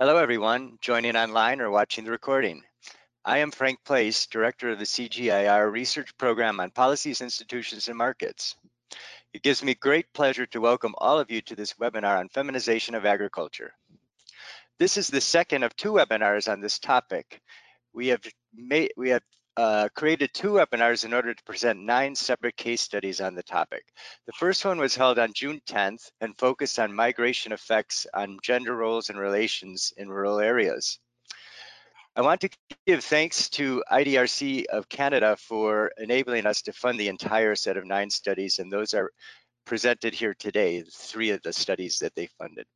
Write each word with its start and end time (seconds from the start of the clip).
Hello, 0.00 0.16
everyone 0.16 0.78
joining 0.80 1.14
online 1.14 1.60
or 1.60 1.70
watching 1.70 2.06
the 2.06 2.10
recording. 2.10 2.62
I 3.22 3.40
am 3.40 3.50
Frank 3.50 3.84
Place, 3.84 4.26
Director 4.28 4.70
of 4.70 4.78
the 4.78 4.86
CGIAR 4.86 5.70
Research 5.70 6.16
Program 6.16 6.58
on 6.58 6.70
Policies, 6.70 7.20
Institutions, 7.20 7.86
and 7.86 7.98
Markets. 7.98 8.56
It 9.34 9.42
gives 9.42 9.62
me 9.62 9.74
great 9.74 10.10
pleasure 10.14 10.46
to 10.46 10.60
welcome 10.62 10.94
all 10.96 11.18
of 11.18 11.30
you 11.30 11.42
to 11.42 11.54
this 11.54 11.74
webinar 11.74 12.18
on 12.18 12.30
feminization 12.30 12.94
of 12.94 13.04
agriculture. 13.04 13.74
This 14.78 14.96
is 14.96 15.08
the 15.08 15.20
second 15.20 15.64
of 15.64 15.76
two 15.76 15.92
webinars 15.92 16.50
on 16.50 16.62
this 16.62 16.78
topic. 16.78 17.42
We 17.92 18.06
have 18.06 18.22
made 18.54 18.94
we 18.96 19.10
have 19.10 19.22
uh, 19.56 19.88
created 19.94 20.30
two 20.32 20.52
webinars 20.52 21.04
in 21.04 21.12
order 21.12 21.34
to 21.34 21.44
present 21.44 21.80
nine 21.80 22.14
separate 22.14 22.56
case 22.56 22.80
studies 22.80 23.20
on 23.20 23.34
the 23.34 23.42
topic. 23.42 23.84
The 24.26 24.32
first 24.32 24.64
one 24.64 24.78
was 24.78 24.94
held 24.94 25.18
on 25.18 25.32
June 25.32 25.60
10th 25.66 26.10
and 26.20 26.38
focused 26.38 26.78
on 26.78 26.94
migration 26.94 27.52
effects 27.52 28.06
on 28.14 28.38
gender 28.42 28.76
roles 28.76 29.10
and 29.10 29.18
relations 29.18 29.92
in 29.96 30.08
rural 30.08 30.40
areas. 30.40 30.98
I 32.16 32.22
want 32.22 32.40
to 32.40 32.50
give 32.86 33.04
thanks 33.04 33.48
to 33.50 33.84
IDRC 33.90 34.66
of 34.66 34.88
Canada 34.88 35.36
for 35.36 35.92
enabling 35.96 36.44
us 36.44 36.62
to 36.62 36.72
fund 36.72 36.98
the 36.98 37.08
entire 37.08 37.54
set 37.54 37.76
of 37.76 37.86
nine 37.86 38.10
studies, 38.10 38.58
and 38.58 38.72
those 38.72 38.94
are 38.94 39.10
presented 39.64 40.12
here 40.12 40.34
today, 40.34 40.82
three 40.82 41.30
of 41.30 41.40
the 41.42 41.52
studies 41.52 41.98
that 41.98 42.14
they 42.16 42.26
funded. 42.38 42.66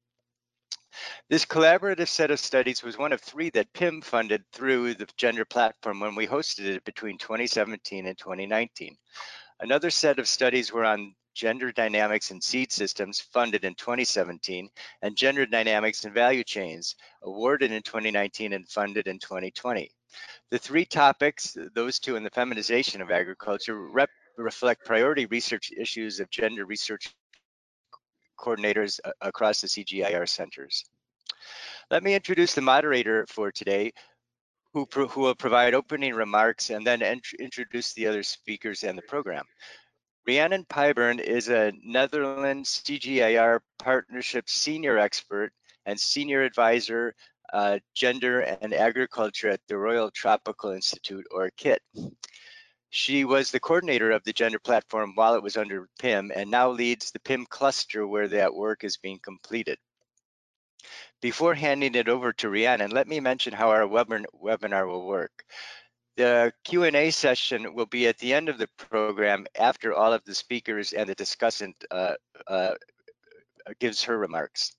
This 1.29 1.45
collaborative 1.45 2.09
set 2.09 2.31
of 2.31 2.39
studies 2.39 2.83
was 2.83 2.99
one 2.99 3.13
of 3.13 3.21
three 3.21 3.51
that 3.51 3.73
PIM 3.73 4.03
funded 4.03 4.45
through 4.53 4.95
the 4.95 5.09
gender 5.17 5.45
platform 5.45 6.01
when 6.01 6.15
we 6.15 6.27
hosted 6.27 6.67
it 6.67 6.85
between 6.85 7.19
2017 7.19 8.07
and 8.07 8.19
2019. 8.19 8.97
Another 9.61 9.91
set 9.91 10.19
of 10.19 10.29
studies 10.29 10.73
were 10.73 10.85
on 10.85 11.15
gender 11.35 11.73
dynamics 11.73 12.31
in 12.31 12.41
seed 12.41 12.71
systems 12.71 13.21
funded 13.21 13.65
in 13.65 13.75
2017 13.75 14.69
and 15.03 15.17
gender 15.17 15.47
dynamics 15.47 16.05
in 16.05 16.13
value 16.13 16.45
chains 16.45 16.95
awarded 17.23 17.73
in 17.73 17.83
2019 17.83 18.53
and 18.53 18.69
funded 18.69 19.09
in 19.09 19.19
2020. 19.19 19.91
The 20.51 20.59
three 20.59 20.85
topics, 20.85 21.57
those 21.75 21.99
two 21.99 22.17
and 22.17 22.25
the 22.25 22.31
feminization 22.31 23.01
of 23.01 23.11
agriculture, 23.11 23.89
rep 23.89 24.11
reflect 24.37 24.85
priority 24.85 25.27
research 25.27 25.71
issues 25.77 26.21
of 26.21 26.31
gender 26.31 26.67
research 26.67 27.15
coordinators 28.39 29.01
uh, 29.05 29.13
across 29.21 29.61
the 29.61 29.69
CGIAR 29.69 30.29
centers. 30.29 30.85
Let 31.91 32.03
me 32.03 32.15
introduce 32.15 32.55
the 32.55 32.61
moderator 32.61 33.27
for 33.29 33.53
today, 33.53 33.93
who, 34.73 34.87
who 34.93 35.21
will 35.21 35.35
provide 35.35 35.75
opening 35.75 36.15
remarks 36.15 36.71
and 36.71 36.87
then 36.87 37.03
introduce 37.39 37.93
the 37.93 38.07
other 38.07 38.23
speakers 38.23 38.83
and 38.83 38.99
the 38.99 39.03
program. 39.03 39.45
Rhiannon 40.27 40.65
Pyburn 40.65 41.21
is 41.21 41.49
a 41.49 41.73
Netherlands 41.83 42.83
CGIAR 42.85 43.61
Partnership 43.79 44.49
Senior 44.49 44.99
Expert 44.99 45.53
and 45.85 46.01
Senior 46.01 46.43
Advisor, 46.43 47.15
uh, 47.53 47.79
Gender 47.95 48.41
and 48.41 48.73
Agriculture 48.73 49.51
at 49.51 49.61
the 49.69 49.77
Royal 49.77 50.11
Tropical 50.11 50.71
Institute, 50.71 51.27
or 51.31 51.51
KIT. 51.57 51.83
She 52.89 53.25
was 53.25 53.51
the 53.51 53.61
coordinator 53.61 54.13
of 54.13 54.25
the 54.25 54.33
gender 54.33 54.59
platform 54.59 55.13
while 55.15 55.35
it 55.35 55.43
was 55.43 55.57
under 55.57 55.89
PIM 55.99 56.33
and 56.35 56.51
now 56.51 56.71
leads 56.71 57.11
the 57.11 57.21
PIM 57.21 57.45
cluster 57.47 58.07
where 58.07 58.29
that 58.29 58.55
work 58.55 58.85
is 58.85 58.97
being 58.97 59.19
completed. 59.19 59.79
Before 61.25 61.55
handing 61.55 61.95
it 61.95 62.07
over 62.07 62.35
to 62.35 62.51
Rhiannon, 62.51 62.91
let 62.91 63.09
me 63.09 63.19
mention 63.19 63.55
how 63.55 63.71
our 63.71 63.89
webinar 63.89 64.87
will 64.87 65.07
work. 65.07 65.43
The 66.19 66.53
Q&A 66.65 67.11
session 67.13 67.73
will 67.73 67.87
be 67.87 68.07
at 68.09 68.19
the 68.19 68.35
end 68.35 68.51
of 68.51 68.59
the 68.59 68.69
program 68.77 69.47
after 69.59 69.95
all 69.95 70.13
of 70.13 70.23
the 70.27 70.35
speakers 70.35 70.93
and 70.93 71.09
the 71.09 71.15
discussant 71.15 71.73
uh, 71.91 72.17
uh, 72.47 72.75
gives 73.81 74.05
her 74.05 74.19
remarks. 74.19 74.77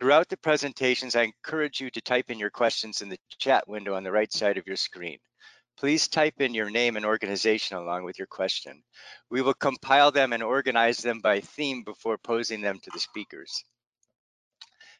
Throughout 0.00 0.30
the 0.30 0.38
presentations, 0.38 1.16
I 1.16 1.24
encourage 1.24 1.82
you 1.82 1.90
to 1.90 2.00
type 2.00 2.30
in 2.30 2.38
your 2.38 2.48
questions 2.48 3.02
in 3.02 3.10
the 3.10 3.18
chat 3.36 3.68
window 3.68 3.94
on 3.94 4.04
the 4.04 4.10
right 4.10 4.32
side 4.32 4.56
of 4.56 4.66
your 4.66 4.76
screen. 4.76 5.18
Please 5.76 6.08
type 6.08 6.40
in 6.40 6.54
your 6.54 6.70
name 6.70 6.96
and 6.96 7.04
organization 7.04 7.76
along 7.76 8.04
with 8.04 8.18
your 8.18 8.28
question. 8.28 8.82
We 9.28 9.42
will 9.42 9.52
compile 9.52 10.10
them 10.12 10.32
and 10.32 10.42
organize 10.42 10.96
them 10.96 11.20
by 11.20 11.40
theme 11.40 11.82
before 11.82 12.16
posing 12.16 12.62
them 12.62 12.78
to 12.78 12.90
the 12.90 13.00
speakers. 13.00 13.62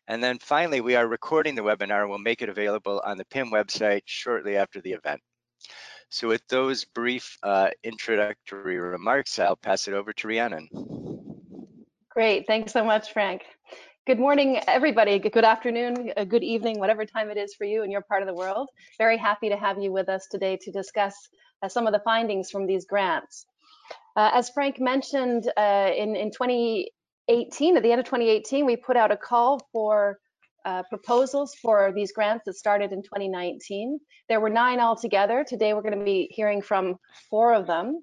And 0.06 0.22
then 0.22 0.38
finally, 0.38 0.80
we 0.80 0.96
are 0.96 1.06
recording 1.06 1.54
the 1.54 1.62
webinar 1.62 2.02
and 2.02 2.10
we'll 2.10 2.18
make 2.18 2.42
it 2.42 2.48
available 2.48 3.00
on 3.04 3.16
the 3.16 3.24
PIM 3.24 3.50
website 3.50 4.02
shortly 4.04 4.56
after 4.56 4.80
the 4.80 4.92
event. 4.92 5.20
So 6.10 6.28
with 6.28 6.46
those 6.48 6.84
brief 6.84 7.38
uh, 7.42 7.70
introductory 7.82 8.78
remarks, 8.78 9.38
I'll 9.38 9.56
pass 9.56 9.88
it 9.88 9.94
over 9.94 10.12
to 10.12 10.28
Rhiannon. 10.28 10.68
Great, 12.10 12.46
thanks 12.46 12.72
so 12.72 12.84
much, 12.84 13.12
Frank. 13.12 13.42
Good 14.06 14.18
morning, 14.18 14.60
everybody. 14.68 15.18
Good 15.18 15.44
afternoon, 15.44 16.12
uh, 16.16 16.24
good 16.24 16.44
evening, 16.44 16.78
whatever 16.78 17.06
time 17.06 17.30
it 17.30 17.38
is 17.38 17.54
for 17.54 17.64
you 17.64 17.82
in 17.82 17.90
your 17.90 18.02
part 18.02 18.22
of 18.22 18.28
the 18.28 18.34
world. 18.34 18.68
Very 18.98 19.16
happy 19.16 19.48
to 19.48 19.56
have 19.56 19.78
you 19.78 19.90
with 19.90 20.10
us 20.10 20.26
today 20.30 20.58
to 20.60 20.70
discuss 20.70 21.16
uh, 21.62 21.68
some 21.68 21.86
of 21.86 21.94
the 21.94 22.00
findings 22.00 22.50
from 22.50 22.66
these 22.66 22.84
grants. 22.84 23.46
Uh, 24.14 24.30
as 24.34 24.50
Frank 24.50 24.78
mentioned, 24.78 25.50
uh, 25.56 25.90
in, 25.96 26.14
in 26.14 26.30
2018, 27.28 27.76
at 27.76 27.82
the 27.82 27.90
end 27.90 28.00
of 28.00 28.06
2018, 28.06 28.66
we 28.66 28.76
put 28.76 28.96
out 28.96 29.10
a 29.10 29.16
call 29.16 29.66
for 29.72 30.18
uh, 30.64 30.82
proposals 30.88 31.54
for 31.54 31.92
these 31.94 32.12
grants 32.12 32.44
that 32.46 32.54
started 32.54 32.92
in 32.92 33.02
2019. 33.02 33.98
There 34.28 34.40
were 34.40 34.50
nine 34.50 34.80
altogether. 34.80 35.44
Today, 35.46 35.74
we're 35.74 35.82
going 35.82 35.98
to 35.98 36.04
be 36.04 36.28
hearing 36.30 36.62
from 36.62 36.96
four 37.30 37.54
of 37.54 37.66
them. 37.66 38.02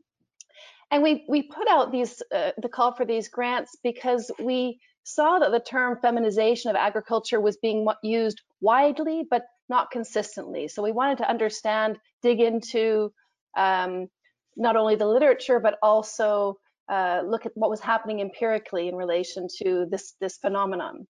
And 0.91 1.01
we, 1.01 1.25
we 1.29 1.43
put 1.43 1.67
out 1.69 1.91
these 1.91 2.21
uh, 2.35 2.51
the 2.61 2.69
call 2.69 2.93
for 2.93 3.05
these 3.05 3.29
grants 3.29 3.77
because 3.83 4.29
we 4.39 4.79
saw 5.03 5.39
that 5.39 5.51
the 5.51 5.59
term 5.59 5.97
feminization 6.01 6.69
of 6.69 6.75
agriculture 6.75 7.39
was 7.39 7.57
being 7.57 7.87
used 8.03 8.41
widely, 8.59 9.23
but 9.29 9.45
not 9.69 9.89
consistently. 9.89 10.67
So 10.67 10.83
we 10.83 10.91
wanted 10.91 11.19
to 11.19 11.29
understand, 11.29 11.97
dig 12.21 12.41
into 12.41 13.13
um, 13.57 14.07
not 14.55 14.75
only 14.75 14.95
the 14.95 15.07
literature, 15.07 15.59
but 15.59 15.77
also 15.81 16.57
uh, 16.89 17.21
look 17.25 17.45
at 17.45 17.51
what 17.55 17.69
was 17.69 17.79
happening 17.79 18.19
empirically 18.19 18.87
in 18.87 18.95
relation 18.95 19.47
to 19.63 19.87
this, 19.89 20.13
this 20.19 20.37
phenomenon. 20.37 21.07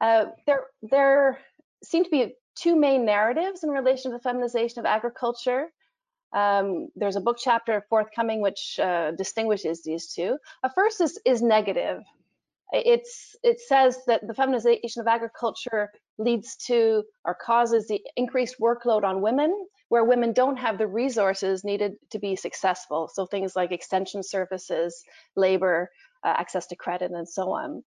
Uh, 0.00 0.26
there, 0.46 0.64
there 0.82 1.38
seem 1.84 2.04
to 2.04 2.10
be 2.10 2.34
two 2.54 2.76
main 2.76 3.04
narratives 3.04 3.64
in 3.64 3.70
relation 3.70 4.10
to 4.10 4.16
the 4.16 4.22
feminization 4.22 4.80
of 4.80 4.86
agriculture. 4.86 5.68
Um, 6.32 6.88
there's 6.96 7.16
a 7.16 7.20
book 7.20 7.38
chapter 7.40 7.84
forthcoming 7.88 8.40
which 8.40 8.78
uh, 8.80 9.12
distinguishes 9.12 9.82
these 9.82 10.12
two. 10.12 10.38
A 10.62 10.70
first 10.72 11.00
is, 11.00 11.18
is 11.24 11.42
negative, 11.42 12.02
it's 12.72 13.36
it 13.42 13.60
says 13.60 13.98
that 14.06 14.26
the 14.26 14.34
feminization 14.34 15.00
of 15.00 15.06
agriculture 15.06 15.90
leads 16.18 16.56
to 16.56 17.02
or 17.24 17.34
causes 17.34 17.88
the 17.88 18.00
increased 18.16 18.56
workload 18.60 19.04
on 19.04 19.20
women 19.20 19.66
where 19.90 20.04
women 20.04 20.32
don't 20.32 20.56
have 20.56 20.78
the 20.78 20.86
resources 20.86 21.64
needed 21.64 21.96
to 22.10 22.18
be 22.20 22.36
successful. 22.36 23.10
So 23.12 23.26
things 23.26 23.56
like 23.56 23.72
extension 23.72 24.22
services 24.22 25.02
labor 25.34 25.90
uh, 26.24 26.28
access 26.28 26.68
to 26.68 26.76
credit 26.76 27.10
and 27.10 27.28
so 27.28 27.50
on. 27.50 27.82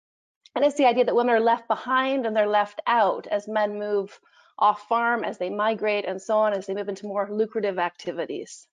And 0.53 0.65
it's 0.65 0.75
the 0.75 0.85
idea 0.85 1.05
that 1.05 1.15
women 1.15 1.33
are 1.33 1.39
left 1.39 1.67
behind 1.67 2.25
and 2.25 2.35
they're 2.35 2.45
left 2.45 2.81
out 2.85 3.25
as 3.27 3.47
men 3.47 3.79
move 3.79 4.19
off 4.59 4.85
farm 4.89 5.23
as 5.23 5.37
they 5.37 5.49
migrate 5.49 6.05
and 6.05 6.21
so 6.21 6.37
on 6.37 6.53
as 6.53 6.67
they 6.67 6.73
move 6.73 6.89
into 6.89 7.07
more 7.07 7.27
lucrative 7.31 7.79
activities. 7.79 8.67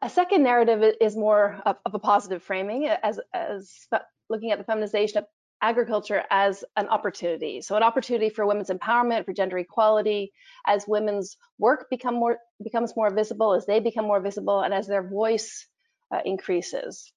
A 0.00 0.08
second 0.08 0.44
narrative 0.44 0.94
is 1.00 1.16
more 1.16 1.60
of, 1.66 1.76
a 1.84 1.98
positive 1.98 2.40
framing 2.40 2.86
as, 2.86 3.18
as 3.34 3.88
looking 4.30 4.52
at 4.52 4.58
the 4.58 4.64
feminization 4.64 5.18
of 5.18 5.24
agriculture 5.60 6.22
as 6.30 6.64
an 6.76 6.88
opportunity. 6.88 7.60
So 7.60 7.76
an 7.76 7.82
opportunity 7.82 8.28
for 8.28 8.46
women's 8.46 8.70
empowerment, 8.70 9.24
for 9.24 9.32
gender 9.32 9.58
equality, 9.58 10.32
as 10.66 10.86
women's 10.86 11.36
work 11.58 11.88
become 11.90 12.14
more 12.14 12.38
becomes 12.62 12.94
more 12.96 13.10
visible, 13.10 13.54
as 13.54 13.66
they 13.66 13.80
become 13.80 14.06
more 14.06 14.20
visible, 14.20 14.60
and 14.60 14.72
as 14.72 14.86
their 14.86 15.02
voice 15.02 15.66
uh, 16.12 16.20
increases. 16.24 17.12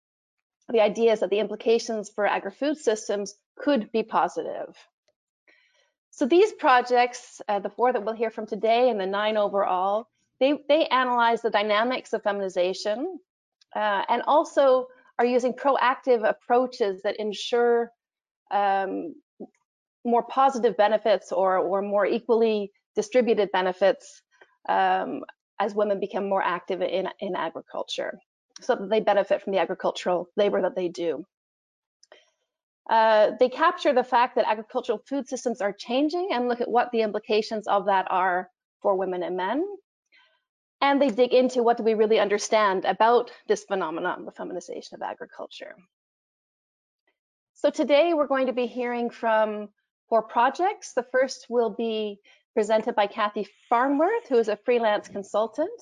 The 0.69 0.81
idea 0.81 1.13
is 1.13 1.19
that 1.19 1.29
the 1.29 1.39
implications 1.39 2.09
for 2.09 2.25
agri-food 2.25 2.77
systems 2.77 3.35
could 3.57 3.91
be 3.91 4.03
positive. 4.03 4.75
So 6.11 6.25
these 6.25 6.51
projects, 6.53 7.41
uh, 7.47 7.59
the 7.59 7.69
four 7.69 7.91
that 7.91 8.03
we'll 8.03 8.15
hear 8.15 8.29
from 8.29 8.45
today 8.45 8.89
and 8.89 8.99
the 8.99 9.05
nine 9.05 9.37
overall, 9.37 10.07
they, 10.39 10.59
they 10.67 10.85
analyze 10.85 11.41
the 11.41 11.49
dynamics 11.49 12.13
of 12.13 12.23
feminization 12.23 13.19
uh, 13.75 14.03
and 14.09 14.21
also 14.27 14.87
are 15.19 15.25
using 15.25 15.53
proactive 15.53 16.27
approaches 16.27 17.01
that 17.03 17.19
ensure 17.19 17.91
um, 18.51 19.13
more 20.03 20.23
positive 20.23 20.75
benefits 20.77 21.31
or, 21.31 21.57
or 21.57 21.81
more 21.81 22.05
equally 22.05 22.71
distributed 22.95 23.49
benefits 23.51 24.21
um, 24.67 25.21
as 25.59 25.75
women 25.75 25.99
become 25.99 26.27
more 26.27 26.41
active 26.41 26.81
in, 26.81 27.07
in 27.19 27.35
agriculture 27.35 28.17
so 28.59 28.75
that 28.75 28.89
they 28.89 28.99
benefit 28.99 29.41
from 29.41 29.53
the 29.53 29.59
agricultural 29.59 30.27
labor 30.35 30.61
that 30.61 30.75
they 30.75 30.87
do. 30.87 31.23
Uh, 32.89 33.31
they 33.39 33.47
capture 33.47 33.93
the 33.93 34.03
fact 34.03 34.35
that 34.35 34.49
agricultural 34.49 35.01
food 35.07 35.27
systems 35.27 35.61
are 35.61 35.73
changing 35.73 36.29
and 36.33 36.47
look 36.47 36.61
at 36.61 36.69
what 36.69 36.91
the 36.91 37.01
implications 37.01 37.67
of 37.67 37.85
that 37.85 38.05
are 38.09 38.49
for 38.81 38.95
women 38.95 39.23
and 39.23 39.37
men 39.37 39.63
and 40.81 41.01
they 41.01 41.09
dig 41.09 41.33
into 41.33 41.63
what 41.63 41.77
do 41.77 41.83
we 41.83 41.93
really 41.93 42.19
understand 42.19 42.85
about 42.85 43.31
this 43.47 43.63
phenomenon, 43.63 44.25
the 44.25 44.31
feminization 44.31 44.95
of 44.95 45.01
agriculture. 45.01 45.75
So 47.61 47.69
today 47.69 48.15
we're 48.15 48.25
going 48.25 48.47
to 48.47 48.53
be 48.53 48.65
hearing 48.65 49.11
from 49.11 49.69
four 50.09 50.23
projects. 50.23 50.93
The 50.93 51.05
first 51.11 51.45
will 51.47 51.69
be 51.69 52.19
presented 52.55 52.95
by 52.95 53.05
Kathy 53.05 53.47
Farnworth, 53.69 54.27
who 54.27 54.39
is 54.39 54.47
a 54.47 54.57
freelance 54.65 55.07
consultant. 55.07 55.79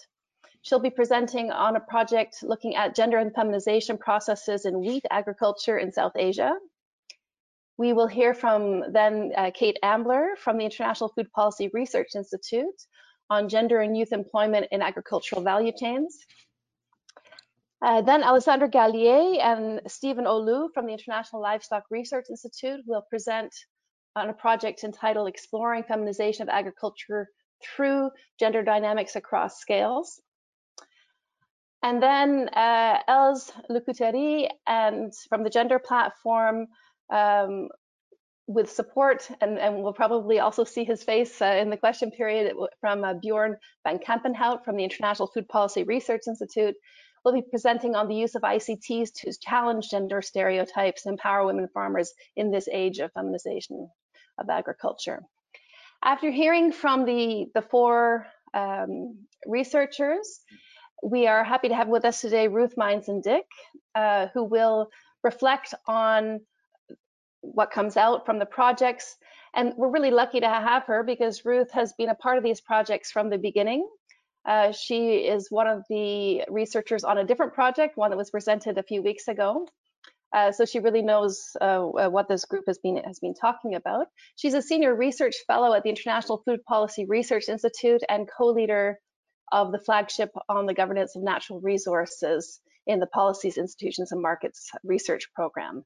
She'll 0.61 0.81
be 0.81 0.89
presenting 0.89 1.51
on 1.51 1.77
a 1.77 1.79
project 1.79 2.43
looking 2.43 2.75
at 2.75 2.95
gender 2.95 3.17
and 3.17 3.33
feminization 3.33 3.97
processes 3.97 4.65
in 4.65 4.81
wheat 4.81 5.05
agriculture 5.09 5.77
in 5.77 5.93
South 5.93 6.11
Asia. 6.17 6.51
We 7.77 7.93
will 7.93 8.07
hear 8.07 8.33
from 8.33 8.91
then 8.91 9.31
uh, 9.37 9.51
Kate 9.53 9.79
Ambler 9.81 10.35
from 10.37 10.57
the 10.57 10.65
International 10.65 11.13
Food 11.15 11.31
Policy 11.31 11.69
Research 11.73 12.09
Institute 12.13 12.75
on 13.29 13.47
gender 13.47 13.79
and 13.79 13.95
youth 13.95 14.11
employment 14.11 14.67
in 14.71 14.81
agricultural 14.81 15.43
value 15.43 15.71
chains. 15.71 16.25
Uh, 17.81 18.01
then 18.01 18.23
Alessandra 18.23 18.69
Galiè 18.69 19.39
and 19.41 19.81
Stephen 19.87 20.25
Olu 20.25 20.67
from 20.73 20.85
the 20.85 20.91
International 20.91 21.41
Livestock 21.41 21.83
Research 21.89 22.25
Institute 22.29 22.81
will 22.85 23.03
present 23.09 23.53
on 24.15 24.29
a 24.29 24.33
project 24.33 24.83
entitled 24.83 25.29
Exploring 25.29 25.83
Feminization 25.83 26.43
of 26.43 26.49
Agriculture 26.49 27.29
Through 27.63 28.11
Gender 28.39 28.63
Dynamics 28.63 29.15
Across 29.15 29.59
Scales. 29.59 30.21
And 31.81 32.03
then 32.03 32.49
uh, 32.49 32.99
Els 33.07 33.51
Lecoutere 33.69 34.49
and 34.67 35.13
from 35.29 35.43
the 35.43 35.49
Gender 35.49 35.79
Platform 35.79 36.67
um, 37.09 37.69
with 38.47 38.69
support, 38.69 39.29
and, 39.41 39.57
and, 39.57 39.81
we'll 39.81 39.93
probably 39.93 40.39
also 40.39 40.63
see 40.63 40.83
his 40.83 41.03
face 41.03 41.41
uh, 41.41 41.45
in 41.61 41.69
the 41.69 41.77
question 41.77 42.11
period 42.11 42.53
from 42.81 43.03
uh, 43.03 43.13
Bjorn 43.13 43.55
van 43.85 43.99
Campenhout 43.99 44.65
from 44.65 44.75
the 44.75 44.83
International 44.83 45.27
Food 45.27 45.47
Policy 45.47 45.83
Research 45.83 46.23
Institute, 46.27 46.75
will 47.23 47.33
be 47.33 47.41
presenting 47.41 47.95
on 47.95 48.07
the 48.07 48.15
use 48.15 48.35
of 48.35 48.41
ICTs 48.41 49.09
to 49.13 49.33
challenge 49.41 49.89
gender 49.89 50.21
stereotypes 50.21 51.05
and 51.05 51.13
empower 51.13 51.45
women 51.45 51.67
farmers 51.73 52.13
in 52.35 52.51
this 52.51 52.67
age 52.71 52.99
of 52.99 53.11
feminization 53.13 53.89
of 54.37 54.49
agriculture. 54.49 55.21
After 56.03 56.31
hearing 56.31 56.71
from 56.71 57.05
the, 57.05 57.47
the 57.53 57.61
four 57.61 58.27
um, 58.53 59.17
researchers, 59.45 60.39
we 61.03 61.27
are 61.27 61.43
happy 61.43 61.69
to 61.69 61.75
have 61.75 61.87
with 61.87 62.05
us 62.05 62.21
today 62.21 62.47
Ruth 62.47 62.75
Meinzen-Dick, 62.77 63.45
uh, 63.95 64.27
who 64.33 64.43
will 64.43 64.89
reflect 65.23 65.73
on 65.87 66.41
what 67.41 67.71
comes 67.71 67.97
out 67.97 68.25
from 68.25 68.39
the 68.39 68.45
projects. 68.45 69.15
And 69.53 69.73
we're 69.75 69.91
really 69.91 70.11
lucky 70.11 70.39
to 70.39 70.47
have 70.47 70.83
her 70.85 71.03
because 71.03 71.45
Ruth 71.45 71.71
has 71.71 71.93
been 71.93 72.09
a 72.09 72.15
part 72.15 72.37
of 72.37 72.43
these 72.43 72.61
projects 72.61 73.11
from 73.11 73.29
the 73.29 73.37
beginning. 73.37 73.87
Uh, 74.49 74.71
she 74.71 75.17
is 75.17 75.51
one 75.51 75.67
of 75.67 75.83
the 75.89 76.43
researchers 76.49 77.03
on 77.03 77.19
a 77.19 77.23
different 77.23 77.53
project, 77.53 77.95
one 77.95 78.09
that 78.09 78.17
was 78.17 78.31
presented 78.31 78.79
a 78.79 78.83
few 78.83 79.03
weeks 79.03 79.27
ago. 79.27 79.67
Uh, 80.35 80.51
so 80.51 80.65
she 80.65 80.79
really 80.79 81.03
knows 81.03 81.55
uh, 81.61 81.81
what 81.83 82.27
this 82.27 82.45
group 82.45 82.63
has 82.65 82.79
been 82.79 82.97
has 83.05 83.19
been 83.19 83.35
talking 83.35 83.75
about. 83.75 84.07
She's 84.37 84.55
a 84.55 84.61
senior 84.61 84.95
research 84.95 85.35
fellow 85.45 85.73
at 85.75 85.83
the 85.83 85.89
International 85.89 86.41
Food 86.45 86.63
Policy 86.67 87.05
Research 87.05 87.47
Institute 87.47 88.01
and 88.09 88.27
co-leader 88.37 88.97
of 89.51 89.71
the 89.71 89.79
flagship 89.79 90.31
on 90.47 90.65
the 90.65 90.73
governance 90.73 91.15
of 91.15 91.21
natural 91.21 91.61
resources 91.61 92.59
in 92.87 92.99
the 92.99 93.07
Policies, 93.07 93.57
Institutions 93.57 94.11
and 94.11 94.21
Markets 94.21 94.71
research 94.83 95.27
program. 95.35 95.85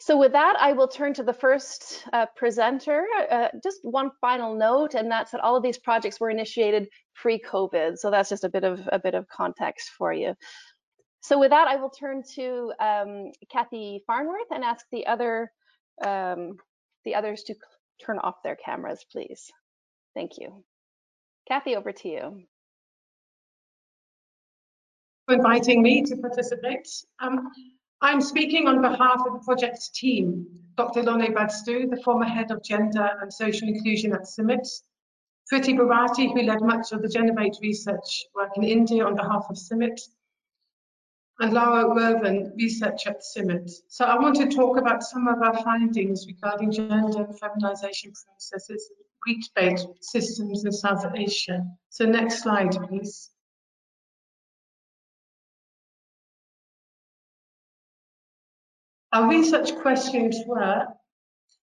So 0.00 0.16
with 0.16 0.32
that, 0.32 0.56
I 0.58 0.72
will 0.72 0.88
turn 0.88 1.12
to 1.14 1.22
the 1.22 1.32
first 1.32 2.06
uh, 2.14 2.24
presenter. 2.34 3.06
Uh, 3.30 3.48
just 3.62 3.80
one 3.82 4.10
final 4.18 4.54
note, 4.54 4.94
and 4.94 5.10
that's 5.10 5.30
that 5.32 5.42
all 5.42 5.56
of 5.56 5.62
these 5.62 5.76
projects 5.76 6.18
were 6.18 6.30
initiated 6.30 6.88
pre-COVID. 7.14 7.98
So 7.98 8.10
that's 8.10 8.30
just 8.30 8.44
a 8.44 8.48
bit 8.48 8.64
of 8.64 8.80
a 8.92 8.98
bit 8.98 9.14
of 9.14 9.28
context 9.28 9.90
for 9.90 10.10
you. 10.10 10.34
So 11.20 11.38
with 11.38 11.50
that, 11.50 11.68
I 11.68 11.76
will 11.76 11.90
turn 11.90 12.22
to 12.34 12.72
um, 12.80 13.32
Kathy 13.52 14.02
Farnworth 14.06 14.50
and 14.50 14.64
ask 14.64 14.86
the 14.90 15.06
other 15.06 15.52
um, 16.02 16.56
the 17.04 17.14
others 17.14 17.42
to 17.44 17.54
turn 18.02 18.18
off 18.20 18.42
their 18.42 18.56
cameras, 18.56 19.04
please. 19.12 19.50
Thank 20.14 20.38
you. 20.38 20.64
Kathy, 21.46 21.76
over 21.76 21.92
to 21.92 22.08
you. 22.08 22.42
For 25.26 25.34
inviting 25.34 25.82
me 25.82 26.02
to 26.04 26.16
participate. 26.16 26.88
Um, 27.20 27.50
I'm 28.02 28.20
speaking 28.20 28.66
on 28.66 28.80
behalf 28.80 29.20
of 29.26 29.34
the 29.34 29.44
project 29.44 29.94
team, 29.94 30.46
Dr. 30.76 31.02
Lone 31.02 31.34
Badstue, 31.34 31.90
the 31.90 32.00
former 32.02 32.24
head 32.24 32.50
of 32.50 32.62
gender 32.62 33.10
and 33.20 33.32
social 33.32 33.68
inclusion 33.68 34.14
at 34.14 34.22
CIMMYT, 34.22 34.66
Priti 35.52 35.76
Bharati, 35.76 36.32
who 36.32 36.42
led 36.42 36.62
much 36.62 36.92
of 36.92 37.02
the 37.02 37.08
GENNOVATE 37.08 37.58
research 37.60 38.24
work 38.34 38.50
in 38.56 38.64
India 38.64 39.04
on 39.04 39.16
behalf 39.16 39.46
of 39.50 39.56
CIMMYT, 39.56 40.00
and 41.40 41.52
Laura 41.52 41.94
Werven, 41.94 42.52
researcher 42.56 43.10
at 43.10 43.22
CIMMYT. 43.22 43.70
So 43.88 44.06
I 44.06 44.18
want 44.18 44.36
to 44.36 44.48
talk 44.48 44.78
about 44.78 45.02
some 45.02 45.28
of 45.28 45.42
our 45.42 45.62
findings 45.62 46.26
regarding 46.26 46.72
gender 46.72 47.24
and 47.24 47.38
feminization 47.38 48.12
processes 48.12 48.90
wheat-based 49.26 49.88
systems 50.00 50.64
in 50.64 50.72
South 50.72 51.04
Asia. 51.14 51.66
So 51.90 52.06
next 52.06 52.42
slide, 52.42 52.72
please. 52.88 53.30
Our 59.12 59.28
research 59.28 59.74
questions 59.76 60.36
were, 60.46 60.86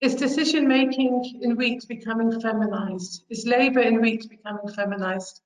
is 0.01 0.15
decision 0.15 0.69
making 0.69 1.41
in 1.43 1.57
wheat 1.57 1.87
becoming 1.89 2.41
feminized? 2.41 3.25
Is 3.31 3.47
labor 3.47 3.81
in 3.81 4.01
wheat 4.01 4.29
becoming 4.29 4.69
feminized? 4.75 5.41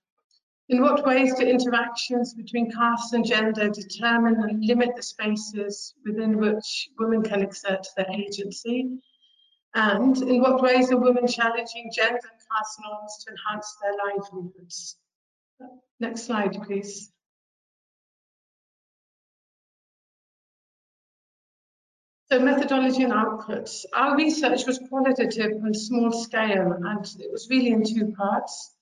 In 0.68 0.82
what 0.82 1.06
ways 1.06 1.34
do 1.34 1.44
interactions 1.44 2.34
between 2.34 2.70
caste 2.70 3.14
and 3.14 3.24
gender 3.24 3.70
determine 3.70 4.42
and 4.42 4.64
limit 4.64 4.96
the 4.96 5.02
spaces 5.02 5.94
within 6.04 6.38
which 6.38 6.90
women 6.98 7.22
can 7.22 7.40
exert 7.40 7.86
their 7.96 8.10
agency? 8.10 8.98
And 9.74 10.16
in 10.18 10.40
what 10.40 10.62
ways 10.62 10.90
are 10.90 10.98
women 10.98 11.26
challenging 11.26 11.90
gender 11.94 12.14
and 12.14 12.40
caste 12.50 12.80
norms 12.84 13.24
to 13.24 13.30
enhance 13.30 13.76
their 13.80 13.94
livelihoods? 14.04 14.96
Next 16.00 16.22
slide, 16.22 16.60
please. 16.62 17.12
So 22.32 22.40
methodology 22.40 23.04
and 23.04 23.12
outputs. 23.12 23.84
Our 23.94 24.16
research 24.16 24.66
was 24.66 24.80
qualitative 24.88 25.62
and 25.62 25.76
small 25.76 26.10
scale, 26.10 26.72
and 26.72 27.06
it 27.20 27.30
was 27.30 27.46
really 27.48 27.70
in 27.70 27.84
two 27.84 28.12
parts. 28.16 28.74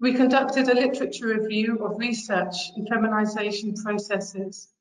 We 0.00 0.14
conducted 0.14 0.68
a 0.68 0.74
literature 0.74 1.28
review 1.28 1.78
of 1.84 1.96
research 1.96 2.56
in 2.76 2.86
feminization 2.86 3.74
processes, 3.74 4.72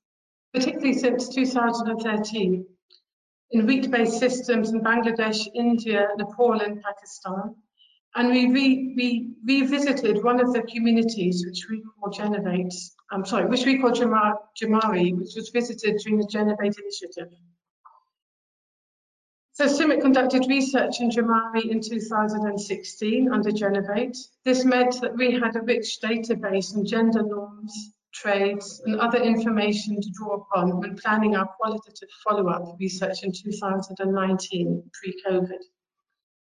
particularly 0.52 0.94
since 0.94 1.30
2013, 1.30 2.66
in 3.52 3.68
wheat-based 3.68 4.18
systems 4.18 4.72
in 4.72 4.82
Bangladesh, 4.82 5.48
India, 5.54 6.08
Nepal, 6.18 6.60
and 6.62 6.82
Pakistan. 6.82 7.56
And 8.16 8.32
we, 8.32 8.48
re, 8.52 8.94
we 8.98 9.36
revisited 9.46 10.24
one 10.24 10.40
of 10.40 10.54
the 10.54 10.64
communities, 10.64 11.46
which 11.46 11.68
we 11.70 11.84
call 11.84 12.10
GENNOVATE, 12.10 12.74
I'm 13.12 13.26
sorry, 13.26 13.46
which 13.46 13.66
we 13.68 13.78
call 13.78 13.92
Jamari, 13.92 15.16
which 15.16 15.36
was 15.36 15.52
visited 15.54 15.98
during 16.00 16.18
the 16.18 16.26
GENNOVATE 16.26 16.80
initiative. 16.80 17.32
So 19.58 19.66
CIMMYT 19.66 20.02
conducted 20.02 20.46
research 20.48 21.02
in 21.02 21.10
Jamari 21.10 21.72
in 21.72 21.82
2016 21.82 23.34
under 23.34 23.50
GENNOVATE. 23.50 24.16
This 24.46 24.64
meant 24.64 25.02
that 25.02 25.18
we 25.18 25.32
had 25.32 25.56
a 25.56 25.64
rich 25.64 25.98
database 26.00 26.76
on 26.76 26.86
gender 26.86 27.24
norms, 27.24 27.96
trades, 28.14 28.80
and 28.86 29.00
other 29.00 29.18
information 29.18 30.00
to 30.00 30.12
draw 30.12 30.36
upon 30.36 30.80
when 30.80 30.96
planning 30.96 31.36
our 31.36 31.48
qualitative 31.60 32.08
follow-up 32.24 32.78
research 32.80 33.24
in 33.24 33.32
2019, 33.32 34.92
pre-COVID. 34.94 35.64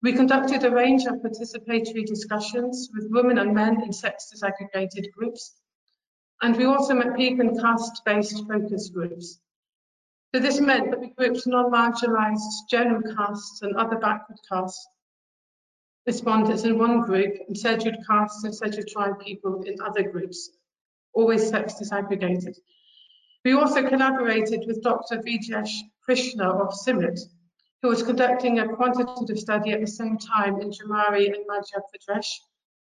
We 0.02 0.14
conducted 0.14 0.64
a 0.64 0.70
range 0.70 1.04
of 1.04 1.16
participatory 1.16 2.06
discussions 2.06 2.88
with 2.94 3.10
women 3.10 3.36
and 3.36 3.54
men 3.54 3.82
in 3.82 3.92
sex 3.92 4.32
disaggregated 4.34 5.12
groups, 5.12 5.52
and 6.40 6.56
we 6.56 6.64
also 6.64 6.94
met 6.94 7.14
people 7.16 7.42
in 7.42 7.60
caste-based 7.60 8.48
focus 8.48 8.88
groups. 8.88 9.40
So 10.34 10.40
this 10.40 10.60
meant 10.60 10.90
that 10.90 10.98
we 10.98 11.10
grouped 11.10 11.46
non-marginalised 11.46 12.68
general 12.68 13.02
castes 13.14 13.62
and 13.62 13.76
other 13.76 13.96
backward 13.98 14.40
castes 14.50 14.84
respondents 16.08 16.64
in 16.64 16.76
one 16.76 17.02
group 17.02 17.36
and 17.46 17.56
scheduled 17.56 18.04
castes 18.04 18.42
and 18.42 18.52
scheduled 18.52 18.88
tribe 18.88 19.20
people 19.20 19.62
in 19.62 19.80
other 19.80 20.02
groups, 20.02 20.50
always 21.12 21.48
sex 21.48 21.74
disaggregated. 21.74 22.56
We 23.44 23.52
also 23.52 23.88
collaborated 23.88 24.64
with 24.66 24.82
Dr. 24.82 25.18
Vijesh 25.18 25.70
Krishna 26.04 26.50
of 26.50 26.74
CIMMYT, 26.74 27.20
who 27.82 27.90
was 27.90 28.02
conducting 28.02 28.58
a 28.58 28.66
quantitative 28.74 29.38
study 29.38 29.70
at 29.70 29.82
the 29.82 29.86
same 29.86 30.18
time 30.18 30.60
in 30.60 30.72
Jamari 30.72 31.26
and 31.26 31.46
Madhya 31.48 31.80
Pradesh. 31.94 32.26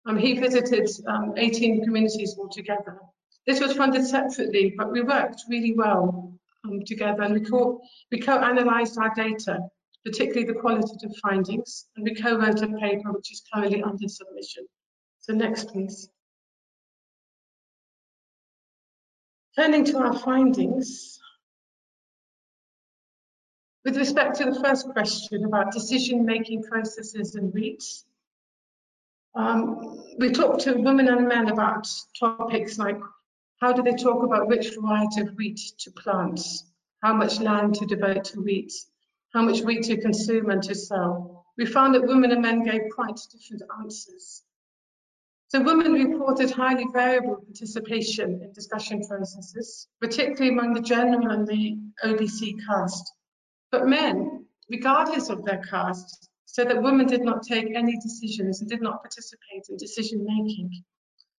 Um, 0.07 0.17
he 0.17 0.39
visited 0.39 0.89
um, 1.05 1.35
18 1.37 1.83
communities 1.83 2.35
altogether. 2.39 2.99
This 3.45 3.59
was 3.59 3.73
funded 3.73 4.07
separately, 4.07 4.73
but 4.75 4.91
we 4.91 5.01
worked 5.01 5.43
really 5.47 5.75
well 5.75 6.36
um, 6.67 6.83
together 6.85 7.23
and 7.23 7.33
we, 7.33 7.41
co 7.41 7.81
we 8.11 8.19
co-analysed 8.19 8.97
our 8.97 9.13
data, 9.15 9.59
particularly 10.05 10.45
the 10.45 10.59
qualitative 10.59 11.15
findings, 11.21 11.85
and 11.95 12.03
we 12.03 12.15
co-wrote 12.15 12.61
a 12.61 12.67
paper 12.67 13.11
which 13.11 13.31
is 13.31 13.43
currently 13.53 13.81
under 13.83 14.07
submission. 14.07 14.65
So 15.19 15.33
next, 15.33 15.69
please. 15.69 16.09
Turning 19.55 19.85
to 19.85 19.97
our 19.97 20.17
findings, 20.17 21.17
With 23.87 23.95
respect 23.95 24.35
to 24.39 24.51
the 24.51 24.59
first 24.59 24.89
question 24.89 25.45
about 25.45 25.71
decision-making 25.71 26.63
processes 26.63 27.35
and 27.35 27.53
wheat, 27.53 27.81
um, 29.33 30.03
we 30.17 30.29
talked 30.29 30.59
to 30.63 30.73
women 30.73 31.07
and 31.07 31.25
men 31.25 31.47
about 31.47 31.87
topics 32.19 32.77
like 32.77 32.99
how 33.59 33.73
do 33.73 33.81
they 33.81 33.95
talk 33.95 34.23
about 34.23 34.47
which 34.47 34.75
variety 34.75 35.21
of 35.21 35.35
wheat 35.35 35.59
to 35.79 35.91
plant, 35.91 36.39
how 37.01 37.13
much 37.13 37.39
land 37.39 37.75
to 37.75 37.85
devote 37.85 38.23
to 38.25 38.41
wheat, 38.41 38.71
how 39.33 39.41
much 39.41 39.61
wheat 39.61 39.83
to 39.83 39.97
consume 39.99 40.49
and 40.49 40.63
to 40.63 40.75
sell. 40.75 41.45
We 41.57 41.65
found 41.65 41.95
that 41.95 42.05
women 42.05 42.31
and 42.31 42.41
men 42.41 42.63
gave 42.63 42.81
quite 42.93 43.19
different 43.31 43.63
answers. 43.79 44.43
So 45.49 45.63
women 45.63 45.93
reported 45.93 46.51
highly 46.51 46.85
variable 46.91 47.37
participation 47.37 48.41
in 48.43 48.51
discussion 48.51 49.01
processes, 49.07 49.87
particularly 50.01 50.49
among 50.49 50.73
the 50.73 50.81
general 50.81 51.31
and 51.31 51.47
the 51.47 51.77
OBC 52.03 52.55
caste. 52.67 53.13
But 53.71 53.87
men, 53.87 54.45
regardless 54.69 55.29
of 55.29 55.45
their 55.45 55.61
caste, 55.69 56.29
said 56.45 56.69
that 56.69 56.83
women 56.83 57.07
did 57.07 57.21
not 57.21 57.43
take 57.43 57.75
any 57.75 57.97
decisions 57.97 58.61
and 58.61 58.69
did 58.69 58.81
not 58.81 59.01
participate 59.01 59.65
in 59.69 59.77
decision 59.77 60.25
making. 60.25 60.69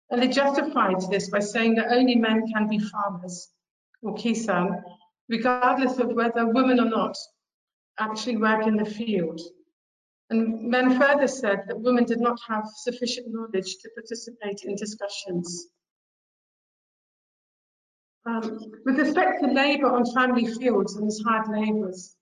And 0.09 0.21
they 0.21 0.27
justified 0.29 1.01
this 1.09 1.29
by 1.29 1.39
saying 1.39 1.75
that 1.75 1.91
only 1.91 2.15
men 2.15 2.47
can 2.53 2.67
be 2.67 2.79
farmers 2.79 3.49
or 4.01 4.15
kisan, 4.15 4.81
regardless 5.27 5.97
of 5.99 6.13
whether 6.13 6.47
women 6.47 6.79
or 6.79 6.89
not 6.89 7.15
actually 7.99 8.37
work 8.37 8.65
in 8.65 8.77
the 8.77 8.85
field. 8.85 9.41
And 10.29 10.69
men 10.69 10.99
further 10.99 11.27
said 11.27 11.63
that 11.67 11.79
women 11.79 12.05
did 12.05 12.19
not 12.19 12.39
have 12.47 12.65
sufficient 12.75 13.27
knowledge 13.29 13.77
to 13.81 13.89
participate 13.95 14.61
in 14.63 14.75
discussions. 14.75 15.67
Um, 18.25 18.59
with 18.85 18.99
respect 18.99 19.41
to 19.41 19.47
labour 19.47 19.87
on 19.87 20.05
family 20.13 20.45
fields 20.45 20.97
and 20.97 21.07
as 21.07 21.21
hard 21.25 21.47
labourers, 21.47 22.17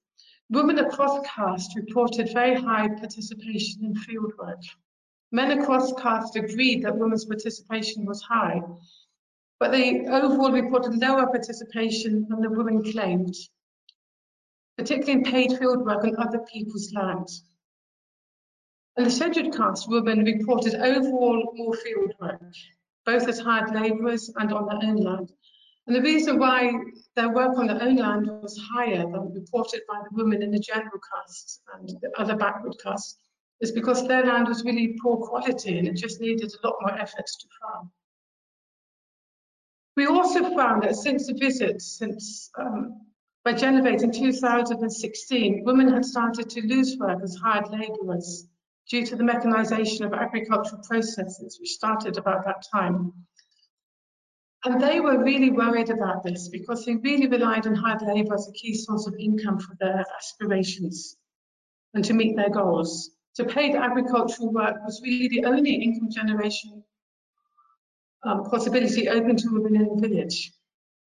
women 0.49 0.77
across 0.77 1.25
caste 1.25 1.75
reported 1.75 2.31
very 2.31 2.61
high 2.61 2.87
participation 2.87 3.83
in 3.85 3.95
fieldwork. 3.95 4.61
Men 5.31 5.59
across 5.59 5.93
caste 5.93 6.35
agreed 6.35 6.83
that 6.83 6.97
women's 6.97 7.25
participation 7.25 8.05
was 8.05 8.21
high, 8.21 8.61
but 9.59 9.71
they 9.71 10.05
overall 10.07 10.51
reported 10.51 10.97
lower 10.97 11.27
participation 11.27 12.27
than 12.29 12.41
the 12.41 12.49
women 12.49 12.83
claimed, 12.83 13.33
particularly 14.77 15.13
in 15.13 15.23
paid 15.23 15.51
fieldwork 15.51 16.03
on 16.03 16.15
other 16.17 16.39
people's 16.51 16.93
land. 16.93 17.27
And 18.97 19.05
the 19.05 19.11
scheduled 19.11 19.55
caste 19.55 19.89
women 19.89 20.23
reported 20.23 20.75
overall 20.75 21.51
more 21.55 21.73
fieldwork, 21.73 22.53
both 23.05 23.27
as 23.27 23.39
hired 23.39 23.73
labourers 23.73 24.31
and 24.37 24.53
on 24.53 24.67
their 24.67 24.89
own 24.89 24.97
land. 24.97 25.31
And 25.87 25.95
the 25.95 26.01
reason 26.01 26.39
why 26.39 26.71
their 27.15 27.29
work 27.29 27.57
on 27.57 27.67
their 27.67 27.81
own 27.81 27.97
land 27.97 28.27
was 28.41 28.57
higher 28.73 29.03
than 29.03 29.33
reported 29.33 29.81
by 29.87 30.01
the 30.01 30.15
women 30.15 30.41
in 30.41 30.51
the 30.51 30.59
general 30.59 30.99
caste 31.13 31.61
and 31.73 31.89
the 32.01 32.11
other 32.17 32.35
backward 32.35 32.75
castes 32.81 33.17
is 33.61 33.71
because 33.71 34.07
their 34.07 34.25
land 34.25 34.47
was 34.47 34.63
really 34.63 34.97
poor 35.01 35.17
quality 35.17 35.77
and 35.77 35.87
it 35.87 35.95
just 35.95 36.19
needed 36.19 36.51
a 36.51 36.67
lot 36.67 36.75
more 36.81 36.93
effort 36.99 37.25
to 37.25 37.47
farm. 37.61 37.91
We 39.95 40.07
also 40.07 40.53
found 40.55 40.83
that 40.83 40.95
since 40.95 41.27
the 41.27 41.33
visit, 41.33 41.81
since 41.81 42.49
um, 42.59 43.01
by 43.45 43.53
GENNOVATE 43.53 44.01
in 44.01 44.11
2016, 44.11 45.63
women 45.63 45.87
had 45.87 46.03
started 46.03 46.49
to 46.49 46.67
lose 46.67 46.97
work 46.99 47.21
as 47.23 47.35
hired 47.35 47.69
labourers 47.69 48.47
due 48.89 49.05
to 49.05 49.15
the 49.15 49.23
mechanisation 49.23 50.05
of 50.05 50.13
agricultural 50.13 50.81
processes, 50.83 51.57
which 51.59 51.69
started 51.69 52.17
about 52.17 52.43
that 52.45 52.63
time. 52.73 53.13
And 54.65 54.81
they 54.81 54.99
were 54.99 55.23
really 55.23 55.51
worried 55.51 55.91
about 55.91 56.23
this 56.23 56.49
because 56.49 56.85
they 56.85 56.95
really 56.95 57.27
relied 57.27 57.67
on 57.67 57.75
hired 57.75 58.01
labour 58.01 58.33
as 58.33 58.47
a 58.47 58.51
key 58.51 58.73
source 58.73 59.05
of 59.07 59.13
income 59.19 59.59
for 59.59 59.75
their 59.79 60.03
aspirations 60.17 61.15
and 61.93 62.03
to 62.03 62.13
meet 62.13 62.35
their 62.35 62.49
goals. 62.49 63.11
So 63.35 63.43
paid 63.43 63.75
agricultural 63.75 64.53
work 64.53 64.77
was 64.85 65.01
really 65.01 65.27
the 65.27 65.43
only 65.43 65.73
income 65.73 66.09
generation 66.09 66.81
um, 68.23 68.45
possibility 68.45 69.09
open 69.09 69.35
to 69.35 69.49
women 69.49 69.75
in 69.75 69.93
the 69.93 70.07
village, 70.07 70.53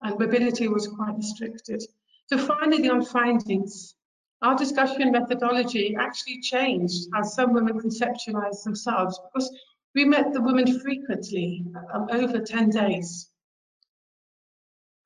and 0.02 0.18
mobility 0.18 0.68
was 0.68 0.87
quite 0.88 1.16
restricted. 1.16 1.82
So 2.26 2.37
finally, 2.37 2.90
on 2.90 3.02
findings, 3.02 3.94
our 4.42 4.54
discussion 4.54 5.11
methodology 5.11 5.97
actually 5.99 6.42
changed 6.42 7.08
how 7.14 7.23
some 7.23 7.54
women 7.54 7.80
conceptualized 7.80 8.62
themselves 8.62 9.18
because 9.25 9.50
we 9.94 10.04
met 10.04 10.35
the 10.35 10.42
women 10.42 10.80
frequently, 10.80 11.64
um, 11.94 12.08
over 12.11 12.40
10 12.40 12.68
days. 12.68 13.30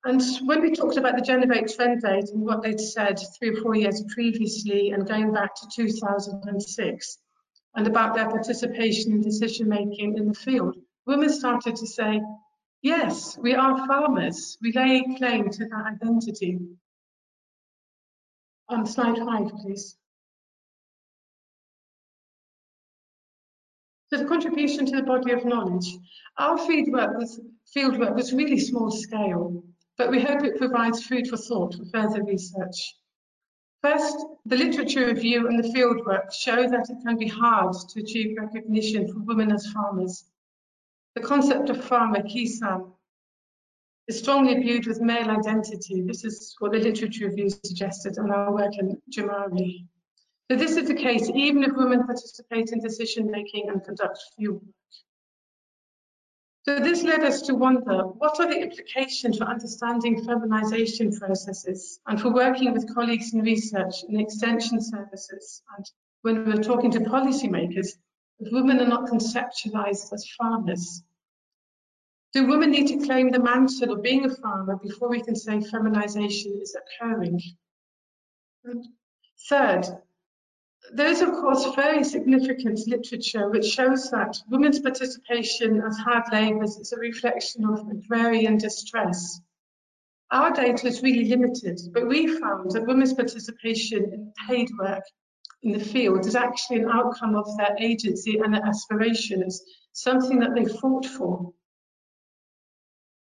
And 0.05 0.21
when 0.43 0.61
we 0.61 0.71
talked 0.71 0.97
about 0.97 1.15
the 1.15 1.21
GENNOVATE 1.21 1.73
trend 1.75 2.01
date 2.01 2.29
and 2.33 2.41
what 2.41 2.61
they'd 2.61 2.79
said 2.79 3.17
three 3.39 3.51
or 3.51 3.61
four 3.61 3.75
years 3.75 4.03
previously 4.13 4.91
and 4.91 5.07
going 5.07 5.31
back 5.31 5.55
to 5.55 5.67
2006 5.73 7.17
and 7.75 7.87
about 7.87 8.13
their 8.13 8.29
participation 8.29 9.13
in 9.13 9.21
decision 9.21 9.69
making 9.69 10.17
in 10.17 10.27
the 10.27 10.33
field, 10.33 10.75
women 11.05 11.29
started 11.29 11.77
to 11.77 11.87
say, 11.87 12.21
yes, 12.81 13.37
we 13.37 13.55
are 13.55 13.87
farmers. 13.87 14.57
We 14.61 14.73
lay 14.73 15.05
claim 15.17 15.49
to 15.49 15.65
that 15.65 15.93
identity. 15.93 16.59
On 18.67 18.85
slide 18.85 19.17
five, 19.17 19.51
please. 19.61 19.95
So 24.09 24.17
the 24.17 24.25
contribution 24.25 24.85
to 24.87 24.97
the 24.97 25.03
body 25.03 25.31
of 25.31 25.45
knowledge. 25.45 25.87
Our 26.37 26.57
fieldwork 26.57 27.17
was, 27.17 27.39
fieldwork 27.75 28.15
was 28.15 28.33
really 28.33 28.59
small 28.59 28.91
scale 28.91 29.63
but 29.97 30.09
we 30.09 30.21
hope 30.21 30.43
it 30.43 30.57
provides 30.57 31.05
food 31.05 31.27
for 31.27 31.37
thought 31.37 31.75
for 31.75 31.85
further 31.85 32.23
research. 32.23 32.95
First, 33.81 34.25
the 34.45 34.55
literature 34.55 35.07
review 35.07 35.47
and 35.47 35.61
the 35.61 35.69
fieldwork 35.69 36.31
show 36.31 36.69
that 36.69 36.89
it 36.89 36.97
can 37.05 37.17
be 37.17 37.27
hard 37.27 37.75
to 37.89 37.99
achieve 37.99 38.37
recognition 38.37 39.11
for 39.11 39.19
women 39.19 39.51
as 39.51 39.67
farmers. 39.67 40.23
The 41.15 41.21
concept 41.21 41.69
of 41.69 41.83
farmer, 41.83 42.21
kisan, 42.21 42.91
is 44.07 44.19
strongly 44.19 44.55
viewed 44.55 44.87
with 44.87 45.01
male 45.01 45.29
identity. 45.29 46.01
This 46.01 46.23
is 46.23 46.55
what 46.59 46.71
the 46.71 46.79
literature 46.79 47.27
review 47.27 47.49
suggested 47.49 48.17
and 48.17 48.31
our 48.31 48.53
work 48.53 48.77
in 48.77 49.01
Jamari. 49.11 49.85
So 50.49 50.57
this 50.57 50.75
is 50.75 50.87
the 50.87 50.95
case 50.95 51.29
even 51.33 51.63
if 51.63 51.71
women 51.75 52.05
participate 52.05 52.71
in 52.71 52.79
decision 52.79 53.29
making 53.29 53.69
and 53.69 53.83
conduct 53.83 54.19
fieldwork. 54.39 54.73
So 56.65 56.79
this 56.79 57.03
led 57.03 57.23
us 57.23 57.41
to 57.43 57.55
wonder, 57.55 58.03
what 58.07 58.39
are 58.39 58.47
the 58.47 58.61
implications 58.61 59.37
for 59.37 59.43
understanding 59.43 60.23
feminization 60.23 61.11
processes 61.11 61.99
and 62.07 62.19
for 62.21 62.31
working 62.33 62.71
with 62.71 62.93
colleagues 62.95 63.33
in 63.33 63.41
research 63.41 64.03
and 64.07 64.19
extension 64.19 64.81
services 64.81 65.61
and 65.77 65.85
when 66.21 66.45
we're 66.45 66.63
talking 66.63 66.89
to 66.91 67.01
policymakers, 67.01 67.89
if 68.39 68.51
women 68.53 68.79
are 68.79 68.87
not 68.87 69.09
conceptualized 69.09 70.13
as 70.13 70.25
farmers? 70.37 71.03
Do 72.33 72.47
women 72.47 72.71
need 72.71 72.87
to 72.87 73.05
claim 73.05 73.29
the 73.29 73.39
mantle 73.39 73.91
of 73.91 74.01
being 74.01 74.25
a 74.25 74.33
farmer 74.33 74.77
before 74.77 75.09
we 75.09 75.21
can 75.21 75.35
say 75.35 75.59
feminization 75.59 76.57
is 76.61 76.75
occurring? 76.75 77.41
Third, 79.49 79.85
there 80.91 81.07
is, 81.07 81.21
of 81.21 81.31
course, 81.31 81.65
very 81.75 82.03
significant 82.03 82.79
literature 82.87 83.49
which 83.49 83.65
shows 83.65 84.11
that 84.11 84.37
women's 84.49 84.79
participation 84.79 85.81
as 85.81 85.97
hard 85.97 86.23
labourers 86.31 86.77
is 86.77 86.91
a 86.91 86.97
reflection 86.97 87.65
of 87.65 87.87
agrarian 87.89 88.57
distress. 88.57 89.39
Our 90.31 90.51
data 90.51 90.87
is 90.87 91.01
really 91.01 91.25
limited, 91.25 91.79
but 91.93 92.07
we 92.07 92.39
found 92.39 92.71
that 92.71 92.85
women's 92.85 93.13
participation 93.13 94.03
in 94.13 94.33
paid 94.47 94.69
work 94.77 95.03
in 95.61 95.71
the 95.71 95.83
field 95.83 96.25
is 96.25 96.35
actually 96.35 96.79
an 96.79 96.89
outcome 96.89 97.35
of 97.35 97.47
their 97.57 97.75
agency 97.79 98.39
and 98.39 98.53
their 98.53 98.65
aspirations, 98.65 99.61
something 99.93 100.39
that 100.39 100.53
they 100.55 100.65
fought 100.65 101.05
for. 101.05 101.53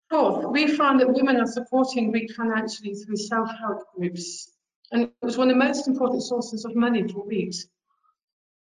Fourth, 0.10 0.46
we 0.52 0.68
found 0.68 1.00
that 1.00 1.14
women 1.14 1.38
are 1.38 1.48
supporting 1.48 2.12
wheat 2.12 2.32
financially 2.32 2.94
through 2.96 3.18
self-help 3.18 3.80
groups 3.96 4.51
and 4.92 5.04
it 5.04 5.12
was 5.22 5.38
one 5.38 5.50
of 5.50 5.56
the 5.56 5.64
most 5.64 5.88
important 5.88 6.24
sources 6.24 6.66
of 6.66 6.76
money 6.76 7.08
for 7.08 7.26
wheat. 7.26 7.56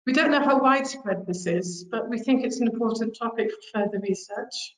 We 0.05 0.13
don't 0.13 0.31
know 0.31 0.43
how 0.43 0.61
widespread 0.61 1.25
this 1.25 1.45
is, 1.45 1.85
but 1.89 2.09
we 2.09 2.19
think 2.19 2.43
it's 2.43 2.59
an 2.59 2.67
important 2.67 3.17
topic 3.17 3.51
for 3.51 3.79
further 3.79 3.99
research. 3.99 4.75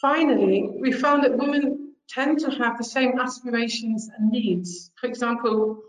Finally, 0.00 0.70
we 0.80 0.92
found 0.92 1.24
that 1.24 1.36
women 1.36 1.94
tend 2.08 2.38
to 2.40 2.50
have 2.50 2.76
the 2.76 2.84
same 2.84 3.18
aspirations 3.18 4.10
and 4.18 4.30
needs. 4.30 4.90
For 5.00 5.06
example, 5.06 5.82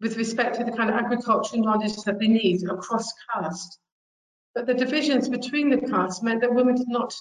with 0.00 0.16
respect 0.16 0.56
to 0.56 0.64
the 0.64 0.72
kind 0.72 0.90
of 0.90 0.96
agricultural 0.96 1.62
knowledge 1.62 1.96
that 2.04 2.18
they 2.18 2.28
need 2.28 2.62
across 2.68 3.12
caste. 3.32 3.78
But 4.54 4.66
the 4.66 4.74
divisions 4.74 5.28
between 5.28 5.70
the 5.70 5.78
castes 5.78 6.22
meant 6.22 6.40
that 6.42 6.54
women 6.54 6.76
did 6.76 6.88
not 6.88 7.14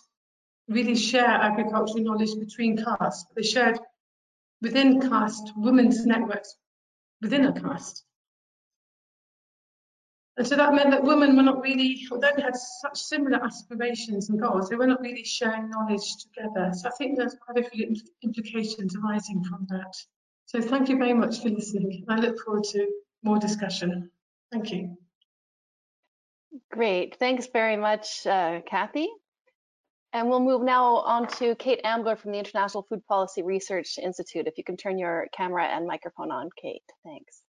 really 0.67 0.95
share 0.95 1.27
agricultural 1.27 2.03
knowledge 2.03 2.37
between 2.39 2.77
castes. 2.77 3.25
They 3.35 3.43
shared 3.43 3.79
within 4.61 5.01
caste, 5.01 5.51
women's 5.55 6.05
networks 6.05 6.55
within 7.21 7.45
a 7.45 7.53
caste. 7.53 8.03
And 10.37 10.45
so 10.45 10.55
that 10.55 10.73
meant 10.75 10.91
that 10.91 11.03
women 11.03 11.35
were 11.35 11.41
not 11.41 11.61
really, 11.61 12.05
although 12.11 12.29
they 12.35 12.43
had 12.43 12.55
such 12.55 12.99
similar 12.99 13.43
aspirations 13.43 14.29
and 14.29 14.39
goals, 14.39 14.69
they 14.69 14.75
were 14.75 14.85
not 14.85 15.01
really 15.01 15.23
sharing 15.23 15.67
knowledge 15.69 16.15
together. 16.21 16.71
So 16.73 16.89
I 16.89 16.91
think 16.91 17.17
there's 17.17 17.35
quite 17.43 17.65
a 17.65 17.67
few 17.69 17.95
implications 18.23 18.95
arising 18.95 19.43
from 19.43 19.65
that. 19.69 19.95
So 20.45 20.61
thank 20.61 20.89
you 20.89 20.97
very 20.97 21.15
much 21.15 21.41
for 21.41 21.49
listening. 21.49 22.05
I 22.07 22.17
look 22.17 22.39
forward 22.39 22.65
to 22.65 22.87
more 23.23 23.39
discussion. 23.39 24.11
Thank 24.51 24.71
you. 24.71 24.95
Great. 26.71 27.17
Thanks 27.17 27.47
very 27.47 27.75
much, 27.75 28.25
uh, 28.27 28.61
Kathy. 28.69 29.09
And 30.17 30.29
we'll 30.29 30.39
move 30.39 30.63
now 30.63 30.95
on 30.95 31.27
to 31.37 31.53
Kate 31.53 31.79
Ambler 31.83 32.15
from 32.15 32.31
the 32.31 32.39
International 32.39 32.81
Food 32.89 33.05
Policy 33.05 33.43
Research 33.43 33.99
Institute. 33.99 34.47
If 34.47 34.57
you 34.57 34.63
can 34.63 34.75
turn 34.75 34.97
your 34.97 35.27
camera 35.31 35.65
and 35.65 35.85
microphone 35.85 36.31
on, 36.31 36.49
Kate. 36.59 36.81
Thanks. 37.05 37.43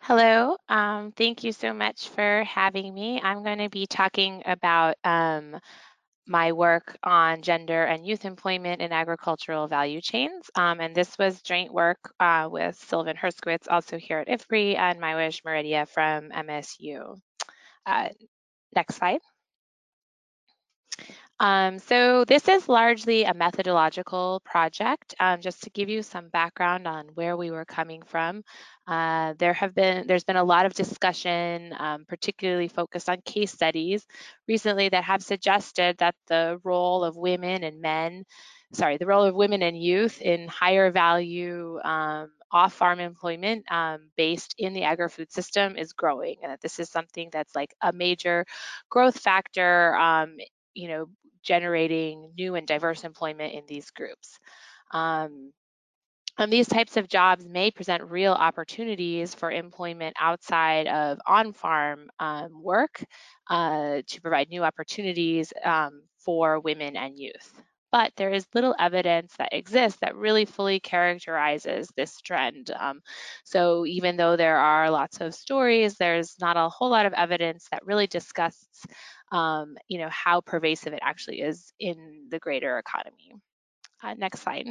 Hello, 0.00 0.56
um, 0.70 1.12
thank 1.12 1.44
you 1.44 1.52
so 1.52 1.74
much 1.74 2.08
for 2.08 2.42
having 2.44 2.94
me. 2.94 3.20
I'm 3.22 3.44
going 3.44 3.58
to 3.58 3.68
be 3.68 3.86
talking 3.86 4.42
about 4.46 4.96
um, 5.04 5.60
my 6.26 6.52
work 6.52 6.96
on 7.04 7.42
gender 7.42 7.84
and 7.84 8.06
youth 8.06 8.24
employment 8.24 8.80
in 8.80 8.92
agricultural 8.92 9.68
value 9.68 10.00
chains. 10.00 10.50
Um, 10.54 10.80
and 10.80 10.94
this 10.94 11.18
was 11.18 11.42
joint 11.42 11.70
work 11.70 11.98
uh, 12.18 12.48
with 12.50 12.76
Sylvan 12.76 13.14
Herskowitz, 13.14 13.66
also 13.68 13.98
here 13.98 14.20
at 14.20 14.28
IFPRI, 14.28 14.78
and 14.78 14.98
Mywish 14.98 15.42
Maredia 15.42 15.86
from 15.86 16.30
MSU. 16.30 17.20
Uh, 17.84 18.08
next 18.74 18.94
slide. 18.94 19.20
Um, 21.40 21.78
so 21.78 22.26
this 22.26 22.48
is 22.48 22.68
largely 22.68 23.24
a 23.24 23.32
methodological 23.32 24.42
project. 24.44 25.14
Um, 25.18 25.40
just 25.40 25.62
to 25.62 25.70
give 25.70 25.88
you 25.88 26.02
some 26.02 26.28
background 26.28 26.86
on 26.86 27.08
where 27.14 27.34
we 27.34 27.50
were 27.50 27.64
coming 27.64 28.02
from, 28.02 28.44
uh, 28.86 29.32
there 29.38 29.54
have 29.54 29.74
been 29.74 30.06
there's 30.06 30.24
been 30.24 30.36
a 30.36 30.44
lot 30.44 30.66
of 30.66 30.74
discussion, 30.74 31.74
um, 31.78 32.04
particularly 32.06 32.68
focused 32.68 33.08
on 33.08 33.22
case 33.22 33.52
studies 33.52 34.06
recently 34.48 34.90
that 34.90 35.04
have 35.04 35.22
suggested 35.22 35.96
that 35.98 36.14
the 36.28 36.60
role 36.62 37.04
of 37.04 37.16
women 37.16 37.64
and 37.64 37.80
men, 37.80 38.24
sorry, 38.74 38.98
the 38.98 39.06
role 39.06 39.24
of 39.24 39.34
women 39.34 39.62
and 39.62 39.82
youth 39.82 40.20
in 40.20 40.46
higher 40.46 40.90
value 40.90 41.80
um, 41.82 42.30
off-farm 42.52 43.00
employment 43.00 43.64
um, 43.72 44.10
based 44.16 44.54
in 44.58 44.74
the 44.74 44.82
agri-food 44.82 45.32
system 45.32 45.76
is 45.76 45.92
growing 45.92 46.36
and 46.42 46.52
that 46.52 46.60
this 46.60 46.78
is 46.78 46.90
something 46.90 47.28
that's 47.32 47.54
like 47.54 47.74
a 47.80 47.92
major 47.92 48.44
growth 48.90 49.18
factor 49.18 49.94
um, 49.96 50.36
you 50.74 50.88
know 50.88 51.06
generating 51.42 52.32
new 52.36 52.54
and 52.54 52.66
diverse 52.66 53.04
employment 53.04 53.54
in 53.54 53.62
these 53.68 53.90
groups. 53.90 54.38
Um, 54.92 55.52
and 56.38 56.52
these 56.52 56.68
types 56.68 56.96
of 56.96 57.08
jobs 57.08 57.46
may 57.46 57.70
present 57.70 58.10
real 58.10 58.32
opportunities 58.32 59.34
for 59.34 59.50
employment 59.50 60.16
outside 60.18 60.86
of 60.86 61.18
on-farm 61.26 62.08
um, 62.18 62.62
work 62.62 63.04
uh, 63.48 64.02
to 64.06 64.20
provide 64.22 64.48
new 64.48 64.64
opportunities 64.64 65.52
um, 65.64 66.02
for 66.18 66.60
women 66.60 66.96
and 66.96 67.18
youth. 67.18 67.62
But 67.92 68.12
there 68.16 68.30
is 68.30 68.46
little 68.54 68.74
evidence 68.78 69.34
that 69.38 69.52
exists 69.52 69.98
that 70.00 70.16
really 70.16 70.44
fully 70.44 70.80
characterizes 70.80 71.88
this 71.96 72.20
trend. 72.20 72.70
Um, 72.78 73.00
so 73.44 73.84
even 73.86 74.16
though 74.16 74.36
there 74.36 74.58
are 74.58 74.90
lots 74.90 75.20
of 75.20 75.34
stories, 75.34 75.96
there's 75.96 76.36
not 76.40 76.56
a 76.56 76.68
whole 76.68 76.90
lot 76.90 77.06
of 77.06 77.12
evidence 77.14 77.66
that 77.70 77.84
really 77.86 78.06
discusses 78.06 78.68
um, 79.32 79.76
you 79.88 79.98
know, 79.98 80.08
how 80.10 80.40
pervasive 80.40 80.92
it 80.92 81.00
actually 81.02 81.40
is 81.40 81.72
in 81.78 82.26
the 82.30 82.38
greater 82.38 82.78
economy. 82.78 83.32
Uh, 84.02 84.14
next 84.14 84.40
slide. 84.40 84.66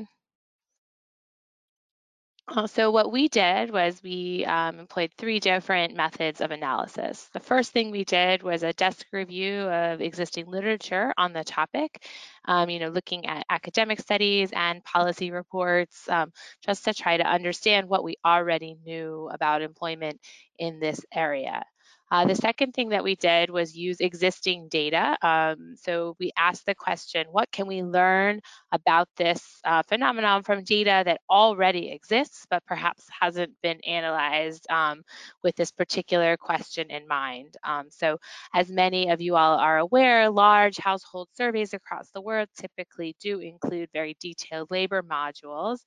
Uh, 2.51 2.65
so 2.65 2.89
what 2.89 3.11
we 3.11 3.27
did 3.27 3.69
was 3.71 4.01
we 4.01 4.43
um, 4.45 4.79
employed 4.79 5.11
three 5.17 5.39
different 5.39 5.95
methods 5.95 6.41
of 6.41 6.49
analysis. 6.49 7.29
The 7.31 7.39
first 7.39 7.71
thing 7.71 7.91
we 7.91 8.03
did 8.03 8.41
was 8.41 8.63
a 8.63 8.73
desk 8.73 9.05
review 9.11 9.61
of 9.61 10.01
existing 10.01 10.47
literature 10.47 11.13
on 11.15 11.31
the 11.31 11.43
topic, 11.43 12.03
um, 12.45 12.69
you 12.71 12.79
know, 12.79 12.89
looking 12.89 13.27
at 13.27 13.45
academic 13.51 13.99
studies 13.99 14.49
and 14.51 14.83
policy 14.83 15.29
reports, 15.29 16.09
um, 16.09 16.31
just 16.65 16.85
to 16.85 16.93
try 16.93 17.17
to 17.17 17.23
understand 17.23 17.87
what 17.87 18.03
we 18.03 18.15
already 18.25 18.75
knew 18.83 19.29
about 19.31 19.61
employment 19.61 20.19
in 20.57 20.79
this 20.79 21.05
area. 21.13 21.63
Uh, 22.11 22.25
the 22.25 22.35
second 22.35 22.73
thing 22.73 22.89
that 22.89 23.03
we 23.03 23.15
did 23.15 23.49
was 23.49 23.77
use 23.77 23.99
existing 23.99 24.67
data. 24.69 25.17
Um, 25.21 25.75
so 25.75 26.15
we 26.19 26.31
asked 26.37 26.65
the 26.65 26.75
question, 26.75 27.27
what 27.31 27.51
can 27.51 27.67
we 27.67 27.83
learn 27.83 28.41
about 28.71 29.07
this 29.17 29.59
uh, 29.63 29.83
phenomenon 29.83 30.43
from 30.43 30.63
data 30.63 31.03
that 31.05 31.21
already 31.29 31.91
exists, 31.91 32.45
but 32.49 32.65
perhaps 32.65 33.05
hasn't 33.19 33.51
been 33.61 33.79
analyzed 33.81 34.65
um, 34.71 35.03
with 35.43 35.55
this 35.55 35.71
particular 35.71 36.37
question 36.37 36.89
in 36.89 37.07
mind? 37.07 37.57
Um, 37.63 37.87
so 37.89 38.17
as 38.53 38.69
many 38.71 39.09
of 39.09 39.21
you 39.21 39.35
all 39.35 39.57
are 39.59 39.77
aware, 39.77 40.29
large 40.29 40.77
household 40.77 41.29
surveys 41.35 41.73
across 41.73 42.09
the 42.11 42.21
world 42.21 42.47
typically 42.57 43.15
do 43.21 43.39
include 43.39 43.89
very 43.93 44.15
detailed 44.19 44.71
labor 44.71 45.03
modules 45.03 45.79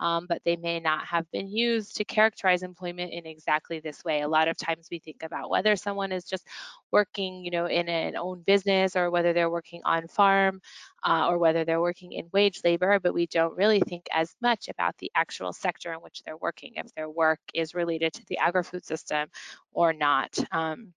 um, 0.00 0.26
but 0.28 0.40
they 0.44 0.56
may 0.56 0.80
not 0.80 1.04
have 1.06 1.30
been 1.32 1.48
used 1.48 1.96
to 1.96 2.04
characterize 2.04 2.62
employment 2.62 3.12
in 3.12 3.26
exactly 3.26 3.80
this 3.80 4.04
way. 4.04 4.22
A 4.22 4.28
lot 4.28 4.48
of 4.48 4.56
times 4.56 4.88
we 4.90 4.98
think 4.98 5.22
about 5.22 5.50
whether 5.50 5.67
someone 5.76 6.12
is 6.12 6.24
just 6.24 6.46
working, 6.90 7.44
you 7.44 7.50
know, 7.50 7.66
in 7.66 7.88
an 7.88 8.16
own 8.16 8.42
business 8.42 8.96
or 8.96 9.10
whether 9.10 9.32
they're 9.32 9.50
working 9.50 9.82
on 9.84 10.08
farm 10.08 10.60
uh, 11.04 11.26
or 11.28 11.38
whether 11.38 11.64
they're 11.64 11.80
working 11.80 12.12
in 12.12 12.28
wage 12.32 12.60
labor, 12.64 12.98
but 13.00 13.14
we 13.14 13.26
don't 13.26 13.56
really 13.56 13.80
think 13.80 14.06
as 14.12 14.34
much 14.40 14.68
about 14.68 14.96
the 14.98 15.10
actual 15.14 15.52
sector 15.52 15.92
in 15.92 15.98
which 16.00 16.22
they're 16.24 16.36
working, 16.36 16.72
if 16.76 16.92
their 16.94 17.10
work 17.10 17.40
is 17.54 17.74
related 17.74 18.12
to 18.14 18.24
the 18.26 18.38
agri-food 18.38 18.84
system 18.84 19.28
or 19.72 19.92
not. 19.92 20.36
Um, 20.52 20.92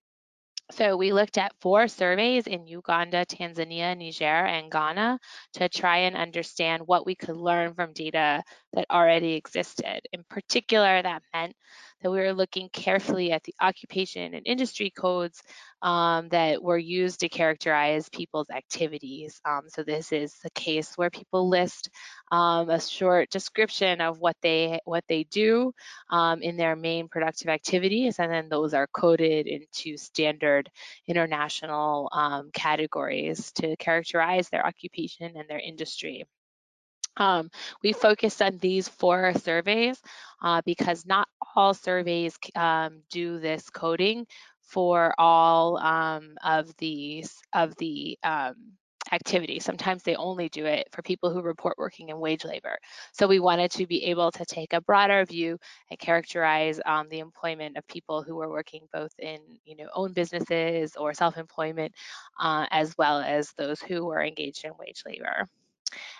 so 0.70 0.96
we 0.96 1.12
looked 1.12 1.36
at 1.36 1.54
four 1.60 1.86
surveys 1.86 2.46
in 2.46 2.66
Uganda, 2.66 3.26
Tanzania, 3.26 3.96
Niger, 3.96 4.24
and 4.24 4.70
Ghana 4.70 5.18
to 5.54 5.68
try 5.68 5.98
and 5.98 6.16
understand 6.16 6.84
what 6.86 7.04
we 7.04 7.14
could 7.14 7.36
learn 7.36 7.74
from 7.74 7.92
data 7.92 8.42
that 8.74 8.86
already 8.90 9.34
existed. 9.34 10.00
In 10.12 10.24
particular, 10.28 11.02
that 11.02 11.22
meant 11.32 11.54
that 12.02 12.10
we 12.10 12.18
were 12.18 12.32
looking 12.32 12.68
carefully 12.70 13.32
at 13.32 13.44
the 13.44 13.54
occupation 13.60 14.34
and 14.34 14.46
industry 14.46 14.90
codes 14.90 15.42
um, 15.82 16.28
that 16.30 16.62
were 16.62 16.78
used 16.78 17.20
to 17.20 17.28
characterize 17.28 18.08
people's 18.08 18.50
activities. 18.50 19.40
Um, 19.44 19.62
so 19.68 19.82
this 19.82 20.12
is 20.12 20.34
the 20.42 20.50
case 20.50 20.96
where 20.96 21.10
people 21.10 21.48
list 21.48 21.90
um, 22.30 22.70
a 22.70 22.80
short 22.80 23.30
description 23.30 24.00
of 24.00 24.18
what 24.18 24.36
they 24.42 24.80
what 24.84 25.04
they 25.08 25.24
do 25.24 25.72
um, 26.10 26.42
in 26.42 26.56
their 26.56 26.76
main 26.76 27.08
productive 27.08 27.48
activities, 27.48 28.18
and 28.18 28.32
then 28.32 28.48
those 28.48 28.74
are 28.74 28.86
coded 28.86 29.46
into 29.46 29.96
standard 29.96 30.70
international 31.06 32.08
um, 32.12 32.50
categories 32.52 33.52
to 33.52 33.76
characterize 33.76 34.48
their 34.48 34.66
occupation 34.66 35.36
and 35.36 35.48
their 35.48 35.60
industry. 35.60 36.24
Um, 37.16 37.50
we 37.82 37.92
focused 37.92 38.40
on 38.42 38.58
these 38.58 38.88
four 38.88 39.34
surveys 39.34 40.00
uh, 40.42 40.62
because 40.64 41.06
not 41.06 41.28
all 41.54 41.74
surveys 41.74 42.38
um, 42.56 43.02
do 43.10 43.38
this 43.38 43.68
coding 43.70 44.26
for 44.62 45.14
all 45.18 45.76
um, 45.78 46.36
of 46.42 46.74
these 46.78 47.36
of 47.52 47.76
the 47.76 48.18
um, 48.24 48.54
activity. 49.12 49.60
Sometimes 49.60 50.02
they 50.02 50.16
only 50.16 50.48
do 50.48 50.64
it 50.64 50.88
for 50.92 51.02
people 51.02 51.30
who 51.32 51.42
report 51.42 51.76
working 51.76 52.08
in 52.08 52.18
wage 52.18 52.44
labor. 52.44 52.78
So 53.12 53.26
we 53.26 53.40
wanted 53.40 53.70
to 53.72 53.86
be 53.86 54.04
able 54.04 54.30
to 54.32 54.44
take 54.46 54.72
a 54.72 54.80
broader 54.80 55.24
view 55.26 55.58
and 55.90 55.98
characterize 55.98 56.80
um, 56.86 57.08
the 57.10 57.18
employment 57.18 57.76
of 57.76 57.86
people 57.86 58.22
who 58.22 58.40
are 58.40 58.50
working 58.50 58.88
both 58.92 59.12
in 59.18 59.38
you 59.64 59.76
know 59.76 59.88
own 59.94 60.12
businesses 60.12 60.96
or 60.96 61.12
self-employment, 61.12 61.92
uh, 62.40 62.66
as 62.70 62.94
well 62.96 63.20
as 63.20 63.52
those 63.58 63.80
who 63.82 64.10
are 64.10 64.24
engaged 64.24 64.64
in 64.64 64.72
wage 64.78 65.02
labor. 65.06 65.46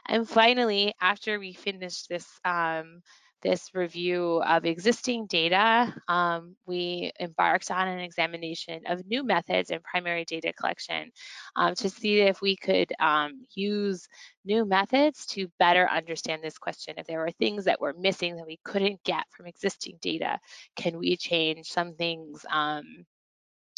And 0.06 0.28
finally, 0.28 0.94
after 1.00 1.38
we 1.38 1.52
finished 1.52 2.08
this 2.08 2.26
um, 2.44 3.02
this 3.42 3.74
review 3.74 4.40
of 4.42 4.64
existing 4.64 5.26
data, 5.26 5.92
um, 6.08 6.54
we 6.64 7.10
embarked 7.20 7.70
on 7.70 7.88
an 7.88 7.98
examination 7.98 8.82
of 8.86 9.04
new 9.06 9.24
methods 9.24 9.70
in 9.70 9.80
primary 9.80 10.24
data 10.24 10.52
collection 10.52 11.10
um, 11.56 11.74
to 11.74 11.90
see 11.90 12.20
if 12.20 12.40
we 12.40 12.56
could 12.56 12.92
um, 13.00 13.42
use 13.54 14.06
new 14.44 14.64
methods 14.64 15.26
to 15.26 15.48
better 15.58 15.88
understand 15.88 16.42
this 16.42 16.56
question. 16.56 16.94
If 16.96 17.06
there 17.06 17.18
were 17.18 17.32
things 17.32 17.64
that 17.64 17.80
were 17.80 17.94
missing 17.98 18.36
that 18.36 18.46
we 18.46 18.60
couldn't 18.64 19.02
get 19.02 19.24
from 19.30 19.46
existing 19.46 19.98
data, 20.00 20.38
can 20.76 20.96
we 20.98 21.16
change 21.16 21.66
some 21.66 21.94
things 21.94 22.46
um, 22.48 22.84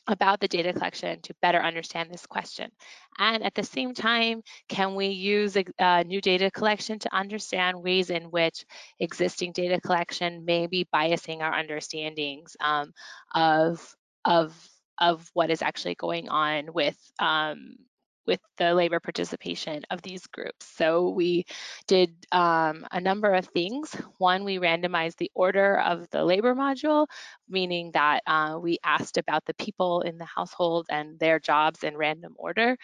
about 0.07 0.41
the 0.41 0.49
data 0.49 0.73
collection 0.73 1.21
to 1.23 1.35
better 1.41 1.59
understand 1.59 2.11
this 2.11 2.27
question. 2.27 2.71
And 3.19 3.43
at 3.43 3.55
the 3.55 3.63
same 3.63 3.95
time, 3.95 4.43
can 4.69 4.95
we 4.95 5.09
use 5.09 5.57
uh, 5.79 6.03
new 6.07 6.21
data 6.21 6.51
collection 6.51 6.99
to 7.01 7.15
understand 7.15 7.83
ways 7.83 8.11
in 8.11 8.25
which 8.25 8.65
existing 9.01 9.53
data 9.53 9.81
collection 9.81 10.45
may 10.45 10.67
be 10.67 10.87
biasing 10.95 11.41
our 11.41 11.53
understandings 11.53 12.57
um, 12.61 12.93
of, 13.35 13.95
of, 14.25 14.55
of 15.01 15.29
what 15.33 15.51
is 15.51 15.63
actually 15.63 15.95
going 15.95 16.29
on 16.29 16.73
with 16.73 16.99
um, 17.19 17.77
with 18.27 18.41
the 18.59 18.75
labor 18.75 19.01
participation 19.01 19.83
of 19.91 20.03
these 20.03 20.27
groups. 20.27 20.67
So 20.67 21.11
we 21.11 21.47
did 21.87 22.15
um, 22.33 22.87
a 22.91 23.01
number 23.01 23.33
of 23.33 23.47
things. 23.47 23.95
One, 24.19 24.45
we 24.45 24.59
randomized 24.59 25.17
the 25.17 25.31
order 25.35 25.81
of 25.81 26.09
the 26.11 26.25
labor 26.25 26.55
module, 26.55 27.07
meaning 27.49 27.91
that 27.93 28.23
uh, 28.27 28.59
we 28.61 28.79
asked 28.85 29.19
about 29.19 29.45
the 29.45 29.55
people 29.55 30.03
in 30.03 30.19
the 30.19 30.25
household 30.25 30.87
and 30.91 31.19
their 31.19 31.39
jobs 31.39 31.85
in 31.85 31.97
random 31.97 32.35
order. 32.37 32.77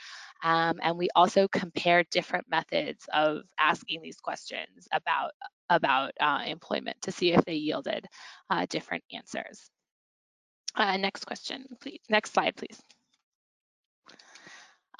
Um, 0.42 0.80
and 0.82 0.96
we 0.96 1.08
also 1.14 1.48
compared 1.48 2.08
different 2.10 2.46
methods 2.50 3.06
of 3.12 3.42
asking 3.58 4.02
these 4.02 4.16
questions 4.16 4.88
about, 4.92 5.32
about 5.68 6.12
uh, 6.20 6.42
employment 6.46 7.00
to 7.02 7.12
see 7.12 7.32
if 7.32 7.44
they 7.44 7.54
yielded 7.54 8.06
uh, 8.50 8.66
different 8.68 9.04
answers. 9.12 9.70
Uh, 10.74 10.96
next 10.96 11.24
question, 11.24 11.64
please. 11.80 12.00
Next 12.08 12.32
slide, 12.32 12.56
please. 12.56 12.80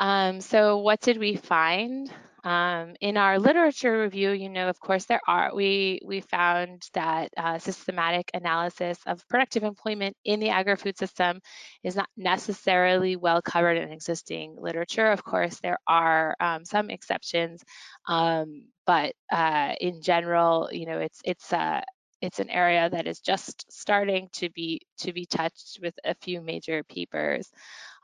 Um, 0.01 0.41
so 0.41 0.79
what 0.79 1.01
did 1.01 1.19
we 1.19 1.37
find? 1.37 2.11
Um, 2.43 2.95
in 3.03 3.19
our 3.19 3.39
literature 3.39 4.01
review, 4.01 4.31
you 4.31 4.49
know, 4.49 4.71
of 4.71 4.81
course, 4.81 5.05
there 5.05 5.21
are, 5.29 5.55
we, 5.55 6.01
we 6.03 6.23
found 6.23 6.89
that 6.95 7.29
uh, 7.37 7.59
systematic 7.59 8.31
analysis 8.33 8.99
of 9.07 9.29
productive 9.29 9.63
employment 9.63 10.17
in 10.25 10.41
the 10.41 10.49
agri-food 10.49 10.97
system 10.97 11.41
is 11.85 11.97
not 11.97 12.09
necessarily 12.17 13.17
well 13.17 13.43
covered 13.43 13.77
in 13.77 13.93
existing 13.93 14.57
literature. 14.59 15.11
Of 15.13 15.23
course, 15.23 15.61
there 15.61 15.79
are 15.87 16.35
um, 16.41 16.65
some 16.65 16.89
exceptions, 16.89 17.63
um, 18.09 18.69
but 18.87 19.13
uh, 19.31 19.75
in 19.79 20.01
general, 20.01 20.71
you 20.73 20.87
know, 20.87 20.99
it's, 20.99 21.21
it's, 21.27 21.53
uh, 21.53 21.83
it's 22.23 22.39
an 22.39 22.51
area 22.51 22.89
that 22.89 23.07
is 23.07 23.21
just 23.21 23.71
starting 23.73 24.29
to 24.35 24.51
be 24.51 24.83
to 24.99 25.13
be 25.13 25.25
touched 25.25 25.79
with 25.83 25.95
a 26.05 26.15
few 26.21 26.43
major 26.43 26.83
papers. 26.85 27.51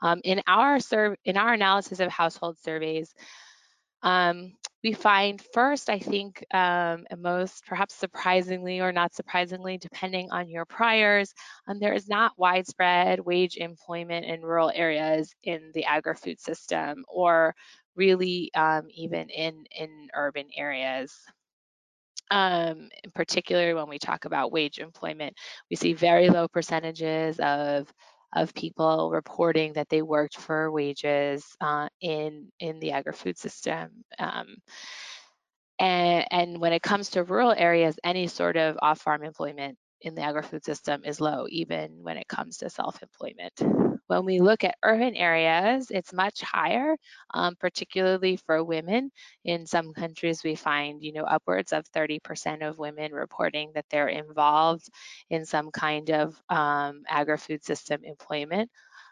Um, 0.01 0.21
in 0.23 0.41
our 0.47 0.79
in 1.25 1.37
our 1.37 1.53
analysis 1.53 1.99
of 1.99 2.09
household 2.09 2.57
surveys, 2.59 3.13
um, 4.03 4.53
we 4.83 4.93
find 4.93 5.41
first, 5.53 5.89
I 5.89 5.99
think, 5.99 6.45
um, 6.53 7.05
most 7.17 7.65
perhaps 7.65 7.95
surprisingly 7.95 8.79
or 8.79 8.91
not 8.91 9.13
surprisingly, 9.13 9.77
depending 9.77 10.29
on 10.31 10.49
your 10.49 10.65
priors, 10.65 11.33
um, 11.67 11.79
there 11.79 11.93
is 11.93 12.07
not 12.07 12.31
widespread 12.37 13.19
wage 13.19 13.57
employment 13.57 14.25
in 14.25 14.41
rural 14.41 14.71
areas 14.73 15.33
in 15.43 15.71
the 15.73 15.85
agri-food 15.85 16.39
system 16.39 17.03
or 17.07 17.55
really 17.95 18.51
um, 18.53 18.83
even 18.93 19.29
in, 19.29 19.65
in 19.77 20.09
urban 20.13 20.47
areas. 20.55 21.13
Um, 22.29 22.89
in 23.03 23.11
particular 23.15 23.75
when 23.75 23.89
we 23.89 23.97
talk 23.97 24.25
about 24.25 24.51
wage 24.51 24.79
employment, 24.79 25.35
we 25.69 25.75
see 25.75 25.93
very 25.93 26.29
low 26.29 26.47
percentages 26.47 27.39
of 27.39 27.91
of 28.35 28.53
people 28.53 29.09
reporting 29.11 29.73
that 29.73 29.89
they 29.89 30.01
worked 30.01 30.37
for 30.37 30.71
wages 30.71 31.45
uh, 31.61 31.87
in 32.01 32.51
in 32.59 32.79
the 32.79 32.91
agri-food 32.91 33.37
system. 33.37 34.03
Um, 34.19 34.57
and, 35.79 36.25
and 36.31 36.61
when 36.61 36.73
it 36.73 36.81
comes 36.81 37.11
to 37.11 37.23
rural 37.23 37.53
areas, 37.55 37.99
any 38.03 38.27
sort 38.27 38.57
of 38.57 38.77
off-farm 38.81 39.23
employment 39.23 39.77
in 40.01 40.15
the 40.15 40.21
agri-food 40.21 40.65
system 40.65 41.03
is 41.05 41.21
low, 41.21 41.45
even 41.49 41.99
when 42.01 42.17
it 42.17 42.27
comes 42.27 42.57
to 42.57 42.69
self-employment. 42.69 43.96
When 44.07 44.25
we 44.25 44.39
look 44.39 44.63
at 44.63 44.77
urban 44.83 45.15
areas, 45.15 45.91
it's 45.91 46.13
much 46.13 46.41
higher, 46.41 46.97
um, 47.33 47.55
particularly 47.55 48.37
for 48.37 48.63
women. 48.63 49.11
In 49.43 49.65
some 49.65 49.93
countries, 49.93 50.43
we 50.43 50.55
find, 50.55 51.03
you 51.03 51.13
know, 51.13 51.23
upwards 51.25 51.73
of 51.73 51.85
30% 51.87 52.63
of 52.63 52.77
women 52.77 53.13
reporting 53.13 53.71
that 53.75 53.85
they're 53.89 54.07
involved 54.07 54.89
in 55.29 55.45
some 55.45 55.71
kind 55.71 56.09
of 56.11 56.41
um, 56.49 57.03
agri-food 57.07 57.63
system 57.63 58.01
employment 58.03 58.71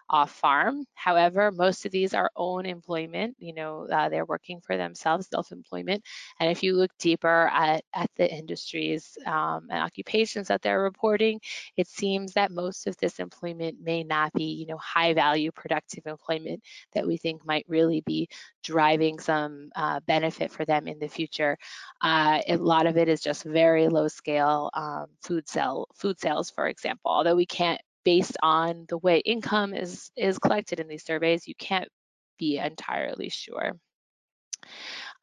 off 0.10 0.32
farm. 0.32 0.86
However, 0.94 1.52
most 1.52 1.86
of 1.86 1.92
these 1.92 2.14
are 2.14 2.32
own 2.36 2.66
employment, 2.66 3.36
you 3.40 3.54
know, 3.54 3.88
uh, 3.92 4.10
they're 4.10 4.26
working 4.26 4.62
for 4.62 4.78
themselves, 4.78 5.28
self-employment. 5.32 6.04
And 6.40 6.52
if 6.52 6.64
you 6.64 6.76
look 6.76 6.92
deeper 7.00 7.50
at, 7.52 7.84
at 7.94 8.10
the 8.16 8.32
industries 8.32 9.18
um, 9.26 9.68
and 9.70 9.80
occupations 9.80 10.48
that 10.48 10.62
they're 10.62 10.82
reporting, 10.82 11.40
it 11.78 11.88
seems 11.88 12.34
that 12.34 12.52
most 12.52 12.88
of 12.88 12.96
this 12.98 13.20
employment 13.20 13.78
may 13.82 14.04
not 14.04 14.32
be, 14.34 14.46
you 14.46 14.68
know, 14.68 14.78
high 14.78 15.14
value 15.14 15.52
productive 15.52 16.06
employment 16.06 16.62
that 16.94 17.08
we 17.08 17.18
think 17.18 17.46
might 17.46 17.66
really 17.68 18.02
be 18.02 18.28
driving 18.64 19.20
some 19.20 19.70
uh, 19.76 20.00
benefit 20.08 20.52
for 20.52 20.66
them 20.66 20.88
in 20.88 21.00
the 21.00 21.08
future. 21.08 21.58
Uh, 22.02 22.42
a 22.48 22.58
lot 22.58 22.86
of 22.86 22.98
it 22.98 23.08
is 23.08 23.22
just 23.22 23.44
very 23.44 23.88
low 23.88 24.08
scale 24.08 24.70
um, 24.74 25.06
food 25.22 25.48
sell 25.48 25.88
food 25.96 26.20
sales, 26.20 26.50
for 26.50 26.68
example, 26.68 27.12
although 27.12 27.36
we 27.36 27.46
can't 27.46 27.82
based 28.06 28.38
on 28.42 28.86
the 28.88 28.98
way 28.98 29.20
income 29.20 29.74
is, 29.74 30.12
is 30.16 30.40
collected 30.40 30.80
in 30.80 30.88
these 30.88 31.04
surveys, 31.04 31.48
you 31.48 31.56
can't 31.56 31.90
be 32.38 32.58
entirely 32.58 33.30
sure. 33.30 33.74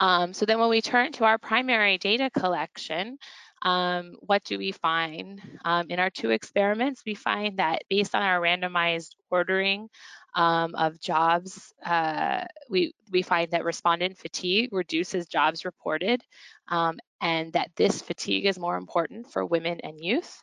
Um, 0.01 0.33
so 0.33 0.45
then 0.45 0.59
when 0.59 0.69
we 0.69 0.83
turn 0.83 1.13
to 1.13 1.25
our 1.25 1.39
primary 1.39 1.97
data 1.99 2.29
collection, 2.31 3.19
um, 3.63 4.17
what 4.21 4.43
do 4.45 4.59
we 4.59 4.73
find? 4.73 5.41
Um, 5.65 5.87
in 5.91 6.01
our 6.01 6.11
two 6.11 6.31
experiments, 6.31 7.03
we 7.07 7.15
find 7.15 7.59
that 7.59 7.83
based 7.89 8.15
on 8.15 8.23
our 8.23 8.41
randomized 8.41 9.15
ordering 9.31 9.89
um, 10.35 10.75
of 10.75 11.01
jobs, 11.01 11.73
uh, 11.85 12.45
we, 12.69 12.95
we 13.11 13.23
find 13.23 13.53
that 13.53 13.65
respondent 13.65 14.19
fatigue 14.19 14.73
reduces 14.73 15.27
jobs 15.27 15.65
reported 15.65 16.23
um, 16.69 16.99
and 17.21 17.53
that 17.53 17.71
this 17.77 18.03
fatigue 18.03 18.47
is 18.47 18.59
more 18.59 18.77
important 18.77 19.31
for 19.33 19.47
women 19.47 19.79
and 19.85 20.01
youth. 20.01 20.43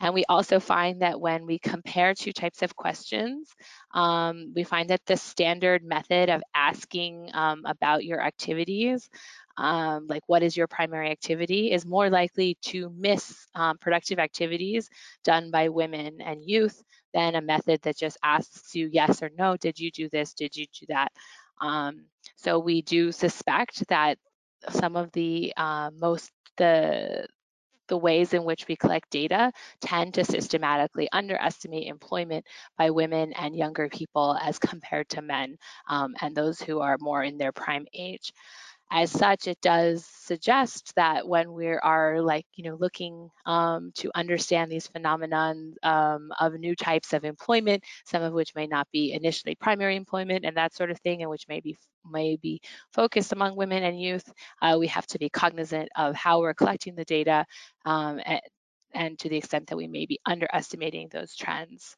And 0.00 0.14
we 0.14 0.24
also 0.28 0.60
find 0.60 1.02
that 1.02 1.20
when 1.20 1.46
we 1.46 1.58
compare 1.58 2.14
two 2.14 2.32
types 2.32 2.62
of 2.62 2.74
questions, 2.74 3.50
um, 3.92 4.52
we 4.54 4.64
find 4.64 4.88
that 4.90 5.04
the 5.06 5.16
standard 5.16 5.84
method 5.84 6.30
of 6.30 6.42
asking 6.54 7.30
um, 7.34 7.62
about 7.66 8.04
your 8.04 8.22
activities, 8.22 9.10
um, 9.58 10.06
like 10.08 10.22
what 10.26 10.42
is 10.42 10.56
your 10.56 10.66
primary 10.66 11.10
activity, 11.10 11.70
is 11.70 11.84
more 11.84 12.08
likely 12.08 12.56
to 12.62 12.90
miss 12.96 13.46
um, 13.54 13.76
productive 13.78 14.18
activities 14.18 14.88
done 15.22 15.50
by 15.50 15.68
women 15.68 16.20
and 16.20 16.42
youth 16.42 16.82
than 17.12 17.34
a 17.34 17.42
method 17.42 17.82
that 17.82 17.98
just 17.98 18.16
asks 18.22 18.74
you 18.74 18.88
yes 18.90 19.22
or 19.22 19.30
no, 19.36 19.56
did 19.56 19.78
you 19.78 19.90
do 19.90 20.08
this, 20.10 20.32
did 20.32 20.56
you 20.56 20.66
do 20.78 20.86
that? 20.88 21.12
Um, 21.60 22.06
so 22.36 22.58
we 22.58 22.80
do 22.82 23.12
suspect 23.12 23.86
that 23.88 24.16
some 24.70 24.96
of 24.96 25.12
the 25.12 25.52
uh, 25.56 25.90
most 25.98 26.30
the 26.56 27.26
the 27.90 27.98
ways 27.98 28.32
in 28.32 28.44
which 28.44 28.66
we 28.68 28.76
collect 28.76 29.10
data 29.10 29.52
tend 29.82 30.14
to 30.14 30.24
systematically 30.24 31.10
underestimate 31.12 31.88
employment 31.88 32.46
by 32.78 32.90
women 32.90 33.34
and 33.34 33.54
younger 33.56 33.88
people 33.90 34.38
as 34.42 34.58
compared 34.58 35.08
to 35.10 35.22
men 35.22 35.58
um, 35.88 36.14
and 36.22 36.34
those 36.34 36.60
who 36.62 36.80
are 36.80 36.96
more 37.00 37.22
in 37.22 37.36
their 37.36 37.52
prime 37.52 37.86
age 37.92 38.32
as 38.92 39.10
such, 39.10 39.46
it 39.46 39.60
does 39.60 40.04
suggest 40.04 40.92
that 40.96 41.26
when 41.26 41.52
we 41.52 41.68
are 41.68 42.20
like, 42.20 42.46
you 42.54 42.64
know, 42.64 42.76
looking 42.80 43.30
um, 43.46 43.92
to 43.96 44.10
understand 44.14 44.70
these 44.70 44.88
phenomenon 44.88 45.74
um, 45.82 46.32
of 46.40 46.54
new 46.54 46.74
types 46.74 47.12
of 47.12 47.24
employment, 47.24 47.84
some 48.04 48.22
of 48.22 48.32
which 48.32 48.54
may 48.54 48.66
not 48.66 48.88
be 48.92 49.12
initially 49.12 49.54
primary 49.54 49.96
employment 49.96 50.44
and 50.44 50.56
that 50.56 50.74
sort 50.74 50.90
of 50.90 50.98
thing, 51.00 51.22
and 51.22 51.30
which 51.30 51.46
may 51.48 51.60
be 51.60 51.76
may 52.10 52.36
be 52.36 52.60
focused 52.92 53.32
among 53.32 53.56
women 53.56 53.82
and 53.84 54.00
youth, 54.00 54.32
uh, 54.62 54.76
we 54.78 54.86
have 54.86 55.06
to 55.06 55.18
be 55.18 55.28
cognizant 55.28 55.88
of 55.96 56.14
how 56.14 56.40
we're 56.40 56.54
collecting 56.54 56.94
the 56.94 57.04
data 57.04 57.44
um, 57.84 58.20
and, 58.24 58.40
and 58.94 59.18
to 59.18 59.28
the 59.28 59.36
extent 59.36 59.66
that 59.68 59.76
we 59.76 59.86
may 59.86 60.06
be 60.06 60.18
underestimating 60.26 61.08
those 61.10 61.36
trends. 61.36 61.96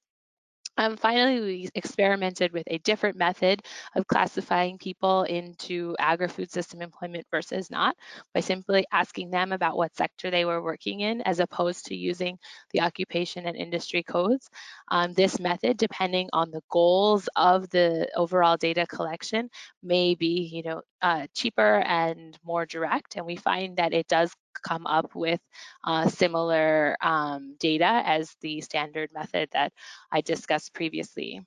Um, 0.79 0.97
finally, 0.97 1.41
we 1.41 1.69
experimented 1.75 2.53
with 2.53 2.65
a 2.67 2.79
different 2.79 3.17
method 3.17 3.63
of 3.95 4.07
classifying 4.07 4.79
people 4.79 5.23
into 5.25 5.95
agri-food 5.99 6.51
system 6.51 6.81
employment 6.81 7.27
versus 7.31 7.71
not 7.71 7.95
by 8.35 8.41
simply 8.41 8.87
asking 8.91 9.31
them 9.31 9.53
about 9.53 9.77
what 9.77 9.95
sector 9.95 10.31
they 10.31 10.45
were 10.47 10.63
working 10.63 11.01
in 11.01 11.21
as 11.23 11.41
opposed 11.41 11.87
to 11.87 11.95
using 11.97 12.39
the 12.73 12.81
occupation 12.81 13.47
and 13.47 13.57
industry 13.57 14.03
codes. 14.03 14.49
Um, 14.91 15.13
this 15.13 15.39
method, 15.39 15.77
depending 15.77 16.29
on 16.33 16.51
the 16.51 16.63
goals 16.71 17.29
of 17.37 17.69
the 17.71 18.09
overall 18.17 18.57
data 18.57 18.87
collection, 18.87 19.51
may 19.83 20.15
be 20.15 20.51
you 20.53 20.63
know, 20.63 20.83
uh, 21.03 21.27
cheaper 21.35 21.81
and 21.81 22.39
more 22.45 22.65
direct. 22.65 23.17
And 23.17 23.27
we 23.27 23.37
find 23.37 23.77
that 23.77 23.93
it 23.93 24.09
does 24.09 24.33
come 24.63 24.87
up 24.87 25.15
with 25.15 25.41
uh, 25.85 26.09
similar 26.09 26.97
um, 27.03 27.57
data 27.59 28.03
as 28.05 28.35
the 28.41 28.61
standard 28.61 29.11
method 29.13 29.49
that 29.53 29.73
I 30.11 30.21
discussed 30.21 30.73
previously. 30.73 31.43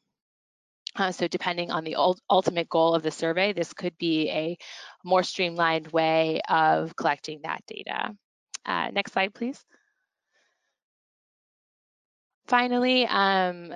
Uh, 0.95 1.11
so 1.11 1.27
depending 1.27 1.71
on 1.71 1.83
the 1.83 1.97
ultimate 2.29 2.69
goal 2.69 2.95
of 2.95 3.03
the 3.03 3.11
survey, 3.11 3.51
this 3.53 3.73
could 3.73 3.97
be 3.97 4.29
a 4.29 4.57
more 5.03 5.23
streamlined 5.23 5.87
way 5.87 6.41
of 6.47 6.95
collecting 6.95 7.41
that 7.43 7.61
data. 7.67 8.15
Uh, 8.65 8.89
next 8.91 9.13
slide, 9.13 9.33
please. 9.33 9.63
Finally, 12.47 13.05
um, 13.07 13.73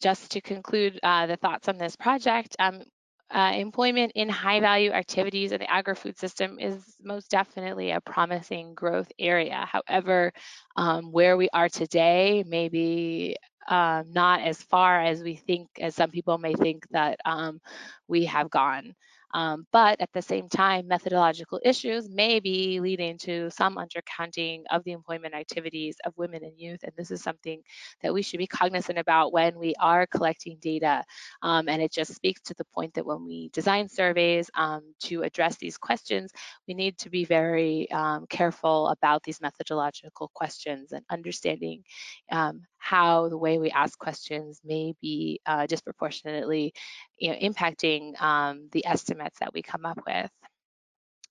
just 0.00 0.32
to 0.32 0.40
conclude 0.40 0.98
uh, 1.02 1.26
the 1.26 1.36
thoughts 1.36 1.68
on 1.68 1.78
this 1.78 1.94
project, 1.94 2.56
um, 2.58 2.82
uh, 3.30 3.52
employment 3.56 4.12
in 4.14 4.28
high 4.28 4.60
value 4.60 4.90
activities 4.92 5.52
in 5.52 5.58
the 5.60 5.70
agri-food 5.70 6.18
system 6.18 6.58
is 6.58 6.96
most 7.02 7.30
definitely 7.30 7.90
a 7.90 8.00
promising 8.00 8.74
growth 8.74 9.10
area. 9.18 9.66
However, 9.70 10.32
um, 10.76 11.12
where 11.12 11.36
we 11.36 11.48
are 11.52 11.68
today 11.68 12.44
may 12.46 12.68
be 12.68 13.36
um, 13.68 14.12
not 14.12 14.40
as 14.42 14.62
far 14.62 15.02
as 15.02 15.22
we 15.22 15.36
think, 15.36 15.68
as 15.80 15.94
some 15.94 16.10
people 16.10 16.38
may 16.38 16.54
think 16.54 16.86
that 16.90 17.18
um, 17.24 17.60
we 18.08 18.26
have 18.26 18.50
gone. 18.50 18.94
Um, 19.36 19.66
but 19.70 20.00
at 20.00 20.10
the 20.14 20.22
same 20.22 20.48
time, 20.48 20.88
methodological 20.88 21.60
issues 21.62 22.08
may 22.08 22.40
be 22.40 22.80
leading 22.80 23.18
to 23.18 23.50
some 23.50 23.76
undercounting 23.76 24.62
of 24.70 24.82
the 24.84 24.92
employment 24.92 25.34
activities 25.34 25.98
of 26.06 26.14
women 26.16 26.42
and 26.42 26.58
youth. 26.58 26.80
And 26.82 26.92
this 26.96 27.10
is 27.10 27.22
something 27.22 27.60
that 28.02 28.14
we 28.14 28.22
should 28.22 28.38
be 28.38 28.46
cognizant 28.46 28.98
about 28.98 29.34
when 29.34 29.58
we 29.58 29.74
are 29.78 30.06
collecting 30.06 30.56
data. 30.62 31.04
Um, 31.42 31.68
and 31.68 31.82
it 31.82 31.92
just 31.92 32.14
speaks 32.14 32.40
to 32.44 32.54
the 32.54 32.64
point 32.74 32.94
that 32.94 33.04
when 33.04 33.26
we 33.26 33.50
design 33.52 33.90
surveys 33.90 34.50
um, 34.54 34.80
to 35.00 35.22
address 35.22 35.58
these 35.58 35.76
questions, 35.76 36.32
we 36.66 36.72
need 36.72 36.96
to 37.00 37.10
be 37.10 37.26
very 37.26 37.90
um, 37.90 38.26
careful 38.30 38.88
about 38.88 39.22
these 39.22 39.42
methodological 39.42 40.30
questions 40.32 40.92
and 40.92 41.04
understanding 41.10 41.84
um, 42.32 42.62
how 42.86 43.28
the 43.28 43.38
way 43.38 43.58
we 43.58 43.70
ask 43.70 43.98
questions 43.98 44.60
may 44.64 44.94
be 45.02 45.40
uh, 45.44 45.66
disproportionately 45.66 46.72
you 47.18 47.30
know, 47.30 47.36
impacting 47.36 48.20
um, 48.22 48.68
the 48.70 48.86
estimates 48.86 49.40
that 49.40 49.52
we 49.52 49.60
come 49.60 49.84
up 49.84 49.98
with. 50.06 50.30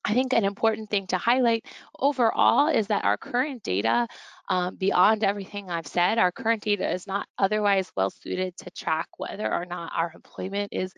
I 0.07 0.13
think 0.13 0.33
an 0.33 0.43
important 0.43 0.91
thing 0.91 1.07
to 1.07 1.17
highlight 1.17 1.65
overall 1.97 2.67
is 2.67 2.87
that 2.87 3.05
our 3.05 3.17
current 3.17 3.63
data, 3.63 4.07
um, 4.49 4.75
beyond 4.75 5.23
everything 5.23 5.71
I've 5.71 5.87
said, 5.87 6.19
our 6.19 6.31
current 6.31 6.61
data 6.61 6.87
is 6.93 7.07
not 7.07 7.27
otherwise 7.39 7.91
well 7.97 8.11
suited 8.11 8.55
to 8.57 8.69
track 8.69 9.07
whether 9.17 9.51
or 9.51 9.65
not 9.65 9.91
our 9.95 10.11
employment 10.13 10.73
is 10.73 10.93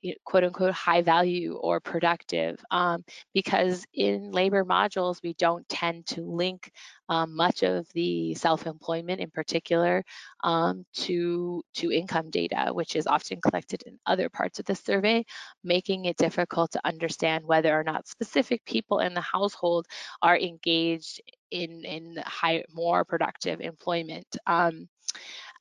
you 0.00 0.12
know, 0.12 0.16
quote 0.24 0.44
unquote 0.44 0.74
high 0.74 1.02
value 1.02 1.54
or 1.54 1.80
productive 1.80 2.64
um, 2.70 3.02
because 3.34 3.84
in 3.92 4.30
labor 4.30 4.64
modules, 4.64 5.20
we 5.24 5.34
don't 5.34 5.68
tend 5.68 6.06
to 6.06 6.22
link 6.22 6.70
um, 7.12 7.36
much 7.36 7.62
of 7.62 7.86
the 7.92 8.32
self-employment 8.34 9.20
in 9.20 9.30
particular 9.30 10.02
um, 10.44 10.86
to, 10.94 11.62
to 11.74 11.92
income 11.92 12.30
data, 12.30 12.70
which 12.72 12.96
is 12.96 13.06
often 13.06 13.38
collected 13.38 13.82
in 13.84 13.98
other 14.06 14.30
parts 14.30 14.58
of 14.58 14.64
the 14.64 14.74
survey, 14.74 15.22
making 15.62 16.06
it 16.06 16.16
difficult 16.16 16.72
to 16.72 16.80
understand 16.86 17.44
whether 17.44 17.78
or 17.78 17.84
not 17.84 18.08
specific 18.08 18.64
people 18.64 19.00
in 19.00 19.12
the 19.12 19.20
household 19.20 19.86
are 20.22 20.38
engaged 20.38 21.20
in, 21.50 21.84
in 21.84 22.16
high, 22.24 22.64
more 22.72 23.04
productive 23.04 23.60
employment. 23.60 24.26
Um, 24.46 24.88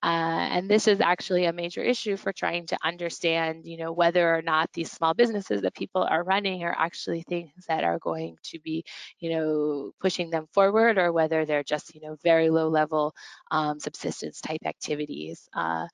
uh, 0.04 0.08
and 0.52 0.70
this 0.70 0.88
is 0.88 1.00
actually 1.00 1.46
a 1.46 1.54
major 1.54 1.82
issue 1.82 2.18
for 2.18 2.34
trying 2.34 2.66
to 2.68 2.78
understand, 2.84 3.66
you 3.66 3.78
know, 3.78 3.92
whether 3.92 4.34
or 4.36 4.42
not 4.42 4.70
these 4.74 4.92
small 4.92 5.14
businesses 5.14 5.62
that 5.62 5.76
people 5.76 6.04
are 6.04 6.24
running 6.24 6.64
are 6.64 6.76
actually 6.78 7.22
things 7.24 7.52
that 7.68 7.84
are 7.84 8.00
going 8.00 8.36
to 8.44 8.60
be, 8.60 8.84
you 9.20 9.32
know, 9.32 9.92
pushing 10.00 10.30
them 10.30 10.48
forward 10.54 10.98
or 10.98 11.12
whether 11.12 11.46
they're 11.46 11.64
just, 11.64 11.94
you 11.94 12.02
know, 12.02 12.18
very 12.24 12.50
low 12.50 12.68
level 12.68 13.14
um, 13.52 13.80
subsistence 13.80 14.42
type 14.42 14.62
activities. 14.66 15.48
Uh, 15.54 15.88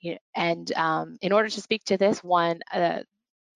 you 0.00 0.12
know, 0.12 0.18
and 0.34 0.72
um, 0.74 1.16
in 1.22 1.32
order 1.32 1.48
to 1.48 1.60
speak 1.60 1.84
to 1.84 1.96
this, 1.96 2.22
one, 2.22 2.60
uh, 2.72 3.00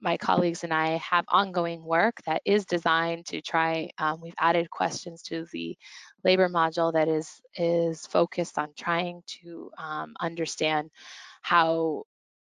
my 0.01 0.17
colleagues 0.17 0.65
and 0.65 0.73
I 0.73 0.97
have 0.97 1.25
ongoing 1.29 1.85
work 1.85 2.21
that 2.27 2.43
is 2.45 2.65
designed 2.65 3.27
to 3.27 3.43
try, 3.43 3.91
um, 3.99 4.21
we've 4.21 4.35
added 4.39 4.71
questions 4.71 5.23
to 5.25 5.47
the 5.53 5.77
labor 6.25 6.49
module 6.49 6.93
that 6.93 7.09
is, 7.09 7.41
is 7.57 8.07
focused 8.07 8.59
on 8.59 8.69
trying 8.77 9.23
to 9.43 9.71
um, 9.79 10.15
understand 10.21 10.91
how 11.43 12.05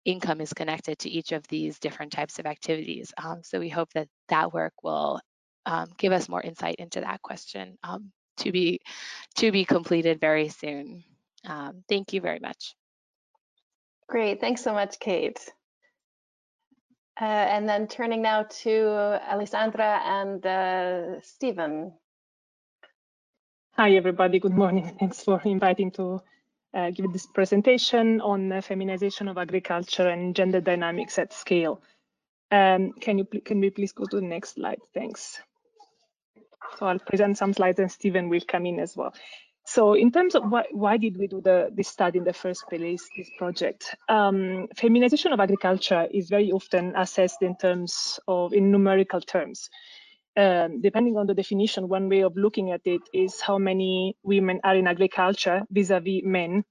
income 0.05 0.41
is 0.41 0.53
connected 0.53 0.97
to 0.99 1.09
each 1.09 1.31
of 1.31 1.47
these 1.47 1.79
different 1.79 2.11
types 2.11 2.39
of 2.39 2.45
activities. 2.45 3.13
Um, 3.21 3.41
so 3.43 3.59
we 3.59 3.69
hope 3.69 3.91
that 3.93 4.07
that 4.29 4.53
work 4.53 4.73
will 4.83 5.19
um, 5.65 5.89
give 5.97 6.11
us 6.11 6.29
more 6.29 6.41
insight 6.41 6.75
into 6.75 7.01
that 7.01 7.21
question 7.21 7.77
um, 7.83 8.11
to 8.37 8.51
be 8.51 8.79
to 9.35 9.51
be 9.51 9.65
completed 9.65 10.19
very 10.19 10.49
soon. 10.49 11.03
Um, 11.45 11.83
thank 11.87 12.13
you 12.13 12.21
very 12.21 12.39
much. 12.39 12.75
Great, 14.07 14.41
thanks 14.41 14.63
so 14.63 14.73
much, 14.73 14.99
Kate. 14.99 15.39
Uh, 17.21 17.25
and 17.25 17.67
then 17.67 17.87
turning 17.87 18.21
now 18.21 18.43
to 18.43 19.19
Alessandra 19.29 20.01
and 20.03 20.45
uh, 20.45 21.21
Stephen. 21.21 21.93
Hi, 23.79 23.91
everybody. 23.91 24.39
Good 24.39 24.57
morning. 24.57 24.93
Thanks 24.99 25.23
for 25.23 25.41
inviting 25.45 25.89
to 25.91 26.21
uh, 26.73 26.91
give 26.91 27.13
this 27.13 27.25
presentation 27.25 28.19
on 28.19 28.61
feminization 28.61 29.29
of 29.29 29.37
agriculture 29.37 30.09
and 30.09 30.35
gender 30.35 30.59
dynamics 30.59 31.17
at 31.17 31.31
scale. 31.31 31.81
Um, 32.51 32.91
can 32.99 33.17
you 33.17 33.23
can 33.23 33.61
we 33.61 33.69
please 33.69 33.93
go 33.93 34.03
to 34.03 34.17
the 34.17 34.27
next 34.27 34.55
slide? 34.55 34.81
Thanks. 34.93 35.41
So 36.77 36.87
I'll 36.87 36.99
present 36.99 37.37
some 37.37 37.53
slides 37.53 37.79
and 37.79 37.89
Stephen 37.89 38.27
will 38.27 38.41
come 38.45 38.65
in 38.65 38.81
as 38.81 38.97
well. 38.97 39.13
So 39.65 39.93
in 39.93 40.11
terms 40.11 40.35
of 40.35 40.51
why, 40.51 40.65
why 40.71 40.97
did 40.97 41.15
we 41.17 41.27
do 41.27 41.39
the, 41.39 41.69
this 41.73 41.87
study 41.87 42.17
in 42.17 42.25
the 42.25 42.33
first 42.33 42.67
place, 42.67 43.07
this 43.15 43.29
project? 43.37 43.95
Um, 44.09 44.67
feminization 44.75 45.31
of 45.31 45.39
agriculture 45.39 46.05
is 46.11 46.27
very 46.27 46.51
often 46.51 46.97
assessed 46.97 47.41
in 47.43 47.55
terms 47.55 48.19
of, 48.27 48.51
in 48.51 48.71
numerical 48.71 49.21
terms. 49.21 49.69
Um, 50.37 50.81
depending 50.81 51.17
on 51.17 51.27
the 51.27 51.33
definition, 51.33 51.89
one 51.89 52.07
way 52.07 52.21
of 52.21 52.37
looking 52.37 52.71
at 52.71 52.81
it 52.85 53.01
is 53.13 53.41
how 53.41 53.57
many 53.57 54.15
women 54.23 54.59
are 54.63 54.75
in 54.75 54.87
agriculture 54.87 55.63
vis-a-vis 55.69 56.21
-vis 56.21 56.23
men 56.23 56.63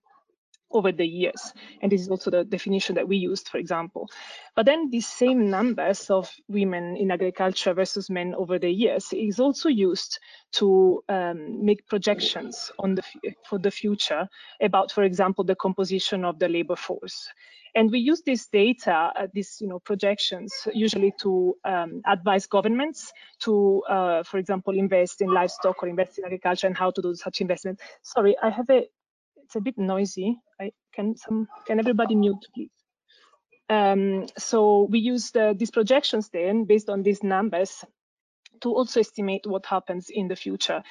over 0.71 0.93
the 0.93 1.07
years. 1.07 1.53
And 1.83 1.91
this 1.91 2.01
is 2.01 2.09
also 2.09 2.31
the 2.31 2.45
definition 2.45 2.95
that 2.97 3.09
we 3.09 3.17
used, 3.17 3.49
for 3.49 3.59
example. 3.59 4.09
But 4.55 4.67
then 4.67 4.91
these 4.91 5.07
same 5.07 5.51
numbers 5.51 6.11
of 6.11 6.31
women 6.49 6.97
in 6.97 7.11
agriculture 7.11 7.75
versus 7.75 8.11
men 8.11 8.35
over 8.35 8.59
the 8.59 8.71
years 8.71 9.09
is 9.13 9.41
also 9.41 9.69
used 9.69 10.19
to 10.53 11.03
um, 11.09 11.65
make 11.65 11.87
projections 11.87 12.71
on 12.79 12.95
the 12.95 13.03
for 13.49 13.59
the 13.59 13.71
future 13.71 14.29
about, 14.63 14.93
for 14.93 15.05
example, 15.05 15.45
the 15.45 15.55
composition 15.57 16.25
of 16.25 16.39
the 16.39 16.49
labor 16.49 16.77
force. 16.77 17.29
And 17.75 17.91
we 17.91 17.99
use 17.99 18.23
this 18.23 18.47
data, 18.49 19.13
uh, 19.15 19.27
these 19.33 19.59
you 19.61 19.69
know 19.69 19.79
projections, 19.79 20.53
usually 20.73 21.13
to 21.21 21.55
um, 21.65 22.03
advise 22.07 22.47
governments 22.47 23.13
to, 23.41 23.83
uh, 23.89 24.23
for 24.23 24.39
example, 24.39 24.77
invest 24.77 25.21
in 25.21 25.29
livestock 25.29 25.83
or 25.83 25.89
invest 25.89 26.19
in 26.19 26.25
agriculture 26.25 26.67
and 26.67 26.77
how 26.77 26.91
to 26.91 27.03
do 27.03 27.15
such 27.15 27.41
investment. 27.41 27.81
Sorry, 28.03 28.37
I 28.43 28.51
have 28.51 28.69
a 28.71 28.89
it's 29.49 29.57
a 29.57 29.61
bit 29.61 29.79
noisy. 29.79 30.37
I 30.61 30.73
can 30.95 31.17
some 31.17 31.49
can 31.67 31.79
everybody 31.79 32.15
mute 32.15 32.45
please? 32.55 32.71
Um, 33.71 34.27
so 34.37 34.87
we 34.91 34.99
use 34.99 35.31
the, 35.31 35.55
these 35.57 35.71
projections 35.71 36.29
then 36.31 36.65
based 36.65 36.91
on 36.91 37.03
these 37.03 37.23
numbers 37.23 37.85
to 38.61 38.71
also 38.71 39.01
estimate 39.01 39.47
what 39.47 39.65
happens 39.65 40.11
in 40.11 40.29
the 40.29 40.37
future. 40.37 40.83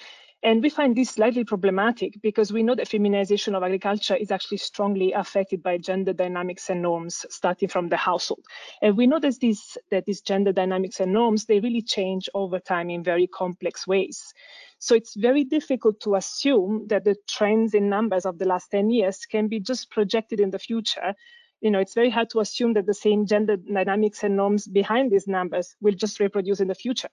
And 0.47 0.63
we 0.63 0.69
find 0.69 0.95
this 0.95 1.09
slightly 1.09 1.43
problematic 1.43 2.21
because 2.21 2.53
we 2.53 2.63
know 2.63 2.73
that 2.75 2.87
feminization 2.87 3.53
of 3.53 3.63
agriculture 3.63 4.15
is 4.15 4.31
actually 4.31 4.59
strongly 4.59 5.11
affected 5.11 5.61
by 5.61 5.77
gender 5.77 6.13
dynamics 6.13 6.69
and 6.69 6.81
norms 6.81 7.25
starting 7.29 7.67
from 7.67 7.89
the 7.89 7.97
household. 7.97 8.45
And 8.81 8.95
we 8.95 9.07
know 9.07 9.19
that 9.19 9.41
these, 9.41 9.77
that 9.91 10.05
these 10.05 10.21
gender 10.21 10.53
dynamics 10.53 11.01
and 11.01 11.11
norms, 11.11 11.43
they 11.43 11.59
really 11.59 11.81
change 11.81 12.29
over 12.33 12.59
time 12.61 12.89
in 12.89 13.03
very 13.03 13.27
complex 13.27 13.85
ways. 13.85 14.33
So 14.79 14.95
it's 14.95 15.15
very 15.17 15.43
difficult 15.43 15.99
to 16.03 16.15
assume 16.15 16.87
that 16.87 17.03
the 17.03 17.17
trends 17.27 17.73
in 17.73 17.89
numbers 17.89 18.25
of 18.25 18.39
the 18.39 18.45
last 18.45 18.71
10 18.71 18.89
years 18.89 19.25
can 19.25 19.49
be 19.49 19.59
just 19.59 19.91
projected 19.91 20.39
in 20.39 20.51
the 20.51 20.59
future. 20.59 21.13
You 21.59 21.71
know, 21.71 21.79
it's 21.79 21.93
very 21.93 22.09
hard 22.09 22.29
to 22.29 22.39
assume 22.39 22.71
that 22.75 22.85
the 22.85 22.93
same 22.93 23.25
gender 23.25 23.57
dynamics 23.57 24.23
and 24.23 24.37
norms 24.37 24.65
behind 24.65 25.11
these 25.11 25.27
numbers 25.27 25.75
will 25.81 25.95
just 25.95 26.21
reproduce 26.21 26.61
in 26.61 26.69
the 26.69 26.75
future. 26.75 27.09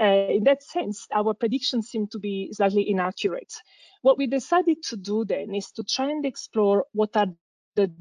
Uh, 0.00 0.26
in 0.30 0.44
that 0.44 0.62
sense, 0.62 1.06
our 1.12 1.34
predictions 1.34 1.88
seem 1.88 2.06
to 2.08 2.18
be 2.18 2.52
slightly 2.52 2.88
inaccurate. 2.88 3.52
What 4.02 4.16
we 4.16 4.26
decided 4.26 4.82
to 4.84 4.96
do 4.96 5.24
then 5.24 5.54
is 5.54 5.72
to 5.72 5.82
try 5.82 6.10
and 6.10 6.24
explore 6.24 6.84
what 6.92 7.16
are 7.16 7.26
the 7.74 7.92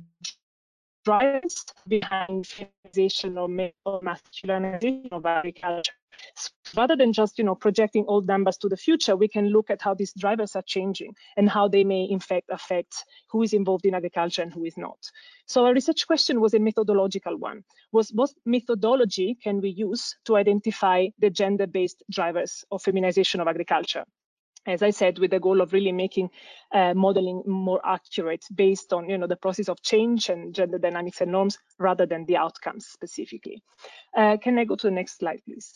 drivers 1.03 1.65
behind 1.88 2.45
feminization 2.45 3.38
or, 3.38 3.49
or 3.86 4.01
masculinization 4.01 5.12
of 5.12 5.25
agriculture. 5.25 5.93
So 6.36 6.49
rather 6.75 6.95
than 6.95 7.13
just 7.13 7.38
you 7.38 7.43
know 7.43 7.56
projecting 7.56 8.06
old 8.08 8.27
numbers 8.27 8.58
to 8.58 8.69
the 8.69 8.77
future, 8.77 9.15
we 9.15 9.27
can 9.27 9.49
look 9.49 9.69
at 9.69 9.82
how 9.82 9.93
these 9.93 10.13
drivers 10.13 10.56
are 10.56 10.63
changing 10.63 11.15
and 11.36 11.49
how 11.49 11.67
they 11.67 11.84
may 11.84 12.03
in 12.03 12.19
fact 12.19 12.49
affect 12.49 13.03
who 13.30 13.43
is 13.43 13.53
involved 13.53 13.86
in 13.86 13.93
agriculture 13.93 14.41
and 14.41 14.53
who 14.53 14.65
is 14.65 14.77
not. 14.77 14.97
So 15.45 15.65
our 15.65 15.73
research 15.73 16.08
question 16.08 16.41
was 16.41 16.53
a 16.53 16.60
methodological 16.60 17.38
one. 17.38 17.63
Was 17.91 18.12
what 18.13 18.32
methodology 18.45 19.38
can 19.41 19.62
we 19.62 19.69
use 19.69 20.15
to 20.25 20.36
identify 20.36 21.08
the 21.19 21.30
gender-based 21.30 22.03
drivers 22.12 22.63
of 22.71 22.82
feminization 22.82 23.41
of 23.41 23.47
agriculture? 23.47 24.06
as 24.67 24.84
I 24.84 24.89
said, 24.89 25.17
with 25.17 25.32
the 25.32 25.39
goal 25.39 25.62
of 25.62 25.73
really 25.73 25.93
making 25.93 26.30
uh, 26.73 26.93
modeling 26.93 27.41
more 27.47 27.80
accurate 27.86 28.43
based 28.53 28.91
on 28.93 29.10
you 29.10 29.17
know, 29.17 29.27
the 29.27 29.38
process 29.38 29.69
of 29.69 29.82
change 29.82 30.30
and 30.30 30.53
gender 30.53 30.77
dynamics 30.77 31.21
and 31.21 31.32
norms 31.32 31.58
rather 31.80 32.06
than 32.06 32.25
the 32.25 32.38
outcomes 32.38 32.86
specifically. 32.86 33.63
Uh, 34.15 34.38
can 34.38 34.60
I 34.60 34.65
go 34.65 34.75
to 34.75 34.88
the 34.88 34.91
next 34.91 35.19
slide, 35.19 35.41
please? 35.45 35.73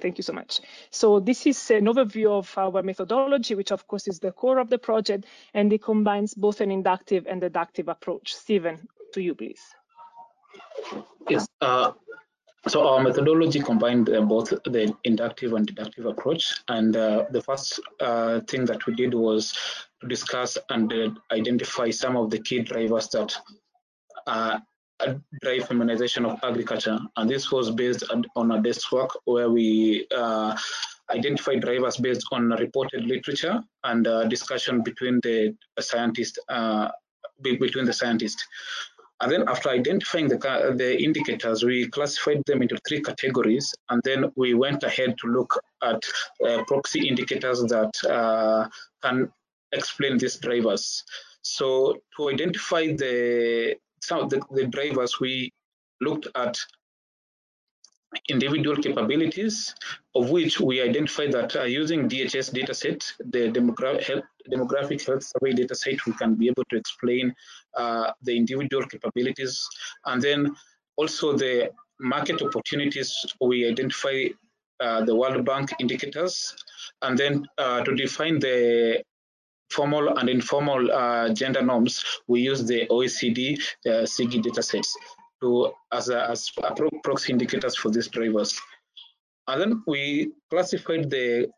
Thank 0.00 0.18
you 0.18 0.22
so 0.22 0.32
much. 0.32 0.60
So 0.90 1.20
this 1.20 1.46
is 1.46 1.70
an 1.70 1.86
overview 1.86 2.30
of 2.30 2.52
our 2.58 2.82
methodology, 2.82 3.54
which 3.54 3.72
of 3.72 3.86
course 3.86 4.08
is 4.08 4.18
the 4.18 4.32
core 4.32 4.58
of 4.58 4.68
the 4.68 4.78
project, 4.78 5.26
and 5.54 5.72
it 5.72 5.82
combines 5.82 6.34
both 6.34 6.60
an 6.60 6.70
inductive 6.70 7.26
and 7.26 7.40
deductive 7.40 7.88
approach. 7.88 8.34
Stephen, 8.34 8.88
to 9.12 9.22
you, 9.22 9.34
please. 9.34 9.62
Yes. 11.28 11.46
Uh, 11.60 11.92
so 12.66 12.86
our 12.86 13.02
methodology 13.02 13.60
combined 13.60 14.08
uh, 14.08 14.22
both 14.22 14.50
the 14.64 14.94
inductive 15.04 15.52
and 15.52 15.66
deductive 15.66 16.06
approach. 16.06 16.54
And 16.68 16.96
uh, 16.96 17.26
the 17.30 17.42
first 17.42 17.80
uh, 18.00 18.40
thing 18.40 18.64
that 18.66 18.86
we 18.86 18.94
did 18.94 19.14
was 19.14 19.52
to 20.00 20.08
discuss 20.08 20.56
and 20.70 20.92
uh, 20.92 21.10
identify 21.30 21.90
some 21.90 22.16
of 22.16 22.30
the 22.30 22.38
key 22.38 22.60
drivers 22.60 23.08
that 23.08 23.36
uh, 24.26 24.58
drive 25.42 25.66
feminization 25.68 26.24
of 26.24 26.38
agriculture. 26.42 26.98
And 27.16 27.28
this 27.28 27.50
was 27.50 27.70
based 27.70 28.04
on 28.36 28.50
a 28.50 28.62
desk 28.62 28.92
work 28.92 29.10
where 29.24 29.50
we 29.50 30.06
uh, 30.16 30.56
identified 31.10 31.60
drivers 31.62 31.96
based 31.96 32.26
on 32.32 32.50
reported 32.50 33.04
literature 33.04 33.60
and 33.84 34.30
discussion 34.30 34.82
between 34.82 35.20
the 35.22 35.54
scientists, 35.80 36.38
between 37.42 37.84
the 37.84 37.92
scientists. 37.92 38.42
And 39.20 39.30
then 39.30 39.48
after 39.48 39.70
identifying 39.70 40.28
the, 40.28 40.38
the 40.76 41.02
indicators, 41.02 41.62
we 41.62 41.88
classified 41.88 42.42
them 42.46 42.62
into 42.62 42.78
three 42.86 43.00
categories. 43.00 43.74
And 43.88 44.02
then 44.04 44.32
we 44.36 44.54
went 44.54 44.82
ahead 44.82 45.16
to 45.18 45.28
look 45.28 45.58
at 45.82 46.02
uh, 46.46 46.64
proxy 46.64 47.08
indicators 47.08 47.62
that 47.62 47.92
uh, 48.10 48.68
can 49.02 49.30
explain 49.72 50.18
these 50.18 50.36
drivers. 50.36 51.04
So 51.42 51.98
to 52.16 52.30
identify 52.30 52.88
the 52.88 53.76
some 54.04 54.20
of 54.20 54.30
the, 54.30 54.40
the 54.50 54.66
drivers, 54.66 55.18
we 55.20 55.50
looked 56.00 56.28
at 56.34 56.56
individual 58.28 58.76
capabilities, 58.76 59.74
of 60.14 60.30
which 60.30 60.60
we 60.60 60.80
identified 60.80 61.32
that 61.32 61.56
uh, 61.56 61.64
using 61.64 62.08
DHS 62.08 62.52
dataset, 62.52 63.00
the 63.18 63.50
demogra 63.50 64.02
health, 64.02 64.24
demographic 64.50 65.04
health 65.06 65.24
survey 65.24 65.52
dataset, 65.52 65.98
we 66.06 66.12
can 66.12 66.34
be 66.34 66.46
able 66.48 66.64
to 66.70 66.76
explain 66.76 67.34
uh, 67.76 68.12
the 68.22 68.36
individual 68.36 68.86
capabilities. 68.86 69.66
And 70.06 70.22
then 70.22 70.54
also 70.96 71.36
the 71.36 71.70
market 71.98 72.40
opportunities, 72.42 73.12
we 73.40 73.68
identify 73.68 74.24
uh, 74.80 75.04
the 75.04 75.14
World 75.14 75.44
Bank 75.44 75.72
indicators, 75.80 76.54
and 77.02 77.16
then 77.18 77.46
uh, 77.58 77.82
to 77.82 77.94
define 77.94 78.38
the 78.38 79.02
formal 79.70 80.18
and 80.18 80.28
informal 80.28 80.90
uh, 80.92 81.28
gender 81.30 81.62
norms, 81.62 82.04
we 82.26 82.40
use 82.40 82.64
the 82.64 82.86
OECD 82.88 83.58
uh, 83.86 84.04
SIGI 84.04 84.42
datasets 84.42 84.88
to 85.40 85.72
as 85.92 86.08
a, 86.08 86.30
as 86.30 86.50
a 86.62 86.74
proxy 87.02 87.32
indicators 87.32 87.76
for 87.76 87.90
these 87.90 88.08
drivers. 88.08 88.60
And 89.46 89.60
then 89.60 89.82
we 89.86 90.32
classified 90.50 91.10
the 91.10 91.50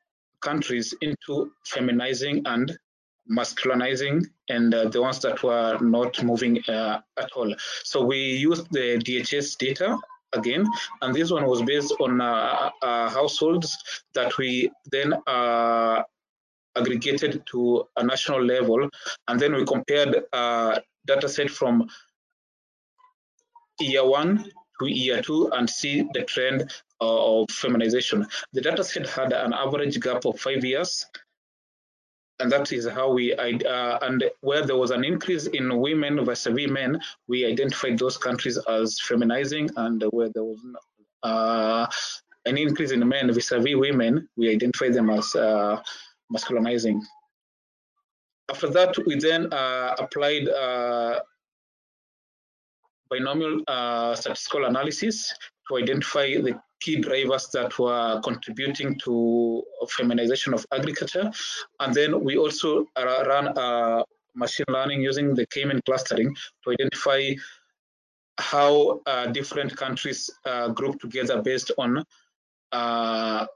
countries 0.43 0.95
into 1.03 1.53
feminizing 1.65 2.43
and 2.47 2.77
masculinizing 3.31 4.25
and 4.49 4.75
uh, 4.75 4.89
the 4.89 5.01
ones 5.01 5.19
that 5.21 5.43
were 5.43 5.79
not 5.81 6.23
moving 6.23 6.63
uh, 6.69 7.01
at 7.17 7.31
all. 7.33 7.55
So 7.85 8.05
we 8.05 8.19
used 8.19 8.71
the 8.73 8.99
DHS 8.99 9.59
data 9.59 9.99
again, 10.33 10.67
and 11.03 11.15
this 11.15 11.31
one 11.31 11.47
was 11.47 11.63
based 11.63 11.95
on 12.01 12.21
uh, 12.21 12.71
uh 12.83 13.09
households 13.09 13.77
that 14.15 14.37
we 14.39 14.71
then 14.91 15.15
uh, 15.27 16.03
aggregated 16.77 17.43
to 17.47 17.87
a 17.97 18.05
national 18.05 18.43
level, 18.45 18.89
and 19.29 19.41
then 19.41 19.55
we 19.55 19.65
compared 19.65 20.25
uh, 20.33 20.79
data 21.07 21.29
set 21.29 21.51
from 21.51 21.89
year 23.81 24.07
one 24.07 24.51
to 24.81 24.87
year 24.87 25.23
two 25.23 25.49
and 25.53 25.69
see 25.69 26.07
the 26.15 26.23
trend 26.23 26.71
of 27.01 27.47
feminization. 27.51 28.27
The 28.53 28.61
data 28.61 28.85
set 28.85 29.09
had 29.09 29.33
an 29.33 29.53
average 29.53 30.01
gap 30.01 30.25
of 30.25 30.39
five 30.39 30.65
years. 30.65 31.07
And 32.39 32.53
that 32.53 32.71
is 32.71 32.87
how 32.87 33.11
we, 33.13 33.33
uh, 33.35 33.99
and 34.03 34.23
where 34.43 34.67
there 34.67 34.77
was 34.77 34.91
an 34.91 35.05
increase 35.05 35.47
in 35.47 35.81
women 35.81 36.23
versus 36.23 36.55
men, 36.71 37.01
we 37.29 37.47
identified 37.47 37.99
those 37.99 38.19
countries 38.19 38.59
as 38.69 39.01
feminizing, 39.01 39.71
and 39.77 40.05
where 40.11 40.29
there 40.35 40.45
was 40.45 40.59
uh, 41.23 41.87
an 42.45 42.59
increase 42.59 42.91
in 42.91 43.09
men 43.09 43.33
vis-a-vis 43.33 43.75
women, 43.77 44.29
we 44.37 44.51
identified 44.51 44.93
them 44.93 45.09
as 45.09 45.35
uh, 45.35 45.83
masculinizing. 46.33 47.01
After 48.51 48.69
that, 48.71 48.97
we 49.07 49.17
then 49.17 49.53
uh, 49.53 49.97
applied 49.99 50.49
uh, 50.49 51.21
binomial 53.11 53.63
uh, 53.67 54.15
statistical 54.15 54.67
analysis 54.67 55.35
to 55.69 55.79
identify 55.79 56.41
the 56.41 56.61
key 56.81 56.97
drivers 56.97 57.49
that 57.53 57.77
were 57.79 58.21
contributing 58.23 58.99
to 59.05 59.63
feminization 59.89 60.55
of 60.55 60.65
agriculture. 60.73 61.31
And 61.81 61.95
then 61.95 62.23
we 62.23 62.37
also 62.37 62.87
ran 62.97 63.49
uh, 63.59 64.03
machine 64.35 64.67
learning 64.69 65.01
using 65.03 65.35
the 65.35 65.47
K-mean 65.47 65.81
clustering 65.87 66.37
to 66.65 66.71
identify 66.71 67.33
how 68.39 69.01
uh, 69.07 69.27
different 69.27 69.75
countries 69.77 70.31
uh, 70.45 70.69
group 70.69 71.01
together 71.01 71.41
based 71.43 71.71
on 71.79 72.05
uh, 72.73 73.47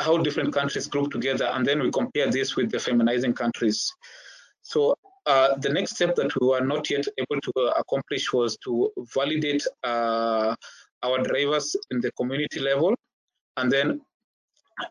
how 0.00 0.16
different 0.18 0.52
countries 0.52 0.86
group 0.86 1.10
together, 1.12 1.46
and 1.54 1.66
then 1.66 1.82
we 1.82 1.90
compare 1.90 2.30
this 2.30 2.56
with 2.56 2.70
the 2.70 2.78
feminizing 2.78 3.34
countries. 3.36 3.92
So 4.62 4.94
uh, 5.26 5.56
the 5.58 5.68
next 5.68 5.94
step 5.96 6.16
that 6.16 6.30
we 6.40 6.46
were 6.48 6.60
not 6.60 6.90
yet 6.90 7.06
able 7.18 7.40
to 7.40 7.52
uh, 7.56 7.72
accomplish 7.76 8.32
was 8.32 8.56
to 8.64 8.90
validate 9.14 9.66
uh, 9.84 10.54
our 11.02 11.18
drivers 11.22 11.76
in 11.90 12.00
the 12.00 12.10
community 12.12 12.60
level. 12.60 12.94
And 13.56 13.70
then 13.70 14.00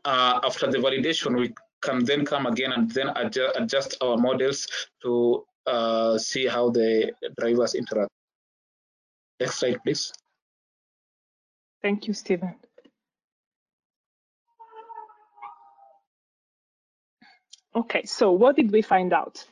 uh, 0.05 0.39
after 0.43 0.67
the 0.71 0.77
validation, 0.77 1.37
we 1.37 1.53
can 1.81 2.05
then 2.05 2.25
come 2.25 2.45
again 2.45 2.71
and 2.73 2.91
then 2.91 3.09
adjust, 3.15 3.57
adjust 3.57 3.97
our 4.01 4.17
models 4.17 4.67
to 5.03 5.43
uh, 5.65 6.17
see 6.17 6.45
how 6.47 6.69
the 6.69 7.11
drivers 7.39 7.75
interact. 7.75 8.11
Next 9.39 9.59
slide, 9.59 9.79
please. 9.83 10.11
Thank 11.81 12.07
you, 12.07 12.13
Stephen. 12.13 12.55
Okay, 17.79 18.03
so 18.03 18.33
what 18.33 18.57
did 18.57 18.73
we 18.73 18.81
find 18.81 19.13
out? 19.13 19.45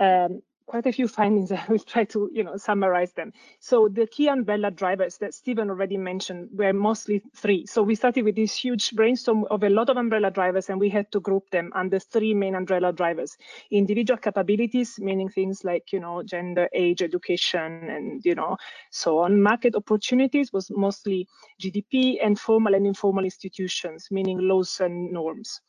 Um, 0.00 0.42
quite 0.66 0.86
a 0.86 0.92
few 0.92 1.06
findings. 1.06 1.52
I 1.52 1.64
will 1.68 1.78
try 1.78 2.02
to, 2.06 2.28
you 2.32 2.42
know, 2.42 2.56
summarize 2.56 3.12
them. 3.12 3.32
So 3.60 3.86
the 3.88 4.08
key 4.08 4.26
umbrella 4.26 4.72
drivers 4.72 5.16
that 5.18 5.32
Stephen 5.32 5.70
already 5.70 5.96
mentioned 5.96 6.48
were 6.52 6.72
mostly 6.72 7.22
three. 7.36 7.66
So 7.66 7.84
we 7.84 7.94
started 7.94 8.24
with 8.24 8.34
this 8.34 8.52
huge 8.52 8.90
brainstorm 8.96 9.44
of 9.48 9.62
a 9.62 9.68
lot 9.68 9.90
of 9.90 9.96
umbrella 9.96 10.32
drivers, 10.32 10.68
and 10.70 10.80
we 10.80 10.88
had 10.88 11.12
to 11.12 11.20
group 11.20 11.48
them 11.50 11.70
under 11.72 12.00
three 12.00 12.34
main 12.34 12.56
umbrella 12.56 12.92
drivers: 12.92 13.36
individual 13.70 14.18
capabilities, 14.18 14.98
meaning 14.98 15.28
things 15.28 15.62
like, 15.62 15.92
you 15.92 16.00
know, 16.00 16.24
gender, 16.24 16.68
age, 16.74 17.00
education, 17.00 17.90
and 17.90 18.24
you 18.24 18.34
know, 18.34 18.56
so 18.90 19.20
on. 19.20 19.40
Market 19.40 19.76
opportunities 19.76 20.52
was 20.52 20.68
mostly 20.72 21.28
GDP, 21.62 22.18
and 22.20 22.40
formal 22.40 22.74
and 22.74 22.88
informal 22.88 23.22
institutions, 23.22 24.08
meaning 24.10 24.38
laws 24.40 24.80
and 24.80 25.12
norms. 25.12 25.60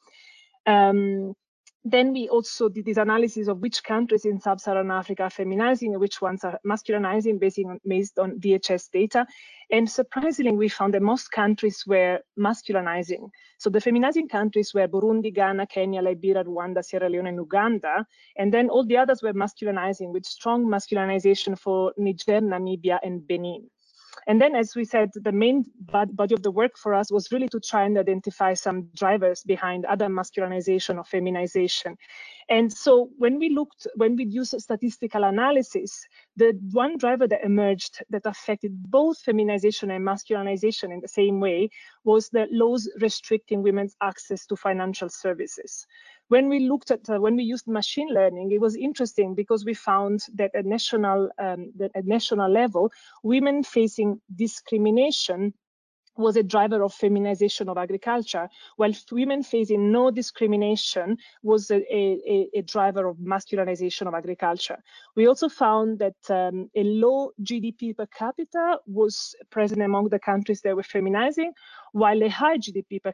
Um, 0.66 1.36
then 1.86 2.12
we 2.12 2.28
also 2.28 2.68
did 2.68 2.86
this 2.86 2.98
analysis 2.98 3.48
of 3.48 3.60
which 3.60 3.84
countries 3.84 4.26
in 4.26 4.40
sub-Saharan 4.40 4.92
Africa 4.92 5.24
are 5.24 5.30
feminizing 5.30 5.92
and 5.92 6.02
which 6.02 6.22
ones 6.22 6.44
are 6.44 6.60
masculinizing 6.68 7.40
based 7.40 7.60
on, 7.66 7.80
based 7.88 8.20
on 8.20 8.40
DHS 8.40 8.92
data. 8.92 9.26
And 9.72 9.90
surprisingly, 9.90 10.52
we 10.52 10.68
found 10.68 10.94
that 10.94 11.02
most 11.02 11.32
countries 11.32 11.84
were 11.88 12.20
masculinizing. 12.38 13.30
So 13.60 13.70
the 13.70 13.80
feminizing 13.80 14.28
countries 14.28 14.74
were 14.74 14.88
Burundi, 14.90 15.34
Ghana, 15.34 15.68
Kenya, 15.68 16.02
Liberia, 16.02 16.44
Rwanda, 16.44 16.84
Sierra 16.84 17.10
Leone, 17.10 17.28
and 17.28 17.38
Uganda. 17.38 18.06
And 18.38 18.54
then 18.54 18.70
all 18.70 18.86
the 18.86 18.98
others 18.98 19.22
were 19.24 19.34
masculinizing 19.34 20.12
with 20.12 20.26
strong 20.26 20.66
masculinization 20.66 21.58
for 21.58 21.94
Niger, 21.98 22.42
Namibia, 22.42 23.00
and 23.04 23.26
Benin. 23.26 23.70
And 24.28 24.42
then, 24.42 24.56
as 24.56 24.76
we 24.76 24.86
said, 24.86 25.10
the 25.16 25.32
main 25.32 25.66
body 25.80 26.34
of 26.34 26.44
the 26.44 26.52
work 26.52 26.78
for 26.78 26.94
us 26.94 27.12
was 27.12 27.32
really 27.32 27.50
to 27.50 27.60
try 27.60 27.84
and 27.84 27.98
identify 27.98 28.54
some 28.54 28.90
drivers 28.96 29.44
behind 29.44 29.86
other 29.86 30.08
masculinization 30.08 30.98
or 30.98 31.04
feminization. 31.04 31.96
And 32.50 32.72
so 32.72 33.10
when 33.18 33.38
we 33.38 33.50
looked, 33.50 33.88
when 33.96 34.16
we 34.16 34.26
used 34.26 34.60
statistical 34.60 35.24
analysis, 35.24 36.06
the 36.36 36.58
one 36.72 36.98
driver 36.98 37.28
that 37.28 37.44
emerged 37.44 38.04
that 38.10 38.26
affected 38.26 38.72
both 38.90 39.20
feminization 39.20 39.92
and 39.92 40.06
masculinization 40.06 40.92
in 40.92 41.00
the 41.00 41.08
same 41.08 41.40
way 41.40 41.70
was 42.04 42.30
the 42.30 42.48
laws 42.52 42.90
restricting 43.00 43.62
women's 43.62 43.96
access 44.02 44.46
to 44.48 44.56
financial 44.56 45.10
services 45.10 45.86
when 46.30 46.48
we 46.48 46.60
looked 46.60 46.92
at 46.92 47.10
uh, 47.10 47.20
when 47.20 47.36
we 47.36 47.44
used 47.44 47.68
machine 47.68 48.10
learning, 48.10 48.52
it 48.52 48.62
was 48.62 48.76
interesting 48.76 49.36
because 49.36 49.66
we 49.66 49.74
found 49.74 50.26
that 50.36 50.52
at 50.56 50.66
national 50.66 51.30
um, 51.38 51.72
that 51.78 51.92
at 51.96 52.06
national 52.06 52.50
level, 52.52 52.92
women 53.24 53.64
facing 53.64 54.22
discrimination 54.36 55.54
was 56.20 56.36
a 56.36 56.44
driver 56.44 56.84
of 56.84 56.94
feminization 56.94 57.70
of 57.70 57.78
agriculture, 57.78 58.50
while 58.76 58.92
women 59.12 59.42
facing 59.42 59.92
no 59.92 60.12
discrimination 60.12 61.18
was 61.44 61.72
a, 61.72 61.78
a, 61.78 62.50
a 62.54 62.62
driver 62.64 63.08
of 63.08 63.18
masculinization 63.18 64.06
of 64.06 64.14
agriculture. 64.14 64.78
We 65.16 65.28
also 65.28 65.48
found 65.48 66.00
that 66.00 66.20
um, 66.30 66.70
a 66.76 66.84
low 66.84 67.32
GDP 67.42 67.96
per 67.96 68.06
capita 68.08 68.80
was 68.86 69.34
present 69.50 69.82
among 69.82 70.10
the 70.10 70.20
countries 70.20 70.62
that 70.62 70.76
were 70.76 70.84
feminizing, 70.84 71.52
while 71.94 72.22
a 72.22 72.30
high 72.30 72.58
GDP 72.58 73.02
per, 73.02 73.14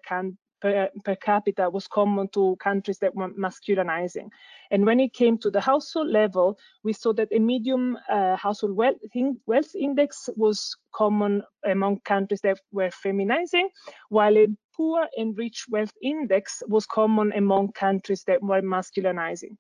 per, 0.66 0.90
per 1.04 1.16
capita 1.16 1.70
was 1.70 1.88
common 1.88 2.28
to 2.30 2.56
countries 2.60 2.98
that 3.00 3.14
were 3.14 3.30
masculinizing. 3.30 4.30
And 4.72 4.86
when 4.86 5.00
it 5.00 5.14
came 5.14 5.38
to 5.40 5.52
the 5.52 5.62
household 5.62 6.10
level, 6.10 6.58
we 6.84 6.94
saw 6.94 7.14
that 7.14 7.28
a 7.32 7.40
medium 7.40 7.98
uh, 8.10 8.36
household 8.36 8.76
wealth, 8.76 8.98
wealth 9.46 9.76
index 9.76 10.28
was 10.36 10.76
common 10.92 11.44
among 11.66 12.00
countries 12.00 12.42
that 12.42 12.58
were 12.72 12.90
feminizing, 12.90 13.68
while 14.10 14.36
a 14.38 14.48
poor 14.76 15.08
and 15.18 15.38
rich 15.38 15.66
wealth 15.70 15.94
index 16.02 16.64
was 16.68 16.86
common 16.88 17.32
among 17.34 17.72
countries 17.74 18.24
that 18.26 18.42
were 18.42 18.62
masculinizing. 18.62 19.56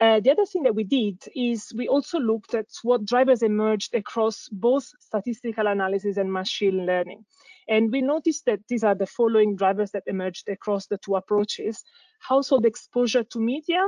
Uh, 0.00 0.20
the 0.20 0.30
other 0.30 0.46
thing 0.46 0.62
that 0.62 0.74
we 0.74 0.84
did 0.84 1.16
is 1.34 1.72
we 1.76 1.88
also 1.88 2.20
looked 2.20 2.54
at 2.54 2.66
what 2.84 3.04
drivers 3.04 3.42
emerged 3.42 3.92
across 3.96 4.48
both 4.52 4.88
statistical 5.00 5.66
analysis 5.66 6.16
and 6.16 6.32
machine 6.32 6.86
learning. 6.86 7.24
And 7.68 7.92
we 7.92 8.00
noticed 8.00 8.44
that 8.46 8.60
these 8.68 8.84
are 8.84 8.94
the 8.94 9.06
following 9.06 9.56
drivers 9.56 9.90
that 9.92 10.04
emerged 10.06 10.48
across 10.48 10.86
the 10.86 10.98
two 10.98 11.16
approaches. 11.16 11.84
Household 12.20 12.64
exposure 12.64 13.24
to 13.24 13.38
media 13.38 13.80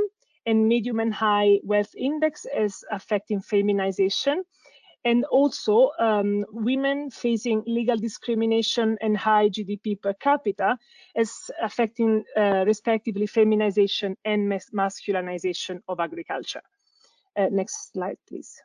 and 0.47 0.68
medium 0.68 1.01
and 1.01 1.14
high 1.14 1.59
wealth 1.62 1.95
index 1.97 2.47
as 2.57 2.85
affecting 2.91 3.41
feminization 3.41 4.43
and 5.05 5.24
also 5.26 5.91
um, 5.99 6.45
women 6.51 7.11
facing 7.11 7.62
legal 7.66 7.97
discrimination 7.97 8.99
and 9.01 9.16
high 9.16 9.49
GDP 9.49 10.01
per 10.01 10.12
capita 10.14 10.76
as 11.16 11.51
affecting 11.62 12.22
uh, 12.37 12.64
respectively 12.66 13.26
feminization 13.26 14.16
and 14.24 14.51
masculinization 14.74 15.81
of 15.89 16.01
agriculture. 16.01 16.62
Uh, 17.37 17.47
next 17.51 17.93
slide, 17.93 18.18
please. 18.28 18.61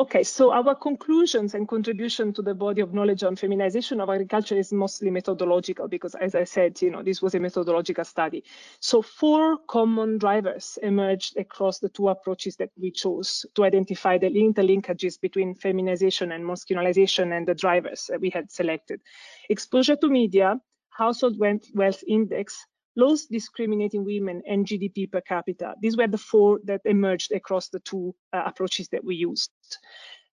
Okay, 0.00 0.24
so 0.24 0.50
our 0.50 0.74
conclusions 0.74 1.54
and 1.54 1.68
contribution 1.68 2.32
to 2.32 2.42
the 2.42 2.52
body 2.52 2.80
of 2.80 2.92
knowledge 2.92 3.22
on 3.22 3.36
feminization 3.36 4.00
of 4.00 4.10
agriculture 4.10 4.56
is 4.56 4.72
mostly 4.72 5.08
methodological 5.08 5.86
because 5.86 6.16
as 6.16 6.34
I 6.34 6.42
said, 6.42 6.82
you 6.82 6.90
know, 6.90 7.00
this 7.00 7.22
was 7.22 7.36
a 7.36 7.38
methodological 7.38 8.04
study. 8.04 8.42
So 8.80 9.02
four 9.02 9.56
common 9.68 10.18
drivers 10.18 10.80
emerged 10.82 11.36
across 11.36 11.78
the 11.78 11.88
two 11.90 12.08
approaches 12.08 12.56
that 12.56 12.70
we 12.76 12.90
chose 12.90 13.46
to 13.54 13.62
identify 13.62 14.18
the 14.18 14.30
interlinkages 14.30 15.20
between 15.20 15.54
feminization 15.54 16.32
and 16.32 16.44
masculinization 16.44 17.36
and 17.36 17.46
the 17.46 17.54
drivers 17.54 18.06
that 18.10 18.20
we 18.20 18.30
had 18.30 18.50
selected. 18.50 19.00
Exposure 19.48 19.94
to 19.94 20.08
media, 20.08 20.60
household 20.90 21.38
wealth 21.38 22.02
index, 22.08 22.66
laws 22.96 23.26
discriminating 23.26 24.04
women 24.04 24.42
and 24.46 24.66
GDP 24.66 25.10
per 25.10 25.20
capita. 25.20 25.74
These 25.80 25.96
were 25.96 26.08
the 26.08 26.18
four 26.18 26.60
that 26.64 26.82
emerged 26.84 27.32
across 27.32 27.68
the 27.68 27.80
two 27.80 28.14
uh, 28.32 28.42
approaches 28.46 28.88
that 28.88 29.04
we 29.04 29.16
used. 29.16 29.50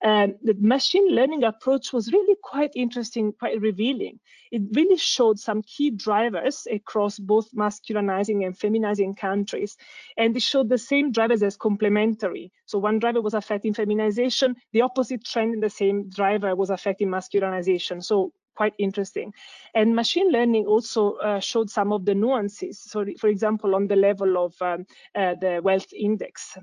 Um, 0.04 0.36
the 0.42 0.56
machine 0.60 1.10
learning 1.10 1.44
approach 1.44 1.94
was 1.94 2.12
really 2.12 2.36
quite 2.42 2.72
interesting, 2.76 3.34
quite 3.34 3.62
revealing. 3.62 4.20
It 4.52 4.64
really 4.74 4.98
showed 4.98 5.38
some 5.38 5.62
key 5.62 5.92
drivers 5.92 6.68
across 6.72 7.20
both 7.20 7.54
masculinizing 7.54 8.44
and 8.44 8.58
feminizing 8.58 9.16
countries. 9.16 9.78
And 10.18 10.36
it 10.36 10.42
showed 10.42 10.70
the 10.70 10.80
same 10.80 11.12
drivers 11.12 11.44
as 11.44 11.56
complementary. 11.56 12.52
So 12.66 12.80
one 12.80 12.98
driver 12.98 13.22
was 13.22 13.36
affecting 13.36 13.76
feminization, 13.76 14.56
the 14.74 14.82
opposite 14.82 15.24
trend 15.24 15.54
in 15.54 15.60
the 15.60 15.70
same 15.70 16.10
driver 16.10 16.56
was 16.56 16.72
affecting 16.72 17.10
masculinization. 17.10 18.04
So 18.04 18.34
quite 18.62 18.76
interesting. 18.78 19.34
And 19.74 19.96
machine 19.96 20.32
learning 20.32 20.68
also 20.68 21.14
uh, 21.14 21.40
showed 21.40 21.72
some 21.72 21.92
of 21.92 22.06
the 22.06 22.14
nuances. 22.14 22.80
So, 22.80 23.04
for 23.18 23.28
example, 23.28 23.74
on 23.74 23.88
the 23.88 23.96
level 23.96 24.38
of 24.38 24.54
um, 24.62 24.86
uh, 25.16 25.34
the 25.42 25.62
wealth 25.64 25.92
index, 25.92 26.56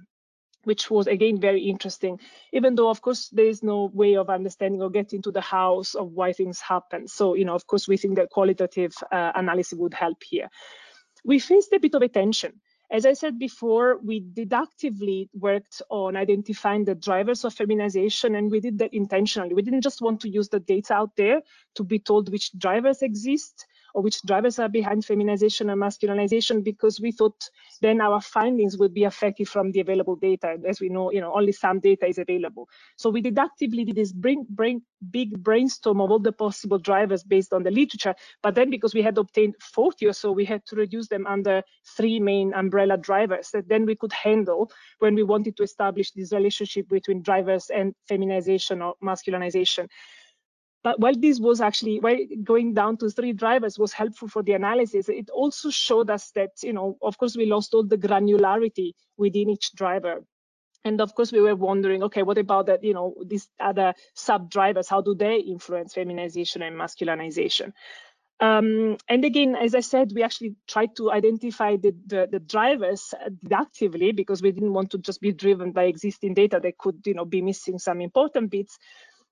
which 0.63 0.91
was 0.91 1.09
again 1.09 1.41
very 1.41 1.63
interesting, 1.63 2.21
even 2.53 2.77
though 2.77 2.89
of 2.89 3.01
course 3.01 3.31
there 3.31 3.49
is 3.49 3.65
no 3.65 3.91
way 3.95 4.15
of 4.15 4.31
understanding 4.31 4.81
or 4.81 4.91
getting 4.91 5.23
to 5.23 5.33
the 5.33 5.41
house 5.41 5.97
of 5.97 6.13
why 6.13 6.33
things 6.33 6.61
happen. 6.61 7.09
So, 7.09 7.35
you 7.35 7.45
know, 7.45 7.57
of 7.57 7.67
course, 7.67 7.89
we 7.89 7.97
think 7.97 8.15
that 8.15 8.31
qualitative 8.31 8.93
uh, 9.11 9.33
analysis 9.35 9.79
would 9.79 9.95
help 9.95 10.23
here. 10.23 10.49
We 11.25 11.41
faced 11.41 11.73
a 11.73 11.81
bit 11.81 11.95
of 11.95 12.03
a 12.03 12.09
tension 12.09 12.61
as 12.91 13.05
I 13.05 13.13
said 13.13 13.39
before, 13.39 13.99
we 13.99 14.21
deductively 14.33 15.29
worked 15.35 15.83
on 15.91 16.17
identifying 16.17 16.85
the 16.85 16.95
drivers 16.95 17.45
of 17.45 17.55
feminization, 17.55 18.35
and 18.35 18.51
we 18.51 18.61
did 18.61 18.79
that 18.79 18.95
intentionally. 18.95 19.55
We 19.55 19.63
didn't 19.63 19.83
just 19.83 20.01
want 20.01 20.21
to 20.23 20.29
use 20.29 20.49
the 20.49 20.61
data 20.61 20.95
out 20.95 21.15
there 21.17 21.43
to 21.75 21.85
be 21.85 21.99
told 21.99 22.31
which 22.31 22.57
drivers 22.59 23.03
exist 23.03 23.67
or 23.99 24.03
which 24.03 24.23
drivers 24.23 24.61
are 24.61 24.69
behind 24.69 25.05
feminization 25.05 25.71
and 25.71 25.83
masculinization 25.83 26.63
because 26.63 27.01
we 27.01 27.11
thought 27.11 27.51
then 27.83 28.01
our 28.01 28.21
findings 28.21 28.79
would 28.79 28.95
be 28.95 29.03
affected 29.03 29.49
from 29.49 29.73
the 29.73 29.81
available 29.81 30.15
data. 30.15 30.57
As 30.65 30.81
we 30.81 30.89
know, 30.89 31.11
you 31.11 31.21
know, 31.21 31.35
only 31.35 31.51
some 31.51 31.81
data 31.81 32.07
is 32.07 32.19
available. 32.19 32.69
So 32.97 33.11
we 33.11 33.21
deductively 33.21 33.85
did 33.85 33.97
this 33.97 34.13
bring, 34.13 34.47
bring, 34.51 34.83
big 35.11 35.43
brainstorm 35.43 36.01
of 36.01 36.13
all 36.13 36.21
the 36.21 36.31
possible 36.31 36.79
drivers 36.79 37.25
based 37.25 37.53
on 37.53 37.65
the 37.65 37.73
literature. 37.73 38.15
But 38.41 38.55
then 38.55 38.71
because 38.71 38.95
we 38.95 39.03
had 39.03 39.19
obtained 39.19 39.57
40 39.61 40.07
or 40.07 40.13
so, 40.13 40.31
we 40.31 40.45
had 40.45 40.65
to 40.67 40.77
reduce 40.77 41.09
them 41.09 41.27
under 41.27 41.65
three 41.97 42.21
main 42.21 42.55
umbrella 42.55 42.99
drivers 42.99 43.51
that 43.53 43.69
then 43.69 43.85
we 43.85 43.97
could 43.97 44.13
handle 44.13 44.71
when 45.01 45.17
we 45.17 45.25
wanted 45.25 45.57
to 45.57 45.65
establish 45.65 46.13
this 46.13 46.33
relationship 46.33 46.89
between 46.89 47.21
drivers 47.21 47.69
and 47.69 47.97
feminization 48.07 48.81
or 48.81 48.95
masculinization. 49.03 49.89
But 50.85 51.01
while 51.01 51.15
this 51.15 51.41
was 51.41 51.61
actually 51.61 51.99
while 52.01 52.19
going 52.45 52.73
down 52.73 52.97
to 52.99 53.11
three 53.11 53.33
drivers 53.33 53.79
was 53.79 53.93
helpful 53.93 54.29
for 54.29 54.43
the 54.43 54.53
analysis, 54.53 55.09
it 55.09 55.29
also 55.31 55.71
showed 55.71 56.09
us 56.09 56.31
that, 56.33 56.51
you 56.63 56.73
know, 56.73 56.97
of 57.03 57.19
course, 57.19 57.37
we 57.37 57.47
lost 57.47 57.75
all 57.75 57.85
the 57.85 57.99
granularity 57.99 58.93
within 59.17 59.51
each 59.51 59.73
driver. 59.75 60.25
And 60.85 61.01
of 61.01 61.15
course, 61.15 61.33
we 61.33 61.41
were 61.41 61.57
wondering, 61.57 62.05
okay, 62.05 62.23
what 62.23 62.39
about 62.39 62.67
that, 62.67 62.85
you 62.85 62.95
know, 62.95 63.15
these 63.27 63.49
other 63.59 63.95
sub 64.15 64.51
drivers? 64.51 64.89
How 64.89 65.01
do 65.01 65.15
they 65.15 65.39
influence 65.39 65.95
feminization 65.95 66.63
and 66.63 66.77
masculinization? 66.77 67.73
Um, 68.41 68.97
and 69.09 69.25
again, 69.25 69.57
as 69.57 69.75
I 69.75 69.81
said, 69.81 70.13
we 70.15 70.23
actually 70.23 70.55
tried 70.69 70.95
to 70.97 71.11
identify 71.11 71.77
the, 71.77 71.93
the, 72.07 72.29
the, 72.31 72.39
drivers 72.39 73.13
deductively 73.43 74.13
because 74.13 74.43
we 74.43 74.53
didn't 74.53 74.73
want 74.73 74.93
to 74.93 74.99
just 74.99 75.21
be 75.21 75.33
driven 75.33 75.73
by 75.73 75.85
existing 75.85 76.35
data 76.35 76.61
that 76.63 76.79
could, 76.79 77.05
you 77.05 77.15
know, 77.15 77.25
be 77.25 77.43
missing 77.43 77.81
some 77.81 78.01
important 78.01 78.51
bits. 78.51 78.79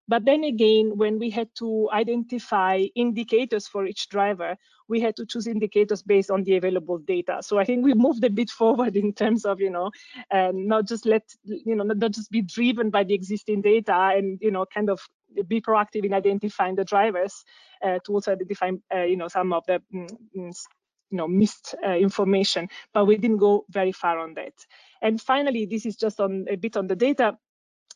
But 0.09 0.25
then 0.25 0.45
again, 0.45 0.93
when 0.97 1.19
we 1.19 1.31
had 1.31 1.49
to 1.57 1.89
identify 1.93 2.85
indicators 2.95 3.67
for 3.67 3.87
each 3.87 4.09
driver, 4.09 4.57
we 4.89 5.01
had 5.01 5.17
to 5.17 5.27
choose 5.27 5.47
indicators 5.47 6.03
based 6.03 6.31
on 6.31 6.45
the 6.45 6.57
available 6.57 6.99
data. 6.99 7.39
So 7.41 7.59
I 7.59 7.65
think 7.65 7.85
we 7.85 7.95
moved 7.95 8.23
a 8.25 8.31
bit 8.31 8.51
forward 8.61 8.97
in 8.97 9.13
terms 9.13 9.45
of, 9.45 9.61
you 9.61 9.71
know, 9.71 9.91
um, 10.31 10.67
not 10.69 10.87
just 10.87 11.07
let, 11.07 11.23
you 11.45 11.75
know, 11.75 11.85
not 11.85 12.13
just 12.13 12.31
be 12.31 12.43
driven 12.43 12.91
by 12.91 13.05
the 13.05 13.15
existing 13.15 13.63
data 13.63 14.13
and, 14.15 14.39
you 14.41 14.51
know, 14.51 14.65
kind 14.67 14.91
of 14.91 15.01
be 15.49 15.61
proactive 15.61 16.05
in 16.05 16.15
identifying 16.15 16.77
the 16.77 16.85
drivers 16.85 17.45
uh, 17.83 17.99
to 18.05 18.13
also 18.13 18.33
identify, 18.33 18.71
uh, 18.95 19.03
you 19.03 19.17
know, 19.17 19.29
some 19.29 19.53
of 19.53 19.65
the 19.67 19.83
mm, 19.93 20.09
mm 20.37 20.53
you 21.11 21.19
know 21.19 21.29
missed 21.29 21.75
uh, 21.87 21.95
information 21.95 22.69
but 22.93 23.05
we 23.05 23.17
didn't 23.17 23.39
go 23.39 23.65
very 23.71 23.93
far 23.93 24.19
on 24.19 24.35
that 24.35 24.53
and 25.03 25.21
finally 25.21 25.65
this 25.65 25.87
is 25.87 25.97
just 25.97 26.21
on 26.21 26.47
a 26.51 26.57
bit 26.57 26.77
on 26.77 26.87
the 26.87 26.97
data 26.97 27.37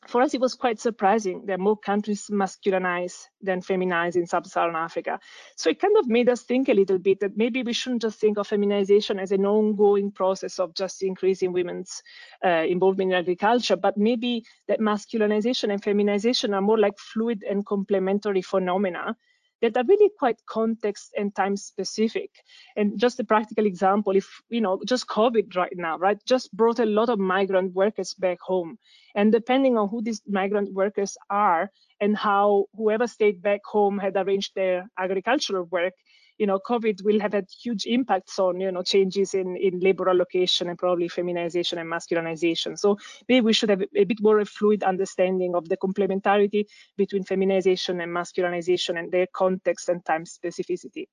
for 0.07 0.23
us, 0.23 0.33
it 0.33 0.41
was 0.41 0.55
quite 0.55 0.81
surprising 0.81 1.45
that 1.47 1.61
more 1.61 1.77
countries 1.77 2.29
masculinize 2.31 3.27
than 3.43 3.61
feminize 3.61 4.17
in 4.17 4.27
sub-Saharan 4.27 4.75
Africa. 4.75 5.21
So 5.57 5.69
it 5.71 5.79
kind 5.79 5.97
of 5.99 6.09
made 6.09 6.29
us 6.29 6.43
think 6.43 6.69
a 6.69 6.75
little 6.75 6.99
bit 6.99 7.21
that 7.21 7.37
maybe 7.37 7.63
we 7.63 7.75
shouldn't 7.75 8.03
just 8.03 8.19
think 8.19 8.39
of 8.39 8.47
feminization 8.47 9.19
as 9.19 9.31
an 9.31 9.45
ongoing 9.45 10.11
process 10.11 10.59
of 10.59 10.75
just 10.75 11.03
increasing 11.03 11.53
women's 11.53 12.03
uh, 12.45 12.65
involvement 12.67 13.13
in 13.13 13.19
agriculture, 13.19 13.77
but 13.77 13.99
maybe 13.99 14.45
that 14.69 14.81
masculinization 14.81 15.71
and 15.71 15.83
feminization 15.83 16.55
are 16.55 16.63
more 16.63 16.79
like 16.79 16.99
fluid 16.99 17.45
and 17.49 17.67
complementary 17.67 18.43
phenomena 18.43 19.17
that 19.63 19.77
are 19.77 19.85
really 19.85 20.11
quite 20.19 20.41
context 20.47 21.13
and 21.17 21.35
time 21.35 21.57
specific. 21.57 22.31
And 22.77 22.99
just 22.99 23.21
a 23.21 23.25
practical 23.25 23.67
example, 23.67 24.17
if, 24.17 24.29
you 24.49 24.61
know, 24.61 24.81
just 24.87 25.07
COVID 25.07 25.55
right 25.57 25.77
now, 25.77 25.99
right, 25.99 26.19
just 26.27 26.53
brought 26.53 26.79
a 26.79 26.87
lot 26.87 27.09
of 27.09 27.19
migrant 27.19 27.75
workers 27.75 28.15
back 28.15 28.39
home. 28.41 28.79
And 29.15 29.33
depending 29.33 29.77
on 29.77 29.89
who 29.89 30.03
these 30.03 30.23
migrant 30.27 30.73
workers 30.73 31.17
are 31.29 31.71
and 32.01 32.17
how 32.17 32.67
whoever 32.75 33.07
stayed 33.07 33.43
back 33.43 33.61
home 33.65 33.99
had 33.99 34.17
arranged 34.17 34.53
their 34.55 34.89
agricultural 34.99 35.65
work, 35.65 35.95
you 36.41 36.47
know, 36.47 36.59
COVID 36.59 37.05
will 37.05 37.21
have 37.21 37.35
had 37.35 37.49
huge 37.63 37.85
impacts 37.85 38.39
on, 38.39 38.61
you 38.61 38.73
know, 38.73 38.83
changes 38.83 39.35
in, 39.35 39.59
in 39.59 39.79
labor 39.79 40.09
allocation 40.09 40.71
and 40.71 40.79
probably 40.79 41.07
feminization 41.07 41.79
and 41.79 41.93
masculinization. 41.93 42.79
So 42.79 42.97
maybe 43.29 43.43
we 43.43 43.53
should 43.53 43.69
have 43.69 43.83
a, 43.95 44.05
bit 44.05 44.23
more 44.23 44.41
a 44.41 44.47
fluid 44.47 44.83
understanding 44.83 45.55
of 45.55 45.69
the 45.69 45.77
complementarity 45.77 46.65
between 46.97 47.25
feminization 47.25 48.01
and 48.01 48.11
masculinization 48.11 48.99
and 48.99 49.13
their 49.13 49.27
context 49.35 49.91
and 49.91 50.03
time 50.07 50.25
specificity. 50.25 51.09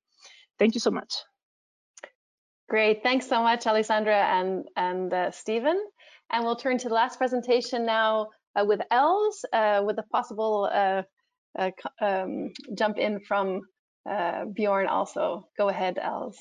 Thank 0.58 0.76
you 0.76 0.80
so 0.80 0.92
much. 0.92 1.14
Great, 2.70 3.04
thanks 3.04 3.28
so 3.28 3.44
much, 3.44 3.68
Alessandra 3.68 4.16
and, 4.16 4.64
and 4.78 5.14
uh, 5.14 5.32
Stephen. 5.32 5.78
And 6.32 6.46
we'll 6.46 6.56
turn 6.56 6.78
to 6.78 6.88
the 6.88 6.96
last 6.96 7.18
presentation 7.18 7.86
now 7.86 8.30
uh, 8.56 8.64
with 8.64 8.80
Els, 8.92 9.44
uh, 9.52 9.84
with 9.86 10.00
a 10.00 10.04
possible 10.04 10.70
uh, 10.72 11.04
uh, 11.60 11.72
um, 12.02 12.54
jump 12.78 12.98
in 12.98 13.20
from 13.20 13.62
uh, 14.08 14.46
Bjorn 14.46 14.88
also. 14.88 15.48
Go 15.58 15.70
ahead, 15.70 16.00
Els. 16.02 16.38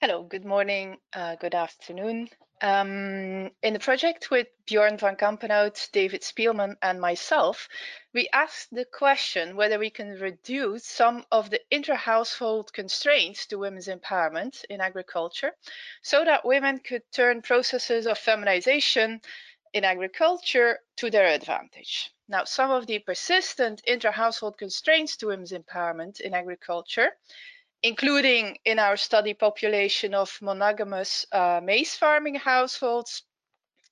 Hello, 0.00 0.24
good 0.24 0.44
morning, 0.44 0.96
uh, 1.12 1.36
good 1.36 1.54
afternoon. 1.54 2.28
Um, 2.60 3.50
in 3.62 3.72
the 3.72 3.80
project 3.80 4.30
with 4.30 4.46
Bjorn 4.66 4.96
van 4.96 5.16
Campenhout, 5.16 5.90
David 5.92 6.22
Spielman, 6.22 6.76
and 6.80 7.00
myself, 7.00 7.68
we 8.14 8.28
asked 8.32 8.68
the 8.72 8.84
question 8.84 9.56
whether 9.56 9.78
we 9.78 9.90
can 9.90 10.18
reduce 10.20 10.86
some 10.86 11.24
of 11.32 11.50
the 11.50 11.60
inter-household 11.70 12.72
constraints 12.72 13.46
to 13.46 13.58
women's 13.58 13.88
empowerment 13.88 14.64
in 14.70 14.80
agriculture 14.80 15.52
so 16.02 16.24
that 16.24 16.44
women 16.44 16.78
could 16.78 17.02
turn 17.12 17.42
processes 17.42 18.06
of 18.06 18.16
feminization 18.16 19.20
in 19.72 19.84
agriculture 19.84 20.78
to 20.96 21.10
their 21.10 21.26
advantage. 21.26 22.12
Now, 22.32 22.44
some 22.44 22.70
of 22.70 22.86
the 22.86 22.98
persistent 22.98 23.82
inter-household 23.84 24.58
constraints 24.58 25.16
to 25.18 25.26
women's 25.28 25.52
empowerment 25.52 26.20
in 26.20 26.34
agriculture 26.34 27.10
including 27.82 28.58
in 28.64 28.78
our 28.78 28.96
study 28.96 29.34
population 29.34 30.14
of 30.14 30.38
monogamous 30.40 31.26
uh, 31.32 31.60
maize 31.62 31.96
farming 31.96 32.36
households 32.36 33.24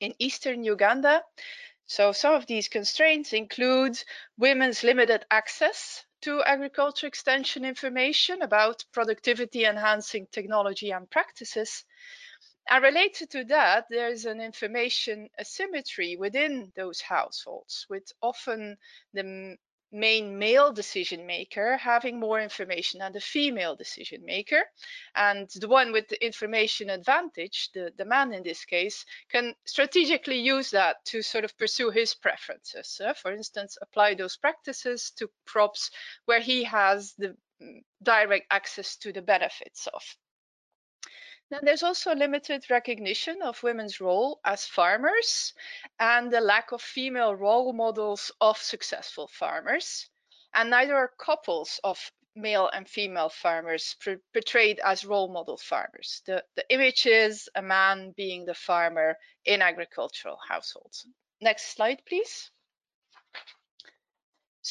in 0.00 0.14
eastern 0.18 0.64
Uganda. 0.64 1.22
So 1.86 2.12
some 2.12 2.34
of 2.34 2.46
these 2.46 2.68
constraints 2.68 3.32
include 3.32 4.00
women's 4.38 4.84
limited 4.84 5.26
access 5.30 6.04
to 6.22 6.42
agriculture 6.44 7.08
extension 7.08 7.64
information 7.64 8.42
about 8.42 8.84
productivity 8.92 9.64
enhancing 9.64 10.28
technology 10.30 10.92
and 10.92 11.10
practices. 11.10 11.84
And 12.70 12.84
related 12.84 13.30
to 13.30 13.44
that, 13.46 13.86
there's 13.90 14.26
an 14.26 14.40
information 14.40 15.28
asymmetry 15.40 16.16
within 16.16 16.72
those 16.76 17.00
households, 17.00 17.84
with 17.90 18.12
often 18.22 18.78
the 19.12 19.56
main 19.92 20.38
male 20.38 20.72
decision 20.72 21.26
maker 21.26 21.76
having 21.76 22.20
more 22.20 22.40
information 22.40 23.00
than 23.00 23.12
the 23.12 23.20
female 23.20 23.74
decision 23.74 24.24
maker. 24.24 24.62
And 25.16 25.50
the 25.56 25.66
one 25.66 25.90
with 25.90 26.06
the 26.06 26.24
information 26.24 26.90
advantage, 26.90 27.70
the, 27.74 27.92
the 27.96 28.04
man 28.04 28.32
in 28.32 28.44
this 28.44 28.64
case, 28.64 29.04
can 29.30 29.56
strategically 29.64 30.38
use 30.38 30.70
that 30.70 31.04
to 31.06 31.22
sort 31.22 31.44
of 31.44 31.58
pursue 31.58 31.90
his 31.90 32.14
preferences. 32.14 33.00
Uh, 33.04 33.14
for 33.14 33.32
instance, 33.32 33.76
apply 33.82 34.14
those 34.14 34.36
practices 34.36 35.10
to 35.16 35.28
crops 35.44 35.90
where 36.26 36.40
he 36.40 36.62
has 36.62 37.14
the 37.18 37.36
direct 38.02 38.46
access 38.52 38.96
to 38.98 39.12
the 39.12 39.22
benefits 39.22 39.88
of. 39.88 40.02
Now, 41.50 41.58
there's 41.62 41.82
also 41.82 42.14
limited 42.14 42.70
recognition 42.70 43.42
of 43.42 43.62
women's 43.64 44.00
role 44.00 44.40
as 44.44 44.66
farmers 44.66 45.52
and 45.98 46.30
the 46.30 46.40
lack 46.40 46.70
of 46.70 46.80
female 46.80 47.34
role 47.34 47.72
models 47.72 48.30
of 48.40 48.56
successful 48.58 49.26
farmers. 49.26 50.08
And 50.54 50.70
neither 50.70 50.94
are 50.94 51.12
couples 51.18 51.80
of 51.82 52.12
male 52.36 52.68
and 52.68 52.88
female 52.88 53.28
farmers 53.28 53.96
portrayed 54.32 54.80
as 54.84 55.04
role 55.04 55.28
model 55.28 55.56
farmers. 55.56 56.22
The, 56.26 56.44
the 56.54 56.64
image 56.72 57.06
is 57.06 57.48
a 57.56 57.62
man 57.62 58.12
being 58.12 58.44
the 58.44 58.54
farmer 58.54 59.18
in 59.44 59.60
agricultural 59.60 60.38
households. 60.48 61.06
Next 61.40 61.74
slide, 61.74 62.02
please. 62.06 62.50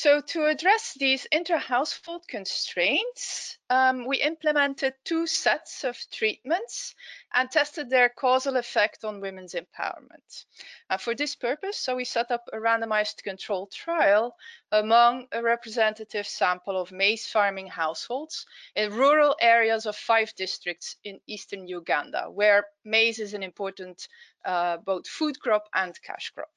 So 0.01 0.21
to 0.21 0.45
address 0.45 0.93
these 0.93 1.27
inter-household 1.29 2.25
constraints, 2.25 3.57
um, 3.69 4.05
we 4.05 4.21
implemented 4.21 4.93
two 5.03 5.27
sets 5.27 5.83
of 5.83 5.97
treatments 6.09 6.95
and 7.33 7.51
tested 7.51 7.89
their 7.89 8.07
causal 8.07 8.55
effect 8.55 9.03
on 9.03 9.19
women's 9.19 9.55
empowerment. 9.55 10.45
And 10.89 11.01
for 11.01 11.13
this 11.15 11.35
purpose, 11.35 11.77
so 11.77 11.97
we 11.97 12.05
set 12.05 12.31
up 12.31 12.45
a 12.53 12.55
randomized 12.55 13.23
controlled 13.23 13.73
trial 13.73 14.37
among 14.71 15.27
a 15.33 15.43
representative 15.43 16.25
sample 16.25 16.79
of 16.79 16.93
maize 16.93 17.27
farming 17.27 17.67
households 17.67 18.45
in 18.77 18.93
rural 18.93 19.35
areas 19.41 19.85
of 19.85 19.97
five 19.97 20.33
districts 20.35 20.95
in 21.03 21.19
eastern 21.27 21.67
Uganda, 21.67 22.31
where 22.31 22.67
maize 22.85 23.19
is 23.19 23.33
an 23.33 23.43
important 23.43 24.07
uh, 24.45 24.77
both 24.77 25.09
food 25.09 25.37
crop 25.41 25.65
and 25.73 26.01
cash 26.01 26.31
crop. 26.33 26.51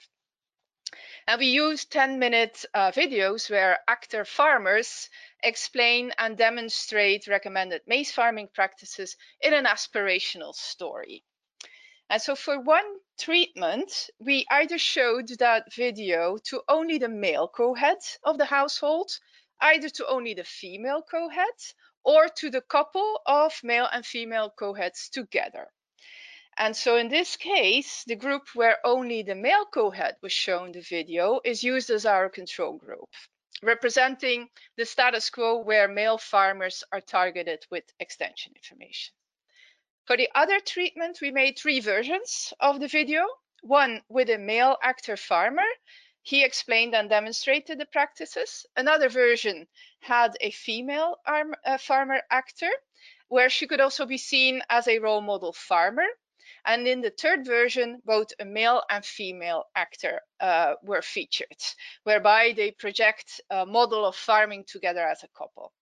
And 1.26 1.38
we 1.38 1.46
use 1.46 1.84
10 1.84 2.18
minute 2.18 2.64
uh, 2.74 2.90
videos 2.90 3.50
where 3.50 3.80
actor 3.88 4.24
farmers 4.24 5.08
explain 5.42 6.12
and 6.18 6.36
demonstrate 6.36 7.26
recommended 7.26 7.82
maize 7.86 8.12
farming 8.12 8.48
practices 8.54 9.16
in 9.40 9.54
an 9.54 9.64
aspirational 9.64 10.54
story. 10.54 11.24
And 12.10 12.20
so 12.20 12.36
for 12.36 12.60
one 12.60 13.00
treatment, 13.18 14.10
we 14.18 14.44
either 14.50 14.76
showed 14.76 15.28
that 15.38 15.72
video 15.72 16.36
to 16.44 16.62
only 16.68 16.98
the 16.98 17.08
male 17.08 17.48
co-head 17.48 18.00
of 18.22 18.36
the 18.36 18.44
household, 18.44 19.18
either 19.60 19.88
to 19.88 20.06
only 20.06 20.34
the 20.34 20.44
female 20.44 21.02
co-head, 21.02 21.56
or 22.04 22.28
to 22.28 22.50
the 22.50 22.60
couple 22.60 23.22
of 23.24 23.62
male 23.64 23.88
and 23.90 24.04
female 24.04 24.50
co-heads 24.50 25.08
together. 25.08 25.72
And 26.58 26.76
so 26.76 26.96
in 26.96 27.08
this 27.08 27.36
case, 27.36 28.04
the 28.04 28.14
group 28.14 28.54
where 28.54 28.78
only 28.84 29.22
the 29.22 29.34
male 29.34 29.64
co-head 29.64 30.16
was 30.20 30.32
shown 30.32 30.72
the 30.72 30.82
video 30.82 31.40
is 31.44 31.64
used 31.64 31.88
as 31.88 32.04
our 32.04 32.28
control 32.28 32.76
group, 32.76 33.08
representing 33.62 34.50
the 34.76 34.84
status 34.84 35.30
quo 35.30 35.56
where 35.56 35.88
male 35.88 36.18
farmers 36.18 36.84
are 36.92 37.00
targeted 37.00 37.64
with 37.70 37.84
extension 37.98 38.52
information. 38.54 39.14
For 40.04 40.16
the 40.16 40.28
other 40.34 40.60
treatment, 40.60 41.20
we 41.22 41.30
made 41.30 41.58
three 41.58 41.80
versions 41.80 42.52
of 42.60 42.80
the 42.80 42.88
video. 42.88 43.26
One 43.62 44.02
with 44.08 44.28
a 44.28 44.38
male 44.38 44.76
actor 44.82 45.16
farmer. 45.16 45.68
He 46.20 46.44
explained 46.44 46.94
and 46.94 47.08
demonstrated 47.08 47.78
the 47.78 47.86
practices. 47.86 48.66
Another 48.76 49.08
version 49.08 49.68
had 50.00 50.36
a 50.40 50.50
female 50.50 51.16
arm, 51.24 51.54
uh, 51.64 51.78
farmer 51.78 52.22
actor, 52.30 52.70
where 53.28 53.48
she 53.48 53.66
could 53.66 53.80
also 53.80 54.04
be 54.04 54.18
seen 54.18 54.62
as 54.68 54.86
a 54.86 54.98
role 54.98 55.22
model 55.22 55.54
farmer 55.54 56.06
and 56.64 56.86
in 56.86 57.00
the 57.00 57.10
third 57.10 57.44
version, 57.44 58.00
both 58.04 58.32
a 58.38 58.44
male 58.44 58.82
and 58.88 59.04
female 59.04 59.64
actor 59.74 60.20
uh, 60.40 60.74
were 60.82 61.02
featured, 61.02 61.62
whereby 62.04 62.52
they 62.52 62.70
project 62.70 63.40
a 63.50 63.66
model 63.66 64.04
of 64.04 64.16
farming 64.16 64.64
together 64.64 65.06
as 65.06 65.22
a 65.22 65.28
couple. 65.28 65.72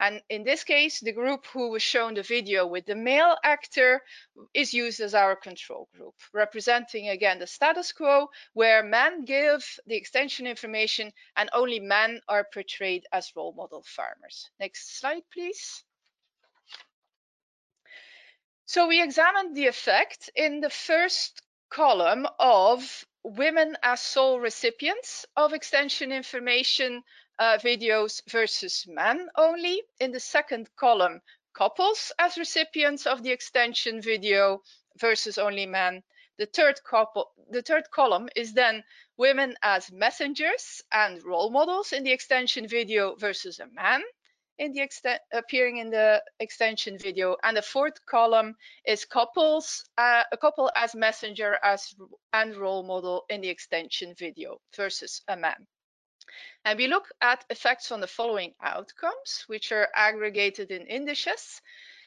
And 0.00 0.20
in 0.28 0.42
this 0.42 0.64
case, 0.64 0.98
the 0.98 1.12
group 1.12 1.46
who 1.46 1.70
was 1.70 1.82
shown 1.82 2.14
the 2.14 2.22
video 2.22 2.66
with 2.66 2.84
the 2.84 2.96
male 2.96 3.36
actor 3.44 4.02
is 4.52 4.74
used 4.74 5.00
as 5.00 5.14
our 5.14 5.36
control 5.36 5.88
group, 5.94 6.16
representing 6.32 7.10
again 7.10 7.38
the 7.38 7.46
status 7.46 7.92
quo 7.92 8.28
where 8.54 8.82
men 8.82 9.24
give 9.24 9.78
the 9.86 9.94
extension 9.94 10.48
information 10.48 11.12
and 11.36 11.48
only 11.52 11.78
men 11.78 12.20
are 12.28 12.44
portrayed 12.52 13.06
as 13.12 13.32
role 13.36 13.52
model 13.52 13.84
farmers. 13.86 14.50
Next 14.58 14.98
slide, 14.98 15.22
please. 15.32 15.84
So 18.66 18.86
we 18.86 19.02
examined 19.02 19.54
the 19.54 19.66
effect 19.66 20.30
in 20.34 20.60
the 20.60 20.70
first 20.70 21.42
column 21.68 22.26
of 22.38 23.06
women 23.22 23.76
as 23.82 24.00
sole 24.00 24.40
recipients 24.40 25.26
of 25.36 25.52
extension 25.52 26.10
information 26.10 27.04
uh, 27.38 27.58
videos 27.58 28.22
versus 28.26 28.86
men 28.86 29.28
only. 29.36 29.82
In 30.00 30.12
the 30.12 30.20
second 30.20 30.74
column, 30.76 31.20
couples 31.52 32.10
as 32.18 32.38
recipients 32.38 33.06
of 33.06 33.22
the 33.22 33.32
extension 33.32 34.00
video 34.00 34.62
versus 34.96 35.36
only 35.36 35.66
men. 35.66 36.02
The 36.38 36.46
third, 36.46 36.82
couple, 36.84 37.34
the 37.50 37.60
third 37.60 37.90
column 37.90 38.30
is 38.34 38.54
then 38.54 38.82
women 39.18 39.58
as 39.62 39.92
messengers 39.92 40.82
and 40.90 41.22
role 41.22 41.50
models 41.50 41.92
in 41.92 42.02
the 42.02 42.12
extension 42.12 42.66
video 42.66 43.14
versus 43.16 43.60
a 43.60 43.66
man 43.66 44.02
in 44.58 44.72
the 44.72 44.80
extent 44.80 45.20
appearing 45.32 45.78
in 45.78 45.90
the 45.90 46.22
extension 46.40 46.98
video. 46.98 47.36
And 47.42 47.56
the 47.56 47.62
fourth 47.62 48.04
column 48.06 48.56
is 48.84 49.04
couples 49.04 49.84
uh, 49.98 50.22
a 50.30 50.36
couple 50.36 50.70
as 50.76 50.94
messenger 50.94 51.58
as 51.62 51.94
and 52.32 52.56
role 52.56 52.82
model 52.82 53.24
in 53.28 53.40
the 53.40 53.48
extension 53.48 54.14
video 54.14 54.60
versus 54.76 55.22
a 55.28 55.36
man. 55.36 55.66
And 56.64 56.78
we 56.78 56.86
look 56.86 57.08
at 57.20 57.44
effects 57.50 57.92
on 57.92 58.00
the 58.00 58.06
following 58.06 58.54
outcomes 58.62 59.44
which 59.46 59.72
are 59.72 59.88
aggregated 59.94 60.70
in 60.70 60.86
indices. 60.86 61.60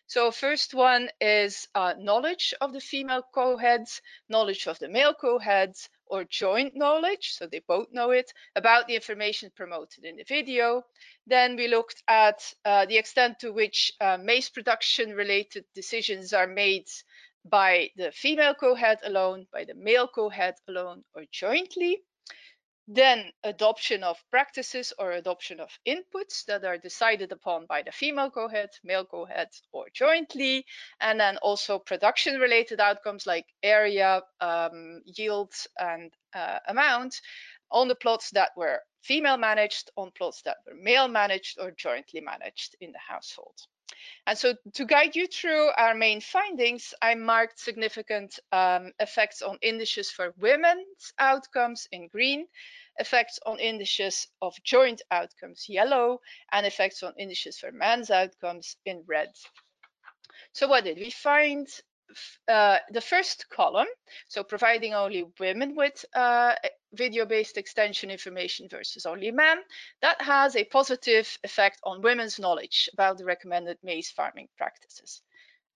So 0.07 0.31
first 0.31 0.73
one 0.73 1.09
is 1.19 1.67
uh, 1.75 1.93
knowledge 1.99 2.53
of 2.61 2.73
the 2.73 2.79
female 2.79 3.23
co-heads, 3.33 4.01
knowledge 4.29 4.67
of 4.67 4.79
the 4.79 4.87
male 4.87 5.13
co-heads, 5.13 5.89
or 6.09 6.23
joint 6.23 6.75
knowledge, 6.75 7.33
so 7.33 7.47
they 7.47 7.59
both 7.67 7.87
know 7.91 8.11
it, 8.11 8.31
about 8.55 8.87
the 8.87 8.95
information 8.95 9.51
promoted 9.55 10.03
in 10.05 10.17
the 10.17 10.23
video. 10.23 10.83
Then 11.25 11.55
we 11.55 11.67
looked 11.67 12.03
at 12.07 12.53
uh, 12.65 12.85
the 12.85 12.97
extent 12.97 13.39
to 13.39 13.51
which 13.51 13.91
uh, 14.01 14.17
maize 14.21 14.49
production 14.49 15.13
related 15.13 15.65
decisions 15.75 16.33
are 16.33 16.47
made 16.47 16.87
by 17.45 17.89
the 17.95 18.11
female 18.11 18.53
co-head 18.53 18.99
alone, 19.03 19.47
by 19.51 19.63
the 19.63 19.75
male 19.75 20.07
co-head 20.07 20.55
alone, 20.67 21.03
or 21.13 21.23
jointly. 21.31 22.01
Then 22.89 23.33
adoption 23.43 24.03
of 24.03 24.23
practices 24.31 24.93
or 24.97 25.11
adoption 25.11 25.59
of 25.59 25.77
inputs 25.85 26.45
that 26.45 26.63
are 26.63 26.77
decided 26.77 27.33
upon 27.33 27.65
by 27.65 27.81
the 27.81 27.91
female 27.91 28.31
co-head, 28.31 28.69
male 28.81 29.03
co-head, 29.05 29.49
or 29.73 29.87
jointly. 29.93 30.65
And 31.01 31.19
then 31.19 31.37
also 31.37 31.79
production 31.79 32.39
related 32.39 32.79
outcomes 32.79 33.25
like 33.27 33.45
area, 33.61 34.21
um, 34.39 35.01
yield, 35.05 35.53
and 35.77 36.13
uh, 36.33 36.59
amount 36.67 37.19
on 37.71 37.89
the 37.89 37.95
plots 37.95 38.31
that 38.31 38.51
were 38.55 38.81
female 39.01 39.37
managed, 39.37 39.91
on 39.97 40.11
plots 40.11 40.41
that 40.43 40.57
were 40.65 40.75
male 40.75 41.09
managed 41.09 41.59
or 41.59 41.71
jointly 41.71 42.21
managed 42.21 42.77
in 42.79 42.93
the 42.93 42.99
household. 42.99 43.59
And 44.25 44.37
so 44.37 44.55
to 44.73 44.85
guide 44.85 45.15
you 45.15 45.27
through 45.27 45.69
our 45.77 45.93
main 45.93 46.21
findings, 46.21 46.93
I 47.01 47.15
marked 47.15 47.59
significant 47.59 48.39
um, 48.51 48.91
effects 48.99 49.41
on 49.41 49.57
indices 49.61 50.11
for 50.11 50.33
women's 50.37 51.13
outcomes 51.19 51.87
in 51.91 52.07
green, 52.07 52.47
effects 52.97 53.39
on 53.45 53.59
indices 53.59 54.27
of 54.41 54.53
joint 54.63 55.01
outcomes 55.11 55.65
yellow, 55.69 56.21
and 56.51 56.65
effects 56.65 57.03
on 57.03 57.13
indices 57.17 57.57
for 57.59 57.71
men's 57.71 58.11
outcomes 58.11 58.77
in 58.85 59.03
red. 59.07 59.29
So 60.53 60.67
what 60.67 60.83
did 60.83 60.97
we 60.97 61.11
find? 61.11 61.67
Uh, 62.47 62.77
the 62.91 63.01
first 63.01 63.49
column, 63.49 63.87
so 64.27 64.43
providing 64.43 64.93
only 64.93 65.25
women 65.39 65.75
with 65.75 66.05
uh, 66.15 66.55
video-based 66.93 67.57
extension 67.57 68.09
information 68.09 68.67
versus 68.69 69.05
only 69.05 69.31
men, 69.31 69.57
that 70.01 70.21
has 70.21 70.55
a 70.55 70.63
positive 70.63 71.37
effect 71.43 71.79
on 71.83 72.01
women's 72.01 72.39
knowledge 72.39 72.89
about 72.93 73.17
the 73.17 73.25
recommended 73.25 73.77
maize 73.83 74.09
farming 74.11 74.47
practices 74.57 75.21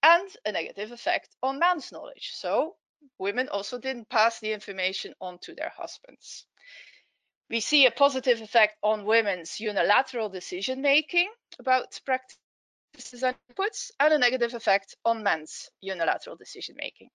and 0.03 0.29
a 0.45 0.51
negative 0.51 0.91
effect 0.91 1.36
on 1.43 1.59
men's 1.59 1.91
knowledge. 1.91 2.32
So 2.34 2.75
women 3.19 3.49
also 3.49 3.77
didn't 3.77 4.09
pass 4.09 4.39
the 4.39 4.53
information 4.53 5.13
on 5.19 5.38
to 5.39 5.53
their 5.53 5.71
husbands. 5.75 6.45
We 7.49 7.59
see 7.59 7.86
a 7.86 7.91
positive 7.91 8.41
effect 8.41 8.77
on 8.82 9.05
women's 9.05 9.59
unilateral 9.59 10.29
decision 10.29 10.82
making 10.82 11.29
about 11.59 11.99
practices 12.05 12.41
inputs 12.98 13.92
and 14.00 14.14
a 14.14 14.18
negative 14.18 14.54
effect 14.54 14.96
on 15.06 15.24
men's 15.24 15.70
unilateral 15.82 16.36
decision 16.36 16.76
making 16.78 17.10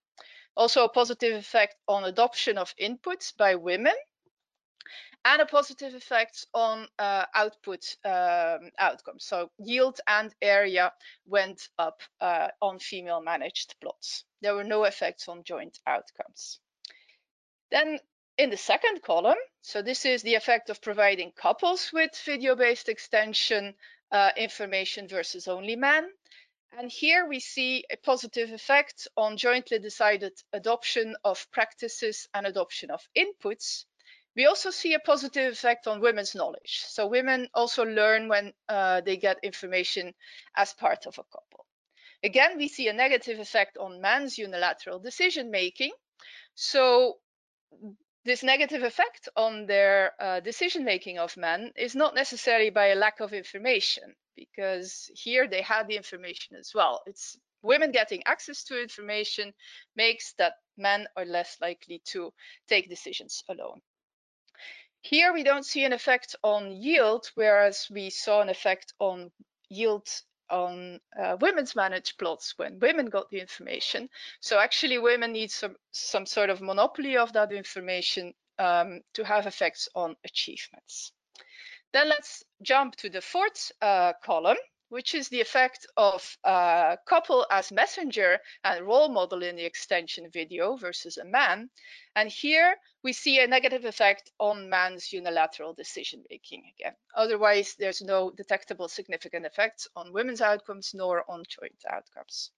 also 0.57 0.85
a 0.85 0.89
positive 0.89 1.35
effect 1.35 1.77
on 1.87 2.05
adoption 2.05 2.59
of 2.59 2.75
inputs 2.81 3.37
by 3.37 3.55
women 3.55 3.95
and 5.25 5.43
a 5.43 5.47
positive 5.47 5.95
effect 5.95 6.47
on 6.55 6.87
uh, 6.99 7.25
output 7.35 7.97
um, 8.05 8.71
outcomes. 8.79 9.25
So 9.25 9.51
yield 9.59 10.01
and 10.07 10.33
area 10.41 10.93
went 11.27 11.69
up 11.79 12.01
uh, 12.21 12.49
on 12.63 12.79
female 12.79 13.21
managed 13.21 13.75
plots. 13.81 14.25
There 14.41 14.55
were 14.55 14.65
no 14.65 14.85
effects 14.85 15.29
on 15.29 15.43
joint 15.43 15.79
outcomes. 15.87 16.61
Then 17.71 17.99
in 18.39 18.51
the 18.51 18.57
second 18.57 19.03
column, 19.03 19.39
so 19.63 19.83
this 19.83 20.05
is 20.05 20.23
the 20.23 20.37
effect 20.37 20.71
of 20.71 20.81
providing 20.81 21.33
couples 21.33 21.91
with 21.93 22.17
video-based 22.25 22.89
extension 22.89 23.75
uh, 24.13 24.31
information 24.37 25.09
versus 25.09 25.49
only 25.49 25.77
men. 25.77 26.09
And 26.79 26.91
here 26.91 27.27
we 27.27 27.41
see 27.41 27.85
a 27.91 27.97
positive 27.97 28.53
effect 28.53 29.09
on 29.17 29.37
jointly 29.37 29.79
decided 29.79 30.33
adoption 30.53 31.17
of 31.25 31.47
practices 31.51 32.29
and 32.35 32.47
adoption 32.47 32.91
of 32.91 33.01
inputs. 33.17 33.85
We 34.35 34.45
also 34.47 34.71
see 34.71 34.93
a 34.93 34.99
positive 34.99 35.53
effect 35.53 35.87
on 35.87 36.01
women's 36.01 36.35
knowledge. 36.35 36.85
So 36.87 37.07
women 37.07 37.49
also 37.55 37.85
learn 37.85 38.29
when 38.29 38.53
uh, 38.69 39.01
they 39.01 39.17
get 39.17 39.39
information 39.43 40.13
as 40.55 40.75
part 40.75 41.07
of 41.07 41.19
a 41.19 41.25
couple. 41.25 41.67
Again, 42.23 42.59
we 42.59 42.69
see 42.69 42.89
a 42.89 42.93
negative 42.93 43.39
effect 43.39 43.79
on 43.79 44.03
men's 44.03 44.37
unilateral 44.37 44.99
decision 44.99 45.51
making. 45.51 45.93
So 46.55 47.19
this 48.27 48.43
negative 48.43 48.83
effect 48.83 49.29
on 49.37 49.67
their 49.67 50.13
uh, 50.21 50.41
decision 50.41 50.85
making 50.85 51.19
of 51.19 51.37
men 51.37 51.73
is 51.77 51.95
not 51.95 52.15
necessarily 52.15 52.71
by 52.71 52.89
a 52.89 52.97
lack 52.97 53.21
of 53.21 53.33
information 53.33 54.15
because 54.35 55.11
here 55.15 55.49
they 55.49 55.63
had 55.63 55.87
the 55.87 55.97
information 55.97 56.57
as 56.57 56.73
well. 56.75 57.03
It's 57.07 57.39
women 57.63 57.93
getting 57.93 58.23
access 58.27 58.65
to 58.65 58.83
information 58.83 59.55
makes 59.95 60.35
that 60.39 60.55
men 60.77 61.07
are 61.17 61.25
less 61.25 61.57
likely 61.61 62.03
to 62.07 62.33
take 62.69 62.89
decisions 62.89 63.45
alone. 63.49 63.81
Here 65.03 65.33
we 65.33 65.45
don't 65.45 65.65
see 65.65 65.85
an 65.85 65.93
effect 65.93 66.35
on 66.43 66.73
yield, 66.73 67.31
whereas 67.37 67.87
we 67.89 68.11
saw 68.11 68.41
an 68.41 68.49
effect 68.49 68.93
on 68.99 69.31
yield 69.69 70.09
on 70.51 71.01
uh, 71.21 71.37
women's 71.41 71.77
managed 71.77 72.19
plots 72.19 72.55
when 72.57 72.79
women 72.79 73.07
got 73.07 73.31
the 73.31 73.41
information. 73.41 74.09
So 74.41 74.59
actually 74.59 74.99
women 74.99 75.33
need 75.33 75.51
some, 75.51 75.77
some 75.93 76.27
sort 76.27 76.51
of 76.51 76.61
monopoly 76.61 77.17
of 77.17 77.33
that 77.33 77.53
information 77.53 78.35
um, 78.59 79.01
to 79.15 79.25
have 79.25 79.47
effects 79.47 79.89
on 79.95 80.17
achievements. 80.25 81.13
Then 81.93 82.09
let's 82.09 82.45
jump 82.63 82.97
to 82.97 83.09
the 83.09 83.21
fourth 83.21 83.73
uh, 83.81 84.13
column, 84.23 84.57
which 84.89 85.15
is 85.15 85.29
the 85.29 85.41
effect 85.41 85.87
of 85.97 86.37
a 86.45 86.99
couple 87.07 87.47
as 87.51 87.73
messenger 87.73 88.39
and 88.65 88.87
role 88.87 89.09
model 89.09 89.43
in 89.43 89.57
the 89.57 89.65
extension 89.65 90.31
video 90.31 90.77
versus 90.77 91.17
a 91.17 91.25
man. 91.25 91.69
And 92.15 92.31
here 92.31 92.77
we 93.03 93.13
see 93.13 93.41
a 93.41 93.47
negative 93.47 93.85
effect 93.85 94.31
on 94.39 94.71
man's 94.71 95.13
unilateral 95.13 95.75
decision 95.75 96.25
making 96.31 96.65
again. 96.79 96.95
Otherwise, 97.15 97.75
there's 97.79 98.03
no 98.03 98.31
detectable 98.31 98.89
significant 98.89 99.45
effects 99.47 99.89
on 99.97 100.13
women's 100.13 100.41
outcomes 100.41 100.93
nor 100.95 101.29
on 101.31 101.43
joint 101.49 101.83
outcomes. 101.91 102.51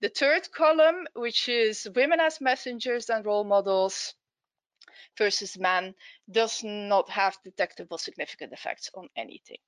The 0.00 0.08
third 0.08 0.50
column, 0.50 1.06
which 1.14 1.48
is 1.48 1.88
women 1.94 2.18
as 2.18 2.40
messengers 2.40 3.08
and 3.08 3.24
role 3.24 3.44
models, 3.44 4.14
versus 5.16 5.58
man 5.58 5.94
does 6.30 6.64
not 6.64 7.08
have 7.10 7.38
detectable 7.44 7.98
significant 7.98 8.52
effects 8.52 8.90
on 8.94 9.08
anything. 9.16 9.58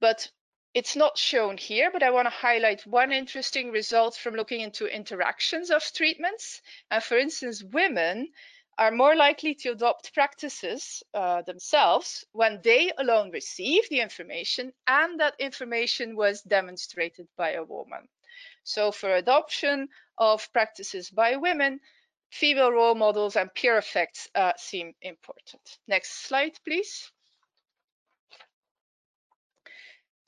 But 0.00 0.30
it's 0.74 0.96
not 0.96 1.18
shown 1.18 1.58
here, 1.58 1.90
but 1.90 2.02
I 2.02 2.10
want 2.10 2.26
to 2.26 2.30
highlight 2.30 2.86
one 2.86 3.12
interesting 3.12 3.70
result 3.70 4.16
from 4.16 4.34
looking 4.34 4.60
into 4.60 4.86
interactions 4.86 5.70
of 5.70 5.82
treatments. 5.92 6.62
And 6.90 7.02
for 7.02 7.18
instance, 7.18 7.62
women 7.62 8.32
are 8.78 8.90
more 8.90 9.14
likely 9.14 9.54
to 9.54 9.72
adopt 9.72 10.14
practices 10.14 11.02
uh, 11.12 11.42
themselves 11.42 12.24
when 12.32 12.60
they 12.62 12.90
alone 12.96 13.30
receive 13.30 13.86
the 13.90 14.00
information 14.00 14.72
and 14.86 15.20
that 15.20 15.34
information 15.38 16.16
was 16.16 16.40
demonstrated 16.42 17.28
by 17.36 17.52
a 17.52 17.64
woman. 17.64 18.08
So 18.64 18.90
for 18.90 19.14
adoption 19.14 19.88
of 20.16 20.50
practices 20.52 21.10
by 21.10 21.36
women, 21.36 21.80
female 22.30 22.72
role 22.72 22.94
models 22.94 23.36
and 23.36 23.52
peer 23.54 23.76
effects 23.76 24.28
uh, 24.34 24.52
seem 24.56 24.94
important. 25.02 25.78
Next 25.86 26.24
slide, 26.24 26.58
please. 26.64 27.12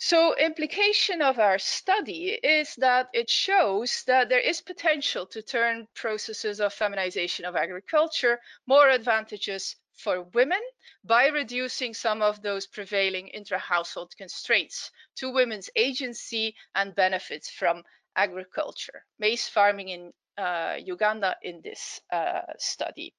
So 0.06 0.36
implication 0.36 1.22
of 1.22 1.38
our 1.38 1.58
study 1.58 2.32
is 2.32 2.74
that 2.74 3.08
it 3.14 3.30
shows 3.30 4.04
that 4.04 4.28
there 4.28 4.38
is 4.38 4.60
potential 4.60 5.24
to 5.28 5.40
turn 5.40 5.88
processes 5.94 6.60
of 6.60 6.74
feminization 6.74 7.46
of 7.46 7.56
agriculture 7.56 8.38
more 8.66 8.90
advantageous 8.90 9.76
for 9.94 10.24
women 10.34 10.60
by 11.04 11.28
reducing 11.28 11.94
some 11.94 12.20
of 12.20 12.42
those 12.42 12.66
prevailing 12.66 13.28
intra-household 13.28 14.14
constraints 14.18 14.90
to 15.16 15.32
women's 15.32 15.70
agency 15.74 16.54
and 16.74 16.94
benefits 16.94 17.48
from 17.48 17.82
agriculture. 18.14 19.06
Maize 19.18 19.48
farming 19.48 19.88
in 19.88 20.12
uh, 20.36 20.76
Uganda 20.84 21.34
in 21.40 21.62
this 21.62 22.02
uh, 22.12 22.42
study. 22.58 23.14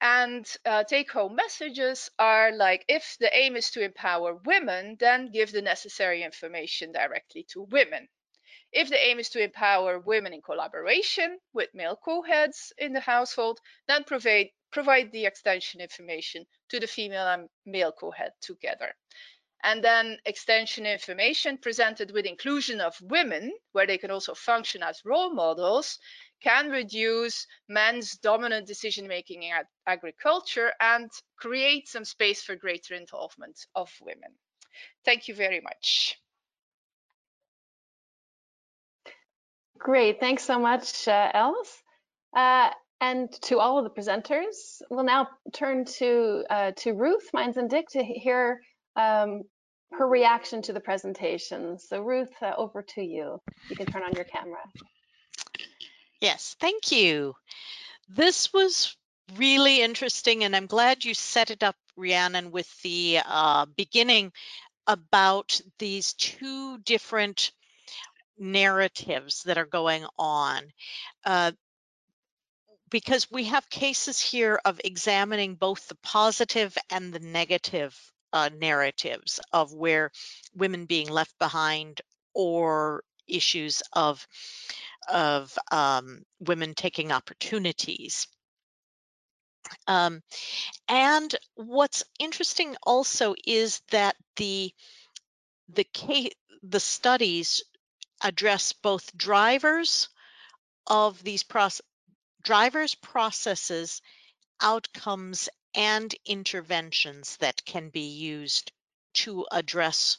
And 0.00 0.46
uh, 0.64 0.84
take 0.84 1.10
home 1.12 1.34
messages 1.34 2.10
are 2.18 2.52
like 2.52 2.84
if 2.88 3.16
the 3.20 3.34
aim 3.36 3.56
is 3.56 3.70
to 3.70 3.82
empower 3.82 4.34
women, 4.34 4.96
then 5.00 5.30
give 5.30 5.52
the 5.52 5.62
necessary 5.62 6.22
information 6.22 6.92
directly 6.92 7.44
to 7.50 7.62
women. 7.62 8.08
If 8.72 8.88
the 8.88 8.98
aim 8.98 9.20
is 9.20 9.30
to 9.30 9.40
empower 9.40 10.00
women 10.00 10.34
in 10.34 10.42
collaboration 10.42 11.38
with 11.52 11.72
male 11.74 11.96
co-heads 11.96 12.72
in 12.76 12.92
the 12.92 13.00
household, 13.00 13.60
then 13.86 14.02
provide, 14.04 14.50
provide 14.72 15.12
the 15.12 15.26
extension 15.26 15.80
information 15.80 16.46
to 16.70 16.80
the 16.80 16.88
female 16.88 17.28
and 17.28 17.48
male 17.64 17.92
co-head 17.92 18.32
together. 18.40 18.96
And 19.62 19.82
then 19.82 20.18
extension 20.26 20.84
information 20.84 21.56
presented 21.56 22.10
with 22.10 22.26
inclusion 22.26 22.80
of 22.80 23.00
women, 23.00 23.56
where 23.72 23.86
they 23.86 23.96
can 23.96 24.10
also 24.10 24.34
function 24.34 24.82
as 24.82 25.04
role 25.04 25.30
models, 25.30 25.98
can 26.42 26.70
reduce 26.70 27.46
men's 27.68 28.16
dominant 28.18 28.66
decision 28.66 29.06
making 29.06 29.42
in 29.42 29.52
ag 29.52 29.66
agriculture 29.86 30.72
and 30.80 31.10
create 31.36 31.88
some 31.88 32.04
space 32.04 32.42
for 32.42 32.56
greater 32.56 32.94
involvement 32.94 33.58
of 33.74 33.90
women. 34.02 34.32
Thank 35.04 35.28
you 35.28 35.34
very 35.34 35.60
much. 35.60 36.18
Great, 39.78 40.20
thanks 40.20 40.44
so 40.44 40.58
much, 40.58 41.06
uh, 41.08 41.30
Els. 41.34 41.82
Uh, 42.34 42.70
and 43.00 43.30
to 43.42 43.58
all 43.58 43.78
of 43.78 43.84
the 43.84 43.90
presenters, 43.90 44.80
we'll 44.88 45.04
now 45.04 45.28
turn 45.52 45.84
to 45.84 46.44
uh, 46.48 46.72
to 46.76 46.94
Ruth 46.94 47.28
Meinzen-Dick 47.34 47.88
to 47.90 48.02
hear 48.02 48.60
um, 48.96 49.42
her 49.92 50.08
reaction 50.08 50.62
to 50.62 50.72
the 50.72 50.80
presentation. 50.80 51.78
So 51.78 52.00
Ruth, 52.00 52.32
uh, 52.40 52.52
over 52.56 52.82
to 52.94 53.02
you. 53.02 53.40
You 53.68 53.76
can 53.76 53.86
turn 53.86 54.02
on 54.02 54.12
your 54.14 54.24
camera. 54.24 54.60
Yes, 56.24 56.56
thank 56.58 56.90
you. 56.90 57.34
This 58.08 58.52
was 58.52 58.96
really 59.36 59.82
interesting, 59.82 60.44
and 60.44 60.56
I'm 60.56 60.66
glad 60.66 61.04
you 61.04 61.14
set 61.14 61.50
it 61.50 61.62
up, 61.62 61.76
Rhiannon, 61.96 62.50
with 62.50 62.70
the 62.82 63.20
uh, 63.26 63.66
beginning 63.66 64.32
about 64.86 65.60
these 65.78 66.14
two 66.14 66.78
different 66.78 67.52
narratives 68.38 69.42
that 69.44 69.58
are 69.58 69.66
going 69.66 70.06
on. 70.18 70.72
Uh, 71.24 71.52
because 72.90 73.30
we 73.30 73.44
have 73.44 73.68
cases 73.68 74.20
here 74.20 74.60
of 74.64 74.80
examining 74.84 75.54
both 75.56 75.88
the 75.88 75.96
positive 76.02 76.76
and 76.90 77.12
the 77.12 77.20
negative 77.20 77.94
uh, 78.32 78.48
narratives 78.58 79.40
of 79.52 79.74
where 79.74 80.10
women 80.54 80.86
being 80.86 81.10
left 81.10 81.38
behind 81.38 82.00
or 82.34 83.02
issues 83.26 83.82
of 83.92 84.26
of 85.08 85.56
um, 85.70 86.22
women 86.40 86.74
taking 86.74 87.12
opportunities. 87.12 88.26
Um, 89.86 90.22
and 90.88 91.34
what's 91.54 92.04
interesting 92.18 92.76
also 92.82 93.34
is 93.46 93.80
that 93.90 94.16
the 94.36 94.72
the 95.68 95.84
case, 95.84 96.32
the 96.62 96.80
studies 96.80 97.62
address 98.22 98.72
both 98.72 99.16
drivers 99.16 100.08
of 100.86 101.22
these 101.22 101.42
process 101.42 101.82
drivers 102.42 102.94
processes 102.94 104.02
outcomes 104.60 105.48
and 105.74 106.14
interventions 106.26 107.36
that 107.38 107.64
can 107.64 107.88
be 107.88 108.08
used 108.08 108.70
to 109.14 109.46
address 109.50 110.18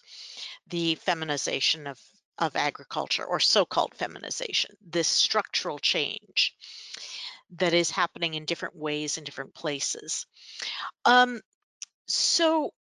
the 0.67 0.95
feminization 0.95 1.87
of, 1.87 1.99
of 2.37 2.55
agriculture 2.55 3.25
or 3.25 3.39
so-called 3.39 3.93
feminization, 3.95 4.75
this 4.85 5.07
structural 5.07 5.79
change 5.79 6.55
that 7.57 7.73
is 7.73 7.91
happening 7.91 8.33
in 8.33 8.45
different 8.45 8.75
ways 8.75 9.17
in 9.17 9.23
different 9.23 9.53
places. 9.53 10.25
Um, 11.05 11.41
so 12.07 12.71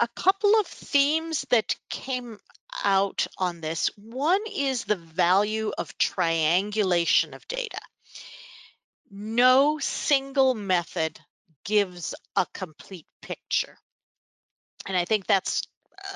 a 0.00 0.08
couple 0.08 0.54
of 0.60 0.66
themes 0.66 1.46
that 1.50 1.76
came 1.88 2.38
out 2.82 3.26
on 3.38 3.60
this. 3.60 3.90
One 3.96 4.40
is 4.52 4.84
the 4.84 4.96
value 4.96 5.72
of 5.78 5.96
triangulation 5.98 7.34
of 7.34 7.46
data. 7.46 7.78
No 9.10 9.78
single 9.78 10.54
method 10.54 11.20
gives 11.64 12.14
a 12.36 12.46
complete 12.52 13.06
picture. 13.22 13.76
And 14.86 14.96
I 14.96 15.04
think 15.04 15.26
that's 15.26 15.62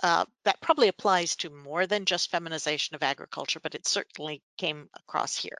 uh, 0.02 0.24
that 0.44 0.60
probably 0.60 0.88
applies 0.88 1.36
to 1.36 1.50
more 1.50 1.86
than 1.86 2.04
just 2.04 2.30
feminization 2.30 2.94
of 2.94 3.02
agriculture, 3.02 3.60
but 3.60 3.74
it 3.74 3.86
certainly 3.86 4.42
came 4.56 4.88
across 4.94 5.36
here. 5.36 5.58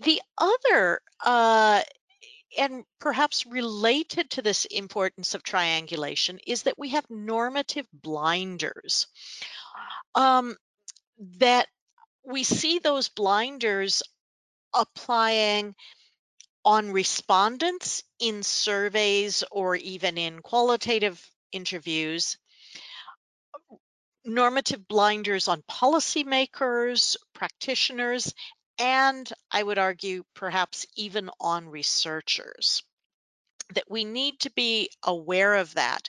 The 0.00 0.20
other, 0.38 1.00
uh, 1.24 1.82
and 2.58 2.84
perhaps 3.00 3.46
related 3.46 4.30
to 4.30 4.42
this 4.42 4.64
importance 4.66 5.34
of 5.34 5.42
triangulation, 5.42 6.38
is 6.46 6.64
that 6.64 6.78
we 6.78 6.90
have 6.90 7.08
normative 7.08 7.86
blinders. 7.92 9.06
Um, 10.14 10.56
that 11.38 11.68
we 12.24 12.44
see 12.44 12.78
those 12.78 13.08
blinders 13.08 14.02
applying 14.74 15.74
on 16.64 16.92
respondents 16.92 18.02
in 18.20 18.42
surveys 18.42 19.42
or 19.50 19.74
even 19.76 20.16
in 20.16 20.40
qualitative 20.40 21.20
interviews, 21.50 22.38
normative 24.24 24.86
blinders 24.86 25.48
on 25.48 25.62
policymakers, 25.62 27.16
practitioners, 27.34 28.34
and 28.78 29.30
I 29.50 29.62
would 29.62 29.78
argue 29.78 30.24
perhaps 30.34 30.86
even 30.96 31.30
on 31.40 31.68
researchers. 31.68 32.82
That 33.74 33.90
we 33.90 34.04
need 34.04 34.40
to 34.40 34.50
be 34.50 34.90
aware 35.02 35.54
of 35.54 35.74
that. 35.74 36.08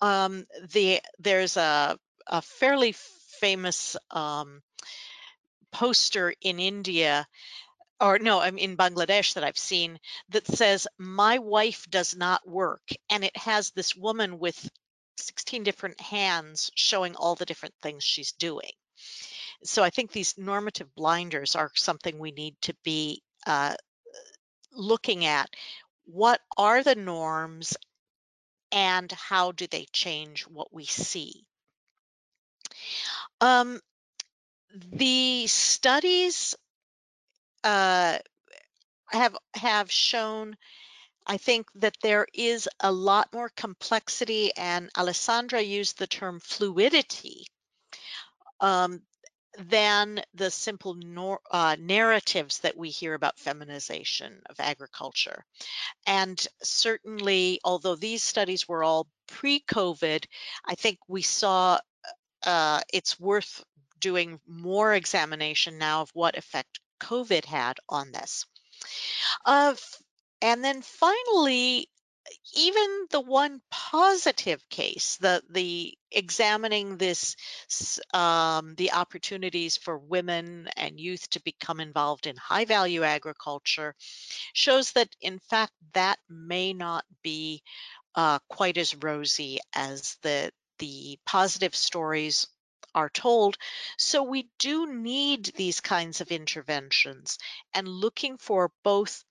Um, 0.00 0.46
the, 0.72 1.00
there's 1.18 1.56
a, 1.56 1.98
a 2.26 2.42
fairly 2.42 2.94
famous 3.40 3.96
um, 4.10 4.62
poster 5.72 6.32
in 6.40 6.60
India 6.60 7.26
or 8.00 8.18
no, 8.18 8.40
I'm 8.40 8.58
in 8.58 8.76
Bangladesh 8.76 9.34
that 9.34 9.44
I've 9.44 9.58
seen 9.58 9.98
that 10.28 10.46
says, 10.46 10.86
My 10.98 11.38
wife 11.38 11.86
does 11.90 12.14
not 12.14 12.48
work. 12.48 12.82
And 13.10 13.24
it 13.24 13.36
has 13.36 13.70
this 13.70 13.96
woman 13.96 14.38
with 14.38 14.70
16 15.18 15.62
different 15.62 16.00
hands 16.00 16.70
showing 16.74 17.16
all 17.16 17.34
the 17.34 17.46
different 17.46 17.74
things 17.82 18.04
she's 18.04 18.32
doing. 18.32 18.70
So 19.64 19.82
I 19.82 19.90
think 19.90 20.12
these 20.12 20.38
normative 20.38 20.94
blinders 20.94 21.56
are 21.56 21.70
something 21.74 22.18
we 22.18 22.30
need 22.30 22.54
to 22.62 22.74
be 22.84 23.22
uh, 23.46 23.74
looking 24.72 25.24
at. 25.24 25.50
What 26.04 26.40
are 26.56 26.82
the 26.82 26.94
norms 26.94 27.76
and 28.70 29.10
how 29.12 29.52
do 29.52 29.66
they 29.66 29.86
change 29.92 30.42
what 30.42 30.72
we 30.72 30.84
see? 30.84 31.44
Um, 33.40 33.80
the 34.92 35.46
studies 35.46 36.54
uh, 37.64 38.18
have 39.10 39.36
have 39.54 39.90
shown 39.90 40.56
I 41.28 41.36
think 41.36 41.68
that 41.74 41.96
there 42.02 42.26
is 42.32 42.68
a 42.80 42.90
lot 42.90 43.28
more 43.34 43.50
complexity, 43.54 44.50
and 44.56 44.88
Alessandra 44.96 45.60
used 45.60 45.98
the 45.98 46.06
term 46.06 46.40
fluidity 46.40 47.46
um, 48.60 49.02
than 49.58 50.22
the 50.34 50.50
simple 50.50 50.96
uh, 51.50 51.76
narratives 51.78 52.60
that 52.60 52.76
we 52.76 52.88
hear 52.88 53.14
about 53.14 53.38
feminization 53.38 54.40
of 54.48 54.58
agriculture. 54.58 55.44
And 56.06 56.44
certainly, 56.62 57.60
although 57.62 57.96
these 57.96 58.22
studies 58.22 58.66
were 58.66 58.82
all 58.82 59.06
pre 59.26 59.60
COVID, 59.60 60.24
I 60.64 60.74
think 60.76 60.98
we 61.08 61.22
saw 61.22 61.78
uh, 62.46 62.80
it's 62.92 63.20
worth 63.20 63.62
doing 64.00 64.40
more 64.46 64.94
examination 64.94 65.76
now 65.78 66.02
of 66.02 66.10
what 66.14 66.38
effect 66.38 66.80
COVID 67.00 67.44
had 67.44 67.78
on 67.88 68.12
this. 68.12 68.46
Uh, 69.44 69.74
and 70.40 70.64
then 70.64 70.82
finally, 70.82 71.88
even 72.54 73.06
the 73.10 73.20
one 73.20 73.60
positive 73.70 74.66
case, 74.68 75.16
the 75.20 75.42
the 75.50 75.96
examining 76.10 76.96
this, 76.96 77.36
um, 78.12 78.74
the 78.76 78.92
opportunities 78.92 79.76
for 79.76 79.98
women 79.98 80.68
and 80.76 81.00
youth 81.00 81.28
to 81.30 81.40
become 81.40 81.80
involved 81.80 82.26
in 82.26 82.36
high 82.36 82.64
value 82.64 83.02
agriculture, 83.02 83.94
shows 84.52 84.92
that 84.92 85.08
in 85.20 85.38
fact 85.38 85.72
that 85.94 86.18
may 86.28 86.72
not 86.72 87.04
be 87.22 87.62
uh, 88.14 88.38
quite 88.48 88.78
as 88.78 88.94
rosy 88.96 89.58
as 89.74 90.16
the 90.22 90.50
the 90.78 91.18
positive 91.26 91.74
stories 91.74 92.46
are 92.94 93.10
told. 93.10 93.56
So 93.96 94.22
we 94.22 94.48
do 94.58 94.92
need 94.92 95.52
these 95.56 95.80
kinds 95.80 96.20
of 96.20 96.32
interventions 96.32 97.38
and 97.74 97.86
looking 97.86 98.38
for 98.38 98.72
both 98.82 99.24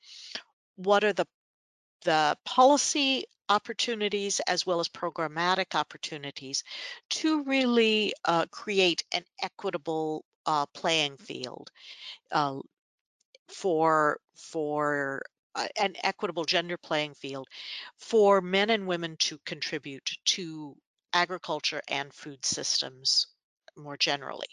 what 0.77 1.03
are 1.03 1.13
the 1.13 1.25
the 2.05 2.37
policy 2.45 3.25
opportunities 3.49 4.39
as 4.41 4.65
well 4.65 4.79
as 4.79 4.87
programmatic 4.87 5.75
opportunities 5.75 6.63
to 7.09 7.43
really 7.43 8.13
uh, 8.25 8.45
create 8.51 9.03
an 9.13 9.23
equitable 9.41 10.23
uh, 10.45 10.65
playing 10.67 11.17
field 11.17 11.69
uh, 12.31 12.59
for 13.49 14.19
for 14.35 15.21
uh, 15.55 15.67
an 15.79 15.95
equitable 16.03 16.45
gender 16.45 16.77
playing 16.77 17.13
field 17.13 17.47
for 17.97 18.41
men 18.41 18.69
and 18.69 18.87
women 18.87 19.15
to 19.17 19.39
contribute 19.45 20.11
to 20.25 20.75
agriculture 21.13 21.81
and 21.87 22.13
food 22.13 22.43
systems 22.45 23.27
more 23.75 23.97
generally. 23.97 24.47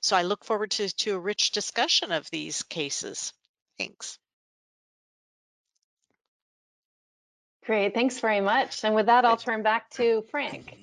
So 0.00 0.16
I 0.16 0.22
look 0.22 0.44
forward 0.44 0.70
to, 0.72 0.88
to 0.88 1.14
a 1.14 1.18
rich 1.18 1.50
discussion 1.50 2.12
of 2.12 2.30
these 2.30 2.62
cases. 2.62 3.32
Thanks. 3.78 4.18
Great, 7.70 7.94
thanks 7.94 8.18
very 8.18 8.40
much. 8.40 8.82
And 8.82 8.96
with 8.96 9.06
that, 9.06 9.24
I'll 9.24 9.36
turn 9.36 9.62
back 9.62 9.90
to 9.90 10.22
Frank. 10.22 10.76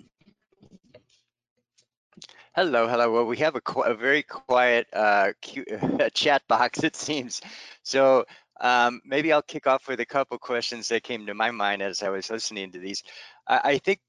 Hello, 2.56 2.88
hello. 2.88 3.12
Well, 3.12 3.26
we 3.26 3.36
have 3.40 3.58
a, 3.58 3.80
a 3.82 3.94
very 3.94 4.24
quiet 4.24 4.88
uh, 4.94 5.34
chat 6.14 6.44
box, 6.48 6.86
it 6.86 6.96
seems. 6.96 7.42
So 7.84 8.24
um, 8.62 9.02
maybe 9.04 9.34
I'll 9.34 9.42
kick 9.42 9.68
off 9.68 9.90
with 9.90 10.00
a 10.00 10.06
couple 10.06 10.38
questions 10.38 10.88
that 10.88 11.04
came 11.04 11.26
to 11.26 11.34
my 11.34 11.52
mind 11.52 11.82
as 11.82 12.04
I 12.04 12.08
was 12.08 12.30
listening 12.30 12.72
to 12.72 12.80
these. 12.80 13.04
I, 13.50 13.60
I 13.66 13.78
think 13.80 14.00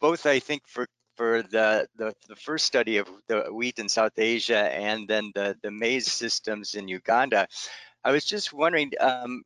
both, 0.00 0.26
I 0.26 0.40
think 0.40 0.62
for 0.66 0.88
for 1.14 1.42
the, 1.42 1.86
the, 1.94 2.12
the 2.28 2.34
first 2.34 2.64
study 2.64 2.96
of 2.96 3.08
the 3.28 3.42
wheat 3.52 3.78
in 3.78 3.88
South 3.88 4.18
Asia 4.18 4.74
and 4.74 5.06
then 5.06 5.30
the, 5.36 5.56
the 5.62 5.70
maize 5.70 6.10
systems 6.10 6.74
in 6.74 6.88
Uganda, 6.88 7.46
I 8.02 8.10
was 8.10 8.24
just 8.24 8.52
wondering 8.52 8.90
um, 8.98 9.44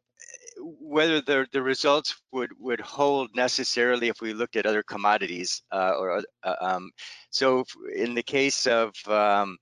whether 0.61 1.21
the, 1.21 1.47
the 1.53 1.63
results 1.63 2.21
would, 2.33 2.51
would 2.59 2.81
hold 2.81 3.31
necessarily 3.35 4.09
if 4.09 4.21
we 4.21 4.33
looked 4.33 4.57
at 4.57 4.67
other 4.67 4.83
commodities. 4.83 5.63
Uh, 5.73 5.95
or 5.99 6.23
uh, 6.43 6.55
um, 6.61 6.91
So 7.31 7.65
in 7.95 8.15
the 8.15 8.23
case 8.23 8.67
of 8.67 8.95
um, 9.07 9.59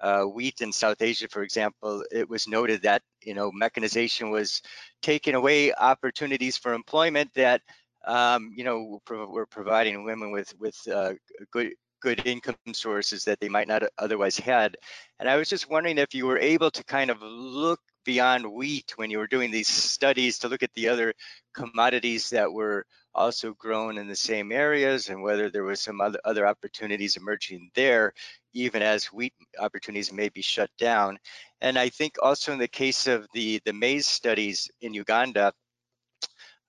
uh, 0.00 0.22
wheat 0.22 0.60
in 0.60 0.72
South 0.72 1.00
Asia, 1.00 1.28
for 1.28 1.42
example, 1.42 2.04
it 2.10 2.28
was 2.28 2.48
noted 2.48 2.82
that 2.82 3.02
you 3.22 3.34
know 3.34 3.50
mechanization 3.52 4.30
was 4.30 4.60
taking 5.02 5.34
away 5.34 5.72
opportunities 5.74 6.56
for 6.56 6.74
employment 6.74 7.30
that 7.34 7.62
um, 8.06 8.52
you 8.54 8.64
know, 8.64 9.00
we're 9.08 9.46
providing 9.46 10.04
women 10.04 10.30
with 10.30 10.52
with 10.58 10.76
uh, 10.92 11.14
good 11.50 11.72
good 12.00 12.26
income 12.26 12.54
sources 12.72 13.24
that 13.24 13.40
they 13.40 13.48
might 13.48 13.68
not 13.68 13.82
otherwise 13.98 14.36
had. 14.36 14.76
And 15.18 15.28
I 15.28 15.36
was 15.36 15.48
just 15.48 15.70
wondering 15.70 15.96
if 15.96 16.14
you 16.14 16.26
were 16.26 16.38
able 16.38 16.70
to 16.70 16.84
kind 16.84 17.10
of 17.10 17.18
look 17.22 17.80
beyond 18.04 18.46
wheat 18.46 18.92
when 18.96 19.10
you 19.10 19.18
were 19.18 19.26
doing 19.26 19.50
these 19.50 19.68
studies 19.68 20.38
to 20.38 20.48
look 20.48 20.62
at 20.62 20.72
the 20.74 20.88
other 20.88 21.14
commodities 21.54 22.30
that 22.30 22.52
were 22.52 22.86
also 23.14 23.54
grown 23.54 23.96
in 23.98 24.08
the 24.08 24.16
same 24.16 24.50
areas 24.50 25.08
and 25.08 25.22
whether 25.22 25.48
there 25.48 25.64
was 25.64 25.80
some 25.80 26.00
other, 26.00 26.18
other 26.24 26.46
opportunities 26.46 27.16
emerging 27.16 27.70
there, 27.74 28.12
even 28.52 28.82
as 28.82 29.06
wheat 29.06 29.32
opportunities 29.58 30.12
may 30.12 30.28
be 30.28 30.42
shut 30.42 30.70
down. 30.78 31.18
And 31.60 31.78
I 31.78 31.88
think 31.88 32.16
also 32.20 32.52
in 32.52 32.58
the 32.58 32.68
case 32.68 33.06
of 33.06 33.26
the, 33.32 33.60
the 33.64 33.72
maize 33.72 34.06
studies 34.06 34.70
in 34.80 34.94
Uganda, 34.94 35.52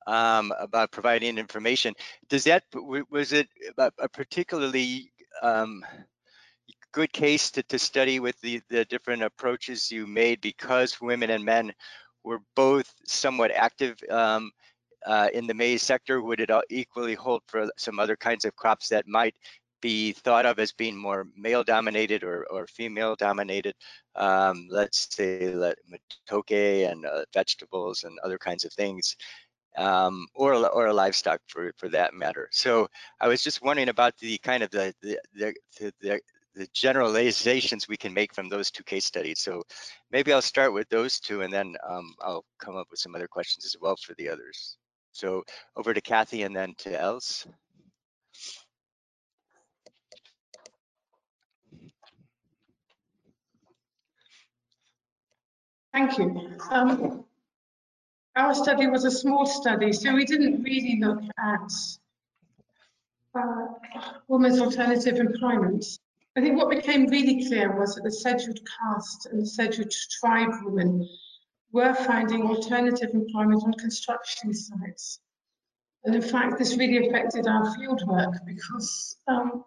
um, 0.07 0.53
about 0.59 0.91
providing 0.91 1.39
information, 1.39 1.95
does 2.29 2.43
that, 2.43 2.63
was 3.09 3.33
it 3.33 3.49
a 3.77 4.07
particularly 4.07 5.11
um, 5.41 5.83
good 6.96 7.12
case 7.12 7.52
to, 7.52 7.62
to 7.64 7.78
study 7.78 8.22
with 8.22 8.39
the, 8.39 8.62
the 8.70 8.86
different 8.86 9.22
approaches 9.22 9.91
you 9.91 10.08
made 10.08 10.39
because 10.39 11.02
women 11.02 11.30
and 11.30 11.43
men 11.43 11.74
were 12.24 12.39
both 12.56 12.91
somewhat 13.06 13.52
active 13.52 13.98
um, 14.10 14.50
uh, 15.06 15.28
in 15.34 15.46
the 15.46 15.54
maize 15.54 15.84
sector? 15.84 16.22
Would 16.22 16.39
it 16.39 16.50
equally 16.70 17.14
hold 17.14 17.41
for 17.48 17.68
some 17.78 18.00
other 18.00 18.16
kinds 18.16 18.46
of 18.46 18.56
crops 18.56 18.88
that 18.89 19.10
might 19.10 19.36
be 19.82 20.14
thought 20.14 20.46
of 20.46 20.58
as 20.58 20.72
being 20.72 20.96
more 20.96 21.28
male 21.36 21.66
dominated 21.66 22.24
or, 22.24 22.46
or 22.50 22.66
female 22.66 23.18
dominated? 23.18 23.76
Um, 24.16 24.68
let's 24.72 25.14
say 25.14 25.54
let 25.54 25.76
matoke 25.91 26.89
and 26.89 27.06
uh, 27.06 27.26
vegetables 27.34 28.06
and 28.06 28.18
other 28.20 28.38
kinds 28.38 28.64
of 28.64 28.72
things. 28.72 29.18
Um, 29.78 30.28
or 30.34 30.54
or 30.70 30.93
livestock 30.93 31.41
for 31.48 31.74
for 31.76 31.89
that 31.89 32.14
matter. 32.14 32.48
So 32.54 32.88
I 33.20 33.28
was 33.28 33.43
just 33.43 33.62
wondering 33.62 33.89
about 33.89 34.18
the 34.20 34.38
kind 34.38 34.64
of 34.64 34.72
the 34.72 34.96
the 35.02 35.20
the, 35.34 35.54
the, 36.00 36.22
the 36.56 36.68
generalizations 36.74 37.88
we 37.88 37.97
can 37.97 38.14
make 38.14 38.34
from 38.34 38.47
those 38.47 38.72
two 38.72 38.84
case 38.84 39.06
studies. 39.06 39.39
So 39.39 39.64
maybe 40.12 40.32
I'll 40.32 40.41
start 40.41 40.74
with 40.74 40.88
those 40.89 41.20
two 41.20 41.41
and 41.41 41.51
then 41.51 41.76
um, 41.88 42.14
I'll 42.22 42.45
come 42.60 42.78
up 42.78 42.88
with 42.89 42.99
some 42.99 43.14
other 43.14 43.28
questions 43.28 43.66
as 43.66 43.76
well 43.80 43.95
for 43.97 44.14
the 44.16 44.30
others. 44.30 44.78
So 45.12 45.43
over 45.76 45.93
to 45.93 46.01
Kathy 46.01 46.43
and 46.43 46.56
then 46.56 46.74
to 46.80 46.99
Els. 46.99 47.45
Thank 55.93 56.18
you. 56.18 56.58
Um, 56.72 57.24
our 58.36 58.53
study 58.53 58.88
was 58.88 59.06
a 59.06 59.12
small 59.12 59.45
study, 59.45 59.93
so 59.93 60.14
we 60.14 60.26
didn't 60.26 60.62
really 60.62 60.99
look 61.01 61.22
at 61.39 61.72
uh, 63.34 63.68
women's 64.28 64.60
alternative 64.60 65.16
employment. 65.16 65.86
I 66.38 66.41
think 66.41 66.57
what 66.57 66.69
became 66.69 67.07
really 67.07 67.45
clear 67.45 67.77
was 67.79 67.95
that 67.95 68.03
the 68.03 68.11
Scheduled 68.11 68.59
caste 68.65 69.27
and 69.27 69.41
the 69.41 69.45
Scheduled 69.45 69.93
tribe 70.19 70.51
women 70.63 71.07
were 71.71 71.93
finding 71.93 72.43
alternative 72.43 73.11
employment 73.13 73.63
on 73.63 73.73
construction 73.73 74.53
sites. 74.53 75.21
And 76.03 76.13
in 76.13 76.21
fact, 76.21 76.59
this 76.59 76.77
really 76.77 77.07
affected 77.07 77.47
our 77.47 77.63
fieldwork 77.75 78.33
because 78.45 79.17
um, 79.27 79.63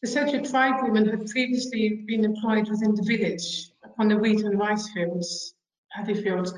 the 0.00 0.08
Scheduled 0.08 0.48
tribe 0.48 0.82
women 0.82 1.08
had 1.08 1.26
previously 1.26 2.04
been 2.06 2.24
employed 2.24 2.68
within 2.70 2.94
the 2.94 3.02
village 3.02 3.72
upon 3.82 4.08
the 4.08 4.16
wheat 4.16 4.44
and 4.44 4.58
rice 4.58 4.88
fields, 4.90 5.54
paddy 5.90 6.14
fields, 6.14 6.54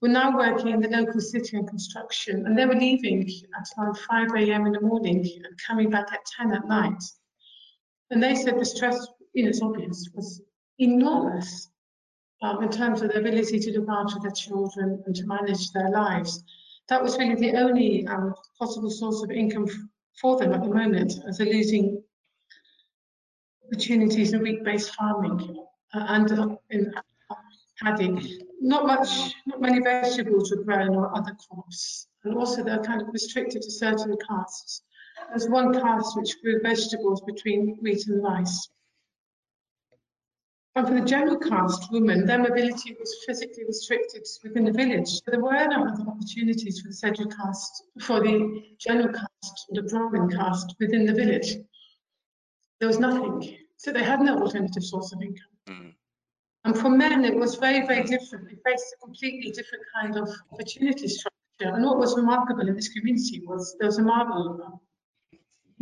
were 0.00 0.08
now 0.08 0.36
working 0.36 0.68
in 0.68 0.80
the 0.80 0.88
local 0.88 1.20
city 1.20 1.56
on 1.56 1.66
construction 1.66 2.46
and 2.46 2.56
they 2.56 2.66
were 2.66 2.74
leaving 2.74 3.28
at 3.58 3.68
around 3.76 3.96
5 3.96 4.28
a.m. 4.36 4.66
in 4.66 4.72
the 4.72 4.80
morning 4.80 5.18
and 5.18 5.60
coming 5.66 5.90
back 5.90 6.12
at 6.12 6.24
10 6.38 6.52
at 6.52 6.68
night. 6.68 7.02
And 8.12 8.22
they 8.22 8.34
said 8.34 8.60
the 8.60 8.64
stress, 8.64 9.08
you 9.32 9.44
know, 9.44 9.48
it's 9.48 9.62
obvious, 9.62 10.08
was 10.14 10.42
enormous 10.78 11.70
um, 12.42 12.62
in 12.62 12.68
terms 12.68 13.00
of 13.00 13.08
their 13.08 13.20
ability 13.20 13.58
to 13.58 13.80
look 13.80 13.88
after 13.88 14.20
their 14.20 14.32
children 14.32 15.02
and 15.06 15.16
to 15.16 15.24
manage 15.26 15.72
their 15.72 15.90
lives. 15.90 16.44
That 16.90 17.02
was 17.02 17.16
really 17.16 17.36
the 17.36 17.58
only 17.58 18.06
um, 18.06 18.34
possible 18.58 18.90
source 18.90 19.22
of 19.22 19.30
income 19.30 19.66
for 20.20 20.36
them 20.36 20.52
at 20.52 20.62
the 20.62 20.68
moment, 20.68 21.14
as 21.26 21.38
they're 21.38 21.46
losing 21.46 22.02
opportunities 23.66 24.34
in 24.34 24.42
wheat-based 24.42 24.94
farming 24.94 25.64
uh, 25.94 26.04
and 26.08 26.32
uh, 26.32 26.56
in 26.68 26.92
paddy. 27.80 28.44
Not 28.60 28.86
much, 28.86 29.34
not 29.46 29.62
many 29.62 29.80
vegetables 29.80 30.50
were 30.50 30.62
grown 30.62 30.94
or 30.94 31.16
other 31.16 31.34
crops, 31.48 32.08
and 32.24 32.36
also 32.36 32.62
they're 32.62 32.84
kind 32.84 33.00
of 33.00 33.08
restricted 33.10 33.62
to 33.62 33.70
certain 33.70 34.14
castes. 34.28 34.82
There's 35.30 35.48
one 35.48 35.72
caste 35.72 36.16
which 36.16 36.40
grew 36.42 36.60
vegetables 36.60 37.20
between 37.22 37.78
wheat 37.80 38.06
and 38.06 38.22
rice. 38.22 38.68
And 40.74 40.88
for 40.88 40.94
the 40.94 41.04
general 41.04 41.38
caste 41.38 41.92
women, 41.92 42.24
their 42.24 42.38
mobility 42.38 42.96
was 42.98 43.14
physically 43.26 43.64
restricted 43.66 44.26
within 44.42 44.64
the 44.64 44.72
village. 44.72 45.08
So 45.08 45.22
there 45.26 45.40
were 45.40 45.66
no 45.66 45.86
other 45.86 46.04
opportunities 46.08 46.80
for 46.80 46.88
the 46.88 46.94
Scheduled 46.94 47.36
caste, 47.36 47.84
for 48.00 48.20
the 48.20 48.62
general 48.78 49.12
caste, 49.12 49.66
the 49.70 49.82
Brahmin 49.82 50.30
caste 50.30 50.74
within 50.80 51.04
the 51.04 51.12
village. 51.12 51.56
There 52.80 52.88
was 52.88 52.98
nothing. 52.98 53.58
So 53.76 53.92
they 53.92 54.02
had 54.02 54.20
no 54.20 54.38
alternative 54.38 54.82
source 54.82 55.12
of 55.12 55.20
income. 55.20 55.52
Mm. 55.68 55.94
And 56.64 56.78
for 56.78 56.88
men, 56.88 57.24
it 57.24 57.34
was 57.34 57.56
very, 57.56 57.86
very 57.86 58.04
different. 58.04 58.48
They 58.48 58.56
faced 58.64 58.94
a 58.96 59.04
completely 59.04 59.50
different 59.50 59.84
kind 59.94 60.16
of 60.16 60.28
opportunity 60.52 61.08
structure. 61.08 61.32
And 61.60 61.84
what 61.84 61.98
was 61.98 62.16
remarkable 62.16 62.66
in 62.66 62.74
this 62.74 62.88
community 62.88 63.42
was 63.44 63.76
there 63.78 63.88
was 63.88 63.98
a 63.98 64.02
marble 64.02 64.80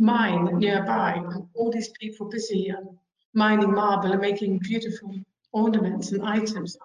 mine 0.01 0.57
nearby, 0.57 1.13
and 1.13 1.47
all 1.53 1.71
these 1.71 1.89
people 1.99 2.27
busy 2.27 2.71
um, 2.71 2.97
mining 3.33 3.71
marble 3.71 4.11
and 4.11 4.19
making 4.19 4.57
beautiful 4.59 5.13
ornaments 5.53 6.11
and 6.11 6.23
items. 6.23 6.75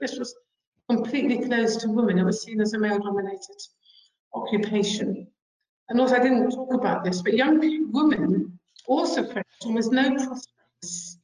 This 0.00 0.18
was 0.18 0.34
completely 0.90 1.46
closed 1.46 1.80
to 1.80 1.88
women. 1.88 2.18
It 2.18 2.24
was 2.24 2.42
seen 2.42 2.60
as 2.60 2.74
a 2.74 2.78
male-dominated 2.78 3.60
occupation. 4.34 5.26
And 5.88 6.00
also, 6.00 6.16
I 6.16 6.18
didn't 6.18 6.50
talk 6.50 6.74
about 6.74 7.04
this, 7.04 7.22
but 7.22 7.34
young 7.34 7.60
women 7.92 8.58
also 8.86 9.22
faced 9.24 9.64
almost 9.64 9.92
no 9.92 10.14
prospects 10.16 11.18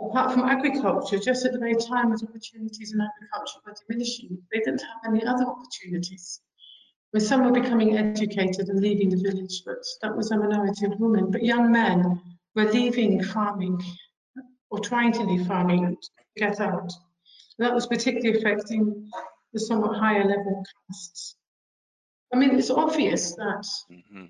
apart 0.00 0.32
from 0.32 0.42
agriculture, 0.42 1.18
just 1.18 1.46
at 1.46 1.52
the 1.52 1.58
very 1.58 1.76
time 1.76 2.10
that 2.10 2.22
opportunities 2.22 2.92
in 2.92 3.00
agriculture 3.00 3.60
were 3.64 3.74
diminishing. 3.86 4.38
They 4.52 4.58
didn't 4.58 4.82
have 4.82 5.12
any 5.12 5.24
other 5.24 5.44
opportunities 5.44 6.40
where 7.10 7.20
some 7.20 7.44
were 7.44 7.60
becoming 7.60 7.96
educated 7.96 8.68
and 8.68 8.80
leaving 8.80 9.08
the 9.08 9.16
village, 9.16 9.62
but 9.64 9.84
that 10.02 10.14
was 10.14 10.30
a 10.30 10.36
minority 10.36 10.86
of 10.86 11.00
women. 11.00 11.30
But 11.30 11.44
young 11.44 11.72
men 11.72 12.20
were 12.54 12.70
leaving 12.70 13.22
farming 13.22 13.82
or 14.70 14.78
trying 14.80 15.12
to 15.12 15.22
leave 15.22 15.46
farming 15.46 15.84
and 15.84 15.96
get 16.36 16.60
out. 16.60 16.92
And 17.58 17.66
that 17.66 17.74
was 17.74 17.86
particularly 17.86 18.38
affecting 18.38 19.10
the 19.52 19.60
somewhat 19.60 19.96
higher 19.98 20.24
level 20.24 20.64
castes. 20.86 21.36
I 22.32 22.36
mean, 22.36 22.58
it's 22.58 22.70
obvious 22.70 23.34
that 23.36 23.66
mm-hmm. 23.90 24.24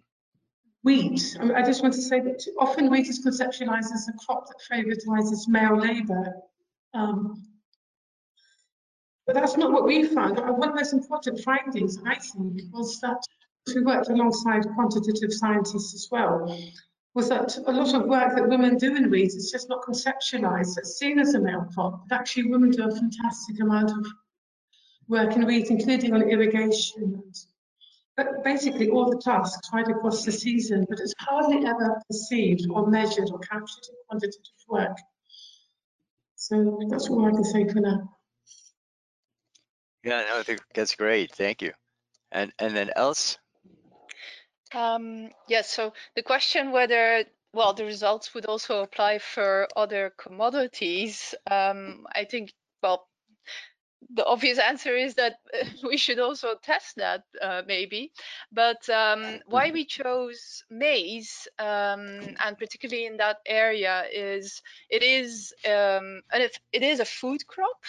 wheat, 0.85 1.37
I, 1.41 1.45
mean, 1.45 1.57
I, 1.57 1.63
just 1.63 1.83
want 1.83 1.95
to 1.95 2.03
say 2.03 2.21
that 2.21 2.45
often 2.61 2.91
wheat 2.91 3.09
is 3.09 3.25
conceptualized 3.27 3.93
as 3.93 4.09
a 4.09 4.25
crop 4.25 4.47
that 4.47 4.61
favorizes 4.71 5.49
male 5.49 5.77
labor. 5.77 6.33
Um, 6.95 7.48
but 9.29 9.35
that's 9.35 9.59
not 9.59 9.71
what 9.71 9.85
we 9.85 10.05
found. 10.05 10.39
One 10.39 10.71
of 10.71 10.75
the 10.75 10.81
most 10.81 10.95
important 10.95 11.39
findings, 11.41 11.99
I 12.07 12.15
think, 12.15 12.63
was 12.73 12.99
that 13.01 13.23
we 13.67 13.83
worked 13.83 14.09
alongside 14.09 14.63
quantitative 14.75 15.35
scientists 15.35 15.95
as 15.95 16.09
well, 16.11 16.59
was 17.13 17.29
that 17.29 17.55
a 17.59 17.71
lot 17.71 17.95
of 17.95 18.07
work 18.07 18.35
that 18.35 18.49
women 18.49 18.79
do 18.79 18.97
in 18.97 19.11
weeds 19.11 19.35
is 19.35 19.51
just 19.51 19.69
not 19.69 19.83
conceptualized. 19.83 20.79
It's 20.79 20.99
seen 20.99 21.19
as 21.19 21.35
a 21.35 21.41
male 21.41 21.69
crop, 21.75 22.09
but 22.09 22.19
actually 22.19 22.51
women 22.51 22.71
do 22.71 22.89
a 22.89 22.91
fantastic 22.91 23.61
amount 23.61 23.91
of 23.91 24.07
work 25.09 25.37
in 25.37 25.45
weeds, 25.45 25.69
including 25.69 26.15
on 26.15 26.23
irrigation 26.23 27.23
but 28.17 28.43
basically 28.43 28.89
all 28.89 29.09
the 29.09 29.21
tasks 29.23 29.69
right 29.73 29.87
across 29.87 30.25
the 30.25 30.33
season, 30.33 30.85
but 30.89 30.99
it's 30.99 31.15
hardly 31.21 31.65
ever 31.65 32.03
perceived 32.11 32.67
or 32.69 32.85
measured 32.89 33.31
or 33.31 33.39
captured 33.39 33.85
in 33.89 33.95
quantitative 34.09 34.43
work. 34.69 34.97
So 36.35 36.81
that's 36.91 37.09
all 37.09 37.25
I 37.27 37.31
can 37.31 37.45
say 37.45 37.69
for 37.69 37.79
now. 37.79 38.18
Yeah, 40.09 40.25
no, 40.27 40.39
I 40.39 40.43
think 40.43 40.63
that's 40.75 40.95
great. 40.95 41.35
Thank 41.35 41.61
you. 41.61 41.73
And 42.33 42.51
and 42.59 42.75
then 42.75 42.91
else? 42.97 43.37
Um, 44.75 45.29
yes. 45.49 45.71
So 45.71 45.93
the 46.17 46.23
question 46.23 46.73
whether 46.73 47.25
well 47.53 47.75
the 47.75 47.85
results 47.85 48.33
would 48.33 48.47
also 48.47 48.83
apply 48.83 49.19
for 49.19 49.69
other 49.77 50.15
commodities. 50.17 51.35
Um, 51.51 52.07
I 52.15 52.25
think 52.25 52.55
well 52.83 53.07
the 54.15 54.25
obvious 54.25 54.59
answer 54.59 54.97
is 54.97 55.15
that 55.17 55.41
we 55.83 55.99
should 55.99 56.19
also 56.19 56.55
test 56.63 56.97
that 56.97 57.25
uh, 57.43 57.63
maybe 57.67 58.13
but 58.51 58.89
um, 58.89 59.41
why 59.47 59.71
we 59.71 59.85
chose 59.85 60.65
maize 60.71 61.49
um, 61.59 62.21
and 62.45 62.57
particularly 62.57 63.05
in 63.07 63.17
that 63.19 63.39
area 63.45 64.05
is 64.13 64.63
it 64.89 65.03
is 65.03 65.53
um, 65.67 66.23
it 66.33 66.83
is 66.83 67.01
a 67.01 67.05
food 67.05 67.47
crop 67.47 67.83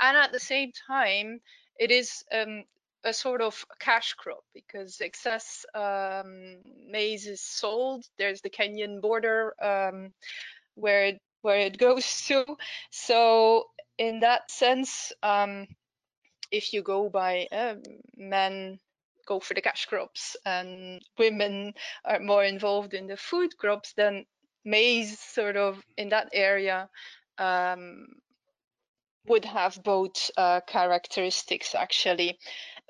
and 0.00 0.16
at 0.16 0.32
the 0.32 0.40
same 0.40 0.72
time 0.88 1.40
it 1.80 1.90
is 1.90 2.22
um, 2.30 2.64
a 3.04 3.12
sort 3.12 3.40
of 3.40 3.64
cash 3.80 4.12
crop 4.12 4.44
because 4.54 5.00
excess 5.00 5.64
um, 5.74 6.58
maize 6.88 7.26
is 7.26 7.40
sold. 7.40 8.04
There's 8.18 8.42
the 8.42 8.50
kenyan 8.50 9.00
border 9.00 9.54
um, 9.60 10.12
where 10.74 11.06
it, 11.06 11.20
where 11.40 11.58
it 11.58 11.78
goes 11.86 12.26
to. 12.26 12.44
So 12.90 13.64
in 13.98 14.20
that 14.20 14.50
sense, 14.50 15.12
um, 15.22 15.66
if 16.52 16.72
you 16.74 16.82
go 16.82 17.08
by 17.08 17.48
uh, 17.50 17.76
men 18.16 18.78
go 19.26 19.40
for 19.40 19.54
the 19.54 19.62
cash 19.62 19.86
crops 19.86 20.36
and 20.44 21.00
women 21.18 21.72
are 22.04 22.20
more 22.20 22.44
involved 22.44 22.92
in 22.92 23.06
the 23.06 23.16
food 23.16 23.56
crops, 23.56 23.94
then 23.96 24.26
maize 24.64 25.18
sort 25.18 25.56
of 25.56 25.82
in 25.96 26.10
that 26.10 26.28
area 26.34 26.90
um, 27.38 28.06
would 29.26 29.44
have 29.44 29.82
both 29.82 30.30
uh, 30.36 30.60
characteristics 30.66 31.74
actually. 31.74 32.38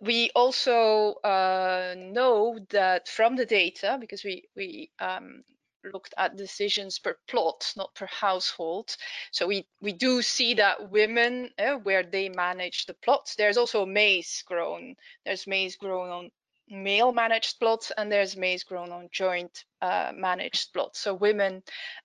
We 0.02 0.30
also 0.34 1.14
uh, 1.24 1.94
know 1.98 2.58
that 2.70 3.08
from 3.08 3.36
the 3.36 3.44
data, 3.44 3.98
because 4.00 4.24
we, 4.24 4.44
we 4.56 4.90
um, 4.98 5.42
looked 5.84 6.14
at 6.16 6.36
decisions 6.36 6.98
per 6.98 7.16
plot, 7.28 7.72
not 7.76 7.94
per 7.94 8.06
household. 8.06 8.96
So 9.30 9.46
we, 9.46 9.66
we 9.82 9.92
do 9.92 10.22
see 10.22 10.54
that 10.54 10.90
women, 10.90 11.50
uh, 11.58 11.76
where 11.76 12.02
they 12.02 12.28
manage 12.28 12.86
the 12.86 12.94
plots, 12.94 13.34
there's 13.34 13.58
also 13.58 13.84
maize 13.84 14.42
grown. 14.46 14.94
There's 15.24 15.46
maize 15.46 15.76
grown 15.76 16.08
on 16.08 16.30
male 16.70 17.12
managed 17.12 17.58
plots 17.58 17.90
and 17.96 18.10
there's 18.10 18.36
maize 18.36 18.62
grown 18.62 18.92
on 18.92 19.08
joint 19.10 19.64
uh, 19.82 20.12
managed 20.14 20.72
plots. 20.72 21.00
So 21.00 21.14
women 21.14 21.62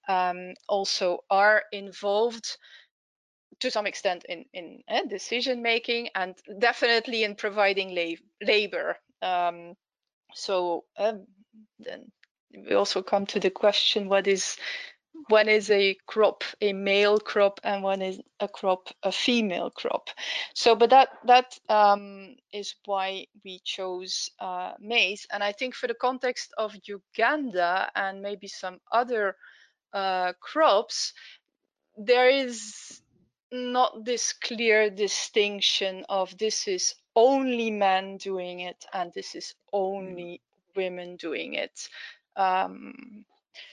um, 0.07 0.53
also 0.67 1.19
are 1.29 1.63
involved 1.71 2.57
to 3.59 3.71
some 3.71 3.87
extent 3.87 4.25
in, 4.27 4.45
in 4.53 4.83
uh, 4.89 5.03
decision 5.09 5.61
making 5.61 6.09
and 6.15 6.35
definitely 6.59 7.23
in 7.23 7.35
providing 7.35 7.95
lab 7.95 8.19
labor. 8.41 8.97
Um, 9.21 9.75
so 10.33 10.85
um, 10.97 11.25
then 11.79 12.11
we 12.67 12.73
also 12.73 13.01
come 13.01 13.25
to 13.25 13.39
the 13.39 13.49
question 13.49 14.09
what 14.09 14.27
is 14.27 14.57
when 15.29 15.47
is 15.47 15.71
a 15.71 15.95
crop 16.05 16.43
a 16.61 16.73
male 16.73 17.19
crop 17.19 17.59
and 17.63 17.83
when 17.83 18.01
is 18.01 18.19
a 18.39 18.47
crop 18.47 18.89
a 19.03 19.11
female 19.11 19.69
crop 19.69 20.09
so 20.53 20.75
but 20.75 20.89
that 20.89 21.09
that 21.25 21.57
um, 21.69 22.35
is 22.53 22.75
why 22.85 23.25
we 23.43 23.59
chose 23.63 24.29
uh, 24.39 24.73
maize 24.79 25.25
and 25.31 25.43
i 25.43 25.51
think 25.51 25.73
for 25.73 25.87
the 25.87 25.93
context 25.93 26.53
of 26.57 26.75
uganda 26.83 27.89
and 27.95 28.21
maybe 28.21 28.47
some 28.47 28.79
other 28.91 29.35
uh, 29.93 30.33
crops 30.41 31.13
there 31.97 32.29
is 32.29 33.01
not 33.51 34.05
this 34.05 34.33
clear 34.33 34.89
distinction 34.89 36.05
of 36.09 36.37
this 36.37 36.67
is 36.67 36.95
only 37.15 37.71
men 37.71 38.17
doing 38.17 38.59
it 38.61 38.85
and 38.93 39.11
this 39.13 39.35
is 39.35 39.55
only 39.71 40.41
women 40.75 41.15
doing 41.15 41.53
it 41.53 41.87
um, 42.35 43.25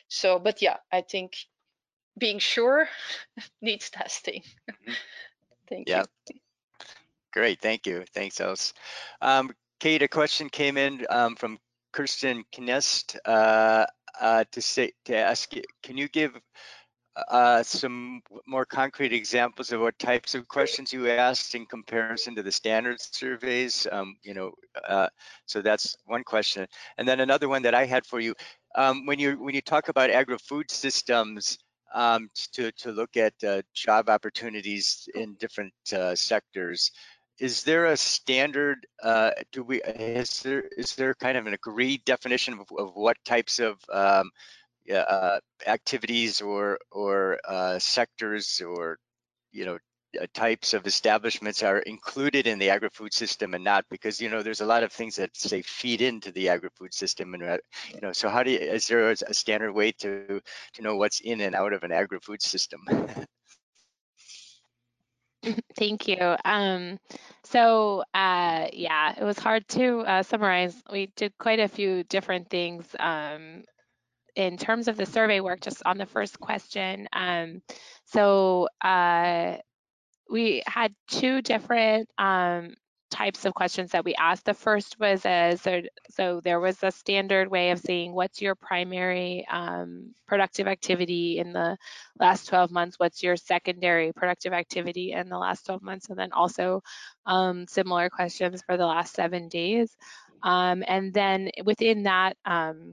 so, 0.08 0.38
but 0.38 0.62
yeah, 0.62 0.76
I 0.92 1.00
think 1.00 1.36
being 2.18 2.38
sure 2.38 2.88
needs 3.62 3.90
testing. 3.90 4.42
Mm-hmm. 4.70 4.92
Thank 5.68 5.88
Yeah. 5.88 6.04
you. 6.28 6.38
Great, 7.32 7.60
thank 7.62 7.86
you. 7.86 8.04
Thanks, 8.12 8.40
Els. 8.40 8.74
Um, 9.22 9.50
Kate, 9.80 10.02
a 10.02 10.08
question 10.08 10.50
came 10.50 10.76
in 10.76 11.06
um, 11.08 11.34
from 11.34 11.58
Kirsten 11.90 12.44
Knest 12.58 13.16
uh, 13.24 13.86
uh, 14.20 14.44
to 14.52 14.60
say 14.60 14.92
to 15.06 15.16
ask 15.16 15.54
you, 15.54 15.62
can 15.82 15.96
you 15.96 16.08
give 16.08 16.38
uh, 17.16 17.62
some 17.62 18.22
more 18.46 18.64
concrete 18.64 19.12
examples 19.12 19.72
of 19.72 19.80
what 19.80 19.98
types 19.98 20.34
of 20.34 20.48
questions 20.48 20.92
you 20.92 21.08
asked 21.08 21.54
in 21.54 21.66
comparison 21.66 22.34
to 22.34 22.42
the 22.42 22.52
standard 22.52 23.00
surveys? 23.00 23.86
Um, 23.90 24.16
you 24.22 24.34
know, 24.34 24.52
uh, 24.88 25.08
so 25.46 25.60
that's 25.60 25.96
one 26.06 26.24
question. 26.24 26.66
And 26.98 27.06
then 27.06 27.20
another 27.20 27.48
one 27.48 27.62
that 27.62 27.74
I 27.74 27.84
had 27.84 28.06
for 28.06 28.20
you, 28.20 28.34
um, 28.74 29.06
when 29.06 29.18
you 29.18 29.32
when 29.42 29.54
you 29.54 29.60
talk 29.60 29.88
about 29.88 30.10
agri-food 30.10 30.70
systems, 30.70 31.58
um, 31.94 32.30
to 32.52 32.72
to 32.72 32.92
look 32.92 33.16
at 33.16 33.34
uh, 33.44 33.62
job 33.74 34.08
opportunities 34.08 35.08
in 35.14 35.34
different 35.34 35.74
uh, 35.92 36.14
sectors. 36.14 36.90
Is 37.38 37.64
there 37.64 37.86
a 37.86 37.96
standard? 37.96 38.86
Uh, 39.02 39.30
do 39.52 39.62
we 39.62 39.82
is 39.82 40.40
there 40.40 40.64
is 40.76 40.94
there 40.94 41.14
kind 41.14 41.36
of 41.36 41.46
an 41.46 41.54
agreed 41.54 42.04
definition 42.04 42.54
of, 42.54 42.66
of 42.78 42.92
what 42.94 43.16
types 43.24 43.58
of 43.58 43.78
um, 43.92 44.30
uh, 44.90 45.38
activities 45.66 46.40
or 46.40 46.78
or 46.90 47.38
uh, 47.44 47.78
sectors 47.78 48.60
or 48.60 48.98
you 49.52 49.64
know 49.64 49.78
uh, 50.20 50.26
types 50.34 50.74
of 50.74 50.86
establishments 50.86 51.62
are 51.62 51.78
included 51.78 52.46
in 52.46 52.58
the 52.58 52.70
agri-food 52.70 53.12
system 53.12 53.54
and 53.54 53.64
not 53.64 53.84
because 53.90 54.20
you 54.20 54.28
know 54.28 54.42
there's 54.42 54.60
a 54.60 54.66
lot 54.66 54.82
of 54.82 54.92
things 54.92 55.16
that 55.16 55.36
say 55.36 55.62
feed 55.62 56.00
into 56.02 56.30
the 56.32 56.48
agri-food 56.48 56.92
system 56.92 57.34
and 57.34 57.42
uh, 57.42 57.58
you 57.94 58.00
know 58.00 58.12
so 58.12 58.28
how 58.28 58.42
do 58.42 58.50
you 58.50 58.58
is 58.58 58.88
there 58.88 59.10
a 59.10 59.34
standard 59.34 59.72
way 59.72 59.92
to 59.92 60.40
to 60.74 60.82
know 60.82 60.96
what's 60.96 61.20
in 61.20 61.40
and 61.40 61.54
out 61.54 61.72
of 61.72 61.82
an 61.82 61.92
agri-food 61.92 62.42
system 62.42 62.80
Thank 65.76 66.08
you. 66.08 66.36
Um, 66.44 66.98
so 67.44 68.04
uh, 68.14 68.68
yeah, 68.72 69.14
it 69.18 69.24
was 69.24 69.38
hard 69.38 69.66
to 69.68 70.00
uh, 70.00 70.22
summarize. 70.22 70.82
We 70.90 71.06
did 71.16 71.36
quite 71.38 71.60
a 71.60 71.68
few 71.68 72.04
different 72.04 72.48
things 72.50 72.94
um, 72.98 73.64
in 74.36 74.56
terms 74.56 74.88
of 74.88 74.96
the 74.96 75.06
survey 75.06 75.40
work. 75.40 75.60
Just 75.60 75.82
on 75.84 75.98
the 75.98 76.06
first 76.06 76.40
question, 76.40 77.08
um, 77.12 77.62
so 78.06 78.68
uh, 78.82 79.56
we 80.30 80.62
had 80.66 80.94
two 81.08 81.42
different 81.42 82.08
um, 82.18 82.74
types 83.12 83.44
of 83.44 83.54
questions 83.54 83.92
that 83.92 84.04
we 84.04 84.14
asked. 84.14 84.46
The 84.46 84.54
first 84.54 84.98
was 84.98 85.24
a, 85.26 85.56
so, 85.60 85.82
so 86.10 86.40
there 86.42 86.58
was 86.58 86.82
a 86.82 86.90
standard 86.90 87.50
way 87.50 87.70
of 87.70 87.78
saying 87.78 88.12
what's 88.12 88.40
your 88.40 88.54
primary 88.54 89.46
um, 89.50 90.14
productive 90.26 90.66
activity 90.66 91.38
in 91.38 91.52
the 91.52 91.76
last 92.18 92.48
12 92.48 92.70
months, 92.70 92.98
what's 92.98 93.22
your 93.22 93.36
secondary 93.36 94.12
productive 94.12 94.54
activity 94.54 95.12
in 95.12 95.28
the 95.28 95.38
last 95.38 95.66
12 95.66 95.82
months, 95.82 96.08
and 96.08 96.18
then 96.18 96.32
also 96.32 96.82
um, 97.26 97.66
similar 97.68 98.08
questions 98.08 98.62
for 98.66 98.76
the 98.76 98.86
last 98.86 99.14
seven 99.14 99.48
days. 99.48 99.94
Um, 100.42 100.82
and 100.88 101.14
then 101.14 101.50
within 101.64 102.04
that, 102.04 102.36
um, 102.44 102.92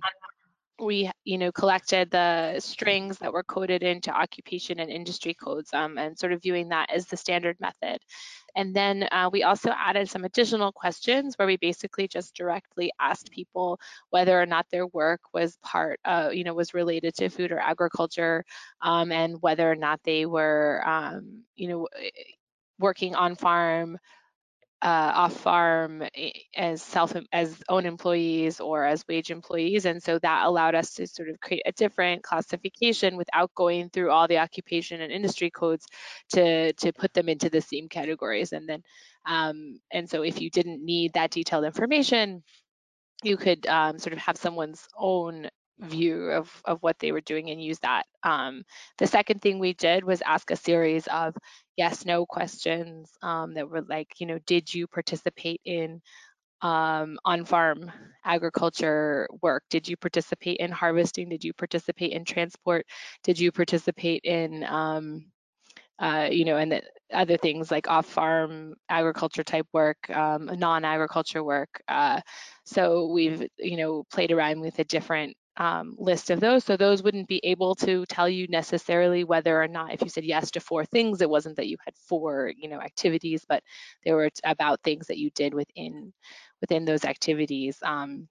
we 0.80 1.10
you 1.26 1.38
know 1.38 1.52
collected 1.52 2.10
the 2.12 2.60
strings 2.60 3.18
that 3.20 3.34
were 3.34 3.44
coded 3.44 3.84
into 3.84 4.12
occupation 4.12 4.80
and 4.80 4.90
industry 4.90 5.34
codes 5.34 5.74
um, 5.74 5.98
and 5.98 6.18
sort 6.18 6.32
of 6.32 6.42
viewing 6.42 6.70
that 6.70 6.90
as 6.92 7.06
the 7.08 7.18
standard 7.18 7.58
method. 7.60 8.00
And 8.56 8.76
then 8.76 9.08
uh, 9.12 9.30
we 9.32 9.44
also 9.44 9.72
added 9.72 10.10
some 10.10 10.26
additional 10.26 10.72
questions 10.72 11.36
where 11.36 11.48
we 11.48 11.58
basically 11.58 12.08
just 12.08 12.36
directly 12.36 12.92
asked 13.00 13.32
people 13.32 13.80
whether 14.10 14.42
or 14.42 14.46
not 14.46 14.66
their 14.72 14.88
work 14.88 15.22
was 15.34 15.58
part 15.64 16.00
uh, 16.06 16.30
you 16.34 16.44
know 16.44 16.54
was 16.54 16.74
related 16.74 17.16
to 17.16 17.30
food 17.30 17.52
or 17.52 17.60
agriculture 17.60 18.44
um, 18.82 19.12
and 19.12 19.42
whether 19.42 19.70
or 19.70 19.76
not 19.76 20.00
they 20.04 20.26
were 20.26 20.84
um, 20.86 21.44
you 21.56 21.68
know 21.68 21.88
working 22.80 23.14
on 23.16 23.36
farm 23.36 23.98
uh, 24.82 25.12
off 25.14 25.36
farm 25.36 26.04
eh, 26.16 26.32
as 26.56 26.82
self 26.82 27.14
as 27.34 27.62
own 27.68 27.86
employees 27.86 28.60
or 28.60 28.86
as 28.86 29.06
wage 29.08 29.30
employees 29.30 29.86
and 29.86 30.02
so 30.02 30.18
that 30.20 30.46
allowed 30.46 30.74
us 30.74 30.94
to 30.94 31.06
sort 31.06 31.30
of 31.30 31.40
create 31.42 31.64
a 31.66 31.72
different 31.74 32.24
classification 32.24 33.18
without 33.18 33.54
going 33.56 33.90
through 33.90 34.10
all 34.10 34.28
the 34.28 34.38
occupation 34.38 35.02
and 35.02 35.12
industry 35.12 35.50
codes 35.50 35.86
to 36.30 36.72
to 36.74 36.94
put 36.94 37.14
them 37.14 37.28
into 37.28 37.50
the 37.50 37.62
same 37.62 37.90
categories 37.90 38.54
and 38.54 38.70
then 38.70 38.82
um, 39.26 39.80
and 39.92 40.10
so 40.10 40.22
if 40.22 40.40
you 40.40 40.50
didn't 40.50 40.84
need 40.84 41.14
that 41.14 41.32
detailed 41.32 41.66
information 41.66 42.42
you 43.22 43.36
could 43.36 43.68
um, 43.68 44.00
sort 44.00 44.14
of 44.14 44.20
have 44.20 44.38
someone's 44.38 44.88
own 44.98 45.50
view 45.80 46.32
of, 46.32 46.62
of 46.66 46.82
what 46.82 47.00
they 47.00 47.12
were 47.12 47.22
doing 47.22 47.50
and 47.50 47.62
use 47.62 47.80
that. 47.80 48.06
Um, 48.24 48.64
the 48.98 49.08
second 49.08 49.42
thing 49.42 49.60
we 49.60 49.74
did 49.74 50.04
was 50.04 50.22
ask 50.22 50.52
a 50.52 50.56
series 50.56 51.08
of 51.08 51.36
yes, 51.80 52.06
no 52.06 52.26
questions 52.26 53.10
um, 53.22 53.54
that 53.54 53.70
were 53.70 53.82
like, 53.82 54.10
you 54.20 54.28
know, 54.28 54.38
did 54.46 54.74
you 54.74 54.86
participate 54.86 55.62
in 55.64 56.02
um, 56.62 57.18
on-farm 57.24 57.90
agriculture 58.26 59.30
work? 59.42 59.64
Did 59.70 59.88
you 59.88 59.96
participate 59.96 60.58
in 60.58 60.72
harvesting? 60.72 61.30
Did 61.30 61.46
you 61.46 61.54
participate 61.54 62.12
in 62.12 62.26
transport? 62.26 62.86
Did 63.24 63.40
you 63.40 63.54
participate 63.54 64.26
in 64.26 64.66
um, 64.66 65.32
uh, 66.00 66.28
you 66.32 66.46
know, 66.46 66.58
and 66.58 66.72
the 66.72 66.82
other 67.14 67.38
things 67.38 67.72
like 67.72 67.90
off-farm 67.90 68.74
agriculture 68.90 69.44
type 69.44 69.68
work, 69.74 70.10
um, 70.10 70.46
non-agriculture 70.46 71.44
work. 71.44 71.82
Uh, 71.90 72.22
so 72.64 73.12
we've, 73.12 73.46
you 73.58 73.76
know, 73.76 74.06
played 74.10 74.32
around 74.32 74.62
with 74.62 74.80
a 74.80 74.86
different 74.86 75.36
um, 75.60 75.96
list 75.98 76.30
of 76.30 76.40
those. 76.40 76.64
So 76.64 76.78
those 76.78 77.04
wouldn't 77.04 77.28
be 77.28 77.42
able 77.44 77.76
to 77.76 78.06
tell 78.06 78.30
you 78.30 78.48
necessarily 78.48 79.26
whether 79.26 79.62
or 79.62 79.68
not, 79.68 79.94
if 79.94 80.02
you 80.02 80.10
said 80.10 80.24
yes 80.24 80.52
to 80.52 80.62
four 80.62 80.86
things, 80.86 81.22
it 81.22 81.30
wasn't 81.30 81.58
that 81.58 81.68
you 81.68 81.78
had 81.84 81.94
four, 82.08 82.52
you 82.58 82.70
know, 82.70 82.80
activities, 82.80 83.46
but 83.48 83.62
they 84.06 84.14
were 84.14 84.30
about 84.46 84.82
things 84.82 85.08
that 85.08 85.18
you 85.18 85.30
did 85.32 85.54
within 85.54 86.14
within 86.62 86.86
those 86.86 87.06
activities. 87.06 87.78
Um, 87.84 88.28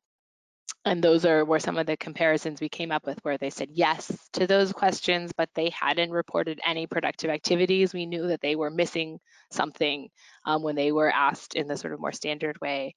and 0.85 1.03
those 1.03 1.27
are 1.27 1.45
were 1.45 1.59
some 1.59 1.77
of 1.77 1.87
the 1.87 1.97
comparisons 1.99 2.61
we 2.61 2.69
came 2.69 2.93
up 2.93 3.05
with 3.07 3.19
where 3.23 3.37
they 3.37 3.51
said 3.51 3.69
yes 3.73 4.11
to 4.33 4.47
those 4.47 4.73
questions, 4.73 5.33
but 5.37 5.51
they 5.55 5.71
hadn't 5.71 6.11
reported 6.11 6.61
any 6.65 6.87
productive 6.87 7.31
activities. 7.31 7.93
We 7.93 8.07
knew 8.07 8.29
that 8.29 8.41
they 8.41 8.57
were 8.57 8.71
missing 8.71 9.19
something 9.51 10.09
um, 10.47 10.63
when 10.63 10.77
they 10.77 10.93
were 10.93 11.11
asked 11.11 11.55
in 11.55 11.67
the 11.67 11.77
sort 11.77 11.93
of 11.93 12.01
more 12.01 12.13
standard 12.13 12.59
way. 12.63 12.95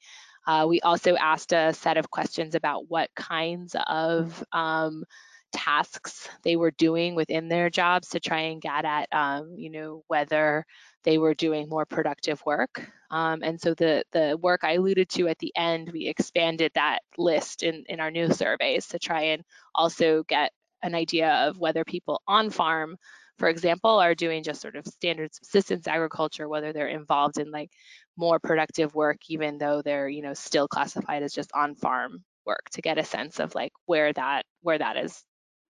Uh, 0.47 0.65
we 0.67 0.79
also 0.81 1.15
asked 1.15 1.53
a 1.53 1.73
set 1.73 1.97
of 1.97 2.09
questions 2.09 2.55
about 2.55 2.89
what 2.89 3.09
kinds 3.15 3.75
of 3.87 4.43
um, 4.51 5.03
tasks 5.51 6.29
they 6.43 6.55
were 6.55 6.71
doing 6.71 7.15
within 7.15 7.47
their 7.47 7.69
jobs 7.69 8.09
to 8.09 8.19
try 8.19 8.39
and 8.39 8.61
get 8.61 8.85
at, 8.85 9.07
um, 9.11 9.55
you 9.57 9.69
know, 9.69 10.03
whether 10.07 10.65
they 11.03 11.17
were 11.17 11.33
doing 11.33 11.69
more 11.69 11.85
productive 11.85 12.41
work. 12.45 12.89
Um, 13.09 13.41
and 13.43 13.59
so 13.59 13.73
the, 13.73 14.03
the 14.11 14.37
work 14.41 14.61
I 14.63 14.73
alluded 14.73 15.09
to 15.09 15.27
at 15.27 15.39
the 15.39 15.51
end, 15.55 15.91
we 15.91 16.07
expanded 16.07 16.71
that 16.75 16.99
list 17.17 17.63
in, 17.63 17.83
in 17.89 17.99
our 17.99 18.11
new 18.11 18.31
surveys 18.31 18.87
to 18.87 18.99
try 18.99 19.21
and 19.23 19.43
also 19.75 20.23
get 20.23 20.51
an 20.83 20.95
idea 20.95 21.29
of 21.29 21.59
whether 21.59 21.83
people 21.83 22.21
on 22.27 22.49
farm, 22.49 22.97
for 23.41 23.49
example, 23.49 23.97
are 23.97 24.13
doing 24.13 24.43
just 24.43 24.61
sort 24.61 24.75
of 24.75 24.85
standard 24.85 25.33
subsistence 25.33 25.87
agriculture, 25.87 26.47
whether 26.47 26.73
they're 26.73 26.87
involved 26.87 27.39
in 27.39 27.49
like 27.49 27.71
more 28.15 28.39
productive 28.39 28.93
work, 28.93 29.17
even 29.29 29.57
though 29.57 29.81
they're, 29.81 30.07
you 30.07 30.21
know, 30.21 30.35
still 30.35 30.67
classified 30.67 31.23
as 31.23 31.33
just 31.33 31.49
on 31.55 31.73
farm 31.73 32.23
work 32.45 32.69
to 32.73 32.83
get 32.83 32.99
a 32.99 33.03
sense 33.03 33.39
of 33.39 33.55
like 33.55 33.71
where 33.87 34.13
that 34.13 34.45
where 34.61 34.77
that 34.77 34.95
is 34.95 35.23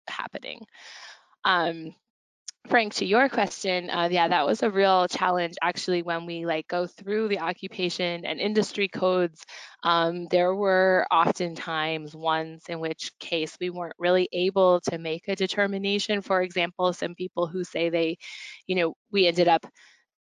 happening. 0.07 0.61
Um, 1.45 1.93
Frank, 2.67 2.93
to 2.95 3.05
your 3.05 3.29
question, 3.29 3.89
uh, 3.89 4.09
yeah, 4.11 4.27
that 4.27 4.45
was 4.45 4.61
a 4.61 4.69
real 4.69 5.07
challenge 5.07 5.55
actually 5.61 6.03
when 6.03 6.25
we 6.25 6.45
like 6.45 6.67
go 6.67 6.85
through 6.85 7.27
the 7.27 7.39
occupation 7.39 8.25
and 8.25 8.39
industry 8.39 8.87
codes. 8.87 9.43
Um, 9.83 10.27
there 10.27 10.53
were 10.53 11.05
oftentimes 11.09 12.15
ones 12.15 12.63
in 12.69 12.79
which 12.79 13.11
case 13.19 13.57
we 13.59 13.69
weren't 13.69 13.95
really 13.97 14.29
able 14.31 14.81
to 14.81 14.97
make 14.99 15.27
a 15.27 15.35
determination. 15.35 16.21
For 16.21 16.41
example, 16.41 16.93
some 16.93 17.15
people 17.15 17.47
who 17.47 17.63
say 17.63 17.89
they, 17.89 18.17
you 18.67 18.75
know, 18.75 18.93
we 19.11 19.25
ended 19.27 19.47
up 19.47 19.65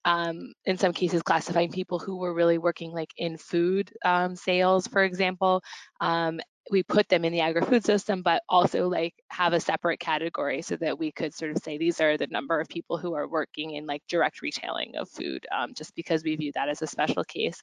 um, 0.05 0.53
in 0.65 0.77
some 0.77 0.93
cases 0.93 1.21
classifying 1.21 1.71
people 1.71 1.99
who 1.99 2.17
were 2.17 2.33
really 2.33 2.57
working 2.57 2.91
like 2.91 3.11
in 3.17 3.37
food 3.37 3.91
um, 4.05 4.35
sales, 4.35 4.87
for 4.87 5.03
example, 5.03 5.61
um, 5.99 6.39
we 6.71 6.83
put 6.83 7.07
them 7.09 7.25
in 7.25 7.33
the 7.33 7.41
agri-food 7.41 7.85
system, 7.85 8.21
but 8.21 8.43
also 8.49 8.87
like 8.87 9.13
have 9.29 9.53
a 9.53 9.59
separate 9.59 9.99
category 9.99 10.61
so 10.61 10.75
that 10.77 10.97
we 10.99 11.11
could 11.11 11.33
sort 11.33 11.51
of 11.51 11.57
say 11.57 11.77
these 11.77 12.01
are 12.01 12.17
the 12.17 12.27
number 12.27 12.59
of 12.59 12.67
people 12.67 12.97
who 12.97 13.13
are 13.13 13.27
working 13.27 13.71
in 13.71 13.85
like 13.85 14.03
direct 14.07 14.41
retailing 14.41 14.95
of 14.95 15.09
food, 15.09 15.45
um, 15.55 15.73
just 15.73 15.95
because 15.95 16.23
we 16.23 16.35
view 16.35 16.51
that 16.53 16.69
as 16.69 16.81
a 16.81 16.87
special 16.87 17.23
case. 17.23 17.61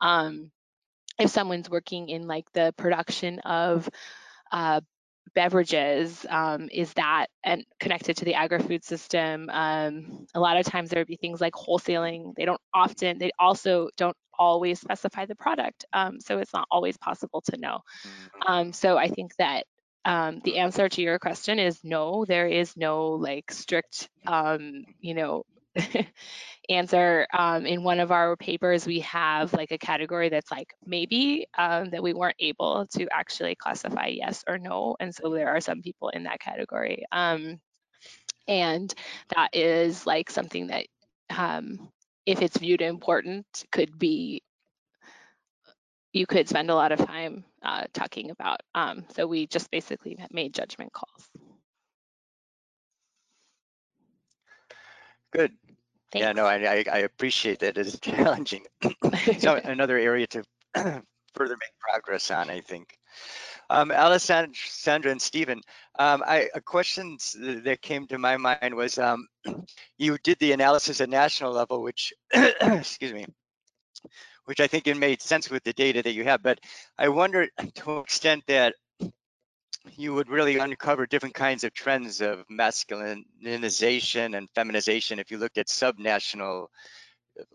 Um, 0.00 0.50
if 1.18 1.30
someone's 1.30 1.70
working 1.70 2.08
in 2.08 2.26
like 2.26 2.50
the 2.52 2.74
production 2.76 3.40
of 3.40 3.88
uh, 4.50 4.80
beverages 5.34 6.26
um, 6.28 6.68
is 6.72 6.92
that 6.94 7.26
and 7.44 7.64
connected 7.78 8.16
to 8.18 8.24
the 8.24 8.34
agri-food 8.34 8.84
system? 8.84 9.48
Um, 9.50 10.26
a 10.34 10.40
lot 10.40 10.56
of 10.56 10.66
times 10.66 10.90
there 10.90 11.00
would 11.00 11.06
be 11.06 11.16
things 11.16 11.40
like 11.40 11.54
wholesaling. 11.54 12.34
They 12.36 12.44
don't 12.44 12.60
often 12.74 13.18
they 13.18 13.30
also 13.38 13.90
don't 13.96 14.16
always 14.40 14.80
specify 14.80 15.26
the 15.26 15.34
product 15.34 15.84
um, 15.92 16.18
so 16.18 16.38
it's 16.38 16.54
not 16.54 16.66
always 16.70 16.96
possible 16.96 17.42
to 17.42 17.58
know. 17.58 17.80
Mm-hmm. 18.06 18.52
um, 18.52 18.72
so 18.72 18.96
i 18.96 19.08
think 19.08 19.36
that 19.36 19.64
um, 20.06 20.40
the 20.44 20.58
answer 20.58 20.88
to 20.88 21.02
your 21.02 21.18
question 21.18 21.58
is 21.58 21.78
no 21.84 22.24
there 22.24 22.48
is 22.48 22.74
no 22.76 23.10
like 23.10 23.50
strict 23.50 24.08
um, 24.26 24.84
you 25.00 25.14
know 25.14 25.44
answer. 26.68 27.26
Um, 27.32 27.66
in 27.66 27.82
one 27.82 28.00
of 28.00 28.12
our 28.12 28.36
papers, 28.36 28.86
we 28.86 29.00
have 29.00 29.52
like 29.52 29.72
a 29.72 29.78
category 29.78 30.28
that's 30.28 30.50
like 30.50 30.72
maybe 30.84 31.46
um, 31.58 31.90
that 31.90 32.02
we 32.02 32.14
weren't 32.14 32.36
able 32.38 32.86
to 32.96 33.08
actually 33.12 33.54
classify 33.56 34.06
yes 34.06 34.44
or 34.48 34.58
no. 34.58 34.96
And 35.00 35.14
so 35.14 35.30
there 35.30 35.48
are 35.48 35.60
some 35.60 35.82
people 35.82 36.10
in 36.10 36.24
that 36.24 36.40
category. 36.40 37.04
Um, 37.12 37.60
and 38.48 38.92
that 39.34 39.50
is 39.54 40.06
like 40.06 40.30
something 40.30 40.68
that 40.68 40.86
um, 41.30 41.90
if 42.26 42.42
it's 42.42 42.58
viewed 42.58 42.82
important 42.82 43.46
could 43.72 43.98
be 43.98 44.42
you 46.12 46.26
could 46.26 46.48
spend 46.48 46.70
a 46.70 46.74
lot 46.74 46.92
of 46.92 46.98
time 47.06 47.44
uh, 47.62 47.84
talking 47.92 48.30
about. 48.30 48.60
Um, 48.74 49.04
so 49.14 49.26
we 49.26 49.46
just 49.46 49.70
basically 49.70 50.18
made 50.32 50.54
judgment 50.54 50.92
calls. 50.92 51.28
Good. 55.32 55.52
Thanks. 56.12 56.24
Yeah, 56.24 56.32
no, 56.32 56.46
I, 56.46 56.84
I 56.92 56.98
appreciate 56.98 57.60
that. 57.60 57.78
It 57.78 57.86
is 57.86 58.00
challenging. 58.02 58.64
so 59.38 59.54
another 59.54 59.98
area 59.98 60.26
to 60.28 60.42
further 61.34 61.56
make 61.56 61.78
progress 61.78 62.30
on, 62.30 62.50
I 62.50 62.60
think. 62.60 62.98
Um, 63.68 63.92
Alessandra 63.92 65.12
and 65.12 65.22
Stephen, 65.22 65.60
um, 65.98 66.24
I, 66.26 66.48
a 66.54 66.60
question 66.60 67.16
that 67.38 67.78
came 67.82 68.08
to 68.08 68.18
my 68.18 68.36
mind 68.36 68.74
was 68.74 68.98
um, 68.98 69.28
you 69.98 70.18
did 70.24 70.38
the 70.40 70.52
analysis 70.52 71.00
at 71.00 71.08
national 71.08 71.52
level, 71.52 71.82
which, 71.82 72.12
excuse 72.32 73.12
me, 73.12 73.26
which 74.46 74.58
I 74.58 74.66
think 74.66 74.88
it 74.88 74.96
made 74.96 75.22
sense 75.22 75.48
with 75.50 75.62
the 75.62 75.72
data 75.72 76.02
that 76.02 76.14
you 76.14 76.24
have. 76.24 76.42
But 76.42 76.58
I 76.98 77.08
wonder 77.08 77.46
to 77.46 77.90
an 77.90 77.98
extent 78.00 78.42
that 78.48 78.74
you 79.96 80.14
would 80.14 80.28
really 80.28 80.58
uncover 80.58 81.06
different 81.06 81.34
kinds 81.34 81.64
of 81.64 81.72
trends 81.72 82.20
of 82.20 82.46
masculinization 82.48 84.36
and 84.36 84.48
feminization 84.54 85.18
if 85.18 85.30
you 85.30 85.38
looked 85.38 85.58
at 85.58 85.68
subnational 85.68 86.66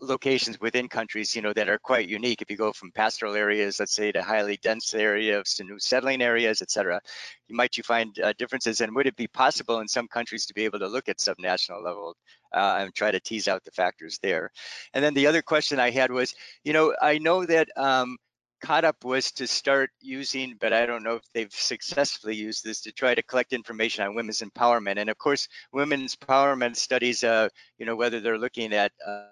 locations 0.00 0.60
within 0.60 0.88
countries, 0.88 1.36
you 1.36 1.42
know, 1.42 1.52
that 1.52 1.68
are 1.68 1.78
quite 1.78 2.08
unique. 2.08 2.42
If 2.42 2.50
you 2.50 2.56
go 2.56 2.72
from 2.72 2.90
pastoral 2.90 3.34
areas, 3.34 3.78
let's 3.78 3.94
say, 3.94 4.10
to 4.10 4.22
highly 4.22 4.58
dense 4.62 4.94
areas, 4.94 5.54
to 5.54 5.64
new 5.64 5.78
settling 5.78 6.22
areas, 6.22 6.62
et 6.62 6.70
cetera, 6.70 7.00
you 7.46 7.54
might 7.54 7.76
you 7.76 7.82
find 7.82 8.18
uh, 8.18 8.32
differences? 8.38 8.80
And 8.80 8.94
would 8.96 9.06
it 9.06 9.16
be 9.16 9.28
possible 9.28 9.80
in 9.80 9.86
some 9.86 10.08
countries 10.08 10.46
to 10.46 10.54
be 10.54 10.64
able 10.64 10.80
to 10.80 10.88
look 10.88 11.08
at 11.08 11.18
subnational 11.18 11.84
level 11.84 12.16
uh, 12.52 12.78
and 12.80 12.94
try 12.94 13.10
to 13.10 13.20
tease 13.20 13.46
out 13.48 13.64
the 13.64 13.70
factors 13.70 14.18
there? 14.22 14.50
And 14.94 15.04
then 15.04 15.14
the 15.14 15.26
other 15.28 15.42
question 15.42 15.78
I 15.78 15.90
had 15.90 16.10
was, 16.10 16.34
you 16.64 16.72
know, 16.72 16.94
I 17.00 17.18
know 17.18 17.44
that 17.46 17.68
um, 17.76 18.16
CODUP 18.62 19.04
was 19.04 19.32
to 19.32 19.46
start 19.46 19.90
using, 20.00 20.56
but 20.60 20.72
I 20.72 20.86
don't 20.86 21.02
know 21.02 21.16
if 21.16 21.22
they've 21.34 21.52
successfully 21.52 22.34
used 22.34 22.64
this 22.64 22.80
to 22.82 22.92
try 22.92 23.14
to 23.14 23.22
collect 23.22 23.52
information 23.52 24.04
on 24.04 24.14
women's 24.14 24.40
empowerment. 24.40 24.98
And 24.98 25.10
of 25.10 25.18
course, 25.18 25.48
women's 25.72 26.16
empowerment 26.16 26.76
studies, 26.76 27.22
uh, 27.22 27.48
you 27.78 27.86
know, 27.86 27.96
whether 27.96 28.20
they're 28.20 28.38
looking 28.38 28.72
at 28.72 28.92
uh, 29.06 29.26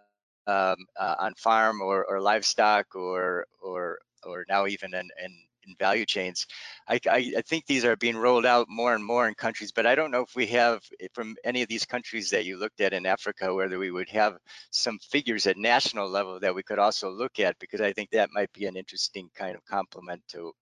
um, 0.47 0.77
uh, 0.99 1.15
on 1.21 1.35
farm 1.35 1.81
or, 1.81 2.05
or 2.05 2.21
livestock 2.21 2.95
or 2.95 3.47
or 3.63 3.99
or 4.25 4.45
now 4.49 4.67
even 4.67 4.95
in, 4.95 5.09
in 5.23 5.33
in 5.67 5.75
value 5.79 6.05
chains. 6.05 6.47
I, 6.89 7.01
I, 7.09 7.33
I, 7.39 7.43
think 7.43 7.67
these 7.67 7.85
are 7.85 7.97
being 7.97 8.17
rolled 8.17 8.47
out 8.47 8.67
more 8.69 8.95
and 8.95 9.05
more 9.05 9.29
in 9.29 9.35
countries, 9.35 9.73
but 9.73 9.87
I 9.87 9.95
don't 9.95 10.11
know 10.11 10.23
if 10.23 10.35
we 10.35 10.47
have 10.49 10.83
eh, 11.01 11.09
from 11.13 11.37
any 11.45 11.63
of 11.63 11.69
these 11.69 11.85
countries 11.85 12.31
that 12.31 12.45
you 12.45 12.59
looked 12.59 12.81
at 12.81 12.93
in 12.93 13.07
Africa, 13.07 13.55
whether 13.55 13.79
we 13.79 13.91
would 13.91 14.09
have 14.11 14.37
some 14.71 14.99
figures 14.99 15.47
at 15.47 15.57
national 15.57 16.09
level 16.09 16.41
that 16.41 16.55
we 16.55 16.63
could 16.63 16.79
also 16.79 17.11
look 17.11 17.41
at, 17.41 17.59
because 17.59 17.81
I 17.81 17.93
think 17.93 18.11
that 18.11 18.31
might 18.33 18.53
be 18.53 18.67
an 18.67 18.77
interesting 18.77 19.31
kind 19.35 19.57
of 19.57 19.65
complement 19.65 20.23
to 20.29 20.53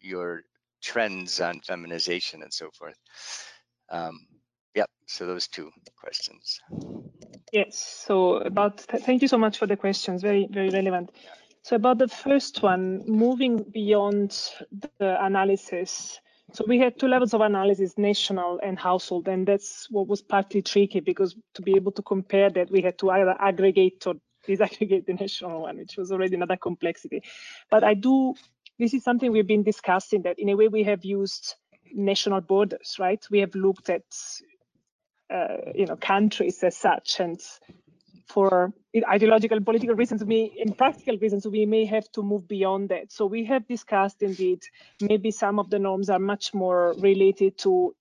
your 0.00 0.42
trends 0.82 1.40
on 1.40 1.60
feminization 1.60 2.42
and 2.42 2.52
so 2.52 2.70
forth. 2.70 2.96
Um, 3.90 4.26
yep, 4.74 4.90
so 5.06 5.26
those 5.26 5.48
two 5.48 5.70
questions. 5.96 6.60
Yes, 7.52 8.02
so 8.06 8.36
about, 8.36 8.78
th 8.88 9.02
thank 9.02 9.22
you 9.22 9.28
so 9.28 9.38
much 9.38 9.58
for 9.58 9.66
the 9.66 9.76
questions, 9.76 10.22
very, 10.22 10.48
very 10.50 10.70
relevant. 10.70 11.10
So 11.62 11.76
about 11.76 11.98
the 11.98 12.08
first 12.08 12.62
one, 12.62 13.04
moving 13.06 13.62
beyond 13.62 14.36
the 14.98 15.24
analysis. 15.24 16.20
So 16.52 16.64
we 16.66 16.78
had 16.78 16.98
two 16.98 17.06
levels 17.06 17.34
of 17.34 17.40
analysis, 17.40 17.96
national 17.96 18.58
and 18.64 18.76
household, 18.76 19.28
and 19.28 19.46
that's 19.46 19.88
what 19.88 20.08
was 20.08 20.22
partly 20.22 20.60
tricky 20.60 20.98
because 21.00 21.36
to 21.54 21.62
be 21.62 21.74
able 21.76 21.92
to 21.92 22.02
compare 22.02 22.50
that, 22.50 22.70
we 22.70 22.82
had 22.82 22.98
to 22.98 23.10
either 23.10 23.36
aggregate 23.38 24.04
or 24.06 24.14
disaggregate 24.46 25.06
the 25.06 25.14
national 25.14 25.62
one, 25.62 25.78
which 25.78 25.96
was 25.96 26.10
already 26.10 26.34
another 26.34 26.56
complexity. 26.56 27.22
But 27.70 27.84
I 27.84 27.94
do, 27.94 28.34
this 28.80 28.92
is 28.92 29.04
something 29.04 29.30
we've 29.30 29.46
been 29.46 29.62
discussing 29.62 30.22
that 30.22 30.40
in 30.40 30.48
a 30.48 30.56
way 30.56 30.66
we 30.66 30.82
have 30.82 31.04
used 31.04 31.54
national 31.94 32.40
borders, 32.40 32.96
right? 32.98 33.24
We 33.30 33.38
have 33.38 33.54
looked 33.54 33.88
at, 33.88 34.02
uh, 35.32 35.70
you 35.76 35.86
know, 35.86 35.96
countries 35.96 36.62
as 36.64 36.76
such 36.76 37.20
and 37.20 37.40
for 38.26 38.72
ideological 39.10 39.56
and 39.56 39.64
political 39.64 39.94
reasons, 39.94 40.24
we, 40.24 40.52
in 40.56 40.72
practical 40.74 41.16
reasons, 41.18 41.46
we 41.46 41.66
may 41.66 41.84
have 41.84 42.10
to 42.12 42.22
move 42.22 42.46
beyond 42.48 42.88
that. 42.90 43.12
So 43.12 43.26
we 43.26 43.44
have 43.46 43.66
discussed 43.66 44.22
indeed, 44.22 44.62
maybe 45.00 45.30
some 45.30 45.58
of 45.58 45.70
the 45.70 45.78
norms 45.78 46.10
are 46.10 46.18
much 46.18 46.54
more 46.54 46.94
related 46.98 47.58
to 47.58 47.94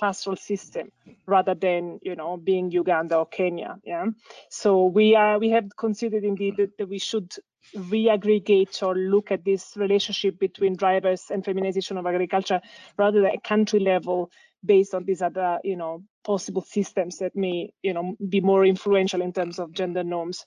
pastoral 0.00 0.36
system 0.36 0.90
rather 1.26 1.54
than 1.54 2.00
you 2.02 2.16
know 2.16 2.36
being 2.36 2.70
Uganda 2.70 3.16
or 3.16 3.26
Kenya. 3.26 3.78
Yeah. 3.84 4.06
So 4.48 4.86
we 4.86 5.14
are 5.14 5.38
we 5.38 5.50
have 5.50 5.68
considered 5.76 6.24
indeed 6.24 6.56
that, 6.58 6.76
that 6.78 6.88
we 6.88 6.98
should 6.98 7.32
re-aggregate 7.74 8.82
or 8.82 8.94
look 8.94 9.30
at 9.30 9.44
this 9.44 9.72
relationship 9.76 10.38
between 10.38 10.76
drivers 10.76 11.30
and 11.30 11.44
feminization 11.44 11.96
of 11.96 12.06
agriculture 12.06 12.60
rather 12.98 13.22
than 13.22 13.32
country 13.42 13.80
level 13.80 14.30
based 14.64 14.94
on 14.94 15.04
these 15.04 15.22
other, 15.22 15.58
you 15.64 15.76
know, 15.76 16.02
possible 16.24 16.62
systems 16.62 17.18
that 17.18 17.36
may, 17.36 17.72
you 17.82 17.92
know, 17.92 18.16
be 18.28 18.40
more 18.40 18.64
influential 18.64 19.22
in 19.22 19.32
terms 19.32 19.58
of 19.58 19.72
gender 19.72 20.04
norms. 20.04 20.44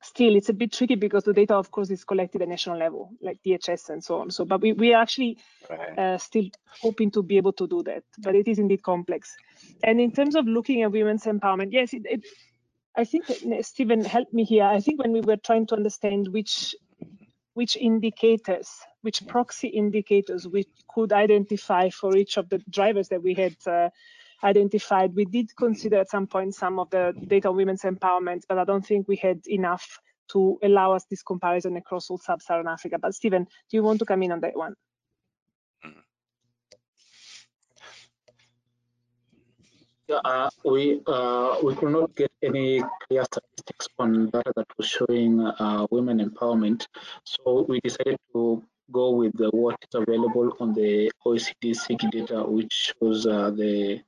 Still, 0.00 0.36
it's 0.36 0.48
a 0.48 0.52
bit 0.52 0.72
tricky 0.72 0.94
because 0.94 1.24
the 1.24 1.32
data, 1.32 1.54
of 1.54 1.72
course, 1.72 1.90
is 1.90 2.04
collected 2.04 2.40
at 2.40 2.48
national 2.48 2.78
level, 2.78 3.10
like 3.20 3.38
DHS 3.44 3.90
and 3.90 4.02
so 4.02 4.20
on. 4.20 4.30
So, 4.30 4.44
but 4.44 4.60
we, 4.60 4.72
we 4.72 4.94
are 4.94 5.02
actually 5.02 5.38
right. 5.68 5.98
uh, 5.98 6.18
still 6.18 6.44
hoping 6.80 7.10
to 7.12 7.22
be 7.22 7.36
able 7.36 7.52
to 7.54 7.66
do 7.66 7.82
that, 7.82 8.04
but 8.18 8.36
it 8.36 8.46
is 8.46 8.60
indeed 8.60 8.82
complex. 8.84 9.34
And 9.82 10.00
in 10.00 10.12
terms 10.12 10.36
of 10.36 10.46
looking 10.46 10.82
at 10.82 10.92
women's 10.92 11.24
empowerment, 11.24 11.72
yes, 11.72 11.92
it, 11.92 12.02
it, 12.04 12.24
I 12.96 13.04
think 13.04 13.24
Stephen 13.62 14.04
helped 14.04 14.32
me 14.32 14.44
here. 14.44 14.64
I 14.64 14.78
think 14.78 15.02
when 15.02 15.12
we 15.12 15.20
were 15.20 15.36
trying 15.36 15.66
to 15.68 15.74
understand 15.74 16.28
which 16.28 16.76
which 17.58 17.76
indicators, 17.76 18.68
which 19.02 19.26
proxy 19.26 19.66
indicators 19.66 20.46
we 20.46 20.64
could 20.94 21.12
identify 21.12 21.90
for 21.90 22.16
each 22.16 22.36
of 22.36 22.48
the 22.50 22.58
drivers 22.70 23.08
that 23.08 23.20
we 23.20 23.34
had 23.34 23.56
uh, 23.66 23.88
identified. 24.44 25.12
We 25.16 25.24
did 25.24 25.50
consider 25.56 25.96
at 25.96 26.08
some 26.08 26.28
point 26.28 26.54
some 26.54 26.78
of 26.78 26.88
the 26.90 27.12
data 27.26 27.48
on 27.48 27.56
women's 27.56 27.82
empowerment, 27.82 28.42
but 28.48 28.58
I 28.58 28.64
don't 28.64 28.86
think 28.86 29.08
we 29.08 29.16
had 29.16 29.40
enough 29.48 29.98
to 30.34 30.56
allow 30.62 30.92
us 30.92 31.04
this 31.10 31.24
comparison 31.24 31.76
across 31.76 32.08
all 32.10 32.18
sub-Saharan 32.18 32.68
Africa. 32.68 32.96
But 32.96 33.16
Stephen, 33.16 33.42
do 33.42 33.76
you 33.76 33.82
want 33.82 33.98
to 33.98 34.04
come 34.04 34.22
in 34.22 34.30
on 34.30 34.38
that 34.42 34.56
one? 34.56 34.74
Mm-hmm. 35.84 35.98
Yeah, 39.72 39.88
uh, 40.10 40.50
we 40.64 41.00
uh, 41.06 41.56
we 41.62 41.74
could 41.74 41.90
not 41.90 42.14
get 42.16 42.30
any 42.42 42.82
clear 43.06 43.24
statistics 43.24 43.88
on 43.98 44.30
data 44.30 44.52
that 44.56 44.66
was 44.76 44.86
showing 44.86 45.40
uh, 45.40 45.86
women 45.90 46.18
empowerment, 46.18 46.86
so 47.24 47.64
we 47.68 47.80
decided 47.80 48.18
to 48.32 48.62
go 48.90 49.10
with 49.10 49.36
the, 49.36 49.50
what 49.50 49.76
is 49.82 49.94
available 49.94 50.56
on 50.60 50.72
the 50.72 51.10
OECD 51.26 51.76
SIGI 51.76 52.10
data, 52.10 52.42
which 52.42 52.94
shows 53.00 53.26
uh, 53.26 53.50
the 53.50 54.00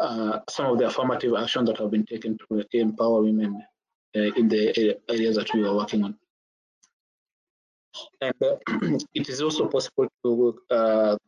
uh, 0.00 0.40
some 0.50 0.66
of 0.66 0.78
the 0.78 0.86
affirmative 0.86 1.32
actions 1.38 1.68
that 1.68 1.78
have 1.78 1.90
been 1.90 2.04
taken 2.04 2.38
to 2.38 2.64
empower 2.72 3.22
women 3.22 3.62
uh, 4.16 4.20
in 4.36 4.48
the 4.48 4.98
areas 5.08 5.36
that 5.36 5.52
we 5.54 5.64
are 5.64 5.74
working 5.74 6.04
on. 6.04 6.16
And 8.20 8.34
it 9.14 9.28
is 9.28 9.40
also 9.40 9.68
possible 9.68 10.08
to 10.24 11.18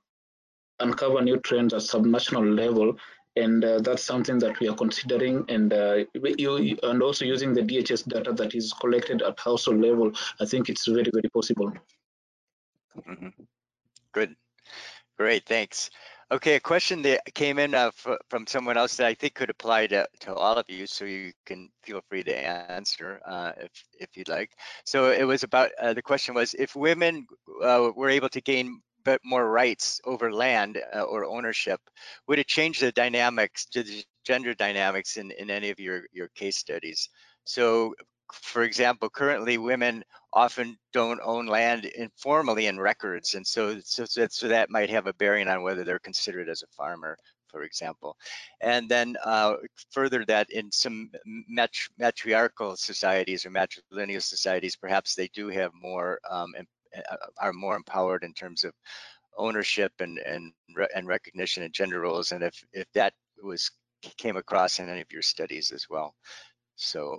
uncover 0.80 1.22
new 1.22 1.38
trends 1.38 1.72
at 1.74 1.80
subnational 1.80 2.56
level 2.56 2.96
and 3.38 3.64
uh, 3.64 3.80
that's 3.80 4.02
something 4.02 4.38
that 4.38 4.58
we 4.60 4.68
are 4.68 4.76
considering 4.76 5.44
and 5.48 5.72
uh, 5.72 6.04
you, 6.14 6.78
and 6.82 7.02
also 7.02 7.24
using 7.24 7.54
the 7.54 7.62
DHS 7.62 8.08
data 8.08 8.32
that 8.32 8.54
is 8.54 8.72
collected 8.72 9.22
at 9.22 9.38
household 9.38 9.80
level 9.80 10.12
I 10.40 10.44
think 10.44 10.68
it's 10.68 10.86
very 10.86 11.10
very 11.12 11.30
possible. 11.32 11.72
Mm 13.06 13.16
-hmm. 13.20 13.32
good. 14.12 14.36
Great 15.18 15.44
thanks. 15.46 15.90
Okay 16.30 16.56
a 16.56 16.60
question 16.60 17.02
that 17.02 17.22
came 17.34 17.58
in 17.58 17.74
uh, 17.74 17.90
from 18.28 18.46
someone 18.46 18.76
else 18.76 18.96
that 18.96 19.06
I 19.06 19.14
think 19.14 19.34
could 19.34 19.48
apply 19.50 19.86
to, 19.86 20.06
to 20.20 20.34
all 20.34 20.58
of 20.58 20.66
you 20.68 20.86
so 20.86 21.06
you 21.06 21.32
can 21.46 21.70
feel 21.82 22.02
free 22.08 22.22
to 22.22 22.36
answer 22.70 23.20
uh, 23.24 23.52
if 23.56 23.72
if 23.98 24.08
you'd 24.16 24.28
like. 24.28 24.50
So 24.84 25.10
it 25.10 25.24
was 25.24 25.42
about 25.42 25.70
uh, 25.80 25.94
the 25.94 26.02
question 26.02 26.34
was 26.34 26.54
if 26.54 26.76
women 26.76 27.26
uh, 27.64 27.90
were 27.96 28.10
able 28.10 28.28
to 28.28 28.42
gain 28.42 28.82
but 29.08 29.20
more 29.24 29.50
rights 29.50 30.02
over 30.04 30.30
land 30.30 30.78
uh, 30.94 31.00
or 31.00 31.24
ownership, 31.24 31.80
would 32.26 32.38
it 32.38 32.46
change 32.46 32.78
the 32.78 32.92
dynamics, 32.92 33.66
the 33.72 34.04
gender 34.22 34.52
dynamics 34.52 35.16
in, 35.16 35.30
in 35.30 35.48
any 35.48 35.70
of 35.70 35.80
your, 35.80 36.02
your 36.12 36.28
case 36.34 36.58
studies? 36.58 37.08
So 37.44 37.94
for 38.30 38.64
example, 38.64 39.08
currently 39.08 39.56
women 39.56 40.04
often 40.34 40.76
don't 40.92 41.20
own 41.24 41.46
land 41.46 41.86
informally 41.86 42.66
in 42.66 42.78
records. 42.78 43.34
And 43.34 43.46
so, 43.46 43.80
so, 43.82 44.04
so 44.04 44.48
that 44.48 44.68
might 44.68 44.90
have 44.90 45.06
a 45.06 45.14
bearing 45.14 45.48
on 45.48 45.62
whether 45.62 45.84
they're 45.84 45.98
considered 45.98 46.50
as 46.50 46.62
a 46.62 46.74
farmer, 46.76 47.16
for 47.46 47.62
example. 47.62 48.14
And 48.60 48.90
then 48.90 49.16
uh, 49.24 49.54
further 49.90 50.26
that 50.26 50.50
in 50.50 50.70
some 50.70 51.10
matriarchal 51.98 52.76
societies 52.76 53.46
or 53.46 53.50
matrilineal 53.50 54.20
societies, 54.20 54.76
perhaps 54.76 55.14
they 55.14 55.28
do 55.28 55.48
have 55.48 55.72
more 55.72 56.20
um, 56.30 56.52
are 57.40 57.52
more 57.52 57.76
empowered 57.76 58.24
in 58.24 58.32
terms 58.32 58.64
of 58.64 58.72
ownership 59.36 59.92
and 60.00 60.18
and 60.18 60.52
and 60.94 61.06
recognition 61.06 61.62
and 61.62 61.72
gender 61.72 62.00
roles 62.00 62.32
and 62.32 62.42
if 62.42 62.62
if 62.72 62.86
that 62.92 63.14
was 63.42 63.70
came 64.16 64.36
across 64.36 64.78
in 64.78 64.88
any 64.88 65.00
of 65.00 65.12
your 65.12 65.22
studies 65.22 65.70
as 65.70 65.86
well 65.88 66.14
so 66.76 67.18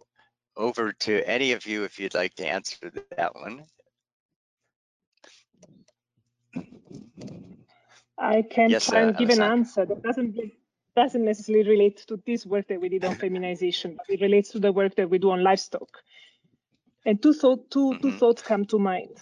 over 0.57 0.91
to 0.91 1.27
any 1.27 1.53
of 1.53 1.65
you 1.65 1.83
if 1.83 1.99
you'd 1.99 2.13
like 2.13 2.35
to 2.35 2.45
answer 2.47 2.91
that 3.17 3.33
one 3.35 3.63
i 8.17 8.41
can 8.41 8.69
yes, 8.69 8.87
try 8.87 9.01
and 9.01 9.15
uh, 9.15 9.19
give 9.19 9.29
an 9.29 9.41
answer 9.41 9.85
that 9.85 10.01
doesn't 10.03 10.37
doesn't 10.95 11.23
necessarily 11.23 11.69
relate 11.69 11.97
to 12.07 12.19
this 12.25 12.45
work 12.45 12.67
that 12.67 12.81
we 12.81 12.89
did 12.89 13.05
on 13.05 13.15
feminization 13.15 13.95
but 13.95 14.13
it 14.13 14.21
relates 14.21 14.49
to 14.49 14.59
the 14.59 14.71
work 14.71 14.95
that 14.95 15.09
we 15.09 15.17
do 15.17 15.31
on 15.31 15.43
livestock 15.43 15.89
and 17.05 17.21
two, 17.23 17.33
thought, 17.33 17.71
2 17.71 17.79
mm 17.79 17.93
-hmm. 17.93 18.01
two 18.01 18.07
mm-hmm. 18.07 18.17
thoughts 18.17 18.41
come 18.41 18.65
to 18.65 18.77
mind 18.77 19.15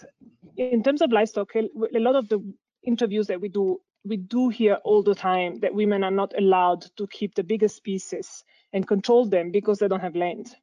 in 0.58 0.82
terms 0.82 1.00
of 1.00 1.12
livestock, 1.12 1.54
a 1.54 1.98
lot 1.98 2.16
of 2.16 2.28
the 2.28 2.40
interviews 2.84 3.28
that 3.28 3.40
we 3.40 3.48
do, 3.48 3.80
we 4.04 4.16
do 4.16 4.48
hear 4.48 4.74
all 4.84 5.02
the 5.02 5.14
time 5.14 5.60
that 5.60 5.74
women 5.74 6.02
are 6.02 6.10
not 6.10 6.34
allowed 6.36 6.84
to 6.96 7.06
keep 7.06 7.34
the 7.34 7.44
biggest 7.44 7.76
species 7.76 8.44
and 8.72 8.86
control 8.86 9.24
them 9.24 9.50
because 9.50 9.78
they 9.78 9.88
don't 9.88 10.00
have 10.00 10.16
land. 10.16 10.54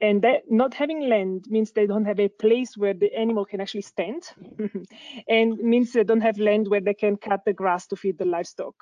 And 0.00 0.20
that 0.22 0.50
not 0.50 0.74
having 0.74 1.08
land 1.08 1.44
means 1.48 1.70
they 1.70 1.86
don't 1.86 2.04
have 2.04 2.18
a 2.18 2.28
place 2.28 2.76
where 2.76 2.94
the 2.94 3.14
animal 3.16 3.44
can 3.44 3.60
actually 3.60 3.82
stand, 3.82 4.24
and 5.28 5.56
means 5.58 5.92
they 5.92 6.02
don't 6.02 6.20
have 6.20 6.38
land 6.38 6.66
where 6.66 6.80
they 6.80 6.94
can 6.94 7.16
cut 7.16 7.44
the 7.46 7.52
grass 7.52 7.86
to 7.88 7.96
feed 7.96 8.18
the 8.18 8.24
livestock. 8.24 8.74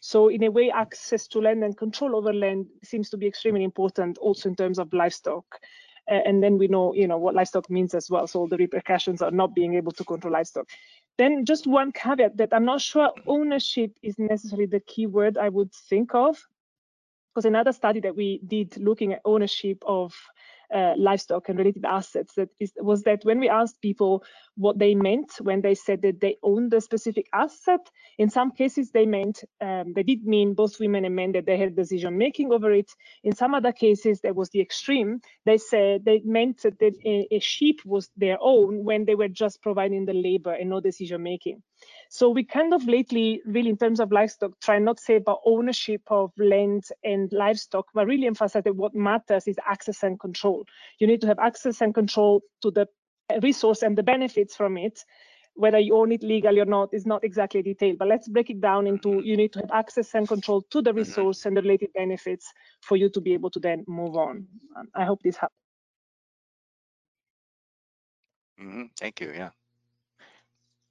So 0.00 0.28
in 0.28 0.42
a 0.42 0.50
way, 0.50 0.70
access 0.70 1.28
to 1.28 1.40
land 1.40 1.62
and 1.62 1.76
control 1.76 2.16
over 2.16 2.32
land 2.32 2.66
seems 2.82 3.10
to 3.10 3.16
be 3.16 3.26
extremely 3.26 3.62
important 3.62 4.18
also 4.18 4.48
in 4.48 4.56
terms 4.56 4.80
of 4.80 4.92
livestock 4.92 5.44
and 6.08 6.42
then 6.42 6.58
we 6.58 6.68
know 6.68 6.94
you 6.94 7.06
know 7.06 7.18
what 7.18 7.34
livestock 7.34 7.68
means 7.70 7.94
as 7.94 8.10
well 8.10 8.26
so 8.26 8.46
the 8.46 8.56
repercussions 8.56 9.22
are 9.22 9.30
not 9.30 9.54
being 9.54 9.74
able 9.74 9.92
to 9.92 10.04
control 10.04 10.32
livestock. 10.32 10.66
Then 11.18 11.44
just 11.44 11.66
one 11.66 11.92
caveat 11.92 12.36
that 12.36 12.52
i'm 12.52 12.64
not 12.64 12.80
sure 12.80 13.10
ownership 13.26 13.92
is 14.02 14.18
necessarily 14.18 14.66
the 14.66 14.80
key 14.80 15.06
word 15.06 15.36
i 15.36 15.48
would 15.48 15.72
think 15.72 16.14
of 16.14 16.38
because 17.34 17.44
another 17.44 17.72
study 17.72 18.00
that 18.00 18.16
we 18.16 18.40
did 18.46 18.76
looking 18.78 19.12
at 19.12 19.20
ownership 19.24 19.78
of 19.86 20.14
uh, 20.74 20.94
livestock 20.98 21.48
and 21.48 21.58
related 21.58 21.84
assets 21.84 22.34
that 22.36 22.48
is, 22.60 22.72
was 22.78 23.02
that 23.04 23.20
when 23.24 23.40
we 23.40 23.48
asked 23.48 23.80
people 23.82 24.24
what 24.56 24.78
they 24.78 24.94
meant 24.94 25.32
when 25.40 25.62
they 25.62 25.74
said 25.74 26.02
that 26.02 26.20
they 26.20 26.36
owned 26.42 26.72
a 26.74 26.80
specific 26.80 27.26
asset, 27.32 27.80
in 28.18 28.30
some 28.30 28.50
cases 28.52 28.90
they 28.92 29.06
meant 29.06 29.44
um, 29.60 29.92
they 29.94 30.02
did 30.02 30.24
mean 30.26 30.54
both 30.54 30.80
women 30.80 31.04
and 31.04 31.16
men 31.16 31.32
that 31.32 31.46
they 31.46 31.56
had 31.58 31.76
decision 31.76 32.18
making 32.18 32.52
over 32.52 32.72
it. 32.72 32.90
In 33.24 33.34
some 33.34 33.54
other 33.54 33.72
cases, 33.72 34.20
that 34.22 34.36
was 34.36 34.50
the 34.50 34.60
extreme. 34.60 35.20
They 35.46 35.58
said 35.58 36.04
they 36.04 36.22
meant 36.24 36.62
that 36.62 36.96
a, 37.04 37.28
a 37.32 37.40
sheep 37.40 37.80
was 37.84 38.10
their 38.16 38.38
own 38.40 38.84
when 38.84 39.04
they 39.06 39.14
were 39.14 39.28
just 39.28 39.62
providing 39.62 40.06
the 40.06 40.14
labor 40.14 40.52
and 40.52 40.70
no 40.70 40.80
decision 40.80 41.22
making. 41.22 41.62
So 42.08 42.30
we 42.30 42.42
kind 42.42 42.72
of 42.72 42.86
lately, 42.86 43.42
really 43.44 43.68
in 43.68 43.76
terms 43.76 44.00
of 44.00 44.10
livestock, 44.10 44.58
try 44.60 44.78
not 44.78 44.96
to 44.96 45.02
say 45.02 45.16
about 45.16 45.40
ownership 45.44 46.02
of 46.08 46.32
land 46.38 46.84
and 47.04 47.30
livestock, 47.32 47.86
but 47.92 48.06
really 48.06 48.26
emphasize 48.26 48.64
that 48.64 48.76
what 48.76 48.94
matters 48.94 49.46
is 49.46 49.58
access 49.66 50.02
and 50.02 50.18
control. 50.18 50.64
You 50.98 51.06
need 51.06 51.20
to 51.20 51.26
have 51.26 51.38
access 51.38 51.82
and 51.82 51.94
control 51.94 52.42
to 52.62 52.70
the 52.70 52.86
resource 53.42 53.82
and 53.82 53.96
the 53.96 54.02
benefits 54.02 54.56
from 54.56 54.78
it. 54.78 55.04
Whether 55.52 55.80
you 55.80 55.96
own 55.96 56.12
it 56.12 56.22
legally 56.22 56.60
or 56.60 56.64
not 56.64 56.94
is 56.94 57.04
not 57.04 57.24
exactly 57.24 57.62
detailed, 57.62 57.98
but 57.98 58.08
let's 58.08 58.28
break 58.28 58.48
it 58.48 58.60
down 58.60 58.86
into 58.86 59.20
you 59.22 59.36
need 59.36 59.52
to 59.54 59.58
have 59.58 59.70
access 59.72 60.14
and 60.14 60.26
control 60.26 60.62
to 60.70 60.80
the 60.80 60.90
mm-hmm. 60.90 61.00
resource 61.00 61.44
and 61.44 61.56
the 61.56 61.62
related 61.62 61.92
benefits 61.92 62.50
for 62.80 62.96
you 62.96 63.10
to 63.10 63.20
be 63.20 63.34
able 63.34 63.50
to 63.50 63.60
then 63.60 63.84
move 63.86 64.16
on. 64.16 64.46
I 64.94 65.04
hope 65.04 65.20
this 65.22 65.36
helps. 65.36 65.54
Mm 68.58 68.70
-hmm. 68.70 68.90
Thank 68.94 69.20
you. 69.20 69.32
Yeah. 69.32 69.50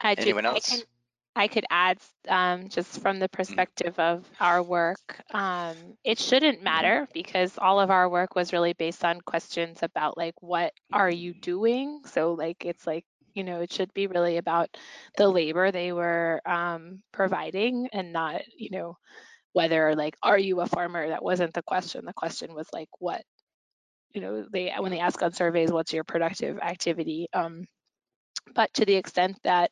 I 0.04 0.16
Anyone 0.16 0.48
else? 0.48 0.86
I 1.38 1.48
could 1.48 1.66
add 1.70 2.00
um, 2.28 2.70
just 2.70 3.00
from 3.02 3.20
the 3.20 3.28
mm-hmm. 3.28 3.38
perspective 3.38 4.00
of 4.00 4.26
our 4.40 4.62
work, 4.64 5.22
um, 5.32 5.76
it 6.04 6.20
shouldn't 6.20 6.64
matter 6.64 7.08
because 7.14 7.58
all 7.58 7.80
of 7.80 7.92
our 7.92 8.10
work 8.10 8.36
was 8.36 8.54
really 8.54 8.74
based 8.74 9.06
on 9.06 9.22
questions 9.22 9.80
about 9.84 10.18
like, 10.18 10.36
what 10.42 10.74
are 10.92 11.10
you 11.10 11.34
doing? 11.34 12.02
So 12.06 12.34
like, 12.34 12.66
it's 12.66 12.88
like, 12.88 13.06
you 13.34 13.44
know, 13.44 13.62
it 13.62 13.72
should 13.72 13.94
be 13.94 14.08
really 14.08 14.38
about 14.38 14.70
the 15.16 15.28
labor 15.28 15.72
they 15.72 15.92
were 15.94 16.42
um, 16.46 17.04
providing 17.14 17.88
and 17.94 18.12
not, 18.12 18.42
you 18.58 18.72
know, 18.72 18.98
whether 19.54 19.96
like, 19.96 20.16
are 20.24 20.40
you 20.40 20.60
a 20.62 20.68
farmer? 20.68 21.10
That 21.10 21.24
wasn't 21.24 21.54
the 21.54 21.62
question. 21.62 22.06
The 22.06 22.14
question 22.14 22.56
was 22.56 22.68
like, 22.74 22.90
what, 22.98 23.22
you 24.12 24.22
know, 24.22 24.46
they 24.52 24.74
when 24.80 24.92
they 24.92 25.00
ask 25.00 25.22
on 25.22 25.34
surveys, 25.34 25.72
what's 25.72 25.94
your 25.94 26.04
productive 26.04 26.58
activity? 26.60 27.28
Um, 27.34 27.66
but 28.56 28.74
to 28.76 28.86
the 28.86 28.96
extent 28.96 29.38
that 29.44 29.72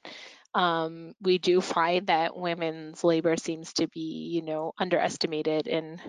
um, 0.55 1.13
we 1.21 1.37
do 1.37 1.59
find 1.59 2.07
that 2.07 2.35
women's 2.35 3.03
labor 3.03 3.35
seems 3.35 3.73
to 3.73 3.87
be, 3.89 4.31
you 4.33 4.41
know, 4.41 4.71
underestimated 4.79 5.67
in 5.67 5.99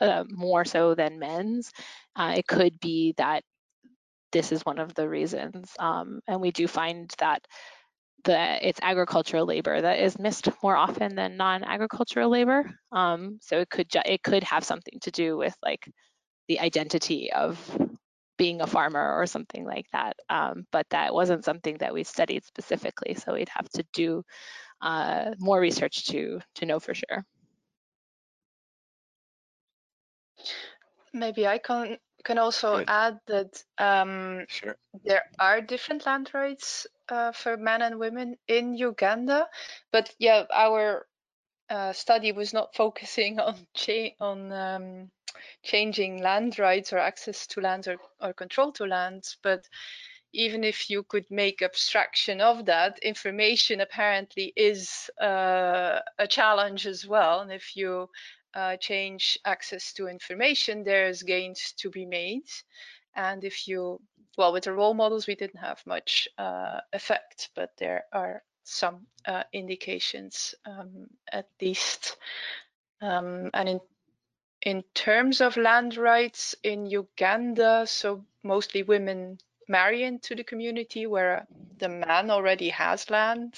uh, 0.00 0.24
more 0.28 0.64
so 0.64 0.94
than 0.94 1.18
men's. 1.18 1.70
Uh, 2.16 2.34
it 2.38 2.46
could 2.46 2.80
be 2.80 3.14
that 3.18 3.44
this 4.32 4.52
is 4.52 4.64
one 4.64 4.78
of 4.78 4.94
the 4.94 5.08
reasons, 5.08 5.70
um, 5.78 6.20
and 6.26 6.40
we 6.40 6.50
do 6.50 6.66
find 6.66 7.14
that 7.18 7.46
the 8.24 8.66
it's 8.66 8.80
agricultural 8.82 9.44
labor 9.44 9.80
that 9.80 9.98
is 9.98 10.18
missed 10.18 10.48
more 10.62 10.74
often 10.74 11.14
than 11.14 11.36
non-agricultural 11.36 12.30
labor. 12.30 12.64
Um, 12.90 13.38
so 13.42 13.58
it 13.60 13.68
could 13.68 13.88
it 14.06 14.22
could 14.22 14.44
have 14.44 14.64
something 14.64 14.98
to 15.02 15.10
do 15.10 15.36
with 15.36 15.54
like 15.62 15.86
the 16.48 16.60
identity 16.60 17.30
of 17.32 17.60
being 18.36 18.60
a 18.60 18.66
farmer 18.66 19.14
or 19.14 19.26
something 19.26 19.64
like 19.64 19.86
that. 19.92 20.16
Um, 20.28 20.66
but 20.72 20.86
that 20.90 21.14
wasn't 21.14 21.44
something 21.44 21.76
that 21.78 21.94
we 21.94 22.04
studied 22.04 22.44
specifically, 22.44 23.14
so 23.14 23.34
we'd 23.34 23.48
have 23.48 23.68
to 23.70 23.84
do 23.92 24.24
uh, 24.80 25.32
more 25.38 25.60
research 25.60 26.06
to 26.06 26.40
to 26.56 26.66
know 26.66 26.80
for 26.80 26.94
sure. 26.94 27.24
Maybe 31.12 31.46
I 31.46 31.58
can 31.58 31.98
can 32.24 32.38
also 32.38 32.78
Good. 32.78 32.88
add 32.88 33.20
that 33.26 33.62
um, 33.78 34.46
sure. 34.48 34.76
there 35.04 35.22
are 35.38 35.60
different 35.60 36.06
land 36.06 36.30
rights 36.34 36.86
uh, 37.08 37.32
for 37.32 37.56
men 37.56 37.82
and 37.82 37.98
women 37.98 38.36
in 38.48 38.74
Uganda. 38.74 39.46
But 39.92 40.14
yeah, 40.18 40.44
our 40.52 41.06
uh, 41.70 41.92
study 41.92 42.32
was 42.32 42.52
not 42.52 42.74
focusing 42.74 43.40
on 43.40 43.66
cha- 43.74 44.14
on 44.20 44.52
um, 44.52 45.10
changing 45.62 46.22
land 46.22 46.58
rights 46.58 46.92
or 46.92 46.98
access 46.98 47.46
to 47.48 47.60
lands 47.60 47.88
or, 47.88 47.96
or 48.20 48.32
control 48.32 48.72
to 48.72 48.84
lands, 48.84 49.36
but 49.42 49.64
even 50.32 50.64
if 50.64 50.90
you 50.90 51.04
could 51.04 51.30
make 51.30 51.62
abstraction 51.62 52.40
of 52.40 52.66
that, 52.66 52.98
information 52.98 53.80
apparently 53.80 54.52
is 54.56 55.08
uh, 55.22 56.00
a 56.18 56.26
challenge 56.26 56.86
as 56.86 57.06
well. 57.06 57.40
And 57.40 57.52
if 57.52 57.76
you 57.76 58.08
uh, 58.54 58.76
change 58.76 59.38
access 59.44 59.92
to 59.94 60.08
information, 60.08 60.82
there's 60.82 61.22
gains 61.22 61.72
to 61.78 61.90
be 61.90 62.04
made. 62.04 62.48
And 63.14 63.44
if 63.44 63.68
you, 63.68 64.00
well, 64.36 64.52
with 64.52 64.64
the 64.64 64.72
role 64.72 64.94
models, 64.94 65.28
we 65.28 65.36
didn't 65.36 65.60
have 65.60 65.80
much 65.86 66.28
uh, 66.36 66.80
effect, 66.92 67.50
but 67.54 67.70
there 67.78 68.04
are 68.12 68.42
some 68.64 69.06
uh, 69.26 69.44
indications 69.52 70.54
um, 70.66 71.08
at 71.32 71.48
least. 71.60 72.16
Um, 73.00 73.50
and 73.54 73.68
in 73.68 73.80
in 74.62 74.82
terms 74.94 75.42
of 75.42 75.58
land 75.58 75.96
rights 75.98 76.54
in 76.62 76.86
Uganda, 76.86 77.86
so 77.86 78.24
mostly 78.42 78.82
women 78.82 79.38
marry 79.68 80.04
into 80.04 80.34
the 80.34 80.44
community 80.44 81.06
where 81.06 81.46
the 81.78 81.88
man 81.88 82.30
already 82.30 82.70
has 82.70 83.10
land 83.10 83.54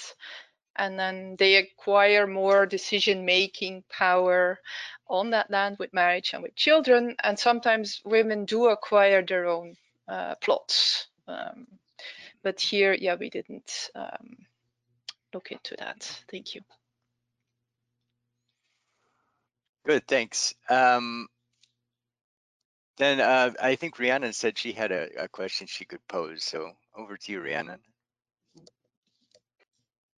and 0.77 0.97
then 0.97 1.35
they 1.37 1.55
acquire 1.55 2.27
more 2.27 2.65
decision 2.65 3.25
making 3.25 3.83
power 3.89 4.59
on 5.07 5.31
that 5.31 5.49
land 5.49 5.77
with 5.79 5.93
marriage 5.93 6.33
and 6.33 6.43
with 6.43 6.55
children 6.55 7.15
and 7.23 7.37
sometimes 7.37 8.01
women 8.05 8.45
do 8.45 8.67
acquire 8.67 9.23
their 9.25 9.47
own 9.47 9.75
uh, 10.07 10.35
plots 10.35 11.07
um, 11.27 11.67
but 12.43 12.59
here 12.59 12.93
yeah 12.93 13.15
we 13.15 13.29
didn't 13.29 13.89
um, 13.95 14.37
look 15.33 15.51
into 15.51 15.75
that 15.77 16.21
thank 16.29 16.55
you 16.55 16.61
Good, 19.87 20.05
thanks. 20.05 20.53
Um, 20.69 21.27
then 22.97 23.21
uh, 23.21 23.51
I 23.61 23.75
think 23.75 23.97
Rhiannon 23.97 24.33
said 24.33 24.57
she 24.57 24.73
had 24.73 24.91
a, 24.91 25.07
a 25.17 25.27
question 25.29 25.65
she 25.65 25.85
could 25.85 26.05
pose. 26.09 26.43
So 26.43 26.71
over 26.93 27.15
to 27.15 27.31
you, 27.31 27.39
Rhiannon. 27.39 27.79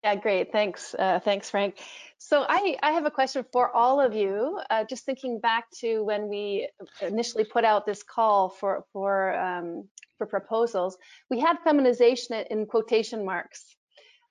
Yeah, 0.03 0.15
great. 0.15 0.51
Thanks. 0.51 0.95
Uh, 0.97 1.19
thanks, 1.19 1.51
Frank. 1.51 1.77
So 2.17 2.43
I, 2.49 2.77
I 2.81 2.93
have 2.93 3.05
a 3.05 3.11
question 3.11 3.45
for 3.51 3.69
all 3.69 4.01
of 4.01 4.15
you. 4.15 4.59
Uh, 4.71 4.85
just 4.85 5.05
thinking 5.05 5.39
back 5.39 5.69
to 5.81 6.03
when 6.03 6.29
we 6.29 6.67
initially 6.99 7.43
put 7.43 7.63
out 7.63 7.85
this 7.85 8.01
call 8.01 8.49
for 8.49 8.85
for 8.91 9.37
um, 9.37 9.87
for 10.17 10.25
proposals, 10.25 10.97
we 11.29 11.39
had 11.39 11.57
feminization 11.63 12.43
in 12.49 12.65
quotation 12.65 13.23
marks, 13.23 13.75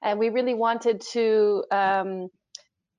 and 0.02 0.18
we 0.18 0.28
really 0.28 0.54
wanted 0.54 1.00
to 1.12 1.64
um, 1.70 2.28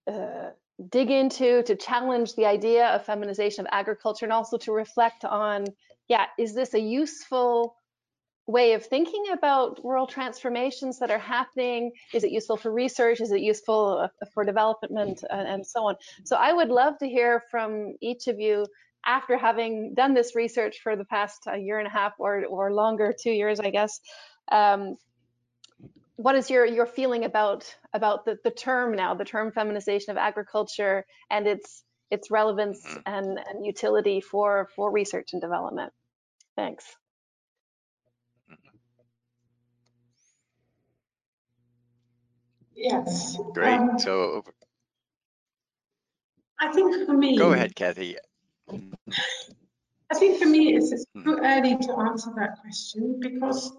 uh, 0.08 0.50
dig 0.90 1.12
into 1.12 1.64
to 1.64 1.76
challenge 1.76 2.36
the 2.36 2.46
idea 2.46 2.88
of 2.88 3.06
feminization 3.06 3.66
of 3.66 3.70
agriculture 3.72 4.26
and 4.26 4.34
also 4.34 4.58
to 4.58 4.72
reflect 4.72 5.26
on, 5.26 5.66
yeah, 6.08 6.26
is 6.38 6.54
this 6.54 6.74
a 6.74 6.80
useful 6.80 7.76
way 8.48 8.74
of 8.74 8.84
thinking 8.84 9.26
about 9.32 9.80
rural 9.84 10.08
transformations 10.08 10.98
that 11.00 11.12
are 11.12 11.20
happening? 11.20 11.92
Is 12.14 12.24
it 12.24 12.32
useful 12.32 12.58
for 12.58 12.72
research? 12.72 13.22
Is 13.22 13.32
it 13.32 13.42
useful 13.42 14.10
uh, 14.22 14.26
for 14.34 14.44
development 14.44 15.24
and, 15.30 15.48
and 15.48 15.66
so 15.66 15.88
on? 15.88 15.96
So 16.26 16.36
I 16.36 16.52
would 16.52 16.70
love 16.70 16.98
to 17.00 17.08
hear 17.08 17.44
from 17.52 17.94
each 18.02 18.28
of 18.28 18.40
you 18.40 18.66
after 19.06 19.38
having 19.38 19.94
done 19.94 20.14
this 20.14 20.36
research 20.36 20.80
for 20.82 20.96
the 20.96 21.06
past 21.06 21.44
a 21.48 21.58
year 21.58 21.78
and 21.78 21.88
a 21.88 21.92
half 21.92 22.14
or, 22.18 22.46
or 22.46 22.74
longer, 22.74 23.14
two 23.18 23.32
years, 23.32 23.60
I 23.60 23.70
guess. 23.70 24.00
Um, 24.52 24.98
what 26.20 26.36
is 26.36 26.50
your 26.50 26.66
your 26.66 26.86
feeling 26.86 27.24
about 27.24 27.74
about 27.94 28.26
the, 28.26 28.38
the 28.44 28.52
term 28.52 28.94
now, 28.94 29.14
the 29.16 29.24
term 29.24 29.54
feminization 29.54 30.12
of 30.12 30.18
agriculture 30.18 31.06
and 31.30 31.48
its 31.48 31.84
its 32.12 32.30
relevance 32.30 32.86
mm-hmm. 32.86 33.00
and, 33.06 33.40
and 33.40 33.66
utility 33.66 34.20
for 34.20 34.68
for 34.76 34.92
research 34.92 35.30
and 35.32 35.42
development? 35.42 35.94
Thanks. 36.58 36.86
Yes. 42.76 43.38
Great. 43.54 43.80
Um, 43.80 43.98
so 43.98 44.44
I 46.60 46.74
think 46.74 47.06
for 47.06 47.14
me. 47.14 47.38
Go 47.38 47.54
ahead, 47.54 47.76
Kathy. 47.76 48.18
I 48.70 50.16
think 50.16 50.38
for 50.38 50.48
me 50.48 50.76
it's, 50.76 50.92
it's 50.92 51.06
too 51.16 51.36
hmm. 51.36 51.46
early 51.46 51.78
to 51.78 51.94
answer 51.94 52.32
that 52.36 52.60
question 52.62 53.20
because 53.22 53.72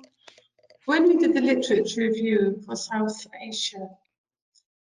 when 0.87 1.09
we 1.09 1.17
did 1.17 1.35
the 1.35 1.41
literature 1.41 2.03
review 2.03 2.63
for 2.65 2.77
South 2.77 3.27
Asia, 3.43 3.89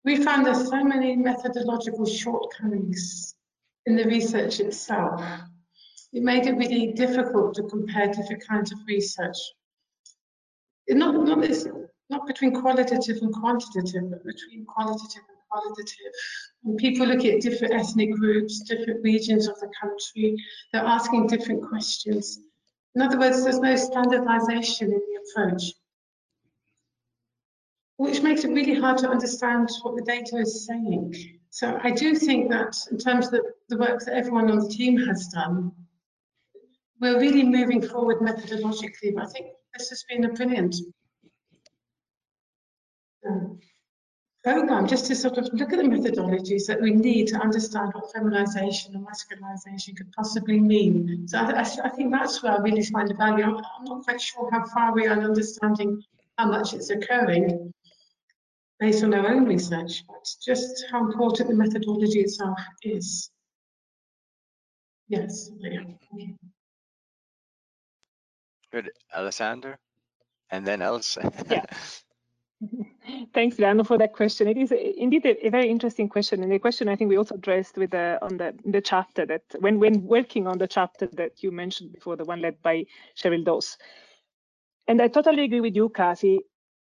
we 0.04 0.22
found 0.22 0.46
there's 0.46 0.68
so 0.68 0.84
many 0.84 1.16
methodological 1.16 2.06
shortcomings 2.06 3.34
in 3.86 3.96
the 3.96 4.04
research 4.04 4.60
itself. 4.60 5.20
It 6.12 6.22
made 6.22 6.46
it 6.46 6.56
really 6.56 6.92
difficult 6.92 7.54
to 7.54 7.64
compare 7.64 8.06
different 8.06 8.46
kinds 8.46 8.72
of 8.72 8.78
research. 8.86 9.36
Not, 10.88 11.14
not, 11.26 11.40
this, 11.40 11.66
not 12.10 12.26
between 12.26 12.54
qualitative 12.60 13.18
and 13.22 13.34
quantitative, 13.34 14.10
but 14.10 14.24
between 14.24 14.64
qualitative 14.64 15.24
and 15.28 15.38
qualitative. 15.50 16.12
When 16.62 16.76
people 16.76 17.06
look 17.06 17.24
at 17.24 17.40
different 17.40 17.74
ethnic 17.74 18.12
groups, 18.12 18.60
different 18.60 19.02
regions 19.02 19.48
of 19.48 19.58
the 19.60 19.70
country, 19.80 20.36
they're 20.72 20.84
asking 20.84 21.26
different 21.26 21.68
questions. 21.68 22.38
In 22.96 23.02
other 23.02 23.18
words, 23.18 23.44
there's 23.44 23.60
no 23.60 23.76
standardization 23.76 24.90
in 24.90 24.98
the 24.98 25.20
approach 25.22 25.74
which 27.98 28.22
makes 28.22 28.44
it 28.44 28.50
really 28.50 28.78
hard 28.78 28.98
to 28.98 29.08
understand 29.08 29.70
what 29.82 29.96
the 29.96 30.02
data 30.02 30.36
is 30.36 30.66
saying. 30.66 31.14
So 31.50 31.78
I 31.82 31.90
do 31.90 32.14
think 32.14 32.50
that 32.50 32.76
in 32.90 32.98
terms 32.98 33.32
of 33.32 33.40
the, 33.68 33.78
work 33.78 34.04
that 34.04 34.14
everyone 34.14 34.50
on 34.50 34.58
the 34.58 34.68
team 34.68 34.98
has 35.06 35.28
done, 35.28 35.72
we're 37.00 37.18
really 37.18 37.42
moving 37.42 37.80
forward 37.80 38.18
methodologically. 38.18 39.14
But 39.14 39.26
I 39.26 39.30
think 39.30 39.46
this 39.76 39.88
has 39.88 40.04
been 40.08 40.24
a 40.24 40.32
brilliant 40.32 40.76
um, 43.26 43.58
program 44.46 44.86
just 44.86 45.06
to 45.06 45.16
sort 45.16 45.38
of 45.38 45.52
look 45.54 45.72
at 45.72 45.78
the 45.78 45.84
methodologies 45.84 46.66
that 46.68 46.80
we 46.80 46.92
need 46.92 47.26
to 47.26 47.36
understand 47.36 47.90
what 47.94 48.12
feminization 48.12 48.94
and 48.94 49.04
masculinization 49.04 49.96
could 49.96 50.10
possibly 50.12 50.60
mean. 50.60 51.26
So 51.26 51.38
I, 51.38 51.62
I, 51.62 51.88
think 51.88 52.12
that's 52.12 52.44
where 52.44 52.52
I 52.52 52.58
really 52.58 52.84
find 52.84 53.08
the 53.08 53.14
value. 53.14 53.42
I'm, 53.42 53.56
I'm 53.56 53.84
not 53.84 54.04
quite 54.04 54.20
sure 54.20 54.48
how 54.52 54.64
far 54.66 54.94
we 54.94 55.08
are 55.08 55.14
in 55.14 55.24
understanding 55.24 56.00
how 56.38 56.46
much 56.46 56.74
it's 56.74 56.90
occurring, 56.90 57.74
based 58.78 59.02
on 59.02 59.14
our 59.14 59.26
own 59.26 59.46
research, 59.46 60.04
but 60.06 60.24
just 60.44 60.84
how 60.92 61.04
important 61.04 61.48
the 61.48 61.56
methodology 61.56 62.20
itself 62.20 62.58
is. 62.84 63.28
Yes. 65.08 65.50
Good, 68.72 68.92
Alessandra, 69.12 69.76
and 70.50 70.64
then 70.64 70.82
Elsa. 70.82 71.32
yeah. 71.50 71.64
Thanks, 73.34 73.56
Lano, 73.56 73.86
for 73.86 73.98
that 73.98 74.12
question. 74.12 74.48
It 74.48 74.56
is 74.56 74.72
indeed 74.72 75.26
a, 75.26 75.46
a, 75.46 75.50
very 75.50 75.68
interesting 75.68 76.08
question, 76.08 76.42
and 76.42 76.52
a 76.52 76.58
question 76.58 76.88
I 76.88 76.96
think 76.96 77.10
we 77.10 77.18
also 77.18 77.34
addressed 77.34 77.76
with 77.76 77.90
the 77.90 78.18
on 78.22 78.38
the 78.38 78.54
the 78.64 78.80
chapter 78.80 79.26
that 79.26 79.42
when 79.60 79.78
when 79.78 80.02
working 80.02 80.46
on 80.46 80.58
the 80.58 80.66
chapter 80.66 81.06
that 81.12 81.42
you 81.42 81.50
mentioned 81.50 81.92
before, 81.92 82.16
the 82.16 82.24
one 82.24 82.40
led 82.40 82.62
by 82.62 82.86
Cheryl 83.16 83.44
Doss. 83.44 83.76
And 84.88 85.02
I 85.02 85.08
totally 85.08 85.44
agree 85.44 85.60
with 85.60 85.76
you, 85.76 85.88
Kathy. 85.88 86.40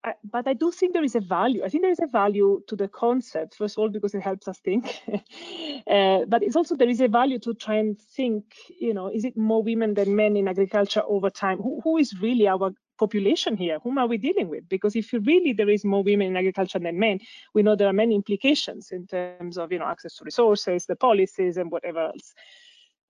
I, 0.04 0.14
but 0.24 0.48
I 0.48 0.54
do 0.54 0.72
think 0.72 0.94
there 0.94 1.04
is 1.04 1.14
a 1.14 1.20
value. 1.20 1.62
I 1.64 1.68
think 1.68 1.84
there 1.84 1.92
is 1.92 2.00
a 2.02 2.08
value 2.08 2.60
to 2.66 2.74
the 2.74 2.88
concept, 2.88 3.54
first 3.54 3.76
of 3.76 3.82
all, 3.82 3.88
because 3.88 4.14
it 4.14 4.22
helps 4.22 4.48
us 4.48 4.58
think. 4.58 5.00
uh, 5.86 6.24
but 6.26 6.42
it's 6.42 6.56
also 6.56 6.74
there 6.74 6.88
is 6.88 7.00
a 7.00 7.06
value 7.06 7.38
to 7.40 7.54
try 7.54 7.76
and 7.76 8.00
think, 8.00 8.44
you 8.80 8.94
know, 8.94 9.08
is 9.08 9.24
it 9.24 9.36
more 9.36 9.62
women 9.62 9.94
than 9.94 10.16
men 10.16 10.36
in 10.36 10.48
agriculture 10.48 11.02
over 11.06 11.30
time? 11.30 11.58
Who, 11.58 11.80
who 11.84 11.98
is 11.98 12.20
really 12.20 12.48
our 12.48 12.72
population 13.04 13.56
here? 13.56 13.78
Whom 13.82 13.98
are 13.98 14.06
we 14.12 14.18
dealing 14.18 14.48
with? 14.48 14.64
Because 14.68 14.94
if 14.96 15.12
really 15.12 15.52
there 15.52 15.72
is 15.76 15.84
more 15.84 16.04
women 16.10 16.28
in 16.28 16.36
agriculture 16.36 16.78
than 16.78 16.98
men, 17.06 17.18
we 17.54 17.62
know 17.62 17.74
there 17.76 17.88
are 17.88 18.00
many 18.04 18.14
implications 18.14 18.92
in 18.92 19.06
terms 19.06 19.58
of, 19.58 19.72
you 19.72 19.78
know, 19.80 19.90
access 19.94 20.14
to 20.16 20.24
resources, 20.24 20.86
the 20.86 20.96
policies, 20.96 21.56
and 21.56 21.70
whatever 21.70 22.02
else. 22.10 22.34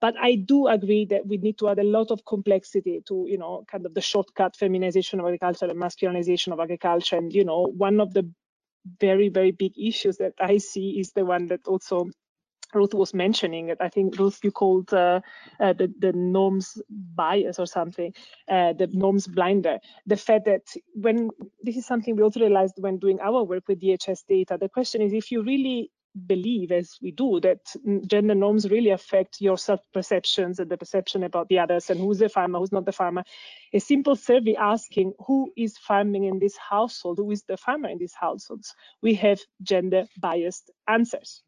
But 0.01 0.15
I 0.19 0.35
do 0.35 0.67
agree 0.67 1.05
that 1.07 1.27
we 1.27 1.37
need 1.37 1.59
to 1.59 1.69
add 1.69 1.79
a 1.79 1.93
lot 1.99 2.11
of 2.11 2.25
complexity 2.25 3.03
to, 3.09 3.27
you 3.29 3.39
know, 3.39 3.65
kind 3.71 3.87
of 3.87 3.95
the 3.95 4.01
shortcut 4.01 4.57
feminization 4.57 5.21
of 5.21 5.27
agriculture 5.27 5.67
and 5.67 5.81
masculinization 5.81 6.53
of 6.53 6.61
agriculture. 6.61 7.17
And, 7.17 7.33
you 7.33 7.45
know, 7.45 7.61
one 7.89 8.01
of 8.01 8.13
the 8.13 8.25
very, 9.01 9.29
very 9.29 9.53
big 9.53 9.73
issues 9.79 10.17
that 10.17 10.35
I 10.41 10.59
see 10.59 10.99
is 11.01 11.13
the 11.13 11.25
one 11.25 11.47
that 11.49 11.69
also 11.69 12.11
Ruth 12.75 12.95
was 12.95 13.15
mentioning. 13.15 13.71
It. 13.71 13.79
I 13.81 13.89
think 13.89 14.19
Ruth, 14.19 14.41
you 14.45 14.53
called 14.53 14.93
uh, 14.95 15.21
uh, 15.61 15.73
the 15.75 15.93
the 15.99 16.13
norms 16.13 16.81
bias 16.91 17.59
or 17.59 17.67
something, 17.67 18.15
uh, 18.49 18.75
the 18.75 18.89
norms 18.93 19.27
blinder. 19.27 19.79
The 20.07 20.17
fact 20.17 20.47
that 20.47 20.63
when 20.95 21.31
this 21.63 21.77
is 21.77 21.87
something 21.87 22.17
we 22.17 22.23
also 22.23 22.41
realized 22.41 22.75
when 22.79 22.99
doing 22.99 23.21
our 23.21 23.45
work 23.45 23.65
with 23.69 23.81
DHS 23.81 24.27
data. 24.29 24.59
The 24.61 24.69
question 24.69 25.03
is 25.03 25.13
if 25.13 25.33
you 25.33 25.43
really 25.43 25.91
believe, 26.27 26.73
as 26.73 26.99
we 27.03 27.11
do, 27.13 27.41
that 27.41 27.61
gender 28.07 28.35
norms 28.35 28.71
really 28.71 28.91
affect 28.91 29.41
your 29.41 29.59
self-perceptions 29.59 30.61
and 30.61 30.71
the 30.71 30.77
perception 30.77 31.25
about 31.25 31.49
the 31.49 31.59
others 31.59 31.91
and 31.91 32.01
who's 32.01 32.19
the 32.19 32.29
farmer, 32.29 32.59
who's 32.59 32.73
not 32.73 32.87
the 32.87 32.93
farmer. 32.93 33.25
A 33.73 33.81
simple 33.81 34.17
survey 34.17 34.57
asking 34.57 35.15
who 35.27 35.53
is 35.57 35.79
farming 35.79 36.25
in 36.25 36.39
this 36.39 36.57
household, 36.57 37.19
who 37.19 37.31
is 37.31 37.45
the 37.45 37.57
farmer 37.57 37.89
in 37.89 37.99
these 37.99 38.15
households, 38.15 38.75
we 39.03 39.15
have 39.15 39.41
gender 39.63 40.07
biased 40.21 40.71
answers. 40.89 41.43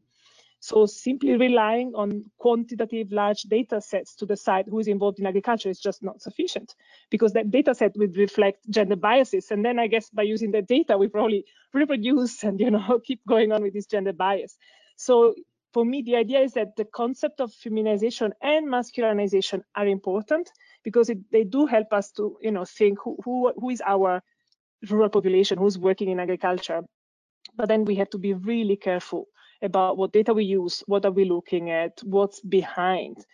So 0.64 0.86
simply 0.86 1.36
relying 1.36 1.92
on 1.94 2.24
quantitative 2.38 3.12
large 3.12 3.42
data 3.42 3.82
sets 3.82 4.14
to 4.14 4.24
decide 4.24 4.64
who 4.66 4.78
is 4.78 4.88
involved 4.88 5.18
in 5.18 5.26
agriculture 5.26 5.68
is 5.68 5.78
just 5.78 6.02
not 6.02 6.22
sufficient 6.22 6.74
because 7.10 7.34
that 7.34 7.50
data 7.50 7.74
set 7.74 7.94
would 7.98 8.16
reflect 8.16 8.70
gender 8.70 8.96
biases. 8.96 9.50
And 9.50 9.62
then 9.62 9.78
I 9.78 9.88
guess 9.88 10.08
by 10.08 10.22
using 10.22 10.52
the 10.52 10.62
data, 10.62 10.96
we 10.96 11.08
probably 11.08 11.44
reproduce 11.74 12.42
and 12.44 12.58
you 12.58 12.70
know 12.70 12.98
keep 13.04 13.20
going 13.28 13.52
on 13.52 13.62
with 13.62 13.74
this 13.74 13.84
gender 13.84 14.14
bias. 14.14 14.56
So 14.96 15.34
for 15.74 15.84
me, 15.84 16.00
the 16.00 16.16
idea 16.16 16.40
is 16.40 16.54
that 16.54 16.76
the 16.76 16.86
concept 16.86 17.42
of 17.42 17.52
feminization 17.52 18.32
and 18.40 18.66
masculinization 18.66 19.64
are 19.76 19.86
important 19.86 20.50
because 20.82 21.10
it, 21.10 21.18
they 21.30 21.44
do 21.44 21.66
help 21.66 21.92
us 21.92 22.10
to 22.12 22.38
you 22.40 22.52
know 22.52 22.64
think 22.64 22.98
who, 23.04 23.18
who 23.22 23.52
who 23.60 23.68
is 23.68 23.82
our 23.86 24.22
rural 24.88 25.10
population, 25.10 25.58
who's 25.58 25.76
working 25.76 26.08
in 26.08 26.20
agriculture. 26.20 26.84
But 27.54 27.68
then 27.68 27.84
we 27.84 27.96
have 27.96 28.08
to 28.10 28.18
be 28.18 28.32
really 28.32 28.76
careful 28.76 29.28
about 29.62 29.96
what 29.96 30.12
data 30.12 30.32
we 30.32 30.44
use, 30.44 30.82
what 30.86 31.04
are 31.04 31.10
we 31.10 31.24
looking 31.24 31.70
at, 31.70 32.00
what's 32.02 32.40
behind. 32.40 33.24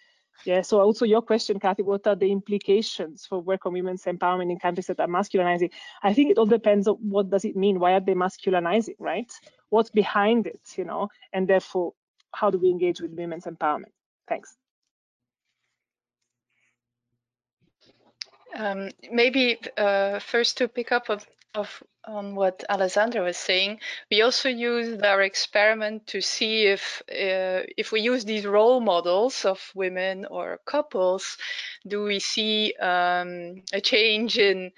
Yeah, 0.45 0.63
so 0.63 0.81
also 0.81 1.05
your 1.05 1.21
question, 1.21 1.61
Kathy, 1.61 1.83
what 1.83 2.07
are 2.07 2.17
the 2.17 2.31
implications 2.31 3.27
for 3.27 3.41
work 3.41 3.67
on 3.67 3.75
women's 3.75 4.05
empowerment 4.05 4.51
in 4.51 4.59
countries 4.59 4.87
that 4.87 5.01
are 5.01 5.07
masculinizing? 5.07 5.71
I 6.03 6.15
think 6.15 6.31
it 6.31 6.39
all 6.39 6.47
depends 6.47 6.89
on 6.89 6.95
what 6.97 7.29
does 7.31 7.45
it 7.45 7.57
mean? 7.57 7.79
Why 7.79 7.93
are 7.93 8.01
they 8.01 8.15
masculinizing, 8.15 8.97
right? 8.99 9.31
What's 9.69 9.91
behind 9.91 10.47
it, 10.47 10.61
you 10.77 10.85
know? 10.85 11.09
And 11.33 11.47
therefore, 11.47 11.93
how 12.33 12.51
do 12.51 12.59
we 12.59 12.71
engage 12.71 13.01
with 13.01 13.13
women's 13.13 13.45
empowerment? 13.45 13.93
Thanks. 14.29 14.57
Um, 18.57 18.91
maybe 19.13 19.59
uh, 19.77 20.19
first 20.19 20.57
to 20.59 20.69
pick 20.69 20.91
up 20.91 21.09
of, 21.55 21.83
on 22.05 22.35
what 22.35 22.65
Alessandra 22.69 23.23
was 23.23 23.37
saying, 23.37 23.81
we 24.11 24.23
also 24.23 24.49
used 24.49 25.03
our 25.03 25.23
experiment 25.23 26.07
to 26.09 26.21
see 26.21 26.67
if 26.67 27.03
uh, 27.11 27.67
if 27.77 27.93
we 27.93 28.01
use 28.01 28.25
these 28.25 28.47
role 28.47 28.81
models 28.81 29.45
of 29.45 29.61
women 29.75 30.27
or 30.27 30.61
couples, 30.65 31.37
do 31.87 32.05
we 32.05 32.19
see 32.19 32.75
um, 32.81 33.63
a 33.73 33.81
change 33.81 34.39
in 34.39 34.71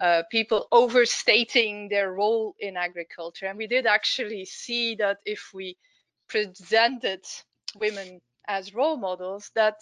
uh, 0.00 0.22
people 0.30 0.66
overstating 0.72 1.88
their 1.88 2.12
role 2.12 2.54
in 2.58 2.76
agriculture? 2.76 3.46
And 3.46 3.58
we 3.58 3.66
did 3.66 3.86
actually 3.86 4.44
see 4.44 4.94
that 4.96 5.18
if 5.24 5.50
we 5.52 5.76
presented 6.28 7.24
women 7.76 8.20
as 8.48 8.74
role 8.74 8.96
models, 8.96 9.50
that 9.54 9.76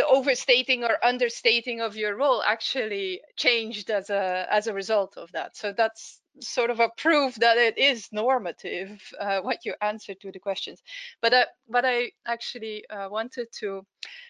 the 0.00 0.06
overstating 0.06 0.82
or 0.82 0.96
understating 1.04 1.82
of 1.82 1.94
your 1.94 2.16
role 2.16 2.42
actually 2.42 3.20
changed 3.36 3.90
as 3.90 4.08
a 4.08 4.46
as 4.50 4.66
a 4.66 4.72
result 4.72 5.12
of 5.18 5.30
that. 5.32 5.54
So 5.54 5.74
that's 5.76 6.22
sort 6.40 6.70
of 6.70 6.80
a 6.80 6.88
proof 6.96 7.34
that 7.34 7.58
it 7.58 7.76
is 7.76 8.08
normative 8.10 9.02
uh, 9.20 9.40
what 9.40 9.58
you 9.66 9.74
answer 9.82 10.14
to 10.14 10.32
the 10.32 10.38
questions. 10.38 10.82
But 11.20 11.34
uh, 11.34 11.44
but 11.68 11.84
I 11.84 12.12
actually 12.26 12.88
uh, 12.88 13.08
wanted 13.10 13.48
to 13.60 13.84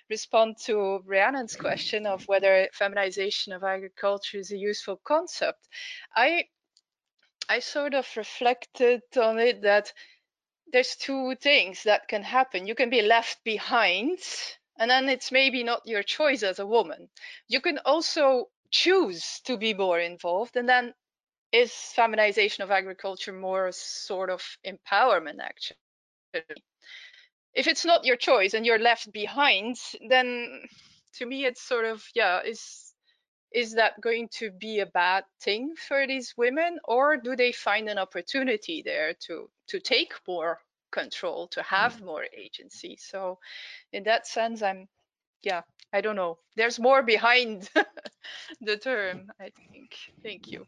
respond 0.08 0.56
to 0.66 1.04
Rhiannon's 1.06 1.54
question 1.54 2.04
of 2.04 2.24
whether 2.26 2.68
feminization 2.72 3.52
of 3.52 3.62
agriculture 3.62 4.38
is 4.38 4.50
a 4.50 4.58
useful 4.58 5.00
concept. 5.04 5.68
I 6.16 6.46
I 7.48 7.60
sort 7.60 7.94
of 7.94 8.08
reflected 8.16 9.02
on 9.16 9.38
it 9.38 9.62
that 9.62 9.92
there's 10.72 10.96
two 10.96 11.36
things 11.36 11.84
that 11.84 12.08
can 12.08 12.24
happen. 12.24 12.66
You 12.66 12.74
can 12.74 12.90
be 12.90 13.02
left 13.02 13.44
behind 13.44 14.18
and 14.80 14.90
then 14.90 15.08
it's 15.08 15.30
maybe 15.30 15.62
not 15.62 15.86
your 15.86 16.02
choice 16.02 16.42
as 16.42 16.58
a 16.58 16.66
woman. 16.66 17.08
You 17.48 17.60
can 17.60 17.78
also 17.84 18.50
choose 18.70 19.40
to 19.44 19.56
be 19.58 19.74
more 19.74 20.00
involved, 20.00 20.56
and 20.56 20.68
then 20.68 20.94
is 21.52 21.72
feminization 21.72 22.64
of 22.64 22.70
agriculture 22.70 23.32
more 23.32 23.68
a 23.68 23.72
sort 23.72 24.30
of 24.30 24.42
empowerment 24.66 25.40
actually? 25.40 25.76
If 27.54 27.66
it's 27.66 27.84
not 27.84 28.04
your 28.04 28.16
choice 28.16 28.54
and 28.54 28.64
you're 28.64 28.78
left 28.78 29.12
behind, 29.12 29.76
then 30.08 30.62
to 31.14 31.26
me 31.26 31.44
it's 31.44 31.62
sort 31.62 31.84
of 31.84 32.04
yeah, 32.14 32.42
is 32.42 32.94
is 33.52 33.74
that 33.74 34.00
going 34.00 34.28
to 34.38 34.50
be 34.52 34.78
a 34.78 34.86
bad 34.86 35.24
thing 35.42 35.74
for 35.76 36.06
these 36.06 36.34
women 36.36 36.78
or 36.84 37.16
do 37.16 37.34
they 37.34 37.52
find 37.52 37.88
an 37.88 37.98
opportunity 37.98 38.82
there 38.84 39.14
to 39.26 39.50
to 39.66 39.80
take 39.80 40.14
more 40.26 40.60
control 40.90 41.48
to 41.48 41.62
have 41.62 41.96
mm-hmm. 41.96 42.06
more 42.06 42.24
agency. 42.36 42.96
So 43.00 43.38
in 43.92 44.04
that 44.04 44.26
sense 44.26 44.62
i'm 44.62 44.88
yeah 45.42 45.62
i 45.92 46.00
don't 46.00 46.16
know. 46.16 46.38
There's 46.56 46.78
more 46.78 47.02
behind 47.02 47.68
the 48.60 48.76
term 48.76 49.30
i 49.40 49.50
think. 49.50 49.96
Thank 50.22 50.48
you. 50.48 50.66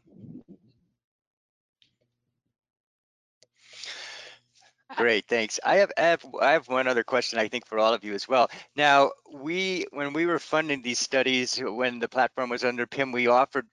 Great, 4.95 5.25
thanks. 5.27 5.59
I 5.63 5.77
have, 5.77 5.91
I 5.97 6.01
have 6.01 6.25
I 6.41 6.51
have 6.51 6.67
one 6.67 6.87
other 6.87 7.03
question 7.03 7.39
I 7.39 7.47
think 7.47 7.65
for 7.65 7.79
all 7.79 7.93
of 7.93 8.03
you 8.03 8.13
as 8.13 8.27
well. 8.27 8.49
Now, 8.75 9.11
we 9.31 9.85
when 9.91 10.13
we 10.13 10.25
were 10.25 10.39
funding 10.39 10.81
these 10.81 10.99
studies 10.99 11.59
when 11.59 11.99
the 11.99 12.07
platform 12.07 12.49
was 12.49 12.63
under 12.63 12.85
PIM, 12.85 13.11
we 13.11 13.27
offered 13.27 13.67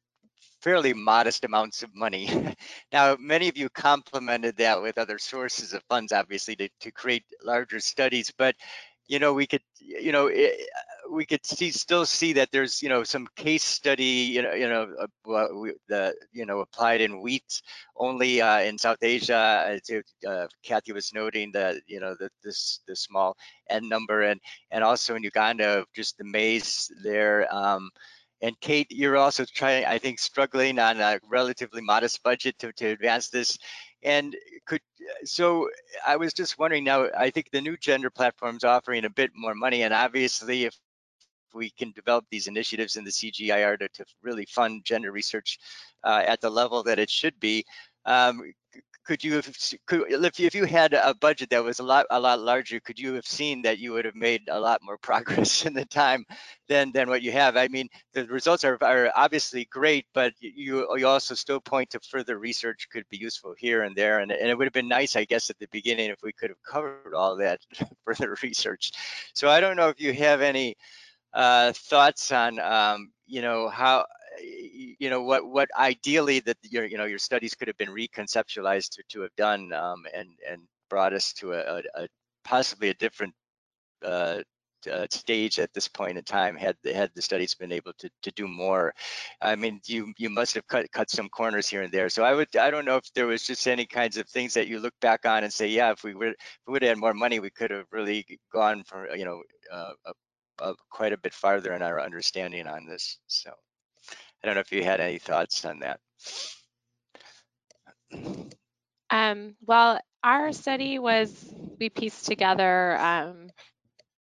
fairly 0.63 0.93
modest 0.95 1.45
amounts 1.45 1.83
of 1.83 1.95
money. 1.95 2.29
now, 2.93 3.17
many 3.19 3.49
of 3.49 3.57
you 3.57 3.69
complemented 3.71 4.57
that 4.59 4.83
with 4.83 4.99
other 4.99 5.19
sources 5.19 5.73
of 5.73 5.83
funds, 5.89 6.13
obviously, 6.13 6.57
to, 6.57 6.69
to 6.81 6.91
create 6.91 7.25
larger 7.45 7.81
studies. 7.81 8.33
But 8.37 8.55
you 9.11 9.19
know, 9.19 9.33
we 9.33 9.45
could, 9.45 9.63
you 9.81 10.13
know, 10.13 10.29
it, 10.29 10.69
we 11.11 11.27
could 11.27 11.45
see 11.45 11.73
still 11.73 12.07
see 12.07 12.33
that 12.35 12.53
there's, 12.53 12.81
you 12.81 12.89
know, 12.89 13.03
some 13.03 13.27
case 13.35 13.65
study, 13.65 14.05
you 14.05 14.41
know, 14.41 14.53
you 14.53 14.69
know, 14.69 14.87
uh, 15.29 15.49
we, 15.53 15.73
the, 15.89 16.15
you 16.33 16.47
know, 16.47 16.61
applied 16.61 17.01
in 17.01 17.21
wheat 17.21 17.61
only 17.97 18.41
uh, 18.41 18.61
in 18.61 18.79
South 18.79 18.99
Asia. 19.03 19.77
Uh, 20.27 20.47
Kathy 20.63 20.93
was 20.93 21.13
noting 21.13 21.51
that, 21.53 21.77
you 21.89 21.99
know, 21.99 22.15
that 22.21 22.31
this 22.45 22.81
the 22.87 22.95
small 22.95 23.37
n 23.69 23.89
number, 23.89 24.23
and 24.23 24.41
and 24.71 24.85
also 24.85 25.17
in 25.17 25.25
Uganda, 25.25 25.85
just 25.93 26.17
the 26.17 26.25
maize 26.25 26.89
there. 27.03 27.53
Um, 27.53 27.91
and 28.43 28.59
Kate, 28.61 28.87
you're 28.91 29.17
also 29.17 29.45
trying, 29.45 29.85
I 29.85 29.99
think, 29.99 30.19
struggling 30.19 30.79
on 30.79 31.01
a 31.01 31.21
relatively 31.29 31.83
modest 31.83 32.23
budget 32.23 32.59
to, 32.61 32.73
to 32.73 32.87
advance 32.89 33.29
this. 33.29 33.59
And 34.03 34.35
could 34.67 34.81
so 35.25 35.69
I 36.07 36.17
was 36.17 36.33
just 36.33 36.59
wondering 36.59 36.85
now, 36.85 37.09
I 37.17 37.31
think 37.31 37.51
the 37.51 37.61
new 37.61 37.77
gender 37.77 38.09
platform's 38.09 38.65
offering 38.65 39.05
a 39.05 39.11
bit 39.11 39.33
more 39.35 39.55
money. 39.55 39.83
And 39.83 39.93
obviously, 39.93 40.65
if 40.65 40.75
we 41.53 41.71
can 41.71 41.93
develop 41.93 42.25
these 42.31 42.47
initiatives 42.47 42.97
in 42.97 43.05
the 43.05 43.11
CGIAR 43.11 43.79
to, 43.79 43.89
to 43.89 44.05
really 44.23 44.47
fund 44.47 44.85
gender 44.85 45.13
research 45.13 45.59
uh, 46.05 46.23
at 46.27 46.41
the 46.41 46.51
level 46.51 46.83
that 46.85 46.99
it 46.99 47.11
should 47.11 47.39
be, 47.41 47.65
um, 48.07 48.41
could 49.05 49.25
you 49.25 49.35
have 49.35 49.51
could, 49.87 50.05
if, 50.09 50.39
you, 50.39 50.47
if 50.47 50.55
you 50.55 50.65
had 50.65 50.93
a 50.93 51.15
budget 51.15 51.51
that 51.51 51.65
was 51.65 51.79
a 51.79 51.83
lot 51.83 52.07
a 52.11 52.21
lot 52.21 52.41
larger 52.41 52.81
could 52.81 52.99
you 52.99 53.15
have 53.15 53.27
seen 53.27 53.63
that 53.63 53.79
you 53.79 53.93
would 53.93 54.05
have 54.05 54.15
made 54.15 54.43
a 54.49 54.61
lot 54.61 54.81
more 54.83 54.99
progress 55.03 55.67
in 55.67 55.73
the 55.73 55.85
time 55.85 56.25
than 56.69 56.93
than 56.93 57.09
what 57.09 57.23
you 57.23 57.33
have? 57.33 57.57
I 57.57 57.69
mean 57.69 57.89
the 58.13 58.27
results 58.27 58.65
are, 58.65 58.79
are 58.83 59.11
obviously 59.17 59.65
great 59.67 60.07
but 60.15 60.33
you 60.41 60.87
you 60.97 61.07
also 61.07 61.35
still 61.35 61.61
point 61.61 61.91
to 61.91 62.01
further 62.01 62.39
research 62.39 62.89
could 62.93 63.05
be 63.11 63.19
useful 63.19 63.55
here 63.59 63.83
and 63.83 63.97
there 63.97 64.21
and, 64.21 64.31
and 64.31 64.49
it 64.49 64.57
would 64.57 64.67
have 64.67 64.73
been 64.73 64.89
nice 64.89 65.17
i 65.17 65.25
guess 65.25 65.51
at 65.51 65.59
the 65.59 65.69
beginning 65.73 66.11
if 66.11 66.23
we 66.23 66.33
could 66.33 66.51
have 66.51 66.63
covered 66.63 67.15
all 67.15 67.37
that 67.37 67.61
further 68.05 68.37
research. 68.43 68.93
So 69.35 69.49
i 69.49 69.61
don't 69.61 69.77
know 69.77 69.89
if 69.89 70.01
you 70.01 70.13
have 70.13 70.41
any 70.41 70.77
uh, 71.33 71.73
thoughts 71.73 72.33
on 72.33 72.59
um, 72.59 73.13
you 73.27 73.41
know 73.41 73.69
how 73.69 74.05
you 74.39 75.11
know 75.11 75.23
what 75.23 75.47
what 75.47 75.69
ideally 75.77 76.41
that 76.41 76.57
your 76.63 76.85
you 76.85 76.99
know 76.99 77.05
your 77.05 77.19
studies 77.19 77.55
could 77.55 77.69
have 77.69 77.77
been 77.77 77.89
reconceptualized 77.89 78.91
to, 78.91 79.03
to 79.09 79.21
have 79.23 79.35
done 79.37 79.73
um, 79.73 80.05
and 80.15 80.29
and 80.49 80.63
brought 80.89 81.13
us 81.13 81.33
to 81.33 81.53
a, 81.53 81.61
a, 81.61 81.83
a 82.03 82.09
possibly 82.45 82.89
a 82.89 82.95
different 82.95 83.35
uh, 84.05 84.39
uh, 84.91 85.07
stage 85.11 85.59
at 85.59 85.73
this 85.75 85.89
point 85.89 86.17
in 86.17 86.25
time 86.25 86.57
had 86.57 86.77
the, 86.83 86.95
had 86.95 87.11
the 87.15 87.23
studies 87.23 87.55
been 87.55 87.73
able 87.73 87.93
to, 87.99 88.09
to 88.23 88.31
do 88.33 88.49
more. 88.49 88.95
I 89.41 89.55
mean 89.57 89.81
you 89.87 90.13
you 90.17 90.31
must 90.31 90.55
have 90.55 90.67
cut 90.69 90.91
cut 90.93 91.11
some 91.11 91.29
corners 91.29 91.69
here 91.69 91.83
and 91.83 91.93
there. 91.93 92.09
So 92.09 92.25
i 92.25 92.35
would 92.35 92.55
i 92.57 92.71
don't 92.71 92.85
know 92.85 92.97
if 92.97 93.13
there 93.15 93.27
was 93.27 93.47
just 93.47 93.67
any 93.67 93.87
kinds 93.87 94.17
of 94.17 94.29
things 94.29 94.55
that 94.55 94.69
you 94.69 94.79
look 94.79 94.95
back 95.01 95.27
on 95.27 95.45
and 95.45 95.53
say 95.53 95.69
yeah 95.69 95.93
if 95.93 96.05
we 96.05 96.15
would 96.15 96.31
if 96.31 96.37
we 96.67 96.73
would 96.73 96.83
have 96.83 96.91
had 96.91 96.99
more 96.99 97.15
money 97.15 97.41
we 97.41 97.51
could 97.51 97.71
have 97.71 97.87
really 97.93 98.27
gone 98.53 98.85
for 98.85 99.15
you 99.15 99.25
know 99.25 99.43
uh, 99.73 99.93
a, 100.07 100.13
a, 100.71 100.75
quite 100.91 101.13
a 101.13 101.19
bit 101.19 101.35
farther 101.35 101.75
in 101.75 101.83
our 101.83 102.01
understanding 102.01 102.67
on 102.67 102.87
this 102.87 103.19
so 103.27 103.53
I 104.43 104.47
don't 104.47 104.55
know 104.55 104.61
if 104.61 104.73
you 104.73 104.85
had 104.85 105.01
any 105.01 105.19
thoughts 105.19 105.65
on 105.65 105.81
that. 105.81 106.01
Um, 109.11 109.57
well, 109.67 110.01
our 110.23 110.53
study 110.53 110.99
was, 110.99 111.53
we 111.81 111.89
pieced 111.91 112.27
together 112.27 112.97
um, 112.99 113.51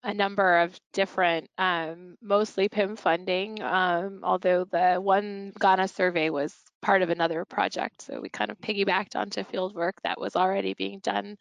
a 0.04 0.14
number 0.14 0.60
of 0.60 0.78
different, 0.94 1.50
um, 1.58 2.16
mostly 2.22 2.70
PIM 2.70 2.96
funding, 2.98 3.62
um, 3.64 4.22
although 4.24 4.66
the 4.66 4.96
one 4.96 5.54
Ghana 5.60 5.88
survey 5.88 6.30
was 6.30 6.56
part 6.82 7.02
of 7.02 7.10
another 7.10 7.46
project. 7.46 8.02
So 8.04 8.20
we 8.22 8.30
kind 8.30 8.52
of 8.52 8.60
piggybacked 8.60 9.16
onto 9.16 9.44
field 9.44 9.76
work 9.76 9.96
that 10.04 10.20
was 10.20 10.36
already 10.36 10.74
being 10.74 11.00
done 11.00 11.38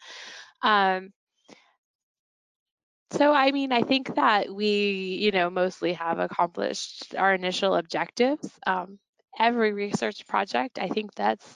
Um, 0.62 1.12
so, 3.12 3.32
I 3.32 3.52
mean, 3.52 3.72
I 3.72 3.82
think 3.82 4.14
that 4.14 4.52
we, 4.52 5.18
you 5.20 5.30
know, 5.30 5.50
mostly 5.50 5.92
have 5.94 6.18
accomplished 6.18 7.14
our 7.16 7.34
initial 7.34 7.74
objectives. 7.74 8.48
Um, 8.66 8.98
every 9.38 9.72
research 9.72 10.26
project, 10.26 10.78
I 10.78 10.88
think 10.88 11.14
that's 11.14 11.46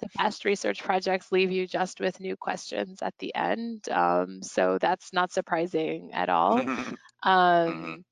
the 0.00 0.08
best 0.16 0.44
research 0.44 0.82
projects 0.82 1.30
leave 1.30 1.52
you 1.52 1.66
just 1.66 2.00
with 2.00 2.20
new 2.20 2.36
questions 2.36 3.02
at 3.02 3.14
the 3.18 3.34
end. 3.34 3.88
Um, 3.88 4.42
so 4.42 4.78
that's 4.80 5.12
not 5.12 5.32
surprising 5.32 6.12
at 6.12 6.28
all. 6.28 6.60
Um, 7.24 8.04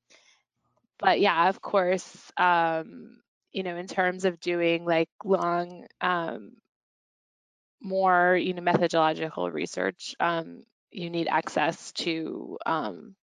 but 0.97 1.19
yeah, 1.19 1.49
of 1.49 1.61
course, 1.61 2.31
um, 2.37 3.17
you 3.51 3.63
know, 3.63 3.75
in 3.75 3.87
terms 3.87 4.23
of 4.23 4.39
doing 4.39 4.85
like 4.85 5.09
long, 5.25 5.85
um, 5.99 6.53
more, 7.81 8.37
you 8.37 8.53
know, 8.53 8.61
methodological 8.61 9.51
research, 9.51 10.15
um, 10.21 10.63
you 10.91 11.09
need 11.09 11.27
access 11.27 11.91
to 11.93 12.57
um, 12.65 13.15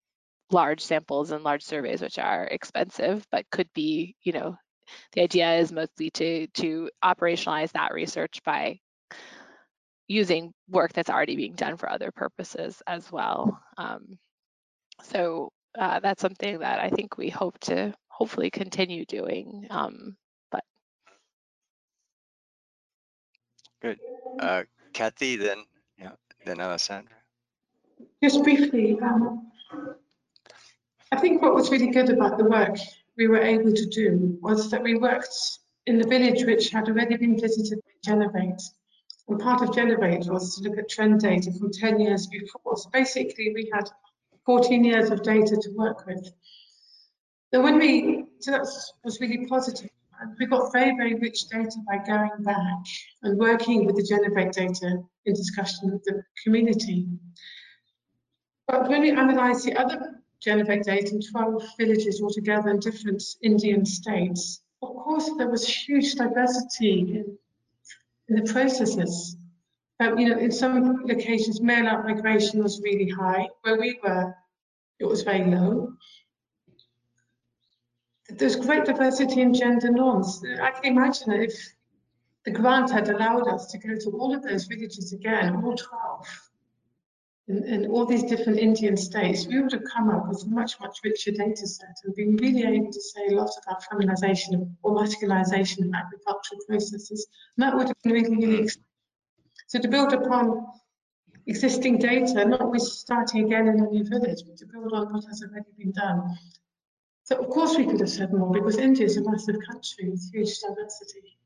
large 0.50 0.80
samples 0.80 1.30
and 1.30 1.44
large 1.44 1.62
surveys, 1.62 2.00
which 2.00 2.18
are 2.18 2.44
expensive, 2.44 3.24
but 3.30 3.50
could 3.50 3.68
be, 3.74 4.16
you 4.22 4.32
know, 4.32 4.56
the 5.12 5.22
idea 5.22 5.56
is 5.56 5.72
mostly 5.72 6.10
to 6.10 6.46
to 6.48 6.90
operationalize 7.04 7.72
that 7.72 7.92
research 7.92 8.42
by 8.44 8.78
using 10.06 10.52
work 10.68 10.92
that's 10.94 11.10
already 11.10 11.36
being 11.36 11.54
done 11.54 11.76
for 11.76 11.90
other 11.90 12.10
purposes 12.10 12.82
as 12.86 13.12
well. 13.12 13.60
Um, 13.76 14.18
so 15.02 15.50
uh, 15.78 16.00
that's 16.00 16.22
something 16.22 16.60
that 16.60 16.80
I 16.80 16.88
think 16.88 17.18
we 17.18 17.28
hope 17.28 17.58
to 17.60 17.94
hopefully 18.08 18.50
continue 18.50 19.04
doing. 19.04 19.66
Um, 19.70 20.16
but 20.50 20.64
Good. 23.82 23.98
Uh, 24.40 24.62
Kathy, 24.94 25.36
then 25.36 25.58
yeah, 25.98 26.12
then 26.46 26.60
Alessandra. 26.60 27.17
Just 28.22 28.42
briefly, 28.42 28.98
um, 29.00 29.46
I 31.12 31.20
think 31.20 31.40
what 31.40 31.54
was 31.54 31.70
really 31.70 31.90
good 31.90 32.10
about 32.10 32.36
the 32.36 32.44
work 32.44 32.76
we 33.16 33.28
were 33.28 33.40
able 33.40 33.72
to 33.72 33.86
do 33.86 34.38
was 34.42 34.70
that 34.70 34.82
we 34.82 34.96
worked 34.96 35.58
in 35.86 35.98
the 35.98 36.08
village 36.08 36.44
which 36.44 36.70
had 36.70 36.88
already 36.88 37.16
been 37.16 37.38
visited 37.38 37.78
by 37.78 38.10
GENNOVATE. 38.10 38.60
And 39.28 39.40
part 39.40 39.62
of 39.62 39.72
GENNOVATE 39.72 40.28
was 40.28 40.56
to 40.56 40.68
look 40.68 40.78
at 40.78 40.88
trend 40.88 41.20
data 41.20 41.52
from 41.52 41.70
10 41.70 42.00
years 42.00 42.26
before. 42.26 42.76
So 42.76 42.90
basically 42.90 43.52
we 43.54 43.70
had 43.72 43.88
14 44.46 44.82
years 44.84 45.10
of 45.10 45.22
data 45.22 45.56
to 45.56 45.70
work 45.76 46.06
with. 46.06 46.28
So 47.54 47.62
when 47.62 47.78
we, 47.78 48.24
so 48.40 48.50
that 48.50 48.66
was 49.04 49.20
really 49.20 49.46
positive. 49.46 49.90
And 50.20 50.34
we 50.40 50.46
got 50.46 50.72
very, 50.72 50.96
very 50.96 51.14
rich 51.14 51.48
data 51.48 51.76
by 51.86 51.98
going 52.04 52.42
back 52.42 52.84
and 53.22 53.38
working 53.38 53.86
with 53.86 53.94
the 53.94 54.02
GENNOVATE 54.02 54.52
data 54.52 55.02
in 55.24 55.34
discussion 55.34 55.92
with 55.92 56.02
the 56.04 56.22
community. 56.42 57.06
But 58.68 58.86
when 58.90 59.00
we 59.00 59.10
analysed 59.10 59.64
the 59.64 59.74
other 59.76 60.20
GENNOVATE 60.40 60.84
data 60.84 61.14
in 61.14 61.22
12 61.22 61.64
villages 61.78 62.20
altogether 62.20 62.68
in 62.68 62.78
different 62.80 63.22
Indian 63.42 63.86
states, 63.86 64.60
of 64.82 64.90
course 64.90 65.30
there 65.38 65.48
was 65.48 65.66
huge 65.66 66.14
diversity 66.14 67.00
in, 67.00 67.38
in 68.28 68.36
the 68.36 68.52
processes. 68.52 69.38
Um, 70.00 70.18
you 70.18 70.28
know, 70.28 70.38
in 70.38 70.52
some 70.52 71.02
locations, 71.06 71.62
male 71.62 71.84
migration 72.02 72.62
was 72.62 72.82
really 72.82 73.08
high. 73.08 73.48
Where 73.62 73.80
we 73.80 73.98
were, 74.02 74.34
it 75.00 75.06
was 75.06 75.22
very 75.22 75.50
low. 75.50 75.94
There's 78.28 78.54
great 78.54 78.84
diversity 78.84 79.40
in 79.40 79.54
gender 79.54 79.90
norms. 79.90 80.42
I 80.60 80.72
can 80.72 80.84
imagine 80.84 81.32
if 81.32 81.74
the 82.44 82.50
grant 82.50 82.90
had 82.90 83.08
allowed 83.08 83.48
us 83.48 83.72
to 83.72 83.78
go 83.78 83.96
to 83.96 84.10
all 84.10 84.34
of 84.34 84.42
those 84.42 84.66
villages 84.66 85.14
again, 85.14 85.56
all 85.64 85.74
12, 85.74 86.47
in, 87.48 87.64
in, 87.64 87.90
all 87.90 88.04
these 88.04 88.24
different 88.24 88.58
Indian 88.58 88.96
states, 88.96 89.46
we 89.46 89.60
would 89.60 89.72
have 89.72 89.84
come 89.84 90.10
up 90.10 90.28
with 90.28 90.44
a 90.44 90.48
much, 90.48 90.78
much 90.80 90.98
richer 91.02 91.30
data 91.30 91.66
set 91.66 91.96
and 92.04 92.14
been 92.14 92.36
really 92.36 92.62
able 92.62 92.92
to 92.92 93.00
say 93.00 93.28
a 93.28 93.34
lot 93.34 93.50
about 93.64 93.82
feminization 93.84 94.76
or 94.82 94.94
masculinization 94.94 95.86
of 95.86 95.94
agricultural 95.94 96.60
processes. 96.68 97.26
And 97.56 97.64
that 97.64 97.74
would 97.74 97.88
have 97.88 97.96
been 98.02 98.12
really, 98.12 98.36
really 98.36 98.62
exciting. 98.64 98.84
So 99.66 99.78
to 99.80 99.88
build 99.88 100.12
upon 100.12 100.66
existing 101.46 101.98
data, 101.98 102.44
not 102.44 102.60
always 102.60 102.92
starting 102.92 103.46
again 103.46 103.68
in 103.68 103.80
a 103.80 103.86
new 103.86 104.04
village, 104.04 104.42
but 104.46 104.58
to 104.58 104.66
build 104.66 104.92
on 104.92 105.12
what 105.12 105.24
has 105.24 105.42
already 105.42 105.70
been 105.78 105.92
done. 105.92 106.36
So 107.24 107.36
of 107.36 107.48
course 107.48 107.76
we 107.76 107.86
could 107.86 108.00
have 108.00 108.10
said 108.10 108.32
more 108.32 108.52
because 108.52 108.76
India 108.76 109.06
is 109.06 109.16
a 109.16 109.22
massive 109.22 109.56
country 109.66 110.10
with 110.10 110.30
huge 110.32 110.58
diversity. 110.60 111.38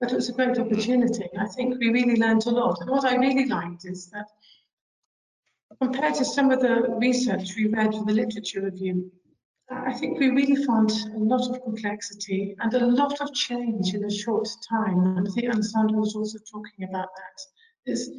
But 0.00 0.12
it 0.12 0.16
was 0.16 0.28
a 0.28 0.32
great 0.32 0.58
opportunity. 0.58 1.28
I 1.38 1.46
think 1.48 1.78
we 1.78 1.90
really 1.90 2.16
learned 2.16 2.46
a 2.46 2.50
lot. 2.50 2.80
And 2.80 2.90
what 2.90 3.04
I 3.04 3.16
really 3.16 3.46
liked 3.46 3.84
is 3.84 4.10
that 4.10 4.26
compared 5.80 6.14
to 6.14 6.24
some 6.24 6.50
of 6.50 6.60
the 6.60 6.94
research 6.98 7.54
we 7.56 7.66
read 7.66 7.94
for 7.94 8.04
the 8.04 8.12
literature 8.12 8.62
review, 8.62 9.10
I 9.70 9.92
think 9.94 10.18
we 10.18 10.28
really 10.28 10.64
found 10.64 10.90
a 10.90 11.18
lot 11.18 11.48
of 11.48 11.62
complexity 11.62 12.54
and 12.58 12.72
a 12.74 12.86
lot 12.86 13.20
of 13.20 13.32
change 13.32 13.94
in 13.94 14.04
a 14.04 14.10
short 14.10 14.48
time. 14.68 15.00
And 15.00 15.26
I 15.26 15.30
think 15.30 15.52
Alessandra 15.52 15.98
was 15.98 16.14
also 16.14 16.38
talking 16.50 16.88
about 16.88 17.08
that. 17.16 17.90
Is 17.90 18.10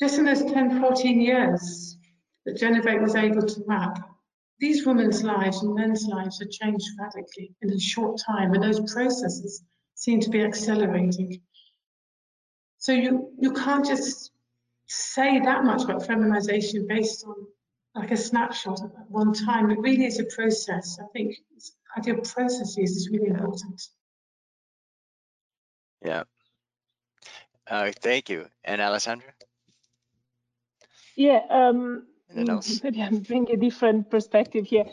just 0.00 0.18
in 0.18 0.24
those 0.24 0.44
10, 0.44 0.80
14 0.80 1.20
years 1.20 1.98
that 2.44 2.58
GENNOVATE 2.58 3.00
was 3.00 3.14
able 3.14 3.42
to 3.42 3.64
map, 3.66 3.98
these 4.58 4.86
women's 4.86 5.22
lives 5.22 5.62
and 5.62 5.74
men's 5.74 6.06
lives 6.06 6.40
have 6.40 6.50
changed 6.50 6.86
radically 6.98 7.54
in 7.62 7.70
a 7.70 7.78
short 7.78 8.20
time, 8.26 8.52
and 8.54 8.62
those 8.62 8.92
processes 8.92 9.62
seem 9.94 10.20
to 10.20 10.30
be 10.30 10.42
accelerating. 10.42 11.40
So 12.78 12.92
you, 12.92 13.32
you 13.38 13.52
can't 13.52 13.84
just 13.84 14.32
say 14.88 15.38
that 15.40 15.64
much 15.64 15.84
about 15.84 16.06
feminization 16.06 16.86
based 16.88 17.24
on 17.24 17.34
like 17.94 18.10
a 18.10 18.16
snapshot 18.16 18.80
at 18.82 19.10
one 19.10 19.32
time. 19.32 19.70
It 19.70 19.78
really 19.78 20.06
is 20.06 20.18
a 20.18 20.24
process. 20.24 20.98
I 21.00 21.06
think 21.12 21.36
idea 21.96 22.14
of 22.14 22.24
processes 22.24 22.90
is 22.96 23.08
really 23.10 23.28
important. 23.28 23.82
Yeah. 26.04 26.22
Uh, 27.66 27.92
thank 28.00 28.30
you. 28.30 28.46
And 28.64 28.80
Alessandra? 28.80 29.28
Yeah, 31.16 31.40
um, 31.50 32.06
maybe 32.32 33.02
I'm 33.02 33.18
bringing 33.18 33.54
a 33.54 33.56
different 33.56 34.10
perspective 34.10 34.66
here. 34.66 34.84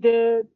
The 0.00 0.46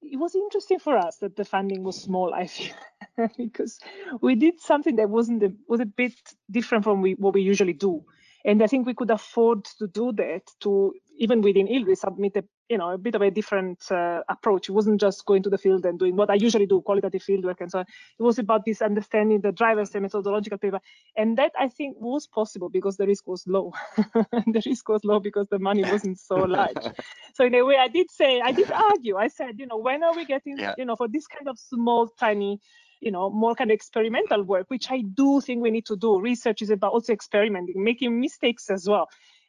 it 0.00 0.16
was 0.16 0.34
interesting 0.34 0.78
for 0.78 0.96
us 0.96 1.18
that 1.18 1.36
the 1.36 1.44
funding 1.44 1.84
was 1.84 2.00
small. 2.00 2.34
I 2.34 2.46
feel 2.46 2.74
because 3.36 3.78
we 4.20 4.34
did 4.34 4.60
something 4.60 4.96
that 4.96 5.08
wasn't 5.08 5.42
a, 5.42 5.52
was 5.68 5.80
a 5.80 5.86
bit 5.86 6.14
different 6.50 6.84
from 6.84 7.02
we, 7.02 7.12
what 7.14 7.34
we 7.34 7.42
usually 7.42 7.72
do. 7.72 8.04
And 8.44 8.62
I 8.62 8.66
think 8.66 8.86
we 8.86 8.94
could 8.94 9.10
afford 9.10 9.64
to 9.78 9.86
do 9.86 10.12
that 10.12 10.42
to 10.60 10.94
even 11.18 11.42
within 11.42 11.68
ILRI 11.68 11.96
submit 11.96 12.36
a 12.36 12.44
you 12.68 12.78
know 12.78 12.90
a 12.90 12.98
bit 12.98 13.14
of 13.14 13.22
a 13.22 13.30
different 13.30 13.80
uh, 13.90 14.22
approach. 14.28 14.68
It 14.68 14.72
wasn't 14.72 15.00
just 15.00 15.24
going 15.26 15.42
to 15.42 15.50
the 15.50 15.58
field 15.58 15.84
and 15.84 15.98
doing 15.98 16.16
what 16.16 16.30
I 16.30 16.34
usually 16.34 16.66
do, 16.66 16.80
qualitative 16.80 17.22
fieldwork 17.22 17.60
and 17.60 17.70
so 17.70 17.80
on. 17.80 17.86
It 18.18 18.22
was 18.22 18.38
about 18.38 18.64
this 18.64 18.80
understanding 18.80 19.40
the 19.40 19.52
drivers, 19.52 19.90
the 19.90 20.00
methodological 20.00 20.58
paper, 20.58 20.80
and 21.16 21.36
that 21.36 21.52
I 21.58 21.68
think 21.68 21.96
was 22.00 22.26
possible 22.26 22.70
because 22.70 22.96
the 22.96 23.06
risk 23.06 23.26
was 23.26 23.46
low. 23.46 23.72
the 23.96 24.62
risk 24.64 24.88
was 24.88 25.04
low 25.04 25.20
because 25.20 25.48
the 25.50 25.58
money 25.58 25.84
wasn't 25.84 26.18
so 26.18 26.36
large. 26.36 26.84
so 27.34 27.44
in 27.44 27.54
a 27.54 27.64
way, 27.64 27.76
I 27.76 27.88
did 27.88 28.10
say, 28.10 28.40
I 28.40 28.52
did 28.52 28.70
argue. 28.72 29.16
I 29.16 29.28
said, 29.28 29.58
you 29.58 29.66
know, 29.66 29.76
when 29.76 30.02
are 30.02 30.16
we 30.16 30.24
getting, 30.24 30.58
yeah. 30.58 30.74
you 30.78 30.86
know, 30.86 30.96
for 30.96 31.08
this 31.08 31.26
kind 31.26 31.48
of 31.48 31.58
small, 31.58 32.08
tiny 32.08 32.58
you 33.02 33.10
know, 33.10 33.28
more 33.28 33.54
kind 33.54 33.70
of 33.70 33.74
experimental 33.74 34.44
work, 34.44 34.66
which 34.68 34.90
I 34.90 35.02
do 35.02 35.40
think 35.40 35.60
we 35.60 35.72
need 35.72 35.86
to 35.86 35.96
do. 35.96 36.20
Research 36.20 36.62
is 36.62 36.70
about 36.70 36.92
also 36.92 37.12
experimenting, 37.12 37.82
making 37.82 38.20
mistakes 38.20 38.70
as 38.70 38.88
well. 38.88 39.08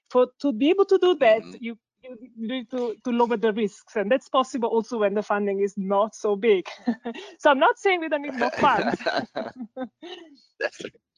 For 0.09 0.27
to 0.41 0.51
be 0.51 0.71
able 0.71 0.85
to 0.85 0.97
do 0.97 1.15
that, 1.15 1.43
mm-hmm. 1.43 1.57
you 1.61 1.77
you 2.03 2.17
need 2.35 2.69
to, 2.71 2.95
to 3.05 3.11
lower 3.11 3.37
the 3.37 3.53
risks 3.53 3.95
and 3.95 4.11
that's 4.11 4.27
possible 4.27 4.67
also 4.67 4.97
when 4.97 5.13
the 5.13 5.23
funding 5.23 5.61
is 5.61 5.73
not 5.77 6.13
so 6.13 6.35
big 6.35 6.67
so 7.39 7.49
i'm 7.49 7.59
not 7.59 7.79
saying 7.79 8.01
we 8.01 8.09
don't 8.09 8.23
need 8.23 8.33
more 8.33 8.51
funds 8.51 9.01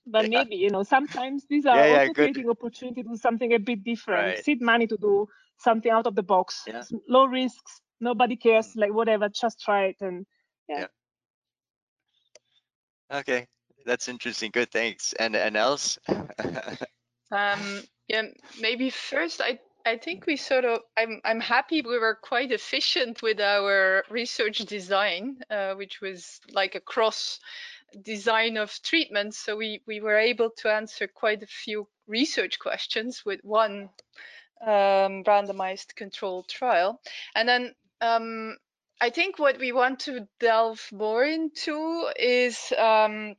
but 0.06 0.30
maybe 0.30 0.56
you 0.56 0.70
know 0.70 0.84
sometimes 0.84 1.44
these 1.50 1.66
are 1.66 1.76
yeah, 1.76 2.02
also 2.02 2.14
creating 2.14 2.48
opportunity 2.48 3.02
to 3.02 3.10
do 3.10 3.18
something 3.18 3.54
a 3.54 3.58
bit 3.58 3.84
different 3.84 4.36
right. 4.36 4.46
seed 4.46 4.62
money 4.62 4.86
to 4.86 4.98
do 4.98 5.28
something 5.58 5.92
out 5.92 6.06
of 6.06 6.14
the 6.14 6.22
box 6.22 6.66
yeah. 6.68 6.84
low 7.10 7.26
risks 7.26 7.82
nobody 8.00 8.36
cares 8.36 8.68
mm. 8.68 8.82
like 8.82 8.94
whatever 8.94 9.28
just 9.28 9.60
try 9.60 9.86
it 9.86 9.96
and 10.02 10.28
yeah. 10.70 10.86
Okay, 13.12 13.48
that's 13.86 14.08
interesting. 14.08 14.52
Good, 14.52 14.72
thanks. 14.72 15.14
And 15.14 15.36
and 15.36 15.56
Els? 15.56 16.00
um, 17.32 17.84
yeah, 18.08 18.24
maybe 18.60 18.90
first 18.90 19.42
I 19.42 19.60
I 19.86 19.98
think 19.98 20.26
we 20.26 20.36
sort 20.36 20.66
of 20.66 20.80
I'm 20.98 21.22
I'm 21.24 21.40
happy 21.40 21.82
we 21.82 22.00
were 22.00 22.16
quite 22.16 22.52
efficient 22.52 23.22
with 23.22 23.40
our 23.40 24.04
research 24.10 24.60
design, 24.60 25.38
uh, 25.50 25.76
which 25.76 26.02
was 26.02 26.40
like 26.52 26.76
a 26.76 26.80
cross 26.80 27.40
design 28.02 28.58
of 28.58 28.82
treatments. 28.82 29.38
So 29.38 29.56
we 29.56 29.82
we 29.86 30.02
were 30.02 30.18
able 30.18 30.50
to 30.58 30.72
answer 30.72 31.08
quite 31.08 31.44
a 31.44 31.48
few 31.48 31.88
research 32.08 32.58
questions 32.58 33.24
with 33.26 33.40
one 33.44 33.90
um, 34.62 35.24
randomized 35.24 35.96
controlled 35.96 36.48
trial, 36.48 37.00
and 37.36 37.48
then 37.48 37.76
um, 38.02 38.58
I 39.02 39.10
think 39.10 39.40
what 39.40 39.60
we 39.60 39.72
want 39.72 40.00
to 40.02 40.28
delve 40.40 40.88
more 40.92 41.24
into 41.26 42.10
is 42.18 42.74
um, 42.78 43.36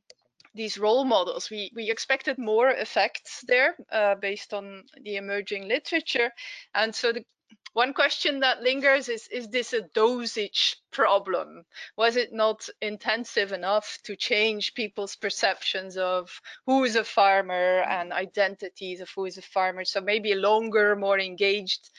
these 0.54 0.78
role 0.78 1.04
models. 1.04 1.50
We, 1.50 1.70
we 1.74 1.90
expected 1.90 2.38
more 2.38 2.68
effects 2.68 3.44
there 3.46 3.76
uh, 3.90 4.16
based 4.16 4.52
on 4.52 4.84
the 5.02 5.16
emerging 5.16 5.68
literature. 5.68 6.30
And 6.74 6.94
so 6.94 7.12
the 7.12 7.24
one 7.72 7.92
question 7.92 8.40
that 8.40 8.62
lingers 8.62 9.08
is, 9.08 9.28
is 9.28 9.48
this 9.48 9.72
a 9.72 9.82
dosage 9.82 10.76
problem? 10.90 11.64
Was 11.96 12.16
it 12.16 12.32
not 12.32 12.68
intensive 12.80 13.52
enough 13.52 13.98
to 14.04 14.16
change 14.16 14.74
people's 14.74 15.14
perceptions 15.14 15.96
of 15.96 16.40
who 16.64 16.84
is 16.84 16.96
a 16.96 17.04
farmer 17.04 17.82
and 17.82 18.12
identities 18.12 19.00
of 19.00 19.10
who 19.14 19.26
is 19.26 19.36
a 19.36 19.42
farmer? 19.42 19.84
So 19.84 20.00
maybe 20.00 20.32
a 20.32 20.36
longer, 20.36 20.96
more 20.96 21.20
engaged 21.20 21.90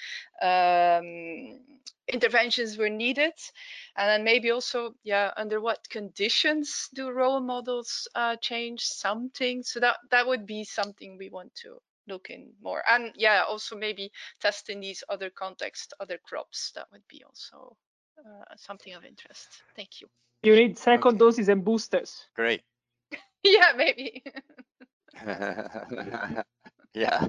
um, 0.41 1.59
interventions 2.07 2.77
were 2.77 2.89
needed. 2.89 3.33
And 3.95 4.09
then 4.09 4.23
maybe 4.23 4.51
also, 4.51 4.95
yeah, 5.03 5.31
under 5.37 5.59
what 5.61 5.89
conditions 5.89 6.89
do 6.93 7.09
role 7.11 7.39
models 7.39 8.07
uh, 8.15 8.35
change 8.37 8.81
something? 8.83 9.63
So 9.63 9.79
that, 9.79 9.97
that 10.11 10.27
would 10.27 10.45
be 10.45 10.63
something 10.63 11.17
we 11.17 11.29
want 11.29 11.53
to 11.63 11.79
look 12.07 12.29
in 12.29 12.53
more 12.61 12.81
and 12.89 13.11
yeah 13.15 13.43
also 13.47 13.75
maybe 13.75 14.11
test 14.39 14.69
in 14.69 14.79
these 14.79 15.03
other 15.09 15.29
contexts 15.29 15.93
other 15.99 16.17
crops 16.23 16.71
that 16.73 16.87
would 16.91 17.03
be 17.09 17.21
also 17.25 17.75
uh, 18.25 18.43
something 18.55 18.93
of 18.93 19.03
interest 19.03 19.63
thank 19.75 20.01
you 20.01 20.07
you 20.43 20.55
need 20.55 20.77
second 20.77 21.17
Okay. 21.17 21.19
doses 21.19 21.49
and 21.49 21.63
boosters 21.63 22.27
Great. 22.35 22.61
yeah 23.43 23.73
maybe 23.75 24.23
yeah. 26.93 27.27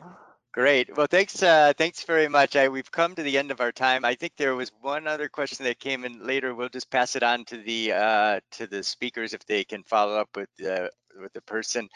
Great. 0.52 0.94
Well, 0.94 1.06
thanks. 1.06 1.42
Uh, 1.42 1.72
thanks 1.78 2.02
very 2.04 2.28
much. 2.28 2.56
I, 2.56 2.68
we've 2.68 2.90
come 2.90 3.14
to 3.14 3.22
the 3.22 3.38
end 3.38 3.50
of 3.50 3.62
our 3.62 3.72
time. 3.72 4.04
I 4.04 4.14
think 4.14 4.34
there 4.36 4.54
was 4.54 4.70
one 4.82 5.06
other 5.06 5.30
question 5.30 5.64
that 5.64 5.78
came 5.80 6.04
in 6.04 6.26
later. 6.26 6.54
We'll 6.54 6.68
just 6.68 6.90
pass 6.90 7.16
it 7.16 7.22
on 7.22 7.46
to 7.46 7.56
the 7.56 7.92
uh, 7.92 8.40
to 8.52 8.66
the 8.66 8.82
speakers 8.82 9.32
if 9.32 9.46
they 9.46 9.64
can 9.64 9.82
follow 9.84 10.18
up 10.18 10.28
with 10.36 10.50
uh, 10.62 10.88
with 11.18 11.32
the 11.32 11.40
person. 11.40 11.88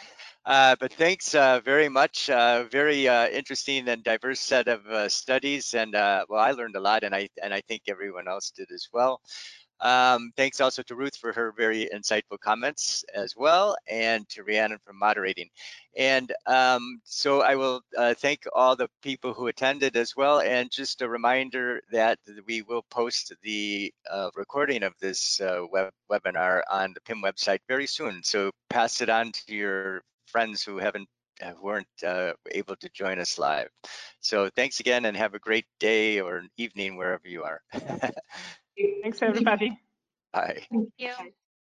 Uh, 0.47 0.75
but 0.81 0.91
thanks 0.95 1.35
uh, 1.35 1.61
very 1.67 1.91
much. 1.91 2.31
Uh, 2.31 2.65
very 2.71 3.07
interesting 3.07 3.89
and 3.89 4.03
diverse 4.03 4.41
set 4.41 4.69
of 4.69 5.13
studies, 5.13 5.75
and 5.75 5.93
well, 5.93 6.41
I 6.41 6.53
learned 6.53 6.77
a 6.77 6.81
lot, 6.81 7.05
and 7.05 7.15
I 7.15 7.29
and 7.43 7.53
I 7.53 7.61
think 7.61 7.83
everyone 7.89 8.27
else 8.27 8.53
did 8.57 8.71
as 8.73 8.89
well. 8.91 9.21
Um, 9.81 10.33
thanks 10.37 10.61
also 10.61 10.83
to 10.83 10.95
Ruth 10.95 11.17
for 11.17 11.33
her 11.33 11.53
very 11.53 11.89
insightful 11.95 12.41
comments 12.41 13.05
as 13.15 13.37
well, 13.37 13.77
and 13.89 14.29
to 14.31 14.43
Rhiannon 14.43 14.79
for 14.85 14.93
moderating. 14.93 15.51
And 15.97 16.33
um, 16.47 17.01
so 17.05 17.43
I 17.43 17.57
will 17.57 17.81
uh, 17.97 18.15
thank 18.15 18.45
all 18.55 18.77
the 18.77 18.89
people 19.03 19.33
who 19.33 19.47
attended 19.49 19.97
as 19.97 20.17
well. 20.17 20.41
And 20.41 20.71
just 20.71 21.03
a 21.03 21.09
reminder 21.09 21.81
that 21.91 22.19
we 22.47 22.63
will 22.63 22.85
post 22.91 23.33
the 23.43 23.93
uh, 24.11 24.31
recording 24.35 24.83
of 24.83 24.95
this 25.01 25.41
uh, 25.41 25.63
web 25.71 25.93
webinar 26.11 26.63
on 26.71 26.93
the 26.93 27.01
PIM 27.01 27.23
website 27.23 27.61
very 27.69 27.87
soon. 27.87 28.23
So 28.23 28.51
pass 28.71 29.01
it 29.01 29.09
on 29.09 29.33
to 29.33 29.55
your 29.55 30.03
friends 30.27 30.63
who 30.63 30.79
haven't 30.79 31.09
uh, 31.43 31.53
weren't 31.61 31.87
uh, 32.07 32.33
able 32.53 32.77
to 32.77 32.89
join 32.91 33.19
us 33.19 33.39
live. 33.39 33.69
So 34.21 34.49
thanks 34.57 34.81
again 34.81 35.05
and 35.05 35.17
have 35.17 35.35
a 35.35 35.39
great 35.39 35.67
day 35.81 36.21
or 36.21 36.43
evening 36.57 36.97
wherever 36.97 37.29
you 37.29 37.43
are. 37.43 37.61
thanks 39.03 39.23
everybody 39.23 39.79
Bye. 40.37 40.67
Thank 40.71 40.93
you. 40.99 41.13